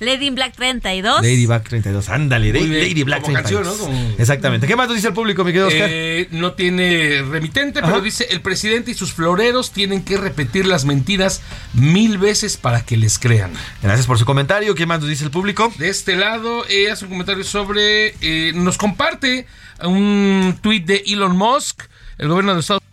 Lady 0.00 0.30
Black 0.30 0.54
32. 0.56 1.22
Lady 1.22 1.46
Back 1.46 1.68
32, 1.68 2.08
ándale, 2.08 2.52
Lady, 2.52 2.66
Lady 2.66 3.02
Black 3.02 3.22
como 3.22 3.34
canción, 3.34 3.62
32. 3.62 3.78
¿no? 3.78 3.81
Exactamente. 4.18 4.66
¿Qué 4.66 4.76
más 4.76 4.88
nos 4.88 4.96
dice 4.96 5.08
el 5.08 5.14
público, 5.14 5.44
mi 5.44 5.52
querido 5.52 5.68
Oscar? 5.68 5.88
Eh, 5.90 6.28
no 6.30 6.52
tiene 6.52 7.22
remitente, 7.22 7.80
pero 7.82 8.00
dice, 8.00 8.26
el 8.30 8.40
presidente 8.40 8.90
y 8.90 8.94
sus 8.94 9.12
floreros 9.12 9.72
tienen 9.72 10.02
que 10.04 10.16
repetir 10.16 10.66
las 10.66 10.84
mentiras 10.84 11.42
mil 11.74 12.18
veces 12.18 12.56
para 12.56 12.84
que 12.84 12.96
les 12.96 13.18
crean. 13.18 13.52
Gracias 13.82 14.06
por 14.06 14.18
su 14.18 14.24
comentario. 14.24 14.74
¿Qué 14.74 14.86
más 14.86 15.00
nos 15.00 15.08
dice 15.08 15.24
el 15.24 15.30
público? 15.30 15.72
De 15.78 15.88
este 15.88 16.16
lado, 16.16 16.64
eh, 16.68 16.90
hace 16.90 17.04
un 17.04 17.10
comentario 17.10 17.44
sobre, 17.44 18.14
eh, 18.20 18.52
nos 18.54 18.78
comparte 18.78 19.46
un 19.82 20.58
tuit 20.60 20.84
de 20.86 21.02
Elon 21.06 21.36
Musk, 21.36 21.82
el 22.18 22.28
gobierno 22.28 22.54
de 22.54 22.60
Estados 22.60 22.80
Unidos 22.80 22.92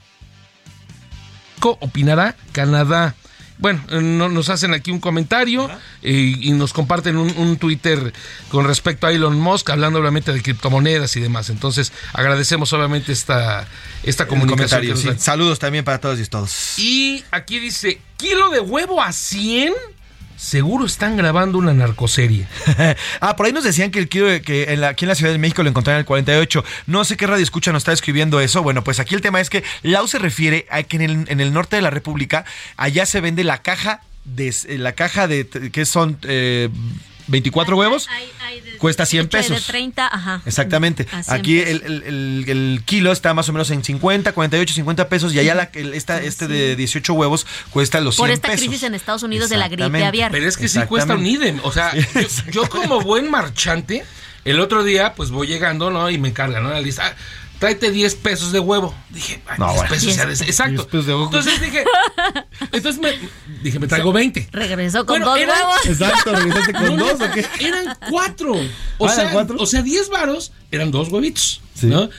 opinará 1.80 2.36
Canadá. 2.52 3.16
Bueno, 3.60 3.84
eh, 3.90 4.00
no- 4.02 4.30
nos 4.30 4.50
hacen 4.50 4.74
aquí 4.74 4.90
un 4.90 5.00
comentario 5.00 5.70
eh, 6.02 6.34
y 6.40 6.52
nos 6.54 6.74
comparten 6.74 7.18
un, 7.18 7.30
un 7.38 7.58
Twitter 7.58 8.14
con 8.50 8.66
respecto 8.66 9.06
a 9.06 9.12
Elon 9.12 9.38
Musk, 9.40 9.70
hablando 9.70 10.00
obviamente 10.00 10.34
de 10.34 10.42
criptomonedas 10.42 11.16
y 11.18 11.20
demás. 11.20 11.50
Entonces, 11.50 11.92
agradecemos 12.14 12.72
obviamente 12.74 13.12
esta, 13.12 13.68
esta 14.04 14.28
comunicación. 14.28 14.58
comentario, 14.58 14.90
que 14.90 14.94
nos 14.94 15.02
sí. 15.02 15.08
dan. 15.10 15.20
Saludos 15.20 15.60
también 15.60 15.84
para 15.86 16.00
todos 16.00 16.20
y 16.20 16.26
todos. 16.26 16.80
Y 16.80 17.24
aquí 17.32 17.60
dice, 17.60 18.00
kilo 18.18 18.50
de 18.50 18.62
huevo 18.62 19.02
a 19.02 19.12
100. 19.12 19.74
Seguro 20.40 20.86
están 20.86 21.18
grabando 21.18 21.58
una 21.58 21.74
narcoserie. 21.74 22.48
ah, 23.20 23.36
por 23.36 23.46
ahí 23.46 23.52
nos 23.52 23.66
decían 23.66 23.92
que 23.92 24.00
el 24.00 24.08
que 24.08 24.72
en 24.72 24.80
la- 24.80 24.88
aquí 24.90 25.04
en 25.04 25.10
la 25.10 25.16
Ciudad 25.16 25.34
de 25.34 25.38
México 25.38 25.64
lo 25.64 25.70
encontraron 25.70 25.98
en 25.98 26.02
el 26.04 26.06
48. 26.06 26.64
No 26.88 27.04
sé 27.04 27.18
qué 27.18 27.28
radio 27.28 27.44
escucha 27.44 27.74
nos 27.74 27.82
está 27.82 27.92
escribiendo 27.92 28.40
eso. 28.40 28.64
Bueno, 28.64 28.82
pues 28.82 29.02
aquí 29.02 29.16
el 29.16 29.22
tema 29.22 29.42
es 29.42 29.50
que 29.50 29.66
Lau 29.84 30.08
se 30.08 30.18
refiere 30.18 30.66
a 30.72 30.82
que 30.84 30.96
en 30.96 31.02
el, 31.02 31.26
en 31.28 31.42
el 31.42 31.52
norte 31.52 31.76
de 31.76 31.82
la 31.82 31.90
República 31.90 32.46
allá 32.78 33.06
se 33.06 33.20
vende 33.20 33.44
la 33.44 33.62
caja 33.62 34.02
de 34.24 34.54
la 34.78 34.94
caja 34.94 35.28
de 35.28 35.46
que 35.48 35.86
son 35.86 36.18
eh, 36.24 36.70
24 37.30 37.78
huevos. 37.78 38.08
Cuesta 38.78 39.06
100 39.06 39.24
Leche 39.26 39.38
pesos. 39.38 39.66
De 39.68 39.72
30, 39.72 40.08
ajá. 40.08 40.42
Exactamente. 40.46 41.06
A 41.12 41.24
100 41.24 41.36
Aquí 41.40 41.60
pesos. 41.60 41.82
el, 41.86 42.04
el- 42.04 42.04
el- 42.04 42.50
el 42.50 42.82
kilo 42.86 43.12
está 43.12 43.34
más 43.34 43.48
o 43.50 43.54
menos 43.54 43.70
en 43.72 43.84
50, 43.84 44.32
48, 44.34 44.74
50 44.74 45.10
pesos 45.10 45.34
y 45.34 45.40
allá 45.40 45.56
la, 45.56 45.70
el- 45.74 45.94
esta, 45.94 46.22
este 46.22 46.48
de 46.48 46.76
18 46.76 47.14
huevos 47.14 47.46
cuesta 47.72 48.00
los 48.02 48.16
100 48.16 48.24
Por 48.24 48.32
esta 48.32 48.48
pesos. 48.50 48.66
crisis 48.68 48.84
en 48.84 48.96
Estados 48.96 49.24
Unidos 49.24 49.50
de 49.50 49.58
la 49.58 49.68
gripe 49.70 50.06
aviar. 50.06 50.32
Pero 50.32 50.48
es 50.48 50.58
que 50.58 50.68
sí 50.68 50.80
cuesta 50.88 51.14
un 51.16 51.26
idem. 51.26 51.60
O 51.64 51.72
sea, 51.72 51.94
yo, 51.96 52.52
yo 52.52 52.70
como 52.70 53.02
buen 53.02 53.30
marchante, 53.30 54.04
el 54.46 54.60
otro 54.60 54.84
día 54.84 55.14
pues 55.16 55.30
voy 55.32 55.48
llegando, 55.48 55.92
¿no? 55.92 56.10
Y 56.10 56.18
me 56.18 56.34
cargan, 56.34 56.64
¿no? 56.64 56.70
La 56.70 56.82
lista. 56.82 57.08
"Ah, 57.08 57.16
tráete 57.60 57.92
10 57.92 58.16
pesos 58.16 58.52
de 58.52 58.60
huevo. 58.60 58.94
Dije, 59.10 59.42
"Ah, 59.48 59.56
No, 59.58 59.66
10 59.68 59.76
bueno. 59.76 59.90
pesos. 59.90 60.04
10 60.06 60.16
ya 60.18 60.26
des- 60.26 60.42
exacto. 60.42 60.72
10 60.74 60.86
pesos 60.88 61.06
de 61.06 61.14
huevo. 61.14 61.26
Entonces 61.26 61.62
dije, 61.62 61.84
entonces 62.72 63.02
me, 63.02 63.12
dije, 63.62 63.80
me 63.80 63.88
traigo 63.88 64.12
20. 64.14 64.48
Regresó 64.52 65.06
con 65.06 65.20
Bueno, 65.20 65.26
dos 65.28 65.40
eran- 65.40 65.58
huevos. 65.58 65.86
Exacto, 65.86 66.34
regresaste 66.36 66.74
con 66.74 66.96
No, 66.96 67.06
dos 67.06 67.20
no, 67.20 67.26
o 67.26 67.32
qué? 67.32 67.46
Eran 67.60 67.98
cuatro. 68.10 68.54
O, 68.98 69.08
Ah, 69.08 69.14
¿eran 69.14 69.16
sea, 69.16 69.32
cuatro? 69.32 69.58
o 69.60 69.66
sea, 69.66 69.82
10 69.82 70.10
varos 70.10 70.52
eran 70.72 70.92
dos 70.92 71.10
huevitos. 71.10 71.62
¿no? 71.82 72.10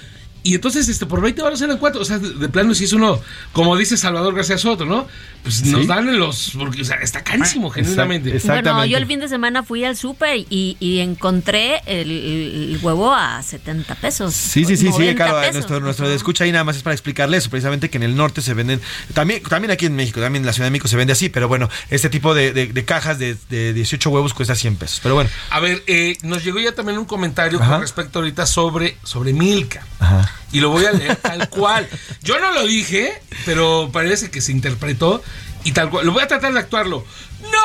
Y 0.43 0.55
entonces, 0.55 0.89
este, 0.89 1.07
por 1.07 1.21
20 1.21 1.43
varos 1.43 1.61
eran 1.61 1.79
cuatro. 1.79 2.01
O 2.01 2.05
sea, 2.05 2.19
de, 2.19 2.31
de 2.31 2.49
plano, 2.49 2.73
si 2.75 2.85
es 2.85 2.93
uno, 2.93 3.21
como 3.53 3.77
dice 3.77 3.97
Salvador 3.97 4.35
García 4.35 4.57
Soto, 4.59 4.85
¿no? 4.87 5.07
Pues 5.43 5.63
nos 5.67 5.83
Sí. 5.83 5.87
dan 5.87 6.09
en 6.09 6.19
los. 6.19 6.53
Porque, 6.59 6.83
o 6.83 6.85
sea, 6.85 6.97
está 6.97 7.23
carísimo, 7.25 7.69
Exact- 7.71 7.75
genuinamente. 7.75 8.39
Bueno, 8.47 8.85
yo 8.87 8.97
el 8.99 9.07
fin 9.07 9.21
de 9.21 9.29
semana 9.29 9.63
fui 9.63 9.85
al 9.85 9.97
súper 9.97 10.39
y, 10.51 10.77
y 10.81 11.01
encontré 11.01 11.81
el, 11.87 12.11
el 12.11 12.79
huevo 12.83 13.13
a 13.15 13.43
70 13.43 13.95
pesos. 13.97 14.35
Sí, 14.35 14.65
sí, 14.65 14.77
sí, 14.77 14.85
sí, 14.87 14.91
90 14.91 15.15
claro, 15.25 15.41
pesos. 15.41 15.55
nuestro, 15.55 15.81
nuestro 15.81 16.09
de 16.09 16.15
escucha 16.15 16.45
ahí 16.45 16.53
nada 16.53 16.65
más 16.65 16.77
es 16.77 16.83
para 16.83 16.95
explicarle 16.95 17.37
eso, 17.39 17.51
precisamente 17.51 17.89
que 17.91 17.97
en 17.99 18.03
el 18.03 18.17
norte 18.17 18.43
se 18.43 18.55
venden, 18.55 18.81
también, 19.15 19.43
también 19.43 19.71
aquí 19.71 19.87
en 19.87 19.97
México, 19.97 20.21
también 20.21 20.43
en 20.43 20.47
la 20.47 20.53
Ciudad 20.53 20.67
de 20.67 20.71
México 20.73 20.89
se 20.89 20.97
vende 20.97 21.13
así, 21.13 21.29
pero 21.29 21.49
bueno, 21.49 21.69
este 21.91 22.09
tipo 22.11 22.35
de, 22.35 22.53
de- 22.53 22.67
de 22.69 22.85
cajas 22.85 23.19
de, 23.19 23.37
de 23.49 23.73
18 23.73 24.11
huevos 24.11 24.35
cuesta 24.35 24.55
100 24.55 24.77
pesos, 24.77 25.01
pero 25.03 25.15
bueno. 25.15 25.31
A 25.51 25.61
ver, 25.61 25.83
eh, 25.87 26.17
nos 26.23 26.45
llegó 26.45 26.61
ya 26.61 26.73
también 26.73 26.99
un 26.99 27.05
comentario 27.07 27.61
Ajá. 27.61 27.73
con 27.73 27.81
respecto 27.83 28.19
ahorita 28.21 28.47
sobre, 28.47 28.97
sobre 29.05 29.33
Milka. 29.33 29.87
Ajá. 29.99 30.30
Y 30.53 30.61
lo 30.61 30.71
voy 30.71 30.85
a 30.85 30.93
leer 30.93 31.17
tal 31.17 31.49
cual. 31.49 31.89
Yo 32.23 32.39
no 32.41 32.53
lo 32.53 32.67
dije, 32.67 33.23
pero 33.45 33.91
parece 33.93 34.31
que 34.31 34.41
se 34.41 34.53
interpretó 34.53 35.23
y 35.65 35.73
tal 35.73 35.91
cual. 35.91 36.07
Lo 36.07 36.13
voy 36.13 36.23
a 36.23 36.29
tratar 36.29 36.53
de 36.53 36.59
actuarlo. 36.59 37.05
¡No! 37.43 37.51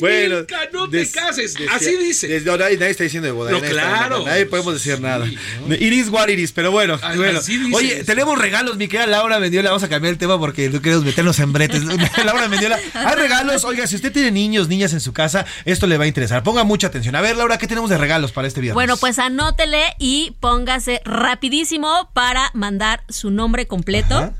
Bueno, 0.00 0.36
Milka, 0.36 0.58
no 0.72 0.86
des- 0.86 1.10
te 1.12 1.20
cases. 1.20 1.54
decía- 1.54 1.72
Así 1.74 1.96
dice. 1.96 2.28
des- 2.28 2.44
no, 2.44 2.56
nadie, 2.56 2.76
nadie 2.76 2.92
está 2.92 3.02
diciendo 3.04 3.26
de 3.26 3.32
boda. 3.32 3.50
No, 3.50 3.58
nadie 3.58 3.72
claro. 3.72 4.24
nadie 4.24 4.46
podemos 4.46 4.74
decir 4.74 5.00
nada. 5.00 5.26
Iris 5.68 6.08
what 6.08 6.28
iris, 6.28 6.52
pero 6.52 6.70
bueno. 6.70 6.98
Bueno. 7.16 7.40
Oye, 7.74 7.96
eso. 7.96 8.04
tenemos 8.06 8.38
regalos, 8.38 8.76
mi 8.76 8.86
querida 8.86 9.06
Laura 9.06 9.40
Mendiola. 9.40 9.70
Vamos 9.70 9.82
a 9.82 9.88
cambiar 9.88 10.12
el 10.12 10.18
tema 10.18 10.38
porque 10.38 10.68
no 10.70 10.80
queremos 10.80 11.04
meternos 11.04 11.38
en 11.40 11.52
bretes. 11.52 11.82
Laura 12.24 12.48
Mendiola, 12.48 12.78
hay 12.94 13.14
regalos. 13.16 13.64
Oiga, 13.64 13.86
si 13.88 13.96
usted 13.96 14.12
tiene 14.12 14.30
niños, 14.30 14.68
niñas 14.68 14.92
en 14.92 15.00
su 15.00 15.12
casa, 15.12 15.44
esto 15.64 15.86
le 15.88 15.98
va 15.98 16.04
a 16.04 16.08
interesar. 16.08 16.42
Ponga 16.44 16.62
mucha 16.64 16.86
atención. 16.88 17.16
A 17.16 17.20
ver, 17.20 17.36
Laura, 17.36 17.58
¿qué 17.58 17.66
tenemos 17.66 17.90
de 17.90 17.98
regalos 17.98 18.30
para 18.32 18.46
este 18.46 18.60
viernes? 18.60 18.74
Bueno, 18.74 18.96
pues 18.98 19.18
anótele 19.18 19.82
y 19.98 20.36
póngase 20.40 21.00
rapidísimo 21.04 22.10
para 22.14 22.50
mandar 22.54 23.02
su 23.08 23.30
nombre 23.30 23.66
completo. 23.66 24.32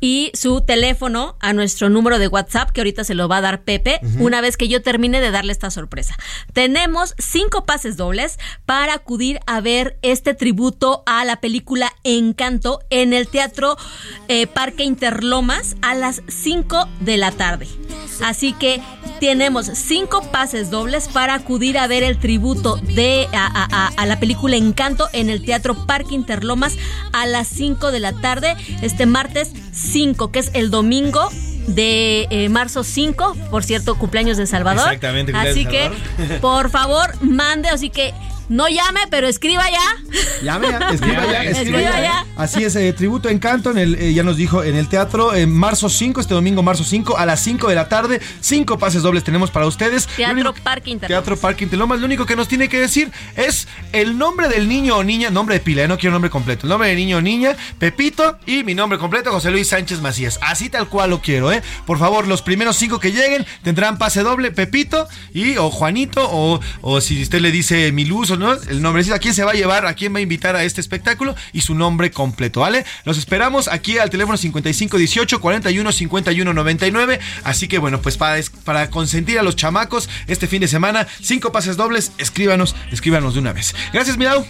Y 0.00 0.30
su 0.34 0.60
teléfono 0.60 1.36
a 1.40 1.52
nuestro 1.52 1.88
número 1.88 2.18
de 2.18 2.28
WhatsApp, 2.28 2.70
que 2.70 2.80
ahorita 2.80 3.02
se 3.04 3.14
lo 3.14 3.28
va 3.28 3.38
a 3.38 3.40
dar 3.40 3.62
Pepe, 3.62 4.00
una 4.20 4.40
vez 4.40 4.56
que 4.56 4.68
yo 4.68 4.80
termine 4.82 5.20
de 5.20 5.30
darle 5.30 5.52
esta 5.52 5.70
sorpresa. 5.70 6.14
Tenemos 6.52 7.14
cinco 7.18 7.64
pases 7.64 7.96
dobles 7.96 8.38
para 8.66 8.94
acudir 8.94 9.40
a 9.46 9.60
ver 9.60 9.98
este 10.02 10.34
tributo 10.34 11.02
a 11.06 11.24
la 11.24 11.40
película 11.40 11.92
Encanto 12.04 12.80
en 12.90 13.12
el 13.12 13.28
Teatro 13.28 13.76
eh, 14.28 14.46
Parque 14.46 14.84
Interlomas 14.84 15.76
a 15.82 15.94
las 15.94 16.22
5 16.28 16.88
de 17.00 17.16
la 17.16 17.32
tarde. 17.32 17.66
Así 18.22 18.52
que 18.52 18.80
tenemos 19.20 19.66
cinco 19.66 20.22
pases 20.30 20.70
dobles 20.70 21.08
para 21.08 21.34
acudir 21.34 21.78
a 21.78 21.86
ver 21.86 22.02
el 22.02 22.18
tributo 22.18 22.76
de 22.76 23.28
a, 23.32 23.46
a- 23.46 23.68
a- 23.86 23.88
a 23.96 24.06
la 24.06 24.18
película 24.20 24.56
Encanto 24.56 25.08
en 25.12 25.28
el 25.30 25.44
Teatro 25.44 25.86
Parque 25.86 26.14
Interlomas 26.14 26.76
a 27.12 27.26
las 27.26 27.48
5 27.48 27.90
de 27.90 28.00
la 28.00 28.12
tarde, 28.12 28.56
este 28.82 29.06
martes 29.06 29.52
5, 29.88 30.30
que 30.30 30.38
es 30.38 30.50
el 30.54 30.70
domingo 30.70 31.28
de 31.66 32.26
eh, 32.30 32.48
marzo 32.48 32.82
5, 32.84 33.36
por 33.50 33.62
cierto, 33.64 33.96
cumpleaños 33.96 34.36
de 34.36 34.46
Salvador. 34.46 34.86
Exactamente, 34.86 35.32
cumpleaños 35.32 35.56
Así 35.56 35.64
de 35.64 35.70
que, 35.70 35.82
Salvador. 35.84 36.40
por 36.40 36.70
favor, 36.70 37.22
mande, 37.22 37.68
así 37.68 37.90
que 37.90 38.14
no 38.48 38.68
llame, 38.68 39.00
pero 39.10 39.26
escriba 39.28 39.64
ya. 39.70 40.42
Llame 40.42 40.68
ya, 40.68 40.78
escriba 40.92 41.26
ya, 41.26 41.44
escriba 41.44 41.78
Escriba 41.78 41.80
ya. 41.80 42.02
ya. 42.02 42.26
Así 42.36 42.64
es, 42.64 42.76
eh, 42.76 42.92
tributo 42.92 43.28
Encanto, 43.28 43.70
en 43.70 43.78
el, 43.78 43.94
eh, 43.96 44.14
ya 44.14 44.22
nos 44.22 44.36
dijo, 44.36 44.62
en 44.64 44.76
el 44.76 44.88
teatro, 44.88 45.34
en 45.34 45.50
marzo 45.52 45.88
5, 45.88 46.20
este 46.20 46.34
domingo 46.34 46.62
marzo 46.62 46.84
5, 46.84 47.18
a 47.18 47.26
las 47.26 47.40
5 47.42 47.68
de 47.68 47.74
la 47.74 47.88
tarde, 47.88 48.20
cinco 48.40 48.78
pases 48.78 49.02
dobles 49.02 49.24
tenemos 49.24 49.50
para 49.50 49.66
ustedes. 49.66 50.06
Teatro 50.06 50.54
Parque 50.62 50.90
Interlomas. 50.90 51.24
Teatro 51.24 51.36
Parque 51.36 51.64
Interlomas, 51.64 52.00
lo 52.00 52.06
único 52.06 52.26
que 52.26 52.36
nos 52.36 52.48
tiene 52.48 52.68
que 52.68 52.80
decir 52.80 53.10
es 53.36 53.68
el 53.92 54.16
nombre 54.16 54.48
del 54.48 54.68
niño 54.68 54.96
o 54.96 55.04
niña, 55.04 55.30
nombre 55.30 55.56
de 55.56 55.60
pila, 55.60 55.82
eh, 55.82 55.88
no 55.88 55.98
quiero 55.98 56.12
nombre 56.12 56.30
completo, 56.30 56.62
el 56.64 56.70
nombre 56.70 56.88
del 56.88 56.96
niño 56.96 57.18
o 57.18 57.20
niña, 57.20 57.56
Pepito 57.78 58.38
y 58.46 58.64
mi 58.64 58.74
nombre 58.74 58.98
completo, 58.98 59.30
José 59.30 59.50
Luis 59.50 59.68
Sánchez 59.68 60.00
Macías. 60.00 60.38
Así 60.42 60.70
tal 60.70 60.88
cual 60.88 61.10
lo 61.10 61.20
quiero, 61.20 61.52
¿eh? 61.52 61.62
Por 61.86 61.98
favor, 61.98 62.26
los 62.26 62.42
primeros 62.42 62.76
cinco 62.76 62.98
que 62.98 63.12
lleguen 63.12 63.46
tendrán 63.62 63.98
pase 63.98 64.22
doble, 64.22 64.52
Pepito 64.52 65.08
y 65.34 65.56
o 65.56 65.70
Juanito 65.70 66.26
o, 66.30 66.60
o 66.80 67.00
si 67.00 67.22
usted 67.22 67.40
le 67.40 67.50
dice 67.50 67.92
Miluz 67.92 68.30
o 68.30 68.37
el 68.68 68.82
nombre, 68.82 69.04
a 69.12 69.18
quién 69.18 69.34
se 69.34 69.44
va 69.44 69.52
a 69.52 69.54
llevar, 69.54 69.86
a 69.86 69.94
quién 69.94 70.14
va 70.14 70.18
a 70.18 70.22
invitar 70.22 70.56
a 70.56 70.64
este 70.64 70.80
espectáculo 70.80 71.34
y 71.52 71.60
su 71.60 71.74
nombre 71.74 72.10
completo, 72.10 72.60
¿vale? 72.60 72.84
Los 73.04 73.18
esperamos 73.18 73.68
aquí 73.68 73.98
al 73.98 74.10
teléfono 74.10 74.36
5518 74.36 75.40
41 75.40 75.92
51 75.92 76.52
99. 76.52 77.20
Así 77.44 77.68
que 77.68 77.78
bueno, 77.78 78.00
pues 78.00 78.16
para, 78.16 78.40
para 78.64 78.90
consentir 78.90 79.38
a 79.38 79.42
los 79.42 79.56
chamacos 79.56 80.08
este 80.26 80.46
fin 80.46 80.60
de 80.60 80.68
semana, 80.68 81.06
cinco 81.20 81.52
pases 81.52 81.76
dobles, 81.76 82.12
escríbanos, 82.18 82.74
escríbanos 82.90 83.34
de 83.34 83.40
una 83.40 83.52
vez. 83.52 83.74
Gracias, 83.92 84.16
Miau. 84.16 84.44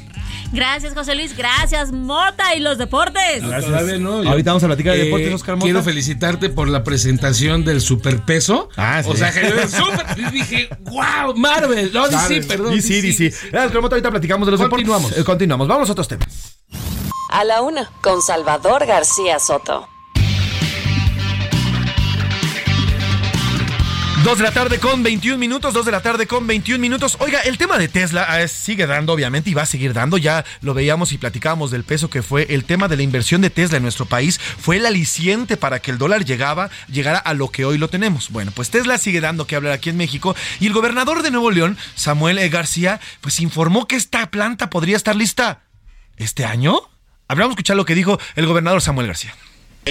Gracias, 0.52 0.94
José 0.94 1.14
Luis. 1.14 1.36
Gracias, 1.36 1.92
Mota 1.92 2.54
y 2.54 2.60
los 2.60 2.78
deportes. 2.78 3.40
Todavía 3.42 3.98
no. 3.98 4.22
yo- 4.22 4.30
Ahorita 4.30 4.50
vamos 4.50 4.64
a 4.64 4.66
platicar 4.66 4.94
de 4.94 5.02
Eh, 5.02 5.04
deportes, 5.04 5.34
Oscar 5.34 5.56
Mota. 5.56 5.64
Quiero 5.64 5.82
felicitarte 5.82 6.48
por 6.48 6.68
la 6.68 6.84
presentación 6.84 7.64
del 7.64 7.80
superpeso. 7.80 8.68
Ah, 8.76 9.02
sí. 9.02 9.10
O 9.12 9.16
sea, 9.16 9.30
que 9.32 9.42
yo 9.42 9.68
super, 9.68 10.06
y 10.16 10.30
dije, 10.30 10.68
wow, 10.80 11.34
Marvel. 11.36 11.90
No, 11.92 12.06
sí, 12.26 12.40
perdón. 12.40 12.74
DC, 12.74 13.02
DC. 13.02 13.24
Gracias, 13.50 13.66
Oscar 13.66 13.82
Mota. 13.82 13.94
Ahorita 13.96 14.10
platicamos 14.10 14.46
de 14.46 14.52
los 14.52 14.60
Continuamos. 14.60 15.02
deportes. 15.10 15.22
Eh, 15.22 15.24
Continuamos. 15.24 15.68
Vamos 15.68 15.88
a 15.88 15.92
otros 15.92 16.08
temas. 16.08 16.56
A 17.30 17.44
la 17.44 17.60
una, 17.60 17.90
con 18.02 18.22
Salvador 18.22 18.86
García 18.86 19.38
Soto. 19.38 19.86
Dos 24.28 24.36
de 24.36 24.44
la 24.44 24.52
tarde 24.52 24.78
con 24.78 25.02
21 25.02 25.38
minutos, 25.38 25.72
dos 25.72 25.86
de 25.86 25.90
la 25.90 26.02
tarde 26.02 26.26
con 26.26 26.46
21 26.46 26.78
minutos. 26.78 27.16
Oiga, 27.18 27.40
el 27.40 27.56
tema 27.56 27.78
de 27.78 27.88
Tesla 27.88 28.42
eh, 28.42 28.46
sigue 28.46 28.86
dando, 28.86 29.14
obviamente, 29.14 29.48
y 29.48 29.54
va 29.54 29.62
a 29.62 29.66
seguir 29.66 29.94
dando. 29.94 30.18
Ya 30.18 30.44
lo 30.60 30.74
veíamos 30.74 31.12
y 31.12 31.16
platicábamos 31.16 31.70
del 31.70 31.82
peso 31.82 32.10
que 32.10 32.20
fue 32.20 32.46
el 32.50 32.66
tema 32.66 32.88
de 32.88 32.98
la 32.98 33.02
inversión 33.02 33.40
de 33.40 33.48
Tesla 33.48 33.78
en 33.78 33.84
nuestro 33.84 34.04
país. 34.04 34.38
Fue 34.38 34.76
el 34.76 34.84
aliciente 34.84 35.56
para 35.56 35.80
que 35.80 35.90
el 35.90 35.96
dólar 35.96 36.26
llegaba, 36.26 36.68
llegara 36.92 37.18
a 37.18 37.32
lo 37.32 37.48
que 37.48 37.64
hoy 37.64 37.78
lo 37.78 37.88
tenemos. 37.88 38.28
Bueno, 38.28 38.52
pues 38.54 38.68
Tesla 38.68 38.98
sigue 38.98 39.22
dando 39.22 39.46
que 39.46 39.56
hablar 39.56 39.72
aquí 39.72 39.88
en 39.88 39.96
México. 39.96 40.36
Y 40.60 40.66
el 40.66 40.74
gobernador 40.74 41.22
de 41.22 41.30
Nuevo 41.30 41.50
León, 41.50 41.78
Samuel 41.94 42.36
E. 42.36 42.50
García, 42.50 43.00
pues 43.22 43.40
informó 43.40 43.88
que 43.88 43.96
esta 43.96 44.30
planta 44.30 44.68
podría 44.68 44.98
estar 44.98 45.16
lista 45.16 45.62
este 46.18 46.44
año. 46.44 46.82
Hablamos 47.28 47.52
escuchar 47.52 47.76
lo 47.76 47.86
que 47.86 47.94
dijo 47.94 48.20
el 48.36 48.44
gobernador 48.44 48.82
Samuel 48.82 49.06
García. 49.06 49.34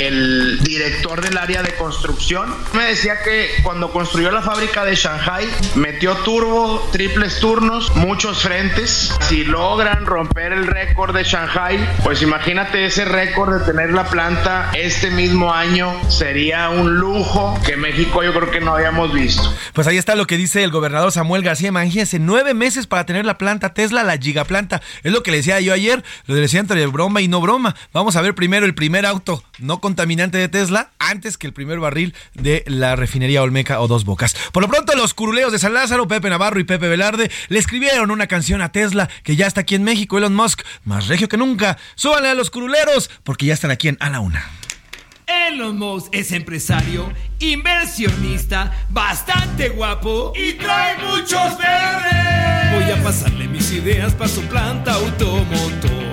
El 0.05 0.59
director 0.63 1.21
del 1.21 1.37
área 1.37 1.63
de 1.63 1.73
construcción. 1.75 2.53
Me 2.73 2.85
decía 2.85 3.21
que 3.23 3.49
cuando 3.63 3.91
construyó 3.91 4.31
la 4.31 4.41
fábrica 4.41 4.85
de 4.85 4.95
Shanghai, 4.95 5.47
metió 5.75 6.15
turbo, 6.17 6.87
triples 6.91 7.39
turnos, 7.39 7.95
muchos 7.95 8.43
frentes. 8.43 9.11
Si 9.21 9.43
logran 9.43 10.05
romper 10.05 10.53
el 10.53 10.67
récord 10.67 11.15
de 11.15 11.23
Shanghai, 11.23 11.79
pues 12.03 12.21
imagínate 12.21 12.85
ese 12.85 13.05
récord 13.05 13.59
de 13.59 13.65
tener 13.65 13.91
la 13.91 14.05
planta 14.05 14.71
este 14.73 15.09
mismo 15.09 15.53
año. 15.53 15.91
Sería 16.09 16.69
un 16.69 16.95
lujo 16.95 17.59
que 17.65 17.75
México 17.75 18.23
yo 18.23 18.33
creo 18.33 18.51
que 18.51 18.59
no 18.59 18.75
habíamos 18.75 19.13
visto. 19.13 19.53
Pues 19.73 19.87
ahí 19.87 19.97
está 19.97 20.15
lo 20.15 20.27
que 20.27 20.37
dice 20.37 20.63
el 20.63 20.71
gobernador 20.71 21.11
Samuel 21.11 21.43
García. 21.43 21.69
Imagínense, 21.69 22.19
nueve 22.19 22.53
meses 22.53 22.87
para 22.87 23.05
tener 23.05 23.25
la 23.25 23.37
planta 23.37 23.73
Tesla, 23.73 24.03
la 24.03 24.17
gigaplanta. 24.17 24.81
Es 25.03 25.11
lo 25.11 25.23
que 25.23 25.31
le 25.31 25.37
decía 25.37 25.59
yo 25.59 25.73
ayer, 25.73 26.03
lo 26.25 26.35
decía 26.35 26.59
entre 26.59 26.85
broma 26.87 27.21
y 27.21 27.27
no 27.27 27.41
broma. 27.41 27.75
Vamos 27.93 28.15
a 28.15 28.21
ver 28.21 28.35
primero 28.35 28.65
el 28.65 28.75
primer 28.75 29.05
auto 29.05 29.43
no 29.59 29.79
contaminante 29.88 30.38
de 30.38 30.49
Tesla 30.49 30.91
antes 30.99 31.38
que 31.38 31.47
el 31.47 31.53
primer 31.53 31.80
barril 31.80 32.14
de 32.34 32.61
la 32.68 32.97
refinería 32.97 33.41
Olmeca 33.41 33.80
o 33.80 33.88
Dos 33.88 34.03
Bocas. 34.03 34.35
Por 34.51 34.61
lo 34.61 34.68
pronto, 34.68 34.93
los 34.97 35.14
curuleos 35.14 35.53
de 35.53 35.59
San 35.59 35.73
Lázaro, 35.73 36.09
Pepe 36.09 36.30
Navarro 36.30 36.59
y 36.59 36.65
Pepe 36.65 36.89
Velarde 36.89 37.31
le 37.47 37.57
escribieron 37.57 38.11
una 38.11 38.27
canción 38.27 38.61
a 38.61 38.73
Tesla 38.73 39.09
que 39.23 39.38
ya 39.38 39.47
está 39.47 39.61
aquí 39.61 39.76
en 39.76 39.85
México. 39.85 40.18
Elon 40.18 40.35
Musk, 40.35 40.64
más 40.84 41.07
regio 41.07 41.30
que 41.30 41.38
nunca. 41.38 41.77
Súbanle 41.95 42.27
a 42.27 42.34
los 42.34 42.49
curuleros 42.49 43.09
porque 43.23 43.45
ya 43.45 43.53
están 43.53 43.72
aquí 43.72 43.88
en 43.88 43.95
A 44.01 44.09
la 44.09 44.19
Una. 44.19 44.45
Elon 45.26 45.77
Musk 45.77 46.09
es 46.11 46.34
empresario, 46.34 47.09
inversionista, 47.39 48.73
bastante 48.89 49.69
guapo 49.69 50.34
y 50.35 50.51
trae 50.55 50.97
muchos 50.97 51.57
verdes. 51.57 52.73
Voy 52.73 52.91
a 52.91 53.01
pasarle 53.01 53.47
mis 53.47 53.72
ideas 53.72 54.14
para 54.14 54.30
su 54.30 54.41
planta 54.47 54.95
automotor. 54.95 56.06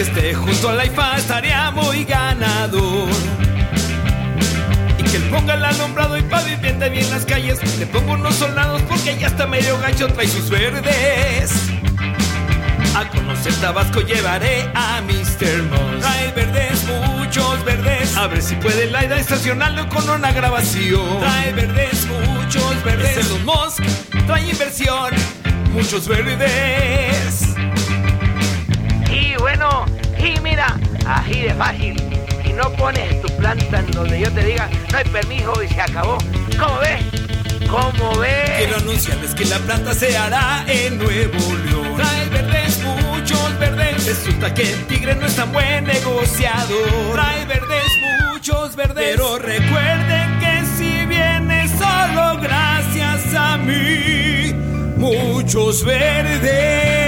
Que 0.00 0.04
esté 0.04 0.32
junto 0.32 0.70
a 0.70 0.72
la 0.72 0.86
IFA 0.86 1.18
estaría 1.18 1.70
muy 1.72 2.04
ganador. 2.04 3.06
Y 4.96 5.02
que 5.02 5.16
él 5.18 5.24
ponga 5.24 5.52
el 5.52 5.62
alumbrado 5.62 6.16
y 6.16 6.22
pavimente 6.22 6.88
bien 6.88 7.10
las 7.10 7.26
calles. 7.26 7.58
Le 7.78 7.84
pongo 7.84 8.14
unos 8.14 8.34
soldados 8.36 8.80
porque 8.88 9.18
ya 9.18 9.26
está 9.26 9.46
medio 9.46 9.78
gacho, 9.78 10.08
trae 10.08 10.26
sus 10.26 10.48
verdes. 10.48 11.52
A 12.96 13.06
conocer 13.10 13.52
Tabasco 13.56 14.00
llevaré 14.00 14.70
a 14.74 15.02
Mr. 15.02 15.64
Moss. 15.64 16.00
Trae 16.00 16.32
verdes, 16.32 16.82
muchos 16.86 17.62
verdes. 17.66 18.16
A 18.16 18.26
ver 18.26 18.40
si 18.40 18.54
puede 18.54 18.86
Laida 18.86 19.18
estacionarlo 19.18 19.86
con 19.90 20.08
una 20.08 20.32
grabación. 20.32 21.20
Trae 21.20 21.52
verdes, 21.52 22.06
muchos 22.06 22.84
verdes. 22.84 23.18
Es 23.18 23.26
Elon 23.26 23.44
Musk, 23.44 23.84
trae 24.26 24.48
inversión, 24.48 25.10
muchos 25.74 26.08
verdes. 26.08 27.49
Bueno, 29.50 29.84
y 30.16 30.38
mira, 30.42 30.78
así 31.04 31.40
de 31.40 31.52
fácil. 31.54 32.00
Y 32.44 32.52
no 32.52 32.70
pones 32.74 33.20
tu 33.20 33.26
planta 33.36 33.80
en 33.80 33.90
donde 33.90 34.20
yo 34.20 34.30
te 34.32 34.44
diga, 34.44 34.70
no 34.92 34.98
hay 34.98 35.04
permiso 35.04 35.60
y 35.60 35.66
se 35.66 35.80
acabó. 35.80 36.18
¿Cómo 36.56 36.78
ves? 36.78 37.02
¿Cómo 37.68 38.16
ves? 38.20 38.50
Quiero 38.58 38.76
anunciarles 38.76 39.34
que 39.34 39.44
la 39.46 39.58
planta 39.58 39.92
se 39.92 40.16
hará 40.16 40.64
en 40.68 40.98
Nuevo 40.98 41.56
León. 41.64 41.96
Trae 41.96 42.28
verdes, 42.28 42.78
muchos 43.02 43.58
verdes. 43.58 44.06
Resulta 44.06 44.54
que 44.54 44.72
el 44.72 44.86
tigre 44.86 45.16
no 45.16 45.26
es 45.26 45.34
tan 45.34 45.50
buen 45.50 45.84
negociador. 45.84 47.12
Trae 47.14 47.44
verdes, 47.46 47.92
muchos 48.30 48.76
verdes. 48.76 49.04
Pero 49.16 49.36
recuerden 49.36 50.38
que 50.38 50.64
si 50.76 51.06
viene 51.06 51.66
solo 51.76 52.38
gracias 52.40 53.34
a 53.34 53.56
mí, 53.56 54.52
muchos 54.96 55.84
verdes. 55.84 56.99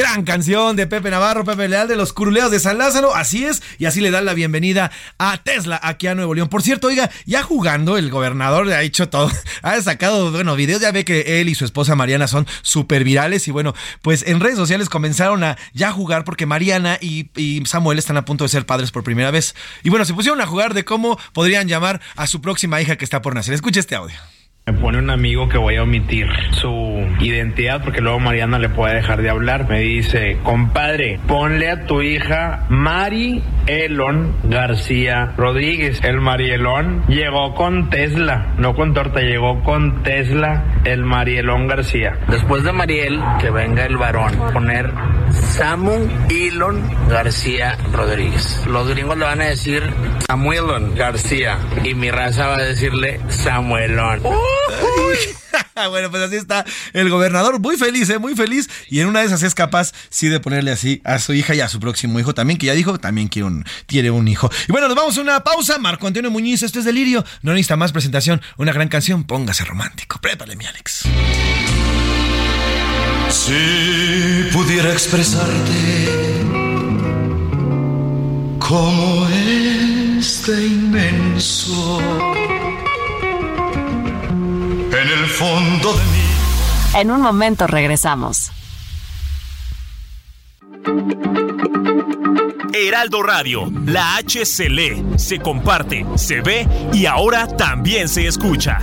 Gran 0.00 0.24
canción 0.24 0.76
de 0.76 0.86
Pepe 0.86 1.10
Navarro, 1.10 1.44
Pepe 1.44 1.68
Leal 1.68 1.86
de 1.86 1.94
los 1.94 2.14
Curuleos 2.14 2.50
de 2.50 2.58
San 2.58 2.78
Lázaro. 2.78 3.14
Así 3.14 3.44
es, 3.44 3.62
y 3.76 3.84
así 3.84 4.00
le 4.00 4.10
dan 4.10 4.24
la 4.24 4.32
bienvenida 4.32 4.90
a 5.18 5.36
Tesla 5.42 5.78
aquí 5.82 6.06
a 6.06 6.14
Nuevo 6.14 6.34
León. 6.34 6.48
Por 6.48 6.62
cierto, 6.62 6.86
oiga, 6.86 7.10
ya 7.26 7.42
jugando, 7.42 7.98
el 7.98 8.10
gobernador 8.10 8.66
le 8.66 8.74
ha 8.74 8.80
hecho 8.80 9.10
todo. 9.10 9.30
Ha 9.62 9.78
sacado, 9.82 10.30
bueno, 10.32 10.56
videos. 10.56 10.80
Ya 10.80 10.90
ve 10.90 11.04
que 11.04 11.42
él 11.42 11.50
y 11.50 11.54
su 11.54 11.66
esposa 11.66 11.96
Mariana 11.96 12.28
son 12.28 12.46
súper 12.62 13.04
virales. 13.04 13.46
Y 13.46 13.50
bueno, 13.50 13.74
pues 14.00 14.26
en 14.26 14.40
redes 14.40 14.56
sociales 14.56 14.88
comenzaron 14.88 15.44
a 15.44 15.58
ya 15.74 15.92
jugar 15.92 16.24
porque 16.24 16.46
Mariana 16.46 16.96
y, 16.98 17.28
y 17.36 17.62
Samuel 17.66 17.98
están 17.98 18.16
a 18.16 18.24
punto 18.24 18.44
de 18.44 18.48
ser 18.48 18.64
padres 18.64 18.92
por 18.92 19.04
primera 19.04 19.30
vez. 19.30 19.54
Y 19.82 19.90
bueno, 19.90 20.06
se 20.06 20.14
pusieron 20.14 20.40
a 20.40 20.46
jugar 20.46 20.72
de 20.72 20.86
cómo 20.86 21.18
podrían 21.34 21.68
llamar 21.68 22.00
a 22.16 22.26
su 22.26 22.40
próxima 22.40 22.80
hija 22.80 22.96
que 22.96 23.04
está 23.04 23.20
por 23.20 23.34
nacer. 23.34 23.52
Escuche 23.52 23.80
este 23.80 23.96
audio. 23.96 24.16
Me 24.70 24.78
pone 24.78 24.98
un 24.98 25.10
amigo 25.10 25.48
que 25.48 25.58
voy 25.58 25.74
a 25.74 25.82
omitir 25.82 26.28
su 26.52 27.04
identidad 27.18 27.82
porque 27.82 28.00
luego 28.00 28.20
Mariana 28.20 28.56
le 28.60 28.68
puede 28.68 28.94
dejar 28.94 29.20
de 29.20 29.28
hablar. 29.28 29.68
Me 29.68 29.80
dice, 29.80 30.38
compadre, 30.44 31.18
ponle 31.26 31.68
a 31.70 31.86
tu 31.86 32.02
hija 32.02 32.66
Mari 32.68 33.42
Elon 33.66 34.36
García 34.44 35.32
Rodríguez. 35.36 36.00
El 36.04 36.20
Marielón 36.20 37.02
llegó 37.08 37.56
con 37.56 37.90
Tesla, 37.90 38.54
no 38.58 38.76
con 38.76 38.94
torta, 38.94 39.22
llegó 39.22 39.60
con 39.64 40.04
Tesla 40.04 40.62
el 40.84 41.04
Marielón 41.04 41.66
García. 41.66 42.16
Después 42.28 42.62
de 42.62 42.70
Mariel, 42.70 43.20
que 43.40 43.50
venga 43.50 43.84
el 43.84 43.96
varón, 43.96 44.32
poner 44.52 44.92
Samu 45.30 46.08
Elon 46.28 46.80
García 47.08 47.76
Rodríguez. 47.92 48.64
Los 48.68 48.88
gringos 48.88 49.18
le 49.18 49.24
van 49.24 49.40
a 49.40 49.46
decir 49.46 49.82
Samuelon 50.28 50.94
García 50.94 51.58
y 51.82 51.94
mi 51.94 52.10
raza 52.12 52.46
va 52.46 52.58
a 52.58 52.62
decirle 52.62 53.20
Samuelón. 53.28 54.20
bueno, 55.90 56.10
pues 56.10 56.22
así 56.22 56.36
está 56.36 56.64
el 56.92 57.08
gobernador, 57.10 57.60
muy 57.60 57.76
feliz, 57.76 58.08
¿eh? 58.10 58.18
muy 58.18 58.34
feliz. 58.34 58.68
Y 58.88 59.00
en 59.00 59.08
una 59.08 59.20
de 59.20 59.26
esas 59.26 59.42
es 59.42 59.54
capaz, 59.54 59.92
sí, 60.08 60.28
de 60.28 60.40
ponerle 60.40 60.70
así 60.70 61.00
a 61.04 61.18
su 61.18 61.32
hija 61.32 61.54
y 61.54 61.60
a 61.60 61.68
su 61.68 61.80
próximo 61.80 62.18
hijo 62.20 62.34
también, 62.34 62.58
que 62.58 62.66
ya 62.66 62.74
dijo, 62.74 62.98
también 62.98 63.28
quiere 63.28 63.46
un, 63.46 63.64
tiene 63.86 64.10
un 64.10 64.28
hijo. 64.28 64.50
Y 64.68 64.72
bueno, 64.72 64.88
nos 64.88 64.96
vamos 64.96 65.18
a 65.18 65.20
una 65.20 65.40
pausa. 65.40 65.78
Marco 65.78 66.06
Antonio 66.06 66.30
Muñiz, 66.30 66.62
esto 66.62 66.78
es 66.78 66.84
Delirio. 66.84 67.24
No 67.42 67.52
necesita 67.52 67.76
más 67.76 67.92
presentación, 67.92 68.40
una 68.56 68.72
gran 68.72 68.88
canción, 68.88 69.24
póngase 69.24 69.64
romántico. 69.64 70.18
Prépale, 70.20 70.56
mi 70.56 70.66
Alex. 70.66 71.04
Si 73.30 74.48
pudiera 74.52 74.92
expresarte 74.92 76.40
como 78.58 79.28
este 79.28 80.66
inmenso 80.66 82.00
en 84.92 85.08
el 85.08 85.26
fondo 85.26 85.92
de 85.92 86.04
mí. 86.04 86.30
En 86.94 87.10
un 87.10 87.20
momento 87.20 87.66
regresamos. 87.66 88.50
Heraldo 92.72 93.22
Radio, 93.22 93.70
la 93.86 94.16
H 94.16 94.44
se 94.46 94.68
lee, 94.68 95.04
se 95.16 95.38
comparte, 95.38 96.04
se 96.16 96.40
ve 96.40 96.66
y 96.92 97.06
ahora 97.06 97.46
también 97.46 98.08
se 98.08 98.26
escucha. 98.26 98.78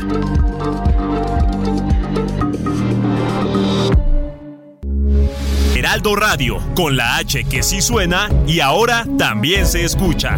Heraldo 5.76 6.16
Radio, 6.16 6.58
con 6.76 6.96
la 6.98 7.18
H 7.18 7.44
que 7.46 7.64
sí 7.64 7.82
suena 7.82 8.30
y 8.46 8.60
ahora 8.60 9.06
también 9.18 9.66
se 9.66 9.84
escucha. 9.84 10.38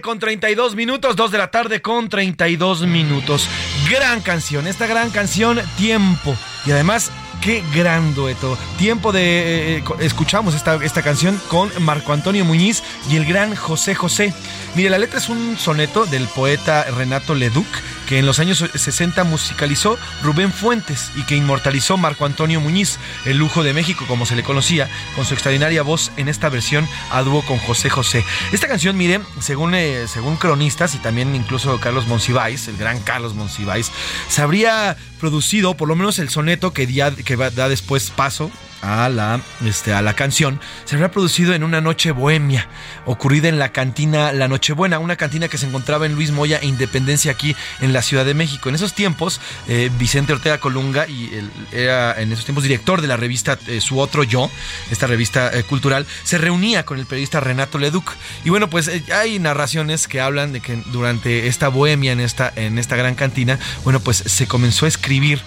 Con 0.00 0.18
32 0.18 0.74
minutos, 0.76 1.16
2 1.16 1.30
de 1.30 1.38
la 1.38 1.50
tarde 1.50 1.82
con 1.82 2.08
32 2.08 2.82
minutos. 2.82 3.48
Gran 3.90 4.20
canción, 4.20 4.66
esta 4.66 4.86
gran 4.86 5.10
canción, 5.10 5.60
Tiempo. 5.76 6.36
Y 6.66 6.72
además, 6.72 7.10
qué 7.40 7.62
gran 7.74 8.14
dueto. 8.14 8.58
Tiempo 8.78 9.12
de... 9.12 9.20
eh, 9.20 9.76
eh, 9.78 9.84
escuchamos 10.00 10.54
esta, 10.54 10.76
esta 10.84 11.02
canción 11.02 11.40
con 11.48 11.70
Marco 11.82 12.12
Antonio 12.12 12.44
Muñiz 12.44 12.82
y 13.10 13.16
el 13.16 13.24
gran 13.24 13.54
José 13.54 13.94
José. 13.94 14.32
Mire, 14.74 14.90
la 14.90 14.98
letra 14.98 15.18
es 15.18 15.28
un 15.28 15.56
soneto 15.58 16.06
del 16.06 16.26
poeta 16.28 16.84
Renato 16.84 17.34
Leduc 17.34 17.66
que 18.10 18.18
en 18.18 18.26
los 18.26 18.40
años 18.40 18.64
60 18.74 19.22
musicalizó 19.22 19.96
Rubén 20.24 20.52
Fuentes 20.52 21.12
y 21.14 21.22
que 21.22 21.36
inmortalizó 21.36 21.96
Marco 21.96 22.26
Antonio 22.26 22.60
Muñiz, 22.60 22.98
el 23.24 23.38
lujo 23.38 23.62
de 23.62 23.72
México 23.72 24.04
como 24.08 24.26
se 24.26 24.34
le 24.34 24.42
conocía, 24.42 24.90
con 25.14 25.24
su 25.24 25.34
extraordinaria 25.34 25.84
voz 25.84 26.10
en 26.16 26.28
esta 26.28 26.48
versión 26.48 26.88
a 27.12 27.22
dúo 27.22 27.42
con 27.42 27.58
José 27.58 27.88
José. 27.88 28.24
Esta 28.50 28.66
canción, 28.66 28.96
mire, 28.96 29.20
según, 29.38 29.76
eh, 29.76 30.08
según 30.08 30.38
cronistas 30.38 30.96
y 30.96 30.98
también 30.98 31.36
incluso 31.36 31.78
Carlos 31.78 32.08
Monsiváis, 32.08 32.66
el 32.66 32.76
gran 32.76 32.98
Carlos 32.98 33.34
Monsiváis, 33.34 33.92
se 34.28 34.42
habría 34.42 34.96
producido, 35.20 35.74
por 35.74 35.86
lo 35.86 35.94
menos 35.94 36.18
el 36.18 36.30
soneto 36.30 36.72
que, 36.72 36.88
da 36.88 37.68
después 37.68 38.10
paso 38.10 38.50
a 38.82 39.08
la, 39.08 39.40
este, 39.64 39.92
a 39.92 40.02
la 40.02 40.14
canción, 40.14 40.60
se 40.84 40.96
habría 40.96 41.10
producido 41.10 41.54
en 41.54 41.64
una 41.64 41.80
noche 41.80 42.12
bohemia, 42.12 42.68
ocurrida 43.04 43.48
en 43.48 43.58
la 43.58 43.72
cantina 43.72 44.32
La 44.32 44.48
Nochebuena, 44.48 44.98
una 44.98 45.16
cantina 45.16 45.48
que 45.48 45.58
se 45.58 45.66
encontraba 45.66 46.06
en 46.06 46.14
Luis 46.14 46.30
Moya 46.30 46.58
e 46.58 46.66
Independencia 46.66 47.32
aquí 47.32 47.54
en 47.80 47.92
la 47.92 48.02
Ciudad 48.02 48.24
de 48.24 48.34
México. 48.34 48.68
En 48.68 48.74
esos 48.74 48.94
tiempos, 48.94 49.40
eh, 49.68 49.90
Vicente 49.98 50.32
Ortega 50.32 50.58
Colunga 50.58 51.06
y 51.06 51.34
él 51.34 51.50
era 51.72 52.20
en 52.20 52.32
esos 52.32 52.44
tiempos 52.44 52.64
director 52.64 53.00
de 53.00 53.08
la 53.08 53.16
revista 53.16 53.58
eh, 53.66 53.80
Su 53.80 53.98
Otro 53.98 54.24
Yo, 54.24 54.50
esta 54.90 55.06
revista 55.06 55.50
eh, 55.52 55.62
cultural, 55.62 56.06
se 56.24 56.38
reunía 56.38 56.84
con 56.84 56.98
el 56.98 57.06
periodista 57.06 57.40
Renato 57.40 57.78
Leduc. 57.78 58.12
Y 58.44 58.50
bueno, 58.50 58.70
pues 58.70 58.90
hay 59.12 59.38
narraciones 59.38 60.08
que 60.08 60.20
hablan 60.20 60.52
de 60.52 60.60
que 60.60 60.82
durante 60.86 61.46
esta 61.46 61.68
bohemia 61.68 62.12
en 62.12 62.20
esta, 62.20 62.52
en 62.56 62.78
esta 62.78 62.96
gran 62.96 63.14
cantina, 63.14 63.58
bueno, 63.84 64.00
pues 64.00 64.18
se 64.18 64.46
comenzó 64.46 64.86
a 64.86 64.88
escribir 64.88 65.42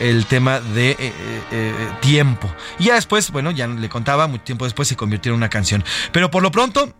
el 0.00 0.26
tema 0.26 0.60
de 0.60 1.12
tiempo. 2.00 2.54
Y 2.78 2.84
ya 2.84 2.94
después, 2.94 3.30
bueno, 3.30 3.50
ya 3.50 3.66
le 3.66 3.88
contaba, 3.88 4.26
mucho 4.26 4.44
tiempo 4.44 4.64
después 4.64 4.88
se 4.88 4.96
convirtió 4.96 5.32
en 5.32 5.36
una 5.36 5.48
canción. 5.48 5.84
Pero 6.12 6.30
por 6.30 6.42
lo 6.42 6.50
pronto, 6.50 6.94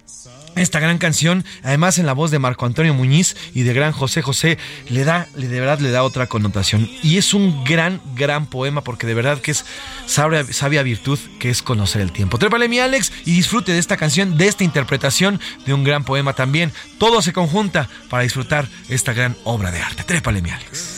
esta 0.56 0.80
gran 0.80 0.98
canción, 0.98 1.44
además 1.62 1.98
en 1.98 2.06
la 2.06 2.12
voz 2.12 2.30
de 2.30 2.38
Marco 2.38 2.66
Antonio 2.66 2.94
Muñiz 2.94 3.36
y 3.54 3.62
de 3.62 3.72
gran 3.72 3.92
José 3.92 4.22
José, 4.22 4.58
le 4.88 5.04
da, 5.04 5.28
de 5.34 5.60
verdad 5.60 5.78
le 5.78 5.90
da 5.90 6.02
otra 6.02 6.26
connotación. 6.26 6.88
Y 7.02 7.16
es 7.16 7.34
un 7.34 7.64
gran, 7.64 8.00
gran 8.14 8.46
poema 8.46 8.82
porque 8.82 9.06
de 9.06 9.14
verdad 9.14 9.40
que 9.40 9.52
es 9.52 9.64
sabia, 10.06 10.44
sabia 10.52 10.82
virtud 10.82 11.18
que 11.38 11.50
es 11.50 11.62
conocer 11.62 12.02
el 12.02 12.12
tiempo. 12.12 12.38
Trépale 12.38 12.68
mi 12.68 12.80
Alex 12.80 13.12
y 13.24 13.32
disfrute 13.32 13.72
de 13.72 13.78
esta 13.78 13.96
canción, 13.96 14.36
de 14.36 14.48
esta 14.48 14.64
interpretación 14.64 15.40
de 15.64 15.74
un 15.74 15.84
gran 15.84 16.04
poema 16.04 16.32
también. 16.32 16.72
Todo 16.98 17.22
se 17.22 17.32
conjunta 17.32 17.88
para 18.08 18.24
disfrutar 18.24 18.68
esta 18.88 19.12
gran 19.12 19.36
obra 19.44 19.70
de 19.70 19.80
arte. 19.80 20.02
Trépale 20.04 20.42
mi 20.42 20.50
Alex. 20.50 20.97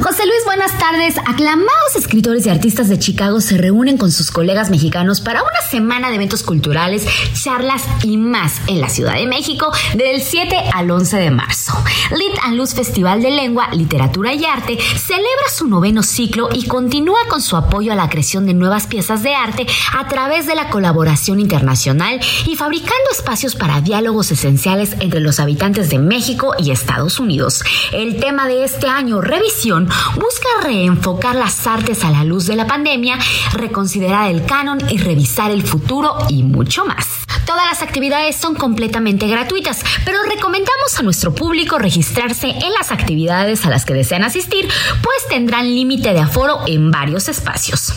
José 0.00 0.24
Luis, 0.26 0.44
buenas 0.44 0.78
tardes. 0.78 1.16
Aclamados 1.26 1.96
escritores 1.96 2.46
y 2.46 2.50
artistas 2.50 2.88
de 2.88 3.00
Chicago 3.00 3.40
se 3.40 3.58
reúnen 3.58 3.98
con 3.98 4.12
sus 4.12 4.30
colegas 4.30 4.70
mexicanos 4.70 5.20
para 5.20 5.42
una 5.42 5.60
semana 5.68 6.08
de 6.08 6.14
eventos 6.14 6.44
culturales, 6.44 7.04
charlas 7.32 7.82
y 8.04 8.16
más 8.16 8.60
en 8.68 8.80
la 8.80 8.90
Ciudad 8.90 9.14
de 9.14 9.26
México 9.26 9.72
del 9.94 10.22
7 10.22 10.56
al 10.72 10.88
11 10.88 11.16
de 11.16 11.30
marzo. 11.32 11.72
Lit 12.12 12.38
and 12.44 12.56
Luz 12.56 12.74
Festival 12.74 13.22
de 13.22 13.32
Lengua, 13.32 13.70
Literatura 13.72 14.32
y 14.32 14.44
Arte 14.44 14.78
celebra 14.78 15.48
su 15.52 15.66
noveno 15.66 16.04
ciclo 16.04 16.48
y 16.52 16.68
continúa 16.68 17.18
con 17.28 17.42
su 17.42 17.56
apoyo 17.56 17.92
a 17.92 17.96
la 17.96 18.08
creación 18.08 18.46
de 18.46 18.54
nuevas 18.54 18.86
piezas 18.86 19.24
de 19.24 19.34
arte 19.34 19.66
a 19.98 20.06
través 20.06 20.46
de 20.46 20.54
la 20.54 20.70
colaboración 20.70 21.40
internacional 21.40 22.20
y 22.46 22.54
fabricando 22.54 23.10
espacios 23.10 23.56
para 23.56 23.80
diálogos 23.80 24.30
esenciales 24.30 24.94
entre 25.00 25.18
los 25.20 25.40
habitantes 25.40 25.90
de 25.90 25.98
México 25.98 26.54
y 26.56 26.70
Estados 26.70 27.18
Unidos. 27.18 27.64
El 27.92 28.20
tema 28.20 28.46
de 28.46 28.62
este 28.62 28.86
año, 28.86 29.20
Revisión, 29.20 29.87
busca 30.14 30.48
reenfocar 30.62 31.34
las 31.34 31.66
artes 31.66 32.04
a 32.04 32.10
la 32.10 32.24
luz 32.24 32.46
de 32.46 32.56
la 32.56 32.66
pandemia, 32.66 33.18
reconsiderar 33.52 34.30
el 34.30 34.44
canon 34.44 34.78
y 34.88 34.98
revisar 34.98 35.50
el 35.50 35.62
futuro 35.62 36.16
y 36.28 36.42
mucho 36.42 36.84
más. 36.84 37.06
Todas 37.48 37.64
las 37.64 37.80
actividades 37.80 38.36
son 38.36 38.54
completamente 38.54 39.26
gratuitas, 39.26 39.80
pero 40.04 40.22
recomendamos 40.24 40.98
a 40.98 41.02
nuestro 41.02 41.34
público 41.34 41.78
registrarse 41.78 42.48
en 42.48 42.72
las 42.78 42.92
actividades 42.92 43.64
a 43.64 43.70
las 43.70 43.86
que 43.86 43.94
desean 43.94 44.22
asistir, 44.22 44.68
pues 45.02 45.16
tendrán 45.30 45.64
límite 45.74 46.12
de 46.12 46.20
aforo 46.20 46.58
en 46.66 46.90
varios 46.90 47.26
espacios. 47.30 47.94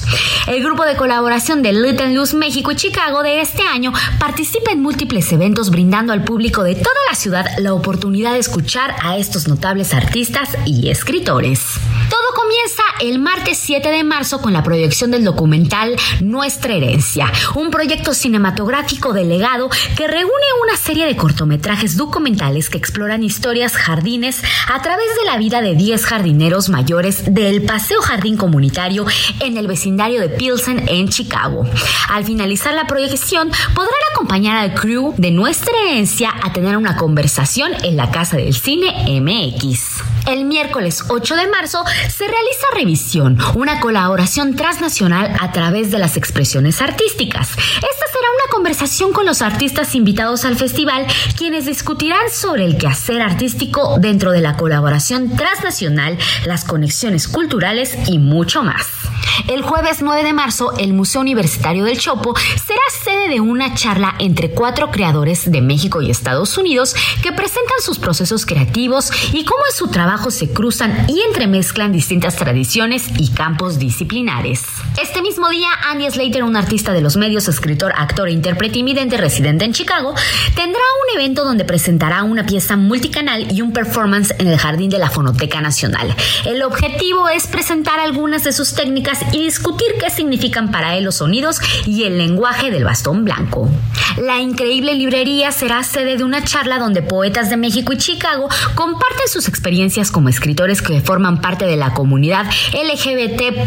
El 0.48 0.64
grupo 0.64 0.86
de 0.86 0.96
colaboración 0.96 1.64
de 1.64 1.74
Little 1.74 2.14
Luz 2.14 2.34
México 2.34 2.72
y 2.72 2.78
Chicago 2.78 3.24
de 3.24 3.42
este 3.42 3.64
año 3.64 3.92
participa 4.20 4.72
en 4.72 4.82
múltiples 4.82 5.30
eventos 5.34 5.70
brindando 5.70 6.14
al 6.14 6.24
público 6.24 6.64
de 6.64 6.76
toda 6.76 6.96
la 7.10 7.16
ciudad 7.18 7.46
la 7.58 7.74
oportunidad 7.74 8.32
de 8.32 8.40
escuchar 8.40 8.96
a 9.04 9.18
estos 9.18 9.50
notables 9.50 9.94
artistas 9.94 10.48
y 10.66 10.90
escritores. 10.90 11.81
Todo 12.10 12.34
comienza 12.36 12.84
el 13.00 13.20
martes 13.20 13.58
7 13.60 13.90
de 13.90 14.04
marzo 14.04 14.42
con 14.42 14.54
la 14.54 14.64
proyección 14.64 15.12
del 15.12 15.24
documental 15.24 15.96
Nuestra 16.20 16.74
Herencia, 16.74 17.32
un 17.56 17.72
proyecto 17.72 18.14
cinematográfico 18.14 19.14
delegado 19.14 19.70
que 19.96 20.08
reúne 20.08 20.32
una 20.64 20.78
serie 20.78 21.06
de 21.06 21.16
cortometrajes 21.16 21.98
documentales 21.98 22.70
que 22.70 22.78
exploran 22.78 23.24
historias 23.24 23.76
jardines 23.76 24.42
a 24.68 24.82
través 24.82 25.08
de 25.20 25.26
la 25.26 25.38
vida 25.38 25.62
de 25.62 25.76
10 25.76 26.06
jardineros 26.06 26.70
mayores 26.70 27.34
del 27.34 27.64
Paseo 27.64 28.02
Jardín 28.02 28.38
Comunitario 28.38 29.06
en 29.40 29.58
el 29.58 29.68
vecindario 29.68 30.20
de 30.20 30.30
Pilsen 30.30 30.88
en 30.90 31.10
Chicago. 31.10 31.66
Al 32.10 32.26
finalizar 32.26 32.74
la 32.74 32.88
proyección 32.88 33.50
podrán 33.74 33.94
acompañar 34.14 34.58
al 34.58 34.74
crew 34.74 35.14
de 35.18 35.32
Nuestra 35.32 35.72
Herencia 35.86 36.34
a 36.44 36.52
tener 36.54 36.78
una 36.78 36.98
conversación 36.98 37.72
en 37.84 37.96
la 37.96 38.12
Casa 38.12 38.38
del 38.38 38.54
Cine 38.54 39.20
MX. 39.22 40.02
El 40.28 40.46
miércoles 40.46 41.04
8 41.08 41.36
de 41.36 41.48
marzo 41.48 41.71
se 41.72 42.28
realiza 42.28 42.68
Revisión, 42.76 43.38
una 43.56 43.80
colaboración 43.80 44.56
transnacional 44.56 45.34
a 45.40 45.54
través 45.54 45.90
de 45.90 46.00
las 46.00 46.18
expresiones 46.18 46.82
artísticas. 46.82 47.52
Esta 47.52 48.08
será 48.12 48.28
una 48.36 48.52
conversación 48.52 49.14
con 49.14 49.26
los 49.26 49.42
artistas 49.42 49.96
invitados 49.96 50.44
al 50.44 50.58
festival, 50.58 51.08
quienes 51.38 51.66
discutirán 51.66 52.30
sobre 52.30 52.66
el 52.66 52.78
quehacer 52.78 53.22
artístico 53.22 53.98
dentro 54.00 54.32
de 54.32 54.42
la 54.42 54.58
colaboración 54.58 55.36
transnacional, 55.38 56.18
las 56.46 56.66
conexiones 56.66 57.30
culturales 57.30 57.98
y 58.08 58.20
mucho 58.20 58.64
más. 58.64 59.01
El 59.48 59.62
jueves 59.62 60.02
9 60.02 60.24
de 60.24 60.34
marzo, 60.34 60.74
el 60.78 60.94
Museo 60.94 61.22
Universitario 61.22 61.84
del 61.84 61.98
Chopo 62.00 62.34
será 62.38 62.82
sede 63.04 63.30
de 63.30 63.42
una 63.42 63.74
charla 63.74 64.16
entre 64.20 64.52
cuatro 64.52 64.92
creadores 64.92 65.52
de 65.52 65.62
México 65.62 66.02
y 66.02 66.10
Estados 66.10 66.58
Unidos 66.58 66.96
que 67.22 67.32
presentan 67.32 67.82
sus 67.82 68.00
procesos 68.00 68.46
creativos 68.46 69.12
y 69.34 69.46
cómo 69.46 69.62
en 69.70 69.76
su 69.76 69.88
trabajo 69.88 70.32
se 70.32 70.52
cruzan 70.52 71.06
y 71.08 71.22
entremezclan 71.22 71.92
distintas 71.92 72.36
tradiciones 72.36 73.08
y 73.18 73.30
campos 73.30 73.80
disciplinares. 73.80 74.81
Este 75.00 75.22
mismo 75.22 75.48
día, 75.50 75.70
Andy 75.90 76.10
Slater, 76.12 76.44
un 76.44 76.58
artista 76.58 76.92
de 76.92 77.00
los 77.00 77.16
medios, 77.16 77.48
escritor, 77.48 77.94
actor 77.96 78.28
e 78.28 78.34
intérprete 78.34 78.80
invidente 78.80 79.16
residente 79.16 79.64
en 79.64 79.72
Chicago, 79.72 80.14
tendrá 80.54 80.82
un 80.82 81.20
evento 81.20 81.46
donde 81.46 81.64
presentará 81.64 82.24
una 82.24 82.46
pieza 82.46 82.76
multicanal 82.76 83.52
y 83.52 83.62
un 83.62 83.72
performance 83.72 84.34
en 84.38 84.48
el 84.48 84.58
Jardín 84.58 84.90
de 84.90 85.00
la 85.00 85.10
Fonoteca 85.10 85.62
Nacional. 85.62 86.14
El 86.46 86.62
objetivo 86.64 87.30
es 87.30 87.48
presentar 87.48 88.02
algunas 88.02 88.44
de 88.44 88.52
sus 88.52 88.74
técnicas 88.74 89.20
y 89.32 89.44
discutir 89.44 89.88
qué 89.98 90.10
significan 90.10 90.72
para 90.72 90.98
él 90.98 91.06
los 91.06 91.16
sonidos 91.16 91.62
y 91.86 92.04
el 92.04 92.18
lenguaje 92.18 92.70
del 92.70 92.84
bastón 92.84 93.24
blanco. 93.24 93.70
La 94.18 94.42
increíble 94.42 94.94
librería 94.94 95.54
será 95.54 95.84
sede 95.84 96.18
de 96.18 96.26
una 96.26 96.44
charla 96.44 96.80
donde 96.80 97.02
poetas 97.02 97.50
de 97.50 97.56
México 97.56 97.94
y 97.94 97.98
Chicago 97.98 98.50
comparten 98.76 99.28
sus 99.28 99.48
experiencias 99.48 100.12
como 100.12 100.28
escritores 100.28 100.82
que 100.82 101.00
forman 101.00 101.40
parte 101.40 101.66
de 101.66 101.78
la 101.78 101.94
comunidad 101.94 102.46
LGBT, 102.74 103.66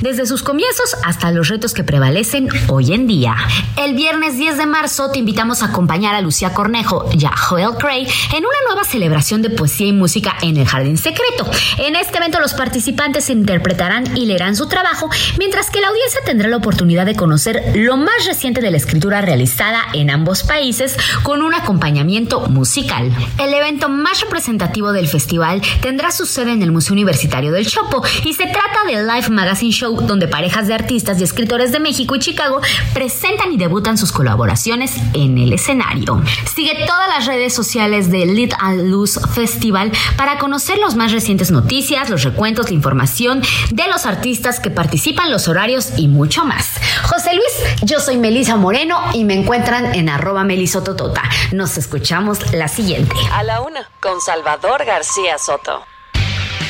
desde 0.00 0.24
sus 0.24 0.42
comienzos 0.54 0.96
hasta 1.02 1.32
los 1.32 1.48
retos 1.48 1.74
que 1.74 1.82
prevalecen 1.82 2.48
hoy 2.68 2.94
en 2.94 3.08
día. 3.08 3.34
El 3.76 3.94
viernes 3.94 4.38
10 4.38 4.56
de 4.56 4.66
marzo 4.66 5.10
te 5.10 5.18
invitamos 5.18 5.62
a 5.62 5.66
acompañar 5.66 6.14
a 6.14 6.20
Lucía 6.20 6.54
Cornejo 6.54 7.08
y 7.12 7.24
a 7.24 7.36
Joel 7.36 7.74
Cray 7.76 8.06
en 8.32 8.46
una 8.46 8.56
nueva 8.68 8.84
celebración 8.84 9.42
de 9.42 9.50
poesía 9.50 9.88
y 9.88 9.92
música 9.92 10.36
en 10.42 10.56
el 10.56 10.64
Jardín 10.64 10.96
Secreto. 10.96 11.50
En 11.78 11.96
este 11.96 12.18
evento 12.18 12.38
los 12.38 12.54
participantes 12.54 13.30
interpretarán 13.30 14.16
y 14.16 14.26
leerán 14.26 14.54
su 14.54 14.68
trabajo, 14.68 15.10
mientras 15.40 15.70
que 15.70 15.80
la 15.80 15.88
audiencia 15.88 16.20
tendrá 16.24 16.48
la 16.48 16.58
oportunidad 16.58 17.04
de 17.04 17.16
conocer 17.16 17.72
lo 17.74 17.96
más 17.96 18.24
reciente 18.24 18.60
de 18.60 18.70
la 18.70 18.76
escritura 18.76 19.22
realizada 19.22 19.80
en 19.92 20.08
ambos 20.08 20.44
países 20.44 20.96
con 21.24 21.42
un 21.42 21.52
acompañamiento 21.52 22.48
musical. 22.48 23.10
El 23.38 23.52
evento 23.54 23.88
más 23.88 24.20
representativo 24.20 24.92
del 24.92 25.08
festival 25.08 25.60
tendrá 25.80 26.12
su 26.12 26.26
sede 26.26 26.52
en 26.52 26.62
el 26.62 26.70
Museo 26.70 26.92
Universitario 26.92 27.50
del 27.50 27.66
Chopo 27.66 28.04
y 28.24 28.34
se 28.34 28.44
trata 28.44 28.84
del 28.86 29.08
Live 29.08 29.30
Magazine 29.30 29.72
Show 29.72 30.00
donde 30.02 30.28
parejas 30.44 30.68
de 30.68 30.74
artistas 30.74 31.18
y 31.18 31.24
escritores 31.24 31.72
de 31.72 31.80
México 31.80 32.14
y 32.14 32.18
Chicago 32.18 32.60
presentan 32.92 33.50
y 33.50 33.56
debutan 33.56 33.96
sus 33.96 34.12
colaboraciones 34.12 34.92
en 35.14 35.38
el 35.38 35.54
escenario. 35.54 36.22
Sigue 36.54 36.84
todas 36.86 37.08
las 37.08 37.24
redes 37.24 37.54
sociales 37.54 38.10
de 38.10 38.26
Lit 38.26 38.52
and 38.58 38.90
Luz 38.90 39.18
Festival 39.34 39.90
para 40.18 40.36
conocer 40.36 40.76
los 40.76 40.96
más 40.96 41.12
recientes 41.12 41.50
noticias, 41.50 42.10
los 42.10 42.24
recuentos, 42.24 42.68
la 42.68 42.74
información 42.74 43.40
de 43.70 43.88
los 43.88 44.04
artistas 44.04 44.60
que 44.60 44.68
participan, 44.68 45.30
los 45.30 45.48
horarios 45.48 45.92
y 45.96 46.08
mucho 46.08 46.44
más. 46.44 46.72
José 47.04 47.30
Luis, 47.32 47.80
yo 47.82 47.98
soy 47.98 48.18
Melisa 48.18 48.56
Moreno 48.56 48.98
y 49.14 49.24
me 49.24 49.32
encuentran 49.32 49.94
en 49.94 50.10
arroba 50.10 50.44
melisototota. 50.44 51.22
Nos 51.52 51.78
escuchamos 51.78 52.52
la 52.52 52.68
siguiente. 52.68 53.16
A 53.32 53.42
la 53.44 53.62
una, 53.62 53.88
con 53.98 54.20
Salvador 54.20 54.84
García 54.84 55.38
Soto. 55.38 55.86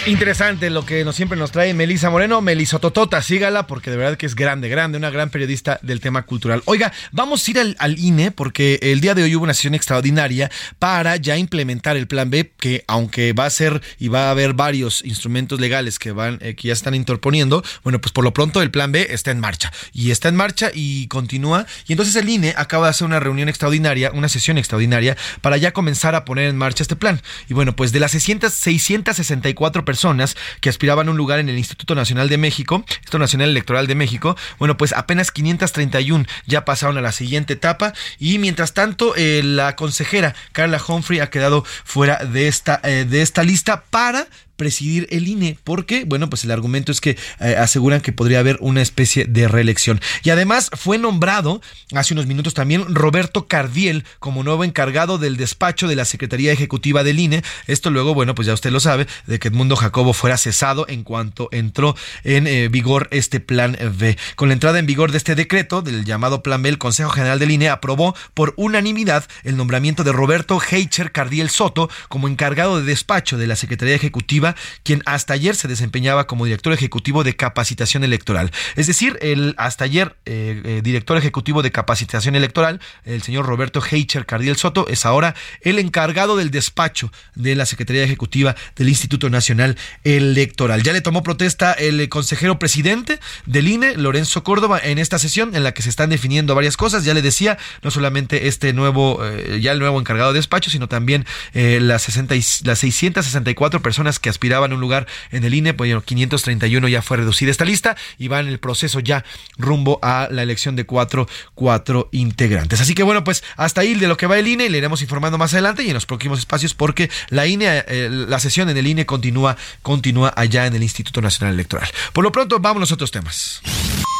Interesante 0.07 0.69
lo 0.69 0.85
que 0.85 1.03
nos, 1.03 1.17
siempre 1.17 1.39
nos 1.39 1.51
trae 1.51 1.73
Melisa 1.73 2.11
Moreno, 2.11 2.43
Melisototota, 2.43 3.23
sígala 3.23 3.67
porque 3.67 3.91
de 3.91 3.97
verdad 3.97 4.19
que 4.19 4.27
es 4.27 4.35
grande, 4.35 4.69
grande, 4.69 4.99
una 4.99 5.09
gran 5.09 5.31
periodista 5.31 5.79
del 5.81 6.01
tema 6.01 6.25
cultural. 6.25 6.63
Oiga, 6.67 6.93
vamos 7.11 7.49
a 7.49 7.51
ir 7.51 7.77
al, 7.79 7.99
INE 7.99 8.31
porque 8.31 8.79
el 8.83 9.01
día 9.01 9.15
de 9.15 9.23
hoy 9.23 9.35
hubo 9.35 9.45
una 9.45 9.55
sesión 9.55 9.75
extraordinaria 9.75 10.51
para 10.79 11.17
ya 11.17 11.39
implementar 11.39 11.97
el 11.97 12.07
plan 12.07 12.29
B, 12.29 12.53
que 12.59 12.85
aunque 12.87 13.33
va 13.33 13.47
a 13.47 13.51
ser 13.51 13.81
y 13.99 14.09
va 14.09 14.27
a 14.27 14.33
haber 14.33 14.53
varios 14.53 15.03
instrumentos 15.07 15.59
legales 15.59 15.99
que 15.99 16.13
van, 16.13 16.39
eh, 16.43 16.55
que 16.55 16.69
ya 16.69 16.75
están 16.75 16.95
interponiendo, 16.95 17.65
bueno, 17.83 17.99
pues 17.99 18.13
por 18.13 18.25
lo 18.25 18.35
pronto 18.35 18.61
el 18.61 18.71
plan 18.71 18.93
B 18.93 19.07
está 19.09 19.31
en 19.31 19.41
marcha 19.41 19.73
y 19.95 20.11
está 20.11 20.29
en 20.29 20.37
marcha 20.37 20.71
y 20.75 21.07
continúa. 21.07 21.65
Y 21.87 21.95
entonces 21.95 22.15
el 22.17 22.29
INE 22.29 22.53
acaba 22.59 22.89
de 22.89 22.91
hacer 22.91 23.07
una 23.07 23.21
reunión 23.21 23.49
extraordinaria, 23.49 24.11
una 24.13 24.29
sesión 24.29 24.59
extraordinaria 24.59 25.17
para 25.41 25.57
ya 25.57 25.73
comenzar 25.73 26.15
a 26.15 26.27
poner 26.27 26.51
en 26.51 26.59
marcha 26.59 26.83
este 26.83 26.95
plan. 26.95 27.23
Y 27.49 27.55
bueno, 27.55 27.75
pues 27.75 27.91
de 27.93 28.01
las 28.01 28.11
600, 28.11 28.53
664 28.53 29.83
personas 29.83 29.94
personas 29.95 30.37
que 30.61 30.69
aspiraban 30.69 31.07
a 31.07 31.13
un 31.13 31.17
lugar 31.17 31.39
en 31.39 31.49
el 31.49 31.57
Instituto 31.57 31.95
Nacional 31.95 32.29
de 32.29 32.37
México, 32.37 32.85
Instituto 32.89 33.21
Nacional 33.21 33.51
Electoral 33.51 33.87
de 33.87 33.95
México, 33.95 34.37
bueno, 34.59 34.77
pues 34.77 34.93
apenas 34.93 35.31
531 35.31 36.25
ya 36.47 36.65
pasaron 36.65 36.99
a 36.99 37.01
la 37.01 37.13
siguiente 37.13 37.53
etapa 37.53 37.93
y 38.19 38.41
mientras 38.41 38.75
tanto 38.75 39.15
eh, 39.15 39.43
la 39.45 39.77
consejera 39.77 40.35
Carla 40.51 40.83
Humphrey 40.85 41.21
ha 41.21 41.31
quedado 41.31 41.65
fuera 41.85 42.17
de 42.25 42.49
esta, 42.49 42.81
eh, 42.83 43.07
de 43.09 43.23
esta 43.23 43.45
lista 43.45 43.85
para 43.89 44.27
presidir 44.57 45.07
el 45.11 45.29
INE, 45.29 45.59
porque, 45.65 46.05
bueno, 46.05 46.31
pues 46.31 46.45
el 46.45 46.51
argumento 46.51 46.93
es 46.93 47.01
que 47.01 47.17
eh, 47.41 47.57
aseguran 47.57 48.01
que 48.01 48.13
podría 48.13 48.41
haber 48.41 48.59
una 48.61 48.83
especie 48.83 49.25
de 49.25 49.49
reelección. 49.49 50.01
Y 50.23 50.31
además 50.31 50.71
fue 50.73 50.99
nombrado 50.99 51.61
hace 51.95 52.15
unos 52.15 52.27
minutos 52.27 52.55
también 52.55 52.95
Roberto 52.95 53.47
Cardiel 53.47 54.05
como 54.19 54.43
nuevo 54.43 54.65
encargado 54.65 55.19
del 55.19 55.37
despacho 55.37 55.89
de 55.89 55.97
la 55.97 56.05
Secretaría 56.05 56.53
Ejecutiva 56.53 57.05
del 57.05 57.19
INE. 57.19 57.43
Esto 57.67 57.91
luego, 57.91 58.15
bueno, 58.15 58.35
pues 58.35 58.47
ya 58.47 58.55
usted 58.55 58.71
lo 58.71 58.81
sabe, 58.81 59.07
de 59.27 59.39
que 59.39 59.49
Edmundo 59.49 59.77
Jacobo 59.77 60.13
fuera 60.13 60.37
cesado 60.37 60.87
en 60.89 61.03
cuanto 61.03 61.49
entró 61.53 61.97
en 62.23 62.47
eh, 62.47 62.69
vigor 62.69 63.09
este 63.11 63.41
plan 63.41 63.77
B. 63.99 64.17
Con 64.37 64.49
la 64.49 64.55
entrada 64.55 64.79
en 64.79 64.87
vigor 64.87 65.11
de 65.11 65.19
este 65.19 65.35
decreto, 65.35 65.83
del 65.83 66.05
llamado 66.05 66.43
plan 66.43 66.63
B, 66.63 66.69
el 66.69 66.79
Consejo 66.79 67.11
General 67.11 67.39
del 67.39 67.51
INE 67.51 67.69
aprobó 67.69 68.15
por 68.35 68.55
unanimidad 68.57 69.27
el 69.43 69.57
nombramiento 69.57 70.05
de 70.05 70.13
Roberto 70.13 70.61
Heicher 70.61 71.13
Cardiel 71.13 71.51
Soto 71.51 71.91
como 72.09 72.29
encargado 72.29 72.79
de 72.79 72.85
despacho 72.85 73.37
de 73.39 73.47
la 73.47 73.57
Secretaría 73.57 73.95
Ejecutiva, 73.95 74.44
quien 74.83 75.03
hasta 75.07 75.35
ayer 75.35 75.57
se 75.57 75.69
desempeñaba 75.69 76.27
como 76.27 76.45
director 76.45 76.73
ejecutivo 76.73 77.25
de 77.25 77.37
capacitación 77.37 78.05
electoral. 78.05 78.51
Es 78.77 78.87
decir, 78.87 79.19
el 79.23 79.55
hasta 79.57 79.85
ayer 79.85 80.17
eh, 80.27 80.61
eh, 80.65 80.81
director 80.83 81.17
ejecutivo 81.17 81.63
de 81.63 81.71
capacitación 81.71 82.35
electoral, 82.37 82.81
el 83.05 83.23
señor 83.23 83.47
Roberto 83.47 83.83
Heicher 83.83 84.27
Cardiel 84.27 84.57
Soto, 84.57 84.87
es 84.89 85.07
ahora 85.07 85.35
el 85.63 85.79
encargado 85.79 86.37
del 86.37 86.51
despacho 86.51 87.11
de 87.35 87.55
la 87.55 87.67
Secretaría 87.67 88.05
Ejecutiva 88.05 88.55
del 88.77 88.89
Instituto 88.89 89.31
Nacional 89.31 89.77
Electoral. 90.05 90.83
Ya 90.83 90.93
le 90.93 91.01
tomó 91.01 91.23
protesta 91.23 91.73
el 91.73 92.09
consejero 92.09 92.59
presidente 92.59 93.21
del 93.47 93.69
INE, 93.69 93.97
Lorenzo 93.97 94.45
Córdoba, 94.45 94.81
en 94.83 94.99
esta 94.99 95.19
sesión 95.19 95.55
en 95.55 95.65
la 95.65 95.73
que 95.73 95.83
se 95.83 95.89
están 95.89 96.11
definiendo 96.11 96.55
varias 96.55 96.77
cosas. 96.77 97.05
Ya 97.05 97.15
le 97.15 97.23
decía, 97.23 97.59
no 97.83 97.91
solamente 97.91 98.49
este 98.49 98.73
nuevo, 98.73 99.25
eh, 99.25 99.61
ya 99.61 99.73
el 99.73 99.79
nuevo 99.79 99.99
encargado 100.01 100.33
de 100.33 100.39
despacho, 100.39 100.71
sino 100.71 100.89
también 100.89 101.27
eh, 101.53 101.79
las, 101.81 102.03
60 102.03 102.35
y, 102.37 102.45
las 102.65 102.79
664 102.79 103.83
personas 103.83 104.19
que 104.19 104.29
aspiraban 104.35 104.73
a 104.73 104.75
un 104.75 104.81
lugar 104.81 105.07
en 105.31 105.45
el 105.45 105.55
INE, 105.55 105.75
pues 105.75 105.91
bueno, 105.91 106.03
531 106.03 106.89
ya 106.89 107.03
fue 107.03 107.19
reducida 107.19 107.51
esta 107.51 107.65
lista 107.65 107.97
y 108.19 108.29
va 108.29 108.41
en 108.41 108.49
el 108.49 108.59
proceso 108.59 109.01
ya 109.01 109.25
rumbo 109.57 109.99
a 110.03 110.29
la 110.31 110.43
elección 110.43 110.77
de 110.77 110.85
cuatro, 110.85 111.29
cuatro 111.55 112.09
integrantes. 112.13 112.81
Así 112.81 112.95
que 112.95 113.03
bueno, 113.03 113.25
pues 113.25 113.43
hasta 113.57 113.81
ahí 113.81 113.95
de 113.95 114.09
lo 114.09 114.17
que 114.17 114.27
va 114.27 114.39
el 114.39 114.49
INE, 114.49 114.69
le 114.69 114.79
iremos 114.79 115.03
informando 115.03 115.39
más 115.39 115.53
adelante 115.53 115.83
y 115.83 115.89
en 115.89 115.95
los 115.95 116.07
próximos 116.07 116.39
espacios 116.39 116.75
porque 116.75 117.11
la 117.31 117.47
INE, 117.47 117.85
eh, 117.87 118.09
la 118.11 118.41
sesión 118.41 118.69
en 118.69 118.77
el 118.77 118.87
INE 118.87 119.07
continúa, 119.07 119.57
continúa 119.83 120.33
allá 120.37 120.67
en 120.67 120.75
el 120.75 120.83
Instituto 120.83 121.21
Nacional 121.21 121.55
Electoral. 121.55 121.89
Por 122.13 122.25
lo 122.25 122.33
pronto, 122.33 122.59
vámonos 122.61 122.91
a 122.91 122.95
otros 122.95 123.11
temas. 123.11 123.61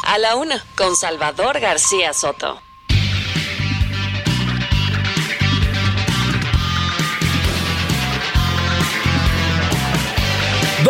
A 0.05 0.17
la 0.17 0.35
una, 0.35 0.63
con 0.75 0.95
Salvador 0.95 1.59
García 1.59 2.13
Soto. 2.13 2.61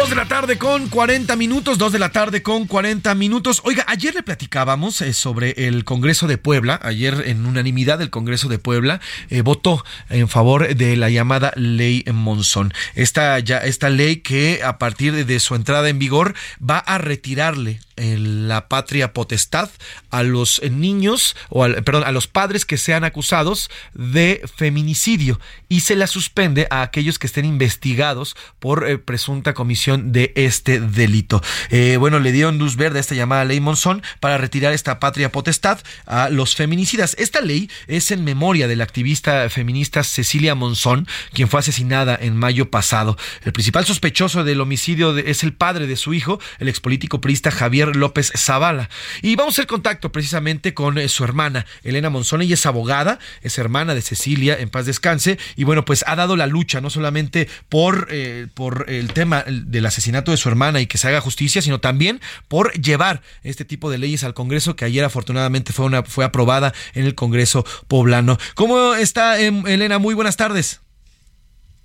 De 0.09 0.15
la 0.15 0.27
tarde 0.27 0.59
con 0.59 0.87
40 0.87 1.35
minutos, 1.35 1.79
dos 1.79 1.91
de 1.91 1.97
la 1.97 2.09
tarde 2.11 2.43
con 2.43 2.67
40 2.67 3.15
minutos. 3.15 3.61
Oiga, 3.63 3.83
ayer 3.87 4.13
le 4.13 4.21
platicábamos 4.21 5.01
eh, 5.01 5.13
sobre 5.13 5.67
el 5.67 5.83
Congreso 5.83 6.27
de 6.27 6.37
Puebla. 6.37 6.79
Ayer 6.83 7.23
en 7.25 7.45
unanimidad 7.45 8.01
el 8.03 8.11
Congreso 8.11 8.47
de 8.47 8.59
Puebla 8.59 9.01
eh, 9.29 9.41
votó 9.41 9.83
en 10.09 10.27
favor 10.29 10.75
de 10.75 10.95
la 10.95 11.09
llamada 11.09 11.53
ley 11.55 12.03
Monzón. 12.13 12.71
Esta, 12.93 13.39
ya, 13.39 13.57
esta 13.57 13.89
ley 13.89 14.17
que 14.17 14.61
a 14.63 14.77
partir 14.77 15.25
de 15.25 15.39
su 15.39 15.55
entrada 15.55 15.89
en 15.89 15.97
vigor 15.97 16.35
va 16.61 16.77
a 16.77 16.99
retirarle 16.99 17.79
la 17.97 18.67
patria 18.67 19.13
potestad 19.13 19.69
a 20.09 20.23
los 20.23 20.61
niños 20.69 21.35
o 21.49 21.65
perdón 21.83 22.03
a 22.05 22.11
los 22.11 22.27
padres 22.27 22.65
que 22.65 22.77
sean 22.77 23.03
acusados 23.03 23.69
de 23.93 24.41
feminicidio 24.55 25.39
y 25.69 25.81
se 25.81 25.95
la 25.95 26.07
suspende 26.07 26.67
a 26.69 26.81
aquellos 26.81 27.19
que 27.19 27.27
estén 27.27 27.45
investigados 27.45 28.35
por 28.59 28.87
eh, 28.87 28.97
presunta 28.97 29.53
comisión 29.53 30.11
de 30.11 30.33
este 30.35 30.79
delito. 30.79 31.41
Eh, 31.69 31.97
bueno, 31.97 32.19
le 32.19 32.31
dieron 32.31 32.57
luz 32.57 32.75
verde 32.75 32.99
a 32.99 33.01
esta 33.01 33.15
llamada 33.15 33.45
ley 33.45 33.59
Monzón 33.59 34.03
para 34.19 34.37
retirar 34.37 34.73
esta 34.73 34.99
patria 34.99 35.31
potestad 35.31 35.79
a 36.05 36.29
los 36.29 36.55
feminicidas. 36.55 37.15
Esta 37.17 37.41
ley 37.41 37.69
es 37.87 38.11
en 38.11 38.23
memoria 38.23 38.67
de 38.67 38.75
la 38.75 38.83
activista 38.83 39.49
feminista 39.49 40.03
Cecilia 40.03 40.55
Monzón, 40.55 41.07
quien 41.33 41.47
fue 41.47 41.59
asesinada 41.59 42.17
en 42.19 42.35
mayo 42.35 42.69
pasado. 42.69 43.17
El 43.43 43.53
principal 43.53 43.85
sospechoso 43.85 44.43
del 44.43 44.61
homicidio 44.61 45.17
es 45.17 45.43
el 45.43 45.53
padre 45.53 45.87
de 45.87 45.95
su 45.95 46.13
hijo, 46.13 46.39
el 46.59 46.67
expolítico 46.67 47.21
priista 47.21 47.51
Javier 47.51 47.84
López 47.93 48.31
Zavala. 48.35 48.89
Y 49.21 49.35
vamos 49.35 49.53
a 49.53 49.55
hacer 49.55 49.67
contacto 49.67 50.11
precisamente 50.11 50.73
con 50.73 50.97
eh, 50.97 51.07
su 51.09 51.23
hermana, 51.23 51.65
Elena 51.83 52.09
Monzón. 52.09 52.41
Ella 52.41 52.53
es 52.53 52.65
abogada, 52.65 53.19
es 53.41 53.57
hermana 53.57 53.95
de 53.95 54.01
Cecilia, 54.01 54.57
en 54.57 54.69
paz 54.69 54.85
descanse, 54.85 55.37
y 55.55 55.63
bueno, 55.63 55.85
pues 55.85 56.03
ha 56.07 56.15
dado 56.15 56.35
la 56.35 56.47
lucha 56.47 56.81
no 56.81 56.89
solamente 56.89 57.47
por, 57.69 58.07
eh, 58.11 58.47
por 58.53 58.85
el 58.89 59.13
tema 59.13 59.43
del 59.47 59.85
asesinato 59.85 60.31
de 60.31 60.37
su 60.37 60.49
hermana 60.49 60.81
y 60.81 60.87
que 60.87 60.97
se 60.97 61.07
haga 61.07 61.21
justicia, 61.21 61.61
sino 61.61 61.79
también 61.79 62.21
por 62.47 62.71
llevar 62.73 63.21
este 63.43 63.65
tipo 63.65 63.89
de 63.89 63.97
leyes 63.97 64.23
al 64.23 64.33
Congreso, 64.33 64.75
que 64.75 64.85
ayer 64.85 65.03
afortunadamente 65.03 65.73
fue, 65.73 65.85
una, 65.85 66.03
fue 66.03 66.25
aprobada 66.25 66.73
en 66.93 67.05
el 67.05 67.15
Congreso 67.15 67.65
poblano. 67.87 68.37
¿Cómo 68.55 68.95
está, 68.95 69.39
em, 69.39 69.65
Elena? 69.67 69.99
Muy 69.99 70.13
buenas 70.13 70.37
tardes. 70.37 70.81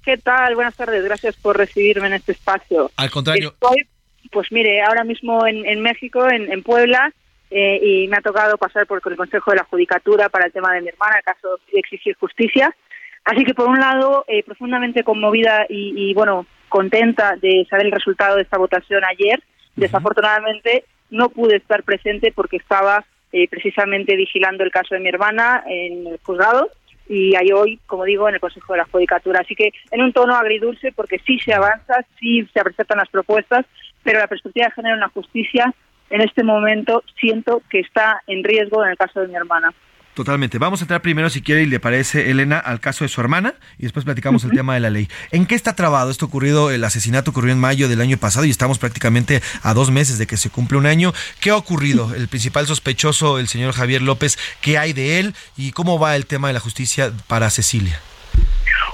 ¿Qué 0.02 0.16
tal? 0.16 0.54
Buenas 0.54 0.74
tardes, 0.76 1.04
gracias 1.04 1.36
por 1.36 1.56
recibirme 1.56 2.06
en 2.06 2.14
este 2.14 2.32
espacio. 2.32 2.90
Al 2.96 3.10
contrario. 3.10 3.54
Pues 4.30 4.50
mire, 4.52 4.82
ahora 4.82 5.04
mismo 5.04 5.46
en, 5.46 5.80
México, 5.80 6.28
en, 6.30 6.62
Puebla, 6.62 7.12
eh, 7.50 7.80
y 7.82 8.08
me 8.08 8.16
ha 8.16 8.20
tocado 8.20 8.56
pasar 8.56 8.86
por 8.86 9.02
el 9.04 9.16
Consejo 9.16 9.50
de 9.50 9.58
la 9.58 9.64
Judicatura 9.64 10.28
para 10.28 10.46
el 10.46 10.52
tema 10.52 10.72
de 10.72 10.82
mi 10.82 10.88
hermana, 10.88 11.16
el 11.18 11.24
caso 11.24 11.58
de 11.72 11.80
exigir 11.80 12.16
justicia. 12.16 12.74
Así 13.24 13.44
que, 13.44 13.54
por 13.54 13.68
un 13.68 13.78
lado, 13.78 14.24
eh, 14.28 14.42
profundamente 14.44 15.02
conmovida 15.02 15.66
y, 15.68 16.14
bueno, 16.14 16.46
contenta 16.68 17.36
de 17.36 17.66
saber 17.68 17.86
el 17.86 17.92
resultado 17.92 18.36
de 18.36 18.42
esta 18.42 18.58
votación 18.58 19.02
ayer. 19.04 19.42
Desafortunadamente, 19.76 20.84
no 21.10 21.28
pude 21.28 21.56
estar 21.56 21.82
presente 21.82 22.32
porque 22.32 22.56
estaba 22.56 23.04
eh, 23.32 23.48
precisamente 23.48 24.16
vigilando 24.16 24.64
el 24.64 24.70
caso 24.70 24.94
de 24.94 25.00
mi 25.00 25.08
hermana 25.08 25.62
en 25.66 26.06
el 26.06 26.18
juzgado 26.22 26.70
y 27.10 27.34
hay 27.34 27.50
hoy, 27.50 27.80
como 27.86 28.04
digo, 28.04 28.28
en 28.28 28.36
el 28.36 28.40
Consejo 28.40 28.72
de 28.72 28.78
la 28.78 28.84
Judicatura. 28.84 29.40
Así 29.40 29.56
que 29.56 29.72
en 29.90 30.00
un 30.00 30.12
tono 30.12 30.36
agridulce 30.36 30.92
porque 30.92 31.18
sí 31.26 31.40
se 31.40 31.52
avanza, 31.52 32.06
sí 32.20 32.48
se 32.54 32.62
presentan 32.62 32.98
las 32.98 33.08
propuestas, 33.08 33.66
pero 34.02 34.18
la 34.18 34.26
perspectiva 34.26 34.66
de 34.66 34.72
género 34.72 34.94
en 34.94 35.00
la 35.00 35.08
justicia 35.08 35.74
en 36.10 36.20
este 36.20 36.42
momento 36.42 37.04
siento 37.18 37.62
que 37.70 37.80
está 37.80 38.22
en 38.26 38.42
riesgo 38.42 38.84
en 38.84 38.90
el 38.90 38.96
caso 38.96 39.20
de 39.20 39.28
mi 39.28 39.36
hermana. 39.36 39.72
Totalmente. 40.14 40.58
Vamos 40.58 40.80
a 40.80 40.84
entrar 40.84 41.02
primero, 41.02 41.30
si 41.30 41.40
quiere 41.40 41.62
y 41.62 41.66
le 41.66 41.78
parece, 41.78 42.30
Elena, 42.30 42.58
al 42.58 42.80
caso 42.80 43.04
de 43.04 43.08
su 43.08 43.20
hermana 43.20 43.54
y 43.78 43.84
después 43.84 44.04
platicamos 44.04 44.42
el 44.44 44.50
tema 44.50 44.74
de 44.74 44.80
la 44.80 44.90
ley. 44.90 45.08
¿En 45.30 45.46
qué 45.46 45.54
está 45.54 45.76
trabado 45.76 46.10
esto 46.10 46.26
ocurrido? 46.26 46.72
El 46.72 46.82
asesinato 46.82 47.30
ocurrió 47.30 47.52
en 47.52 47.60
mayo 47.60 47.88
del 47.88 48.00
año 48.00 48.16
pasado 48.18 48.44
y 48.44 48.50
estamos 48.50 48.78
prácticamente 48.78 49.40
a 49.62 49.72
dos 49.72 49.90
meses 49.92 50.18
de 50.18 50.26
que 50.26 50.36
se 50.36 50.50
cumple 50.50 50.78
un 50.78 50.86
año. 50.86 51.12
¿Qué 51.40 51.50
ha 51.50 51.56
ocurrido? 51.56 52.12
El 52.14 52.26
principal 52.26 52.66
sospechoso, 52.66 53.38
el 53.38 53.46
señor 53.46 53.72
Javier 53.72 54.02
López, 54.02 54.36
¿qué 54.60 54.78
hay 54.78 54.92
de 54.92 55.20
él 55.20 55.34
y 55.56 55.70
cómo 55.70 55.98
va 55.98 56.16
el 56.16 56.26
tema 56.26 56.48
de 56.48 56.54
la 56.54 56.60
justicia 56.60 57.12
para 57.28 57.48
Cecilia? 57.48 58.00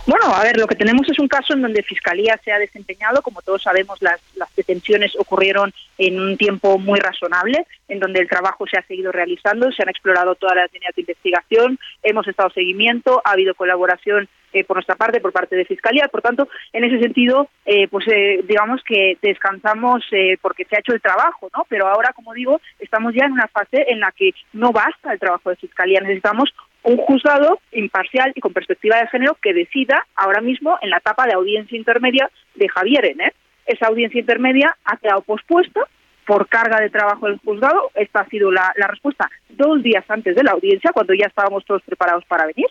Bueno, 0.07 0.27
a 0.33 0.43
ver, 0.45 0.57
lo 0.57 0.69
que 0.69 0.77
tenemos 0.77 1.09
es 1.09 1.19
un 1.19 1.27
caso 1.27 1.55
en 1.55 1.63
donde 1.63 1.83
Fiscalía 1.83 2.39
se 2.45 2.53
ha 2.53 2.59
desempeñado, 2.59 3.23
como 3.23 3.43
todos 3.43 3.63
sabemos, 3.63 4.01
las, 4.01 4.21
las 4.37 4.55
detenciones 4.55 5.17
ocurrieron 5.19 5.73
en 5.99 6.21
un 6.21 6.37
tiempo 6.37 6.79
muy 6.79 7.01
razonable, 7.01 7.67
en 7.89 7.99
donde 7.99 8.21
el 8.21 8.29
trabajo 8.29 8.67
se 8.69 8.79
ha 8.79 8.83
seguido 8.83 9.11
realizando, 9.11 9.73
se 9.73 9.83
han 9.83 9.89
explorado 9.89 10.37
todas 10.37 10.57
las 10.57 10.73
líneas 10.73 10.95
de 10.95 11.03
investigación, 11.03 11.79
hemos 12.05 12.29
estado 12.29 12.51
seguimiento, 12.51 13.21
ha 13.25 13.33
habido 13.33 13.55
colaboración 13.55 14.29
eh, 14.53 14.65
por 14.65 14.77
nuestra 14.77 14.95
parte, 14.95 15.21
por 15.21 15.33
parte 15.33 15.55
de 15.55 15.65
Fiscalía. 15.65 16.09
Por 16.09 16.23
tanto, 16.23 16.49
en 16.73 16.85
ese 16.85 16.99
sentido, 17.01 17.49
eh, 17.67 17.89
pues 17.89 18.07
eh, 18.09 18.43
digamos 18.49 18.83
que 18.85 19.19
descansamos 19.21 20.03
porque 20.41 20.65
se 20.65 20.77
ha 20.77 20.81
hecho 20.81 20.95
el 20.95 21.03
trabajo, 21.03 21.51
¿no? 21.55 21.67
Pero 21.69 21.89
ahora, 21.89 22.13
como 22.15 22.33
digo, 22.33 22.61
estamos 22.79 23.13
ya 23.13 23.27
en 23.27 23.33
una 23.33 23.49
fase 23.49 23.85
en 23.89 24.01
la 24.01 24.13
que 24.13 24.33
no 24.53 24.73
basta 24.73 25.13
el 25.13 25.19
trabajo 25.19 25.51
de 25.51 25.57
Fiscalía, 25.57 26.01
necesitamos 26.01 26.55
un 26.87 26.99
juzgado 26.99 27.59
imparcial 27.73 28.33
y 28.35 28.41
con 28.41 28.53
perspectiva 28.53 28.99
de 28.99 29.09
género 29.09 29.37
que 29.43 29.53
decida 29.53 30.07
ahora 30.15 30.41
mismo 30.41 30.79
en 30.81 30.91
la 30.91 30.99
etapa 30.99 31.27
de 31.27 31.35
audiencia 31.35 31.77
intermedia 31.77 32.31
de 32.55 32.69
Javier 32.69 33.05
Ener. 33.07 33.35
Esa 33.67 33.89
audiencia 33.89 34.21
intermedia 34.21 34.77
ha 34.85 34.97
quedado 34.97 35.23
pospuesta 35.23 35.81
por 36.25 36.49
carga 36.49 36.81
de 36.81 36.89
trabajo 36.89 37.27
del 37.27 37.39
juzgado. 37.39 37.91
Esta 37.97 38.21
ha 38.21 38.29
sido 38.29 38.53
la, 38.53 38.73
respuesta 38.89 39.29
dos 39.49 39.83
días 39.83 40.05
antes 40.09 40.37
de 40.37 40.45
la 40.45 40.53
audiencia, 40.53 40.93
cuando 40.93 41.13
ya 41.13 41.27
estábamos 41.27 41.65
todos 41.65 41.83
preparados 41.83 42.25
para 42.27 42.47
venir. 42.47 42.69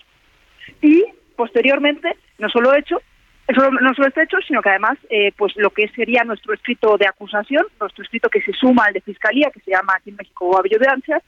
Y 0.81 1.03
posteriormente, 1.35 2.15
no 2.37 2.47
solo 2.47 2.73
he 2.73 2.79
hecho, 2.79 3.01
no 3.47 3.93
solo 3.93 4.07
está 4.07 4.23
hecho, 4.23 4.37
sino 4.47 4.61
que 4.61 4.69
además, 4.69 4.97
eh, 5.09 5.31
pues 5.37 5.53
lo 5.55 5.69
que 5.69 5.87
sería 5.89 6.23
nuestro 6.23 6.53
escrito 6.53 6.97
de 6.97 7.07
acusación, 7.07 7.63
nuestro 7.79 8.03
escrito 8.03 8.29
que 8.29 8.41
se 8.41 8.53
suma 8.53 8.85
al 8.85 8.93
de 8.93 9.01
fiscalía, 9.01 9.51
que 9.53 9.59
se 9.59 9.71
llama 9.71 9.93
aquí 9.95 10.09
en 10.09 10.15
México 10.15 10.61
Videovigilancia, 10.63 11.21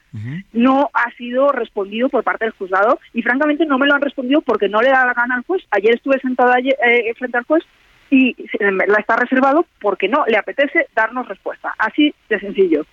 no 0.52 0.90
ha 0.92 1.10
sido 1.12 1.52
respondido 1.52 2.08
por 2.08 2.24
parte 2.24 2.44
del 2.44 2.54
juzgado 2.54 2.98
y 3.12 3.22
francamente 3.22 3.66
no 3.66 3.78
me 3.78 3.86
lo 3.86 3.94
han 3.94 4.00
respondido 4.00 4.40
porque 4.40 4.68
no 4.68 4.80
le 4.80 4.90
da 4.90 5.06
la 5.06 5.14
gana 5.14 5.36
al 5.36 5.44
juez. 5.44 5.62
Ayer 5.70 5.94
estuve 5.94 6.18
sentada 6.20 6.58
eh, 6.58 7.14
frente 7.16 7.38
al 7.38 7.44
juez 7.44 7.64
y 8.10 8.34
la 8.58 8.98
está 8.98 9.16
reservado 9.16 9.66
porque 9.80 10.08
no 10.08 10.24
le 10.26 10.36
apetece 10.36 10.86
darnos 10.94 11.28
respuesta. 11.28 11.74
Así 11.78 12.14
de 12.28 12.40
sencillo. 12.40 12.86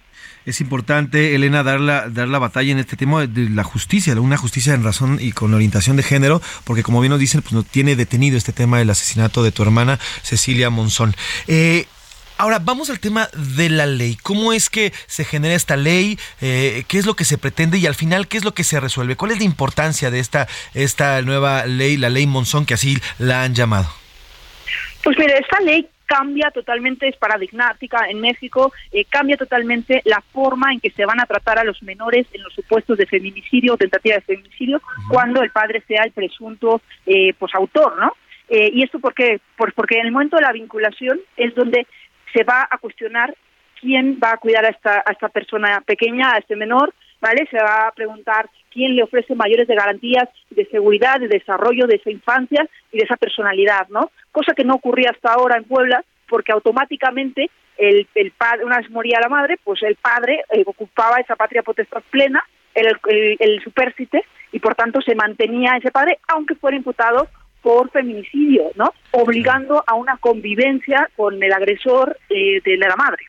Es 0.45 0.61
importante, 0.61 1.35
Elena, 1.35 1.63
dar 1.63 1.79
la, 1.79 2.07
dar 2.09 2.27
la 2.27 2.39
batalla 2.39 2.71
en 2.71 2.79
este 2.79 2.95
tema 2.95 3.25
de 3.25 3.49
la 3.49 3.63
justicia, 3.63 4.19
una 4.19 4.37
justicia 4.37 4.73
en 4.73 4.83
razón 4.83 5.17
y 5.19 5.31
con 5.31 5.53
orientación 5.53 5.97
de 5.97 6.03
género, 6.03 6.41
porque 6.63 6.83
como 6.83 7.01
bien 7.01 7.09
nos 7.11 7.19
dicen, 7.19 7.41
pues 7.41 7.53
no 7.53 7.63
tiene 7.63 7.95
detenido 7.95 8.37
este 8.37 8.53
tema 8.53 8.77
del 8.77 8.89
asesinato 8.89 9.43
de 9.43 9.51
tu 9.51 9.63
hermana 9.63 9.97
Cecilia 10.21 10.69
Monzón. 10.69 11.13
Eh, 11.47 11.85
Ahora, 12.37 12.59
vamos 12.59 12.89
al 12.89 12.99
tema 12.99 13.29
de 13.55 13.69
la 13.69 13.85
ley. 13.85 14.17
¿Cómo 14.21 14.51
es 14.51 14.69
que 14.69 14.91
se 15.07 15.23
genera 15.23 15.55
esta 15.55 15.77
ley? 15.77 16.19
Eh, 16.41 16.83
¿Qué 16.89 16.97
es 16.97 17.05
lo 17.05 17.15
que 17.15 17.23
se 17.23 17.37
pretende? 17.37 17.77
Y 17.77 17.87
al 17.87 17.95
final, 17.95 18.27
¿qué 18.27 18.35
es 18.35 18.43
lo 18.43 18.53
que 18.53 18.65
se 18.65 18.77
resuelve? 18.81 19.15
¿Cuál 19.15 19.31
es 19.31 19.37
la 19.37 19.45
importancia 19.45 20.11
de 20.11 20.19
esta, 20.19 20.45
esta 20.73 21.21
nueva 21.21 21.65
ley, 21.65 21.95
la 21.95 22.09
ley 22.09 22.27
Monzón, 22.27 22.65
que 22.65 22.73
así 22.73 22.97
la 23.19 23.43
han 23.43 23.55
llamado? 23.55 23.89
Pues 25.05 25.19
mire, 25.19 25.37
esta 25.37 25.61
ley 25.61 25.87
cambia 26.07 26.49
totalmente, 26.49 27.07
es 27.07 27.15
paradigmática 27.15 28.09
en 28.09 28.19
México, 28.21 28.73
eh, 28.91 29.05
cambia 29.05 29.37
totalmente 29.37 30.01
la 30.03 30.19
forma 30.33 30.73
en 30.73 30.79
que 30.79 30.89
se 30.89 31.05
van 31.05 31.21
a 31.21 31.27
tratar 31.27 31.59
a 31.59 31.63
los 31.63 31.83
menores 31.83 32.25
en 32.33 32.41
los 32.41 32.51
supuestos 32.53 32.97
de 32.97 33.05
feminicidio 33.05 33.75
o 33.75 33.77
tentativa 33.77 34.15
de 34.15 34.21
feminicidio 34.21 34.81
cuando 35.07 35.43
el 35.43 35.51
padre 35.51 35.83
sea 35.87 36.05
el 36.05 36.11
presunto 36.11 36.81
eh, 37.05 37.35
pues 37.37 37.53
autor, 37.53 37.99
¿no? 37.99 38.13
Eh, 38.49 38.71
¿Y 38.73 38.81
esto 38.81 38.97
por 38.97 39.13
qué? 39.13 39.39
Pues 39.55 39.75
porque 39.75 39.99
en 39.99 40.07
el 40.07 40.11
momento 40.11 40.37
de 40.37 40.41
la 40.41 40.51
vinculación 40.51 41.19
es 41.37 41.53
donde 41.53 41.85
se 42.33 42.43
va 42.43 42.67
a 42.67 42.79
cuestionar 42.79 43.35
quién 43.79 44.17
va 44.23 44.31
a 44.31 44.37
cuidar 44.37 44.65
a 44.65 44.69
esta, 44.69 45.03
a 45.05 45.11
esta 45.11 45.29
persona 45.29 45.81
pequeña, 45.85 46.31
a 46.31 46.39
este 46.39 46.55
menor, 46.55 46.95
Se 47.49 47.57
va 47.57 47.87
a 47.87 47.91
preguntar 47.91 48.49
quién 48.71 48.95
le 48.95 49.03
ofrece 49.03 49.35
mayores 49.35 49.67
de 49.67 49.75
garantías 49.75 50.29
de 50.49 50.65
seguridad, 50.65 51.19
de 51.19 51.27
desarrollo 51.27 51.87
de 51.87 51.95
esa 51.95 52.11
infancia 52.11 52.67
y 52.91 52.97
de 52.97 53.03
esa 53.03 53.17
personalidad, 53.17 53.87
¿no? 53.89 54.11
Cosa 54.31 54.53
que 54.53 54.63
no 54.63 54.75
ocurría 54.75 55.11
hasta 55.11 55.33
ahora 55.33 55.57
en 55.57 55.63
Puebla, 55.63 56.03
porque 56.27 56.51
automáticamente 56.51 57.49
el 57.77 58.31
padre, 58.37 58.65
una 58.65 58.77
vez 58.77 58.89
moría 58.89 59.19
la 59.19 59.27
madre, 59.27 59.57
pues 59.63 59.83
el 59.83 59.95
padre 59.95 60.43
eh, 60.51 60.63
ocupaba 60.65 61.17
esa 61.17 61.35
patria 61.35 61.61
potestad 61.61 62.03
plena, 62.09 62.41
el, 62.73 62.87
el, 63.07 63.37
el 63.39 63.63
supérstite, 63.63 64.23
y 64.51 64.59
por 64.59 64.75
tanto 64.75 65.01
se 65.01 65.15
mantenía 65.15 65.75
ese 65.77 65.91
padre, 65.91 66.19
aunque 66.27 66.55
fuera 66.55 66.77
imputado 66.77 67.27
por 67.61 67.89
feminicidio, 67.89 68.71
¿no? 68.75 68.93
Obligando 69.11 69.83
a 69.87 69.95
una 69.95 70.17
convivencia 70.17 71.09
con 71.15 71.41
el 71.41 71.51
agresor 71.51 72.17
eh, 72.29 72.61
de 72.63 72.77
la 72.77 72.95
madre. 72.95 73.25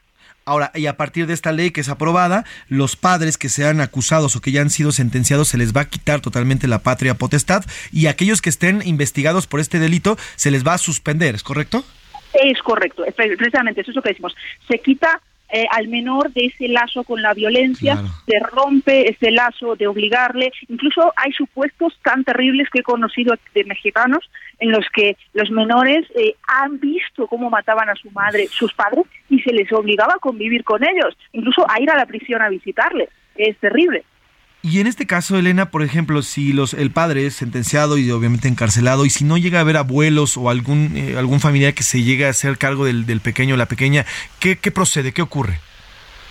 Ahora, 0.49 0.71
y 0.77 0.87
a 0.87 0.97
partir 0.97 1.27
de 1.27 1.35
esta 1.35 1.51
ley 1.51 1.73
que 1.73 1.81
es 1.81 1.89
aprobada, 1.89 2.45
los 2.69 2.95
padres 2.95 3.37
que 3.37 3.49
sean 3.49 3.81
acusados 3.81 4.37
o 4.37 4.41
que 4.41 4.53
ya 4.53 4.61
han 4.61 4.71
sido 4.71 4.93
sentenciados 4.93 5.49
se 5.49 5.59
les 5.59 5.77
va 5.77 5.81
a 5.81 5.89
quitar 5.89 6.21
totalmente 6.21 6.69
la 6.69 6.85
patria 6.85 7.15
potestad 7.15 7.65
y 7.91 8.07
aquellos 8.07 8.41
que 8.41 8.51
estén 8.51 8.81
investigados 8.85 9.49
por 9.49 9.59
este 9.59 9.81
delito 9.81 10.17
se 10.37 10.53
les 10.53 10.65
va 10.65 10.75
a 10.75 10.79
suspender, 10.79 11.35
¿es 11.35 11.43
correcto? 11.43 11.85
Es 12.33 12.63
correcto, 12.63 13.03
precisamente 13.17 13.81
eso 13.81 13.91
es 13.91 13.97
lo 13.97 14.03
que 14.03 14.11
decimos. 14.11 14.37
Se 14.69 14.79
quita 14.79 15.21
eh, 15.49 15.67
al 15.71 15.89
menor 15.89 16.33
de 16.33 16.47
ese 16.47 16.69
lazo 16.69 17.05
con 17.05 17.23
la 17.23 17.35
violencia, 17.35 17.99
se 18.27 18.39
rompe 18.41 19.09
ese 19.09 19.31
lazo 19.31 19.77
de 19.77 19.87
obligarle. 19.87 20.51
Incluso 20.69 21.13
hay 21.17 21.33
supuestos 21.33 21.99
tan 22.03 22.25
terribles 22.25 22.69
que 22.71 22.81
he 22.81 22.83
conocido 22.83 23.35
de 23.55 23.65
mexicanos 23.65 24.29
en 24.59 24.73
los 24.73 24.87
que 24.93 25.17
los 25.35 25.51
menores 25.51 26.07
eh, 26.15 26.35
han 26.49 26.81
visto 26.81 27.27
cómo 27.27 27.51
mataban 27.51 27.89
a 27.89 27.95
su 27.95 28.11
madre, 28.11 28.49
sus 28.49 28.73
padres, 28.73 29.05
y 29.29 29.41
se 29.41 29.53
les 29.53 29.71
obligaba 29.73 30.15
a 30.15 30.21
convivir 30.21 30.65
con 30.65 30.83
ellos, 30.83 31.17
incluso 31.33 31.65
a 31.71 31.81
ir 31.81 31.91
a 31.91 31.97
la 31.97 32.07
prisión 32.07 32.43
a 32.43 32.49
visitarles. 32.49 33.09
Es 33.37 33.57
terrible. 33.59 34.05
Y 34.69 34.81
en 34.81 34.89
este 34.89 35.07
caso, 35.07 35.39
Elena, 35.39 35.71
por 35.71 35.85
ejemplo, 35.85 36.23
si 36.23 36.53
los, 36.53 36.75
el 36.75 36.91
padre 36.91 37.25
es 37.25 37.37
sentenciado 37.37 37.99
y 37.99 38.11
obviamente 38.11 38.49
encarcelado, 38.49 39.07
y 39.07 39.11
si 39.11 39.23
no 39.23 39.39
llega 39.39 39.59
a 39.59 39.61
haber 39.61 39.77
abuelos 39.77 40.37
o 40.37 40.51
algún, 40.51 40.97
eh, 40.97 41.15
algún 41.17 41.39
familiar 41.39 41.73
que 41.73 41.85
se 41.85 42.03
llegue 42.03 42.27
a 42.27 42.31
hacer 42.31 42.59
cargo 42.59 42.85
del, 42.85 43.07
del 43.07 43.21
pequeño 43.21 43.55
o 43.55 43.57
la 43.57 43.67
pequeña, 43.67 44.05
¿qué, 44.41 44.59
¿qué 44.59 44.73
procede? 44.73 45.13
¿Qué 45.13 45.23
ocurre? 45.23 45.61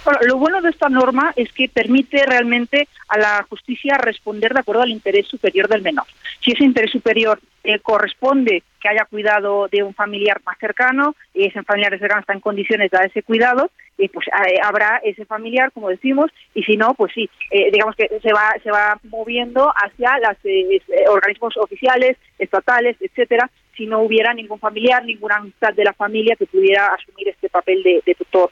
Bueno, 0.05 0.19
lo 0.27 0.37
bueno 0.37 0.61
de 0.61 0.69
esta 0.69 0.87
norma 0.87 1.33
es 1.35 1.51
que 1.51 1.67
permite 1.67 2.23
realmente 2.27 2.87
a 3.07 3.17
la 3.17 3.43
justicia 3.49 3.97
responder 3.97 4.53
de 4.53 4.59
acuerdo 4.59 4.83
al 4.83 4.91
interés 4.91 5.27
superior 5.27 5.67
del 5.67 5.81
menor. 5.81 6.05
Si 6.41 6.51
ese 6.51 6.63
interés 6.63 6.91
superior 6.91 7.39
eh, 7.63 7.79
corresponde 7.79 8.61
que 8.79 8.87
haya 8.87 9.05
cuidado 9.05 9.67
de 9.67 9.81
un 9.81 9.95
familiar 9.95 10.39
más 10.45 10.59
cercano 10.59 11.15
y 11.33 11.47
ese 11.47 11.63
familiar 11.63 11.97
cercano 11.97 12.21
está 12.21 12.33
en 12.33 12.39
condiciones 12.39 12.91
de 12.91 12.97
dar 12.97 13.07
ese 13.07 13.23
cuidado, 13.23 13.71
eh, 13.97 14.07
pues 14.09 14.27
eh, 14.27 14.59
habrá 14.61 15.01
ese 15.03 15.25
familiar, 15.25 15.71
como 15.71 15.89
decimos, 15.89 16.29
y 16.53 16.61
si 16.61 16.77
no, 16.77 16.93
pues 16.93 17.11
sí, 17.11 17.27
digamos 17.71 17.95
que 17.95 18.07
se 18.21 18.31
va 18.31 18.53
se 18.61 18.69
va 18.69 18.99
moviendo 19.09 19.73
hacia 19.75 20.19
los 20.19 20.81
organismos 21.09 21.57
oficiales, 21.57 22.17
estatales, 22.37 22.95
etcétera, 22.99 23.49
si 23.75 23.87
no 23.87 24.01
hubiera 24.01 24.35
ningún 24.35 24.59
familiar, 24.59 25.03
ninguna 25.03 25.37
amistad 25.37 25.73
de 25.73 25.83
la 25.83 25.93
familia 25.93 26.35
que 26.35 26.45
pudiera 26.45 26.93
asumir 26.93 27.29
este 27.29 27.49
papel 27.49 27.81
de 27.81 28.15
tutor 28.15 28.51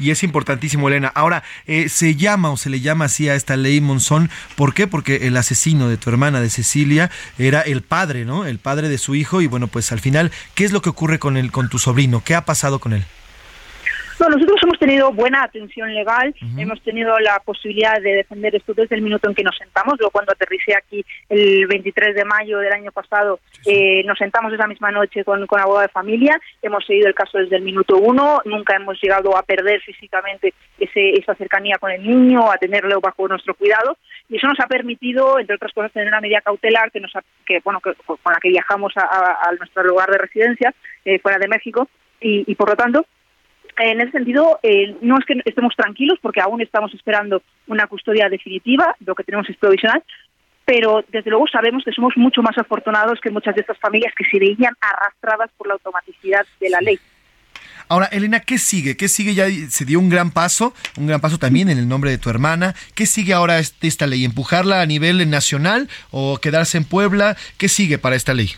y 0.00 0.10
es 0.10 0.22
importantísimo, 0.22 0.88
Elena. 0.88 1.12
Ahora, 1.14 1.44
eh, 1.66 1.88
se 1.88 2.16
llama 2.16 2.50
o 2.50 2.56
se 2.56 2.70
le 2.70 2.80
llama 2.80 3.04
así 3.04 3.28
a 3.28 3.34
esta 3.34 3.56
ley 3.56 3.80
Monzón, 3.80 4.30
¿por 4.56 4.74
qué? 4.74 4.86
Porque 4.86 5.28
el 5.28 5.36
asesino 5.36 5.88
de 5.88 5.96
tu 5.96 6.10
hermana, 6.10 6.40
de 6.40 6.50
Cecilia, 6.50 7.10
era 7.38 7.60
el 7.60 7.82
padre, 7.82 8.24
¿no? 8.24 8.46
El 8.46 8.58
padre 8.58 8.88
de 8.88 8.98
su 8.98 9.14
hijo 9.14 9.42
y 9.42 9.46
bueno, 9.46 9.68
pues 9.68 9.92
al 9.92 10.00
final, 10.00 10.32
¿qué 10.54 10.64
es 10.64 10.72
lo 10.72 10.82
que 10.82 10.88
ocurre 10.88 11.18
con 11.18 11.36
el, 11.36 11.52
con 11.52 11.68
tu 11.68 11.78
sobrino? 11.78 12.22
¿Qué 12.24 12.34
ha 12.34 12.44
pasado 12.44 12.78
con 12.80 12.94
él? 12.94 13.04
Nosotros 14.28 14.58
hemos 14.62 14.78
tenido 14.78 15.12
buena 15.12 15.42
atención 15.42 15.94
legal, 15.94 16.34
hemos 16.56 16.80
tenido 16.82 17.18
la 17.20 17.40
posibilidad 17.40 18.00
de 18.00 18.16
defender 18.16 18.54
esto 18.54 18.74
desde 18.74 18.96
el 18.96 19.02
minuto 19.02 19.28
en 19.28 19.34
que 19.34 19.42
nos 19.42 19.56
sentamos. 19.56 19.94
Yo 20.00 20.10
cuando 20.10 20.32
aterricé 20.32 20.74
aquí 20.76 21.04
el 21.28 21.66
23 21.66 22.14
de 22.14 22.24
mayo 22.24 22.58
del 22.58 22.72
año 22.72 22.92
pasado, 22.92 23.40
eh, 23.66 24.02
nos 24.04 24.18
sentamos 24.18 24.52
esa 24.52 24.66
misma 24.66 24.90
noche 24.90 25.24
con, 25.24 25.46
con 25.46 25.60
abogado 25.60 25.82
de 25.82 25.88
familia, 25.88 26.38
hemos 26.62 26.84
seguido 26.84 27.08
el 27.08 27.14
caso 27.14 27.38
desde 27.38 27.56
el 27.56 27.62
minuto 27.62 27.96
uno, 27.96 28.40
nunca 28.44 28.76
hemos 28.76 29.00
llegado 29.00 29.36
a 29.36 29.42
perder 29.42 29.80
físicamente 29.80 30.52
ese, 30.78 31.10
esa 31.12 31.34
cercanía 31.34 31.78
con 31.78 31.90
el 31.90 32.02
niño, 32.02 32.50
a 32.50 32.58
tenerlo 32.58 33.00
bajo 33.00 33.28
nuestro 33.28 33.54
cuidado, 33.54 33.96
y 34.28 34.36
eso 34.36 34.46
nos 34.46 34.60
ha 34.60 34.66
permitido, 34.66 35.38
entre 35.38 35.56
otras 35.56 35.72
cosas, 35.72 35.92
tener 35.92 36.08
una 36.08 36.20
medida 36.20 36.40
cautelar 36.40 36.90
que 36.90 37.00
nos 37.00 37.12
que, 37.46 37.60
bueno, 37.64 37.80
con 37.80 38.18
la 38.24 38.40
que 38.40 38.50
viajamos 38.50 38.92
a, 38.96 39.50
nuestro 39.58 39.82
lugar 39.84 40.10
de 40.10 40.18
residencia 40.18 40.74
eh, 41.04 41.18
fuera 41.18 41.38
de 41.38 41.48
México, 41.48 41.88
y, 42.20 42.50
y 42.50 42.54
por 42.54 42.68
lo 42.68 42.76
tanto 42.76 43.06
en 43.80 44.00
ese 44.00 44.12
sentido, 44.12 44.58
eh, 44.62 44.96
no 45.00 45.18
es 45.18 45.24
que 45.24 45.40
estemos 45.44 45.74
tranquilos 45.74 46.18
porque 46.20 46.40
aún 46.40 46.60
estamos 46.60 46.92
esperando 46.94 47.42
una 47.66 47.86
custodia 47.86 48.28
definitiva, 48.28 48.94
lo 49.04 49.14
que 49.14 49.24
tenemos 49.24 49.48
es 49.48 49.56
provisional, 49.56 50.02
pero 50.64 51.04
desde 51.08 51.30
luego 51.30 51.46
sabemos 51.48 51.82
que 51.84 51.92
somos 51.92 52.16
mucho 52.16 52.42
más 52.42 52.56
afortunados 52.58 53.20
que 53.20 53.30
muchas 53.30 53.54
de 53.54 53.62
estas 53.62 53.78
familias 53.78 54.12
que 54.16 54.24
se 54.30 54.38
veían 54.38 54.74
arrastradas 54.80 55.50
por 55.56 55.66
la 55.66 55.74
automaticidad 55.74 56.46
de 56.60 56.70
la 56.70 56.80
ley. 56.80 56.98
Ahora, 57.88 58.06
Elena, 58.12 58.38
¿qué 58.38 58.56
sigue? 58.58 58.96
¿Qué 58.96 59.08
sigue? 59.08 59.34
Ya 59.34 59.46
se 59.68 59.84
dio 59.84 59.98
un 59.98 60.10
gran 60.10 60.30
paso, 60.30 60.72
un 60.96 61.08
gran 61.08 61.20
paso 61.20 61.38
también 61.38 61.70
en 61.70 61.78
el 61.78 61.88
nombre 61.88 62.12
de 62.12 62.18
tu 62.18 62.30
hermana. 62.30 62.74
¿Qué 62.94 63.04
sigue 63.04 63.32
ahora 63.32 63.58
esta 63.58 64.06
ley? 64.06 64.24
¿Empujarla 64.24 64.80
a 64.80 64.86
nivel 64.86 65.28
nacional 65.28 65.88
o 66.12 66.38
quedarse 66.38 66.78
en 66.78 66.84
Puebla? 66.84 67.36
¿Qué 67.58 67.68
sigue 67.68 67.98
para 67.98 68.14
esta 68.14 68.32
ley? 68.32 68.50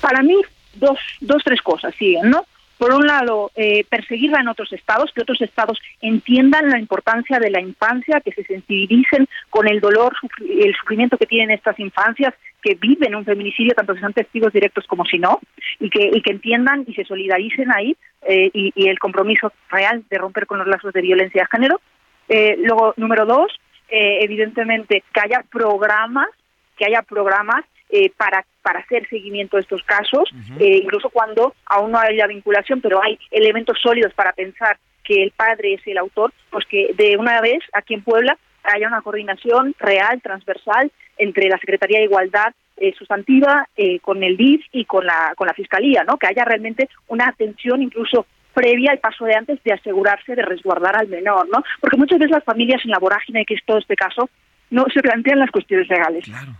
Para 0.00 0.22
mí, 0.22 0.34
dos, 0.76 0.98
dos 1.20 1.42
tres 1.44 1.60
cosas 1.60 1.94
siguen, 1.98 2.30
¿no? 2.30 2.46
Por 2.78 2.94
un 2.94 3.06
lado, 3.06 3.50
eh, 3.56 3.84
perseguirla 3.88 4.40
en 4.40 4.48
otros 4.48 4.72
estados, 4.72 5.10
que 5.12 5.22
otros 5.22 5.40
estados 5.42 5.80
entiendan 6.00 6.70
la 6.70 6.78
importancia 6.78 7.38
de 7.38 7.50
la 7.50 7.60
infancia, 7.60 8.20
que 8.20 8.32
se 8.32 8.44
sensibilicen 8.44 9.26
con 9.50 9.68
el 9.68 9.80
dolor, 9.80 10.14
el 10.40 10.74
sufrimiento 10.76 11.18
que 11.18 11.26
tienen 11.26 11.50
estas 11.50 11.78
infancias 11.80 12.34
que 12.62 12.74
viven 12.74 13.14
un 13.14 13.24
feminicidio, 13.24 13.74
tanto 13.74 13.94
si 13.94 14.00
son 14.00 14.12
testigos 14.12 14.52
directos 14.52 14.86
como 14.86 15.04
si 15.04 15.18
no, 15.18 15.40
y 15.78 15.90
que, 15.90 16.10
y 16.12 16.22
que 16.22 16.32
entiendan 16.32 16.84
y 16.86 16.94
se 16.94 17.04
solidaricen 17.04 17.70
ahí, 17.72 17.96
eh, 18.22 18.50
y, 18.52 18.88
el 18.88 18.98
compromiso 18.98 19.52
real 19.70 20.04
de 20.08 20.18
romper 20.18 20.46
con 20.46 20.58
los 20.58 20.66
lazos 20.66 20.92
de 20.92 21.02
violencia 21.02 21.42
de 21.42 21.48
género. 21.56 21.80
Eh, 22.28 22.56
luego, 22.58 22.94
número 22.96 23.26
dos, 23.26 23.52
evidentemente, 23.88 25.02
que 25.12 25.20
haya 25.20 25.44
programas, 25.50 26.28
que 26.76 26.84
haya 26.84 27.02
programas 27.02 27.64
eh, 27.90 28.10
para, 28.16 28.44
para 28.68 28.80
hacer 28.80 29.08
seguimiento 29.08 29.56
de 29.56 29.62
estos 29.62 29.82
casos, 29.84 30.28
eh, 30.60 30.80
incluso 30.82 31.08
cuando 31.08 31.54
aún 31.64 31.92
no 31.92 31.98
haya 31.98 32.26
vinculación, 32.26 32.82
pero 32.82 33.02
hay 33.02 33.18
elementos 33.30 33.78
sólidos 33.82 34.12
para 34.12 34.34
pensar 34.34 34.76
que 35.02 35.22
el 35.22 35.30
padre 35.30 35.72
es 35.72 35.80
el 35.86 35.96
autor, 35.96 36.34
pues 36.50 36.66
que 36.66 36.92
de 36.94 37.16
una 37.16 37.40
vez 37.40 37.60
aquí 37.72 37.94
en 37.94 38.02
Puebla 38.02 38.36
haya 38.64 38.86
una 38.86 39.00
coordinación 39.00 39.74
real, 39.78 40.20
transversal, 40.20 40.92
entre 41.16 41.48
la 41.48 41.56
Secretaría 41.56 42.00
de 42.00 42.04
Igualdad 42.04 42.52
eh, 42.76 42.92
sustantiva 42.98 43.66
con 44.02 44.22
el 44.22 44.36
DIF 44.36 44.66
y 44.72 44.84
con 44.84 45.06
la, 45.06 45.32
con 45.34 45.46
la 45.46 45.54
Fiscalía, 45.54 46.04
¿no? 46.04 46.18
que 46.18 46.26
haya 46.26 46.44
realmente 46.44 46.90
una 47.06 47.28
atención 47.28 47.80
incluso 47.80 48.26
previa 48.52 48.92
al 48.92 48.98
paso 48.98 49.24
de 49.24 49.34
antes 49.34 49.64
de 49.64 49.72
asegurarse 49.72 50.34
de 50.34 50.42
resguardar 50.42 50.94
al 50.94 51.08
menor, 51.08 51.48
¿no? 51.48 51.62
Porque 51.80 51.96
muchas 51.96 52.18
veces 52.18 52.32
las 52.32 52.44
familias 52.44 52.82
en 52.84 52.90
la 52.90 52.98
vorágine 52.98 53.46
que 53.46 53.54
es 53.54 53.64
todo 53.64 53.78
este 53.78 53.96
caso 53.96 54.28
no 54.68 54.84
se 54.92 55.00
plantean 55.00 55.38
las 55.38 55.50
cuestiones 55.50 55.88
legales. 55.88 56.24
Claro 56.26 56.52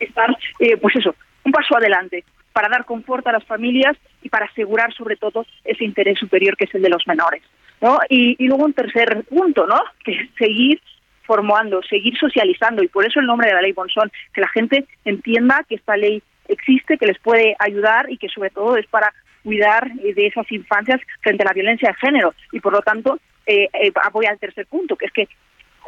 estar, 0.00 0.36
eh, 0.58 0.76
pues 0.76 0.96
eso, 0.96 1.14
un 1.44 1.52
paso 1.52 1.76
adelante 1.76 2.24
para 2.52 2.68
dar 2.68 2.84
confort 2.84 3.26
a 3.26 3.32
las 3.32 3.44
familias 3.44 3.96
y 4.22 4.28
para 4.28 4.46
asegurar 4.46 4.92
sobre 4.94 5.16
todo 5.16 5.46
ese 5.64 5.84
interés 5.84 6.18
superior 6.18 6.56
que 6.56 6.64
es 6.64 6.74
el 6.74 6.82
de 6.82 6.88
los 6.88 7.06
menores. 7.06 7.42
¿no? 7.80 7.98
Y, 8.08 8.36
luego 8.46 8.64
un 8.64 8.72
tercer 8.72 9.24
punto, 9.24 9.66
¿no? 9.66 9.80
que 10.04 10.12
es 10.12 10.30
seguir 10.38 10.80
formando, 11.24 11.80
seguir 11.82 12.18
socializando 12.18 12.82
y 12.82 12.88
por 12.88 13.06
eso 13.06 13.20
el 13.20 13.26
nombre 13.26 13.48
de 13.48 13.54
la 13.54 13.62
ley 13.62 13.72
Bonsón, 13.72 14.10
que 14.34 14.40
la 14.40 14.48
gente 14.48 14.86
entienda 15.04 15.64
que 15.68 15.76
esta 15.76 15.96
ley 15.96 16.22
existe, 16.48 16.98
que 16.98 17.06
les 17.06 17.18
puede 17.20 17.54
ayudar 17.58 18.10
y 18.10 18.18
que 18.18 18.28
sobre 18.28 18.50
todo 18.50 18.76
es 18.76 18.86
para 18.88 19.12
cuidar 19.44 19.90
eh, 20.02 20.12
de 20.12 20.26
esas 20.26 20.50
infancias 20.50 21.00
frente 21.20 21.44
a 21.44 21.46
la 21.46 21.52
violencia 21.52 21.88
de 21.88 21.94
género 21.94 22.34
y 22.52 22.60
por 22.60 22.72
lo 22.72 22.82
tanto 22.82 23.18
eh, 23.46 23.68
eh, 23.72 23.92
al 24.28 24.38
tercer 24.38 24.66
punto, 24.66 24.96
que 24.96 25.06
es 25.06 25.12
que 25.12 25.28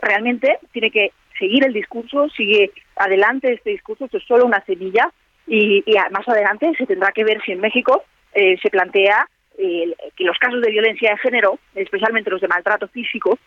realmente 0.01 0.59
tiene 0.73 0.91
que 0.91 1.13
seguir 1.43 1.67
el 1.67 1.73
discurso, 1.73 2.29
sigue 2.37 2.71
adelante 2.95 3.53
este 3.53 3.71
discurso, 3.71 4.05
esto 4.05 4.19
es 4.19 4.25
solo 4.25 4.47
una 4.47 4.65
semilla 4.65 5.11
y, 5.49 5.83
más 6.13 6.29
adelante 6.29 6.71
se 6.79 6.87
tendrá 6.87 7.11
que 7.11 7.25
ver 7.25 7.43
si 7.45 7.51
en 7.51 7.61
México 7.61 8.05
eh, 8.33 8.57
se 8.63 8.71
plantea 8.71 9.29
eh, 9.59 9.93
que 10.17 10.23
los 10.23 10.39
casos 10.39 10.63
de 10.63 10.71
violencia 10.71 11.11
de 11.11 11.19
género, 11.19 11.59
especialmente 11.75 12.31
los 12.31 12.41
de 12.41 12.47
maltrato 12.47 12.87
físico, 12.87 13.41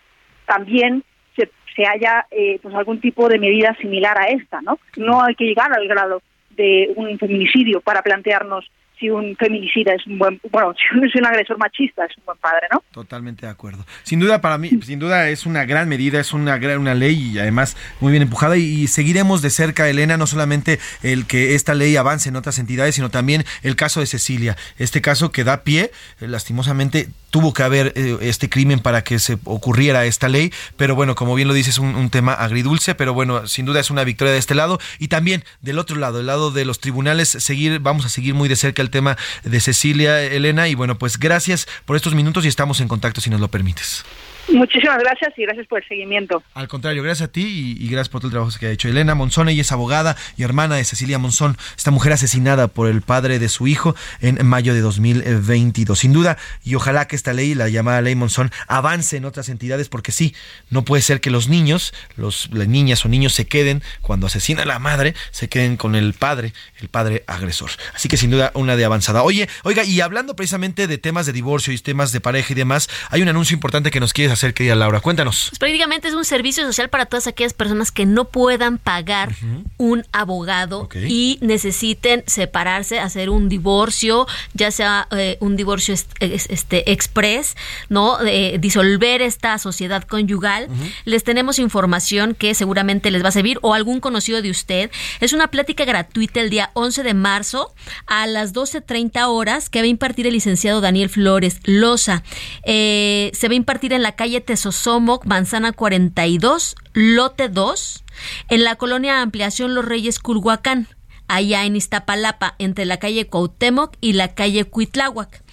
también 0.46 1.06
se, 1.38 1.50
se 1.74 1.86
haya 1.88 2.26
eh, 2.32 2.60
pues 2.62 2.76
algún 2.76 3.00
tipo 3.00 3.30
de 3.30 3.40
medida 3.40 3.74
similar 3.80 4.18
a 4.20 4.28
esta, 4.28 4.62
¿no? 4.62 4.78
No 4.98 5.24
hay 5.24 5.36
que 5.36 5.46
llegar 5.46 5.72
al 5.72 5.88
grado 5.88 6.22
de 6.50 6.92
un 6.98 7.18
feminicidio 7.18 7.80
para 7.80 8.02
plantearnos 8.02 8.70
si 9.00 9.10
un 9.10 9.36
feminicida 9.36 9.94
es 9.94 10.06
un 10.08 10.18
buen, 10.18 10.40
bueno, 10.52 10.74
si 11.12 11.20
un 11.20 11.26
agresor 11.26 11.58
machista 11.58 12.06
es 12.06 12.18
un 12.18 12.26
buen 12.26 12.38
padre, 12.38 12.68
¿no? 12.72 12.84
Totalmente 12.92 13.46
de 13.46 13.52
acuerdo. 13.52 13.86
Sin 14.04 14.20
duda 14.20 14.42
para 14.42 14.58
mí, 14.58 14.70
sin 14.84 15.00
duda 15.00 15.30
es 15.30 15.46
una 15.46 15.66
gran 15.66 15.90
medida, 15.90 16.20
es 16.20 16.34
una 16.34 16.58
gran 16.58 16.80
una 16.80 16.94
ley 16.94 17.32
y 17.34 17.40
además 17.40 17.76
muy 18.00 18.12
bien 18.12 18.24
empujada 18.24 18.58
y, 18.58 18.88
seguiremos 18.88 19.42
de 19.42 19.50
cerca, 19.50 19.90
Elena, 19.90 20.18
no 20.18 20.28
solamente 20.28 20.80
el 21.02 21.26
que 21.26 21.56
esta 21.56 21.74
ley 21.74 21.96
avance 21.96 22.30
en 22.30 22.36
otras 22.36 22.60
entidades, 22.60 22.96
sino 22.96 23.10
también 23.10 23.44
el 23.64 23.76
caso 23.76 24.00
de 24.00 24.06
Cecilia, 24.06 24.56
este 24.78 25.02
caso 25.02 25.32
que 25.32 25.44
da 25.44 25.64
pie, 25.64 25.92
eh, 26.22 26.28
lastimosamente 26.28 27.10
tuvo 27.30 27.54
que 27.54 27.64
haber 27.64 27.92
eh, 27.96 28.18
este 28.22 28.50
crimen 28.50 28.80
para 28.80 29.04
que 29.04 29.20
se 29.20 29.38
ocurriera 29.44 30.06
esta 30.06 30.30
ley, 30.30 30.54
pero 30.78 30.96
bueno, 30.96 31.16
como 31.16 31.36
bien 31.36 31.48
lo 31.48 31.54
dices, 31.54 31.80
un, 31.80 31.96
un 31.96 32.10
tema 32.10 32.34
agridulce, 32.34 32.96
pero 32.96 33.14
bueno, 33.14 33.48
sin 33.48 33.66
duda 33.66 33.80
es 33.80 33.90
una 33.90 34.04
victoria 34.04 34.32
de 34.32 34.40
este 34.40 34.56
lado 34.56 34.80
y 35.00 35.10
también 35.10 35.44
del 35.62 35.80
otro 35.80 35.98
lado, 35.98 36.18
del 36.18 36.28
lado 36.28 36.52
de 36.52 36.64
los 36.64 36.80
tribunales, 36.80 37.30
seguir, 37.30 37.80
vamos 37.80 38.06
a 38.06 38.10
seguir 38.10 38.34
muy 38.36 38.48
de 38.48 38.56
cerca 38.56 38.82
el 38.86 38.92
tema 38.92 39.18
de 39.44 39.60
Cecilia, 39.60 40.22
Elena, 40.22 40.68
y 40.68 40.76
bueno, 40.76 40.98
pues 40.98 41.20
gracias 41.20 41.68
por 41.86 41.96
estos 41.96 42.16
minutos 42.16 42.46
y 42.46 42.48
estamos 42.48 42.80
en 42.80 42.88
contacto 42.88 43.20
si 43.20 43.30
nos 43.30 43.42
lo 43.42 43.50
permites. 43.50 44.06
Muchísimas 44.48 45.00
gracias 45.00 45.34
y 45.38 45.42
gracias 45.42 45.68
por 45.68 45.82
el 45.82 45.88
seguimiento. 45.88 46.44
Al 46.54 46.68
contrario, 46.68 47.02
gracias 47.02 47.30
a 47.30 47.32
ti 47.32 47.78
y, 47.80 47.88
gracias 47.88 48.10
por 48.10 48.22
todo 48.22 48.28
el 48.28 48.34
trabajo 48.34 48.52
que 48.60 48.68
ha 48.68 48.72
hecho. 48.72 48.88
Elena 48.88 49.16
Monzón, 49.16 49.50
ella 49.50 49.62
es 49.62 49.72
abogada 49.72 50.16
y 50.38 50.44
hermana 50.44 50.76
de 50.76 50.84
Cecilia 50.84 51.18
Monzón, 51.18 51.58
esta 51.76 51.92
mujer 51.92 52.14
asesinada 52.14 52.68
por 52.68 52.88
el 52.88 53.02
padre 53.02 53.40
de 53.40 53.50
su 53.50 53.68
hijo 53.68 53.96
en 54.22 54.46
mayo 54.46 54.74
de 54.74 54.82
2022. 54.82 55.98
Sin 55.98 56.14
duda, 56.14 56.38
y 56.64 56.76
ojalá 56.76 57.08
que 57.08 57.16
esta 57.16 57.34
ley, 57.34 57.56
la 57.56 57.70
llamada 57.70 58.02
ley 58.02 58.16
Monzón, 58.16 58.52
avance 58.68 59.18
en 59.18 59.26
otras 59.26 59.50
entidades, 59.50 59.90
porque 59.90 60.12
sí, 60.12 60.36
no 60.70 60.86
puede 60.86 61.02
ser 61.02 61.22
que 61.22 61.32
los 61.32 61.50
niños, 61.50 61.94
los, 62.16 62.50
las 62.54 62.68
niñas 62.68 63.04
o 63.06 63.10
niños 63.10 63.34
se 63.34 63.48
queden, 63.48 63.82
cuando 64.02 64.28
asesina 64.28 64.64
a 64.64 64.66
la 64.66 64.78
madre, 64.78 65.16
se 65.32 65.50
queden 65.50 65.76
con 65.76 65.96
el 65.96 66.14
padre, 66.14 66.54
el 66.80 66.90
padre 66.90 67.24
agresor. 67.26 67.72
Así 67.94 68.08
que 68.08 68.18
sin 68.18 68.30
duda, 68.30 68.52
una 68.54 68.76
de 68.76 68.86
avanzada. 68.86 69.24
Oye, 69.24 69.50
oiga, 69.64 69.84
y 69.84 70.02
hablando 70.02 70.36
precisamente 70.36 70.88
de 70.88 70.98
temas 71.00 71.26
de 71.26 71.34
divorcio 71.34 71.74
y 71.74 71.78
temas 71.80 72.12
de 72.12 72.22
pareja 72.22 72.54
y 72.54 72.56
demás, 72.56 72.90
hay 73.10 73.22
un 73.22 73.28
anuncio 73.28 73.56
importante 73.56 73.90
que 73.90 74.00
nos 74.00 74.14
quieres 74.14 74.35
hacer, 74.36 74.54
querida 74.54 74.76
Laura. 74.76 75.00
Cuéntanos. 75.00 75.48
Pues 75.50 75.60
prácticamente 75.60 76.08
es 76.08 76.14
un 76.14 76.26
servicio 76.26 76.64
social 76.64 76.90
para 76.90 77.06
todas 77.08 77.28
aquellas 77.28 77.54
personas 77.54 77.92
que 77.92 78.06
no 78.06 78.26
puedan 78.26 78.78
pagar 78.78 79.34
un 79.78 80.06
abogado 80.12 80.88
y 81.10 81.38
necesiten 81.42 82.24
separarse, 82.28 83.00
hacer 83.00 83.30
un 83.30 83.50
divorcio, 83.50 84.28
ya 84.54 84.72
sea 84.72 85.08
eh, 85.12 85.38
un 85.40 85.56
divorcio 85.56 85.94
es- 85.94 86.08
este 86.20 86.92
express, 86.92 87.56
¿no? 87.90 88.18
De 88.18 88.58
disolver 88.60 89.22
esta 89.22 89.58
sociedad 89.58 90.04
conyugal. 90.04 90.68
Les 91.06 91.24
tenemos 91.24 91.60
información 91.60 92.36
que 92.36 92.54
seguramente 92.54 93.12
les 93.12 93.24
va 93.24 93.30
a 93.30 93.32
servir 93.32 93.58
o 93.62 93.74
algún 93.74 94.00
conocido 94.00 94.42
de 94.42 94.50
usted. 94.50 94.92
Es 95.22 95.34
una 95.34 95.48
plática 95.48 95.86
gratuita 95.86 96.42
el 96.42 96.50
día 96.50 96.72
11 96.74 97.04
de 97.04 97.14
marzo 97.14 97.74
a 98.08 98.28
las 98.28 98.54
12.30 98.54 99.28
horas 99.28 99.70
que 99.70 99.80
va 99.80 99.86
a 99.86 99.88
impartir 99.88 100.28
el 100.28 100.34
licenciado 100.34 100.82
Daniel 100.82 101.10
Flores 101.10 101.60
Loza. 101.64 102.24
Eh, 102.64 103.32
se 103.34 103.48
va 103.48 103.54
a 103.54 103.56
impartir 103.56 103.94
en 103.94 104.02
la 104.04 104.14
calle 104.14 104.25
Tesosomoc, 104.46 105.26
Manzana 105.26 105.72
42, 105.72 106.76
lote 106.94 107.48
2, 107.50 108.04
en 108.50 108.64
la 108.64 108.76
colonia 108.76 109.22
Ampliación 109.22 109.76
Los 109.76 109.86
Reyes 109.86 110.20
Culhuacán 110.20 110.88
allá 111.28 111.66
en 111.66 111.76
Iztapalapa, 111.76 112.56
entre 112.60 112.86
la 112.86 112.98
calle 112.98 113.28
Cuauhtémoc 113.28 113.96
y 114.02 114.14
la 114.14 114.36
calle 114.36 114.66
Cuitláhuac. 114.66 115.44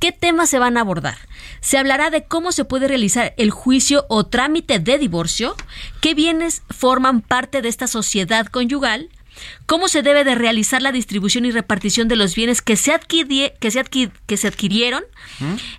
¿Qué 0.00 0.12
temas 0.12 0.50
se 0.50 0.58
van 0.58 0.76
a 0.76 0.80
abordar? 0.80 1.18
Se 1.60 1.78
hablará 1.78 2.10
de 2.10 2.24
cómo 2.24 2.52
se 2.52 2.64
puede 2.64 2.88
realizar 2.88 3.34
el 3.36 3.50
juicio 3.50 4.06
o 4.08 4.26
trámite 4.26 4.78
de 4.78 4.98
divorcio, 4.98 5.54
qué 6.00 6.14
bienes 6.14 6.62
forman 6.70 7.20
parte 7.20 7.62
de 7.62 7.68
esta 7.68 7.86
sociedad 7.86 8.46
conyugal, 8.46 9.10
cómo 9.66 9.88
se 9.88 10.02
debe 10.02 10.24
de 10.24 10.34
realizar 10.34 10.82
la 10.82 10.92
distribución 10.92 11.44
y 11.44 11.50
repartición 11.50 12.08
de 12.08 12.16
los 12.16 12.34
bienes 12.34 12.62
que 12.62 12.76
se, 12.76 12.92
adquirie- 12.92 13.52
que 13.60 13.70
se, 13.70 13.84
adqui- 13.84 14.10
que 14.26 14.36
se 14.36 14.48
adquirieron 14.48 15.02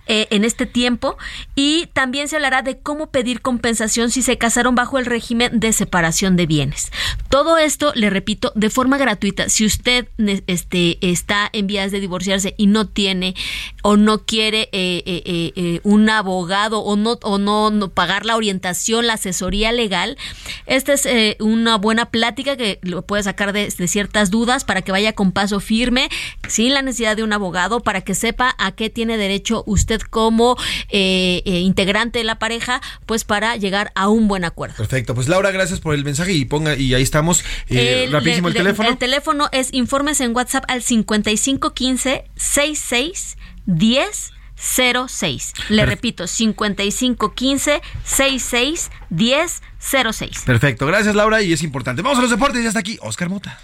eh, 0.08 0.28
en 0.32 0.44
este 0.44 0.66
tiempo 0.66 1.18
y 1.56 1.88
también 1.94 2.28
se 2.28 2.36
hablará 2.38 2.62
de 2.62 2.80
cómo 2.80 3.10
pedir 3.12 3.42
compensación 3.42 4.12
si 4.12 4.22
se 4.22 4.38
casaron 4.38 4.76
bajo 4.76 4.98
el 4.98 5.06
régimen 5.06 5.60
de 5.60 5.74
separación 5.74 6.36
de 6.36 6.46
bienes. 6.46 6.92
Todo 7.30 7.58
esto, 7.58 7.92
le 7.96 8.10
repito, 8.10 8.52
de 8.56 8.70
forma 8.70 8.98
gratuita. 8.98 9.50
Si 9.50 9.66
usted 9.66 10.08
este, 10.48 10.98
está 11.02 11.50
en 11.54 11.68
vías 11.68 11.92
de 11.92 12.00
divorciarse 12.00 12.56
y 12.58 12.68
no 12.68 12.88
tiene 12.88 13.36
o 13.84 13.98
no 13.98 14.26
quiere 14.26 14.70
eh, 14.72 15.04
eh, 15.06 15.80
un 15.84 16.10
abogado 16.10 16.80
o 16.80 16.96
no 16.96 17.20
o 17.24 17.38
no, 17.38 17.70
no 17.72 17.90
pagar 17.90 18.26
la 18.26 18.36
orientación, 18.36 19.08
la 19.08 19.14
asesoría 19.14 19.72
legal, 19.72 20.18
esta 20.66 20.94
es 20.94 21.06
eh, 21.06 21.38
una 21.40 21.78
buena 21.78 22.10
plática 22.10 22.58
que 22.58 22.80
lo 22.82 23.02
puede 23.04 23.24
sacar 23.24 23.51
de, 23.52 23.68
de 23.76 23.88
ciertas 23.88 24.32
dudas 24.32 24.64
para 24.64 24.82
que 24.82 24.91
vaya 24.91 25.14
con 25.14 25.32
paso 25.32 25.60
firme, 25.60 26.10
sin 26.48 26.73
la 26.73 26.82
necesidad 26.82 27.15
de 27.15 27.23
un 27.23 27.34
abogado, 27.34 27.82
para 27.82 28.02
que 28.02 28.15
sepa 28.15 28.56
a 28.57 28.72
qué 28.73 28.90
tiene 28.90 29.18
derecho 29.18 29.64
usted 29.68 30.02
como 30.02 30.57
eh, 30.90 31.41
eh, 31.45 31.60
integrante 31.60 32.19
de 32.19 32.26
la 32.26 32.40
pareja, 32.40 32.82
pues 33.06 33.23
para 33.23 33.56
llegar 33.56 33.91
a 33.95 34.10
un 34.10 34.28
buen 34.28 34.45
acuerdo. 34.45 34.76
Perfecto, 34.78 35.15
pues 35.15 35.28
Laura, 35.28 35.52
gracias 35.52 35.80
por 35.80 35.94
el 35.95 36.03
mensaje 36.03 36.34
y 36.34 36.45
ponga 36.45 36.76
y 36.76 36.94
ahí 36.94 37.03
estamos. 37.03 37.44
Eh, 37.69 38.06
El- 38.06 38.11
rapidísimo 38.11 38.48
el 38.48 38.53
teléfono. 38.53 38.90
El 38.90 38.98
teléfono 38.98 39.49
es 39.52 39.73
informes 39.73 40.22
en 40.22 40.36
WhatsApp 40.36 40.65
al 40.68 40.82
5515 40.82 42.26
66 42.36 43.38
10 43.65 44.32
06. 44.62 45.54
Le 45.70 45.86
repito, 45.86 46.28
5515 46.28 47.82
66 48.04 48.92
10 49.10 49.62
06. 49.80 50.44
Perfecto, 50.46 50.86
gracias 50.86 51.16
Laura 51.16 51.42
y 51.42 51.52
es 51.52 51.64
importante. 51.64 52.02
Vamos 52.02 52.20
a 52.20 52.22
los 52.22 52.32
deportes, 52.32 52.62
ya 52.62 52.68
está 52.68 52.80
aquí 52.80 52.98
Oscar 53.02 53.30
Mota. 53.30 53.60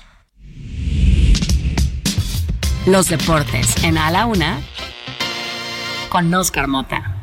Los 2.85 3.09
deportes 3.09 3.83
en 3.83 3.97
A 3.97 4.09
la 4.11 4.25
Una 4.25 4.61
con 6.09 6.33
Oscar 6.33 6.67
Mota. 6.67 7.13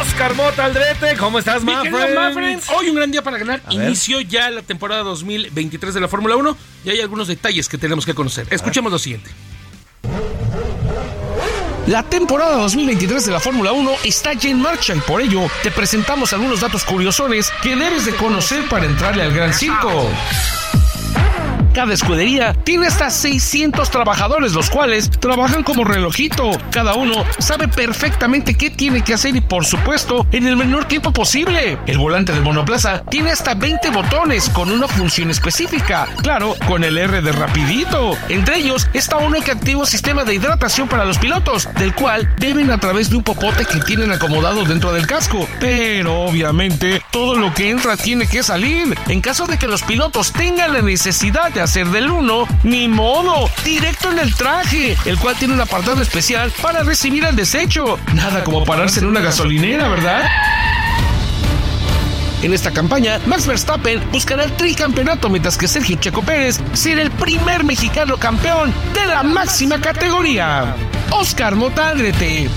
Oscar 0.00 0.34
Mota 0.34 0.64
Aldrete, 0.64 1.16
¿cómo 1.18 1.38
estás, 1.38 1.62
Mi 1.62 1.72
hoy 1.72 2.88
un 2.88 2.94
gran 2.96 3.10
día 3.10 3.22
para 3.22 3.36
ganar. 3.36 3.60
A 3.66 3.74
ver. 3.74 3.86
Inició 3.88 4.20
ya 4.20 4.48
la 4.50 4.62
temporada 4.62 5.02
2023 5.02 5.94
de 5.94 6.00
la 6.00 6.08
Fórmula 6.08 6.36
1 6.36 6.56
y 6.84 6.90
hay 6.90 7.00
algunos 7.00 7.28
detalles 7.28 7.68
que 7.68 7.78
tenemos 7.78 8.06
que 8.06 8.14
conocer. 8.14 8.46
Escuchemos 8.50 8.90
lo 8.90 8.98
siguiente. 8.98 9.30
La 11.86 12.02
temporada 12.04 12.56
2023 12.58 13.26
de 13.26 13.32
la 13.32 13.40
Fórmula 13.40 13.72
1 13.72 13.90
está 14.04 14.34
ya 14.34 14.50
en 14.50 14.60
marcha 14.60 14.94
y 14.94 15.00
por 15.00 15.20
ello 15.20 15.40
te 15.62 15.70
presentamos 15.70 16.32
algunos 16.32 16.60
datos 16.60 16.84
curiosones 16.84 17.50
que 17.62 17.74
debes 17.74 18.06
de 18.06 18.14
conocer 18.14 18.68
para 18.68 18.86
entrarle 18.86 19.24
al 19.24 19.32
gran 19.32 19.52
circo. 19.52 20.08
Cada 21.74 21.94
escudería 21.94 22.52
tiene 22.52 22.86
hasta 22.86 23.08
600 23.08 23.90
trabajadores, 23.90 24.52
los 24.52 24.68
cuales 24.68 25.10
trabajan 25.10 25.62
como 25.62 25.84
relojito. 25.84 26.50
Cada 26.70 26.92
uno 26.94 27.24
sabe 27.38 27.66
perfectamente 27.66 28.54
qué 28.54 28.68
tiene 28.68 29.02
que 29.02 29.14
hacer 29.14 29.34
y, 29.34 29.40
por 29.40 29.64
supuesto, 29.64 30.26
en 30.32 30.46
el 30.46 30.56
menor 30.56 30.84
tiempo 30.84 31.12
posible. 31.12 31.78
El 31.86 31.96
volante 31.96 32.32
del 32.32 32.42
monoplaza 32.42 33.04
tiene 33.04 33.30
hasta 33.30 33.54
20 33.54 33.88
botones 33.90 34.50
con 34.50 34.70
una 34.70 34.86
función 34.86 35.30
específica. 35.30 36.08
Claro, 36.22 36.56
con 36.66 36.84
el 36.84 36.98
R 36.98 37.22
de 37.22 37.32
rapidito. 37.32 38.18
Entre 38.28 38.58
ellos 38.58 38.86
está 38.92 39.16
uno 39.16 39.40
que 39.40 39.52
activa 39.52 39.80
un 39.80 39.86
sistema 39.86 40.24
de 40.24 40.34
hidratación 40.34 40.88
para 40.88 41.06
los 41.06 41.16
pilotos, 41.16 41.68
del 41.78 41.94
cual 41.94 42.28
beben 42.38 42.70
a 42.70 42.78
través 42.78 43.08
de 43.08 43.16
un 43.16 43.22
popote 43.22 43.64
que 43.64 43.80
tienen 43.80 44.12
acomodado 44.12 44.64
dentro 44.66 44.92
del 44.92 45.06
casco. 45.06 45.48
Pero 45.58 46.20
obviamente 46.24 47.02
todo 47.10 47.34
lo 47.34 47.54
que 47.54 47.70
entra 47.70 47.96
tiene 47.96 48.26
que 48.26 48.42
salir. 48.42 48.94
En 49.08 49.22
caso 49.22 49.46
de 49.46 49.56
que 49.56 49.66
los 49.66 49.82
pilotos 49.82 50.32
tengan 50.32 50.74
la 50.74 50.82
necesidad 50.82 51.50
de 51.50 51.61
hacer 51.62 51.88
del 51.88 52.10
uno, 52.10 52.46
ni 52.62 52.88
modo, 52.88 53.50
directo 53.64 54.10
en 54.10 54.18
el 54.18 54.34
traje, 54.34 54.96
el 55.04 55.18
cual 55.18 55.36
tiene 55.36 55.54
un 55.54 55.60
apartado 55.60 56.02
especial 56.02 56.52
para 56.62 56.82
recibir 56.82 57.24
el 57.24 57.36
desecho. 57.36 57.98
Nada 58.14 58.44
como 58.44 58.64
pararse 58.64 59.00
en 59.00 59.06
una 59.06 59.20
gasolinera, 59.20 59.88
¿verdad? 59.88 60.24
En 62.42 62.52
esta 62.52 62.72
campaña, 62.72 63.20
Max 63.26 63.46
Verstappen 63.46 64.02
buscará 64.10 64.42
el 64.44 64.52
tricampeonato, 64.52 65.28
mientras 65.28 65.56
que 65.56 65.68
Sergio 65.68 65.96
Checo 65.96 66.22
Pérez 66.22 66.60
será 66.72 67.02
el 67.02 67.10
primer 67.12 67.62
mexicano 67.62 68.16
campeón 68.16 68.74
de 68.94 69.06
la 69.06 69.22
máxima 69.22 69.80
categoría. 69.80 70.74
Oscar 71.10 71.54
Motaldrete. 71.54 72.50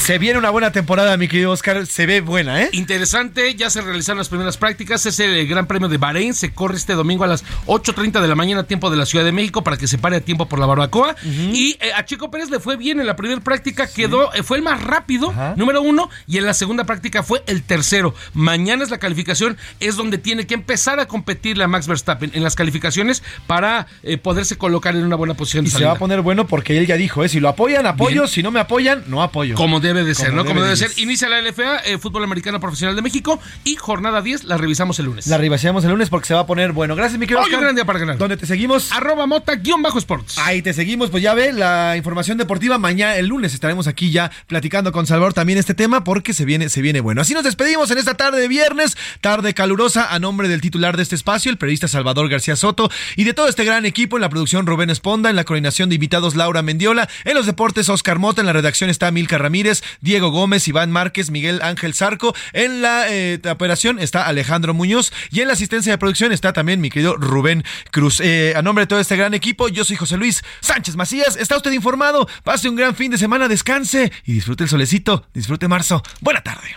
Se 0.00 0.18
viene 0.18 0.38
una 0.38 0.48
buena 0.48 0.72
temporada, 0.72 1.16
mi 1.18 1.28
querido 1.28 1.50
Oscar. 1.50 1.86
Se 1.86 2.06
ve 2.06 2.22
buena, 2.22 2.62
¿eh? 2.62 2.70
Interesante, 2.72 3.54
ya 3.54 3.68
se 3.68 3.82
realizaron 3.82 4.18
las 4.18 4.30
primeras 4.30 4.56
prácticas. 4.56 5.04
Es 5.04 5.20
el 5.20 5.46
Gran 5.46 5.66
Premio 5.66 5.88
de 5.88 5.98
Bahrein. 5.98 6.32
Se 6.32 6.52
corre 6.52 6.76
este 6.76 6.94
domingo 6.94 7.22
a 7.22 7.26
las 7.26 7.44
8.30 7.66 8.20
de 8.20 8.26
la 8.26 8.34
mañana, 8.34 8.64
tiempo 8.64 8.90
de 8.90 8.96
la 8.96 9.04
Ciudad 9.04 9.26
de 9.26 9.30
México, 9.30 9.62
para 9.62 9.76
que 9.76 9.86
se 9.86 9.98
pare 9.98 10.16
a 10.16 10.20
tiempo 10.22 10.46
por 10.46 10.58
la 10.58 10.64
barbacoa. 10.64 11.14
Y 11.22 11.76
eh, 11.80 11.92
a 11.94 12.06
Chico 12.06 12.30
Pérez 12.30 12.50
le 12.50 12.60
fue 12.60 12.76
bien 12.76 12.98
en 12.98 13.06
la 13.06 13.14
primera 13.14 13.40
práctica, 13.42 13.86
quedó, 13.86 14.32
eh, 14.32 14.42
fue 14.42 14.56
el 14.56 14.62
más 14.62 14.82
rápido, 14.82 15.32
número 15.56 15.82
uno, 15.82 16.08
y 16.26 16.38
en 16.38 16.46
la 16.46 16.54
segunda 16.54 16.84
práctica 16.84 17.22
fue 17.22 17.44
el 17.46 17.62
tercero. 17.62 18.14
Mañana 18.32 18.82
es 18.82 18.90
la 18.90 18.98
calificación, 18.98 19.58
es 19.80 19.96
donde 19.96 20.16
tiene 20.16 20.46
que 20.46 20.54
empezar 20.54 20.98
a 20.98 21.06
competir 21.06 21.58
la 21.58 21.68
Max 21.68 21.86
Verstappen 21.86 22.30
en 22.34 22.42
las 22.42 22.56
calificaciones 22.56 23.22
para 23.46 23.86
eh, 24.02 24.16
poderse 24.16 24.56
colocar 24.56 24.96
en 24.96 25.04
una 25.04 25.16
buena 25.16 25.34
posición 25.34 25.66
de 25.66 25.68
Y 25.68 25.72
se 25.72 25.84
va 25.84 25.92
a 25.92 25.98
poner 25.98 26.22
bueno 26.22 26.46
porque 26.46 26.78
él 26.78 26.86
ya 26.86 26.96
dijo, 26.96 27.22
¿eh? 27.22 27.28
Si 27.28 27.38
lo 27.38 27.50
apoyan, 27.50 27.86
apoyo. 27.86 28.22
Bien. 28.22 28.28
Si 28.28 28.42
no 28.42 28.50
me 28.50 28.60
apoyan, 28.60 29.04
no 29.06 29.22
apoyo. 29.22 29.54
Como 29.54 29.78
debe 29.94 30.04
de 30.04 30.14
ser, 30.14 30.32
¿no? 30.32 30.44
Como 30.44 30.60
debe 30.60 30.74
debe 30.74 30.88
de 30.88 30.94
ser. 30.94 31.02
Inicia 31.02 31.28
la 31.28 31.40
LFA, 31.40 31.78
eh, 31.84 31.98
Fútbol 31.98 32.24
Americano 32.24 32.60
Profesional 32.60 32.96
de 32.96 33.02
México, 33.02 33.40
y 33.64 33.76
jornada 33.76 34.22
10 34.22 34.44
la 34.44 34.56
revisamos 34.56 34.98
el 34.98 35.06
lunes. 35.06 35.26
La 35.26 35.38
revisamos 35.38 35.84
el 35.84 35.90
lunes 35.90 36.10
porque 36.10 36.28
se 36.28 36.34
va 36.34 36.40
a 36.40 36.46
poner 36.46 36.72
bueno. 36.72 36.94
Gracias, 36.96 37.18
mi 37.18 37.26
querido 37.26 37.42
Hoy 37.42 37.54
un 37.54 37.60
gran 37.60 37.74
día 37.74 37.84
para 37.84 37.98
ganar. 37.98 38.18
¿Dónde 38.18 38.36
te 38.36 38.46
seguimos? 38.46 38.92
Arroba 38.92 39.26
mota 39.26 39.56
guion 39.56 39.82
bajo 39.82 39.98
sports. 39.98 40.38
Ahí 40.38 40.62
te 40.62 40.72
seguimos, 40.72 41.10
pues 41.10 41.22
ya 41.22 41.34
ve 41.34 41.52
la 41.52 41.96
información 41.96 42.38
deportiva. 42.38 42.78
Mañana, 42.78 43.16
el 43.16 43.26
lunes, 43.26 43.54
estaremos 43.54 43.86
aquí 43.86 44.10
ya 44.10 44.30
platicando 44.46 44.92
con 44.92 45.06
Salvador 45.06 45.34
también 45.34 45.58
este 45.58 45.74
tema 45.74 46.04
porque 46.04 46.32
se 46.32 46.44
viene, 46.44 46.68
se 46.68 46.82
viene 46.82 47.00
bueno. 47.00 47.20
Así 47.20 47.34
nos 47.34 47.44
despedimos 47.44 47.90
en 47.90 47.98
esta 47.98 48.14
tarde 48.14 48.40
de 48.40 48.48
viernes, 48.48 48.96
tarde 49.20 49.54
calurosa, 49.54 50.14
a 50.14 50.18
nombre 50.18 50.48
del 50.48 50.60
titular 50.60 50.96
de 50.96 51.02
este 51.02 51.14
espacio, 51.14 51.50
el 51.50 51.58
periodista 51.58 51.88
Salvador 51.88 52.28
García 52.28 52.56
Soto, 52.56 52.90
y 53.16 53.24
de 53.24 53.34
todo 53.34 53.48
este 53.48 53.64
gran 53.64 53.86
equipo, 53.86 54.16
en 54.16 54.22
la 54.22 54.28
producción 54.28 54.66
Rubén 54.66 54.90
Esponda, 54.90 55.30
en 55.30 55.36
la 55.36 55.44
coordinación 55.44 55.88
de 55.88 55.96
invitados 55.96 56.36
Laura 56.36 56.62
Mendiola, 56.62 57.08
en 57.24 57.34
los 57.34 57.46
deportes 57.46 57.88
Oscar 57.88 58.18
Mota, 58.18 58.40
en 58.40 58.46
la 58.46 58.52
redacción 58.52 58.90
está 58.90 59.10
Milka 59.10 59.38
Ramírez, 59.38 59.79
Diego 60.00 60.30
Gómez, 60.30 60.66
Iván 60.68 60.90
Márquez, 60.90 61.30
Miguel 61.30 61.60
Ángel 61.62 61.94
Zarco. 61.94 62.34
En 62.52 62.82
la 62.82 63.06
eh, 63.08 63.40
operación 63.50 63.98
está 63.98 64.26
Alejandro 64.26 64.74
Muñoz 64.74 65.12
y 65.30 65.40
en 65.40 65.48
la 65.48 65.54
asistencia 65.54 65.92
de 65.92 65.98
producción 65.98 66.32
está 66.32 66.52
también 66.52 66.80
mi 66.80 66.90
querido 66.90 67.16
Rubén 67.16 67.64
Cruz. 67.90 68.20
Eh, 68.20 68.54
a 68.56 68.62
nombre 68.62 68.82
de 68.82 68.86
todo 68.86 69.00
este 69.00 69.16
gran 69.16 69.34
equipo, 69.34 69.68
yo 69.68 69.84
soy 69.84 69.96
José 69.96 70.16
Luis 70.16 70.42
Sánchez 70.60 70.96
Macías. 70.96 71.36
Está 71.36 71.56
usted 71.56 71.72
informado. 71.72 72.28
Pase 72.44 72.68
un 72.68 72.76
gran 72.76 72.94
fin 72.94 73.10
de 73.10 73.18
semana, 73.18 73.48
descanse 73.48 74.12
y 74.24 74.32
disfrute 74.34 74.64
el 74.64 74.70
solecito, 74.70 75.26
disfrute 75.34 75.68
marzo. 75.68 76.02
Buena 76.20 76.42
tarde. 76.42 76.76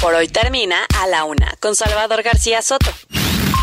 Por 0.00 0.14
hoy 0.14 0.26
termina 0.26 0.84
A 1.00 1.06
la 1.06 1.24
Una 1.24 1.54
con 1.60 1.76
Salvador 1.76 2.22
García 2.24 2.60
Soto. 2.60 2.90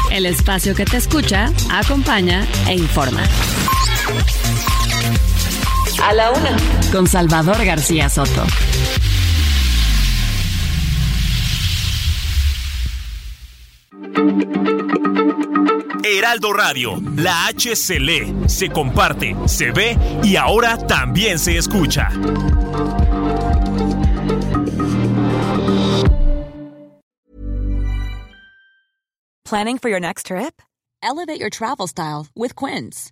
El 0.10 0.26
espacio 0.26 0.73
que 0.73 0.85
te 0.85 0.97
escucha, 0.97 1.51
acompaña 1.69 2.47
e 2.68 2.76
informa. 2.76 3.23
A 6.03 6.14
la 6.14 6.31
Una 6.31 6.57
con 6.91 7.07
Salvador 7.07 7.64
García 7.64 8.10
Soto. 8.10 8.45
Heraldo 16.03 16.53
Radio, 16.53 17.02
la 17.15 17.48
H 17.48 17.76
se 17.76 17.99
lee, 17.99 18.34
se 18.48 18.69
comparte, 18.69 19.36
se 19.45 19.72
ve 19.72 19.98
y 20.23 20.36
ahora 20.36 20.77
también 20.77 21.40
se 21.40 21.57
escucha. 21.57 22.10
Planning 29.45 29.80
for 29.80 29.90
your 29.90 29.99
next 29.99 30.27
trip? 30.27 30.61
Elevate 31.02 31.40
your 31.40 31.49
travel 31.49 31.88
style 31.88 32.27
with 32.36 32.56
Quince. 32.56 33.11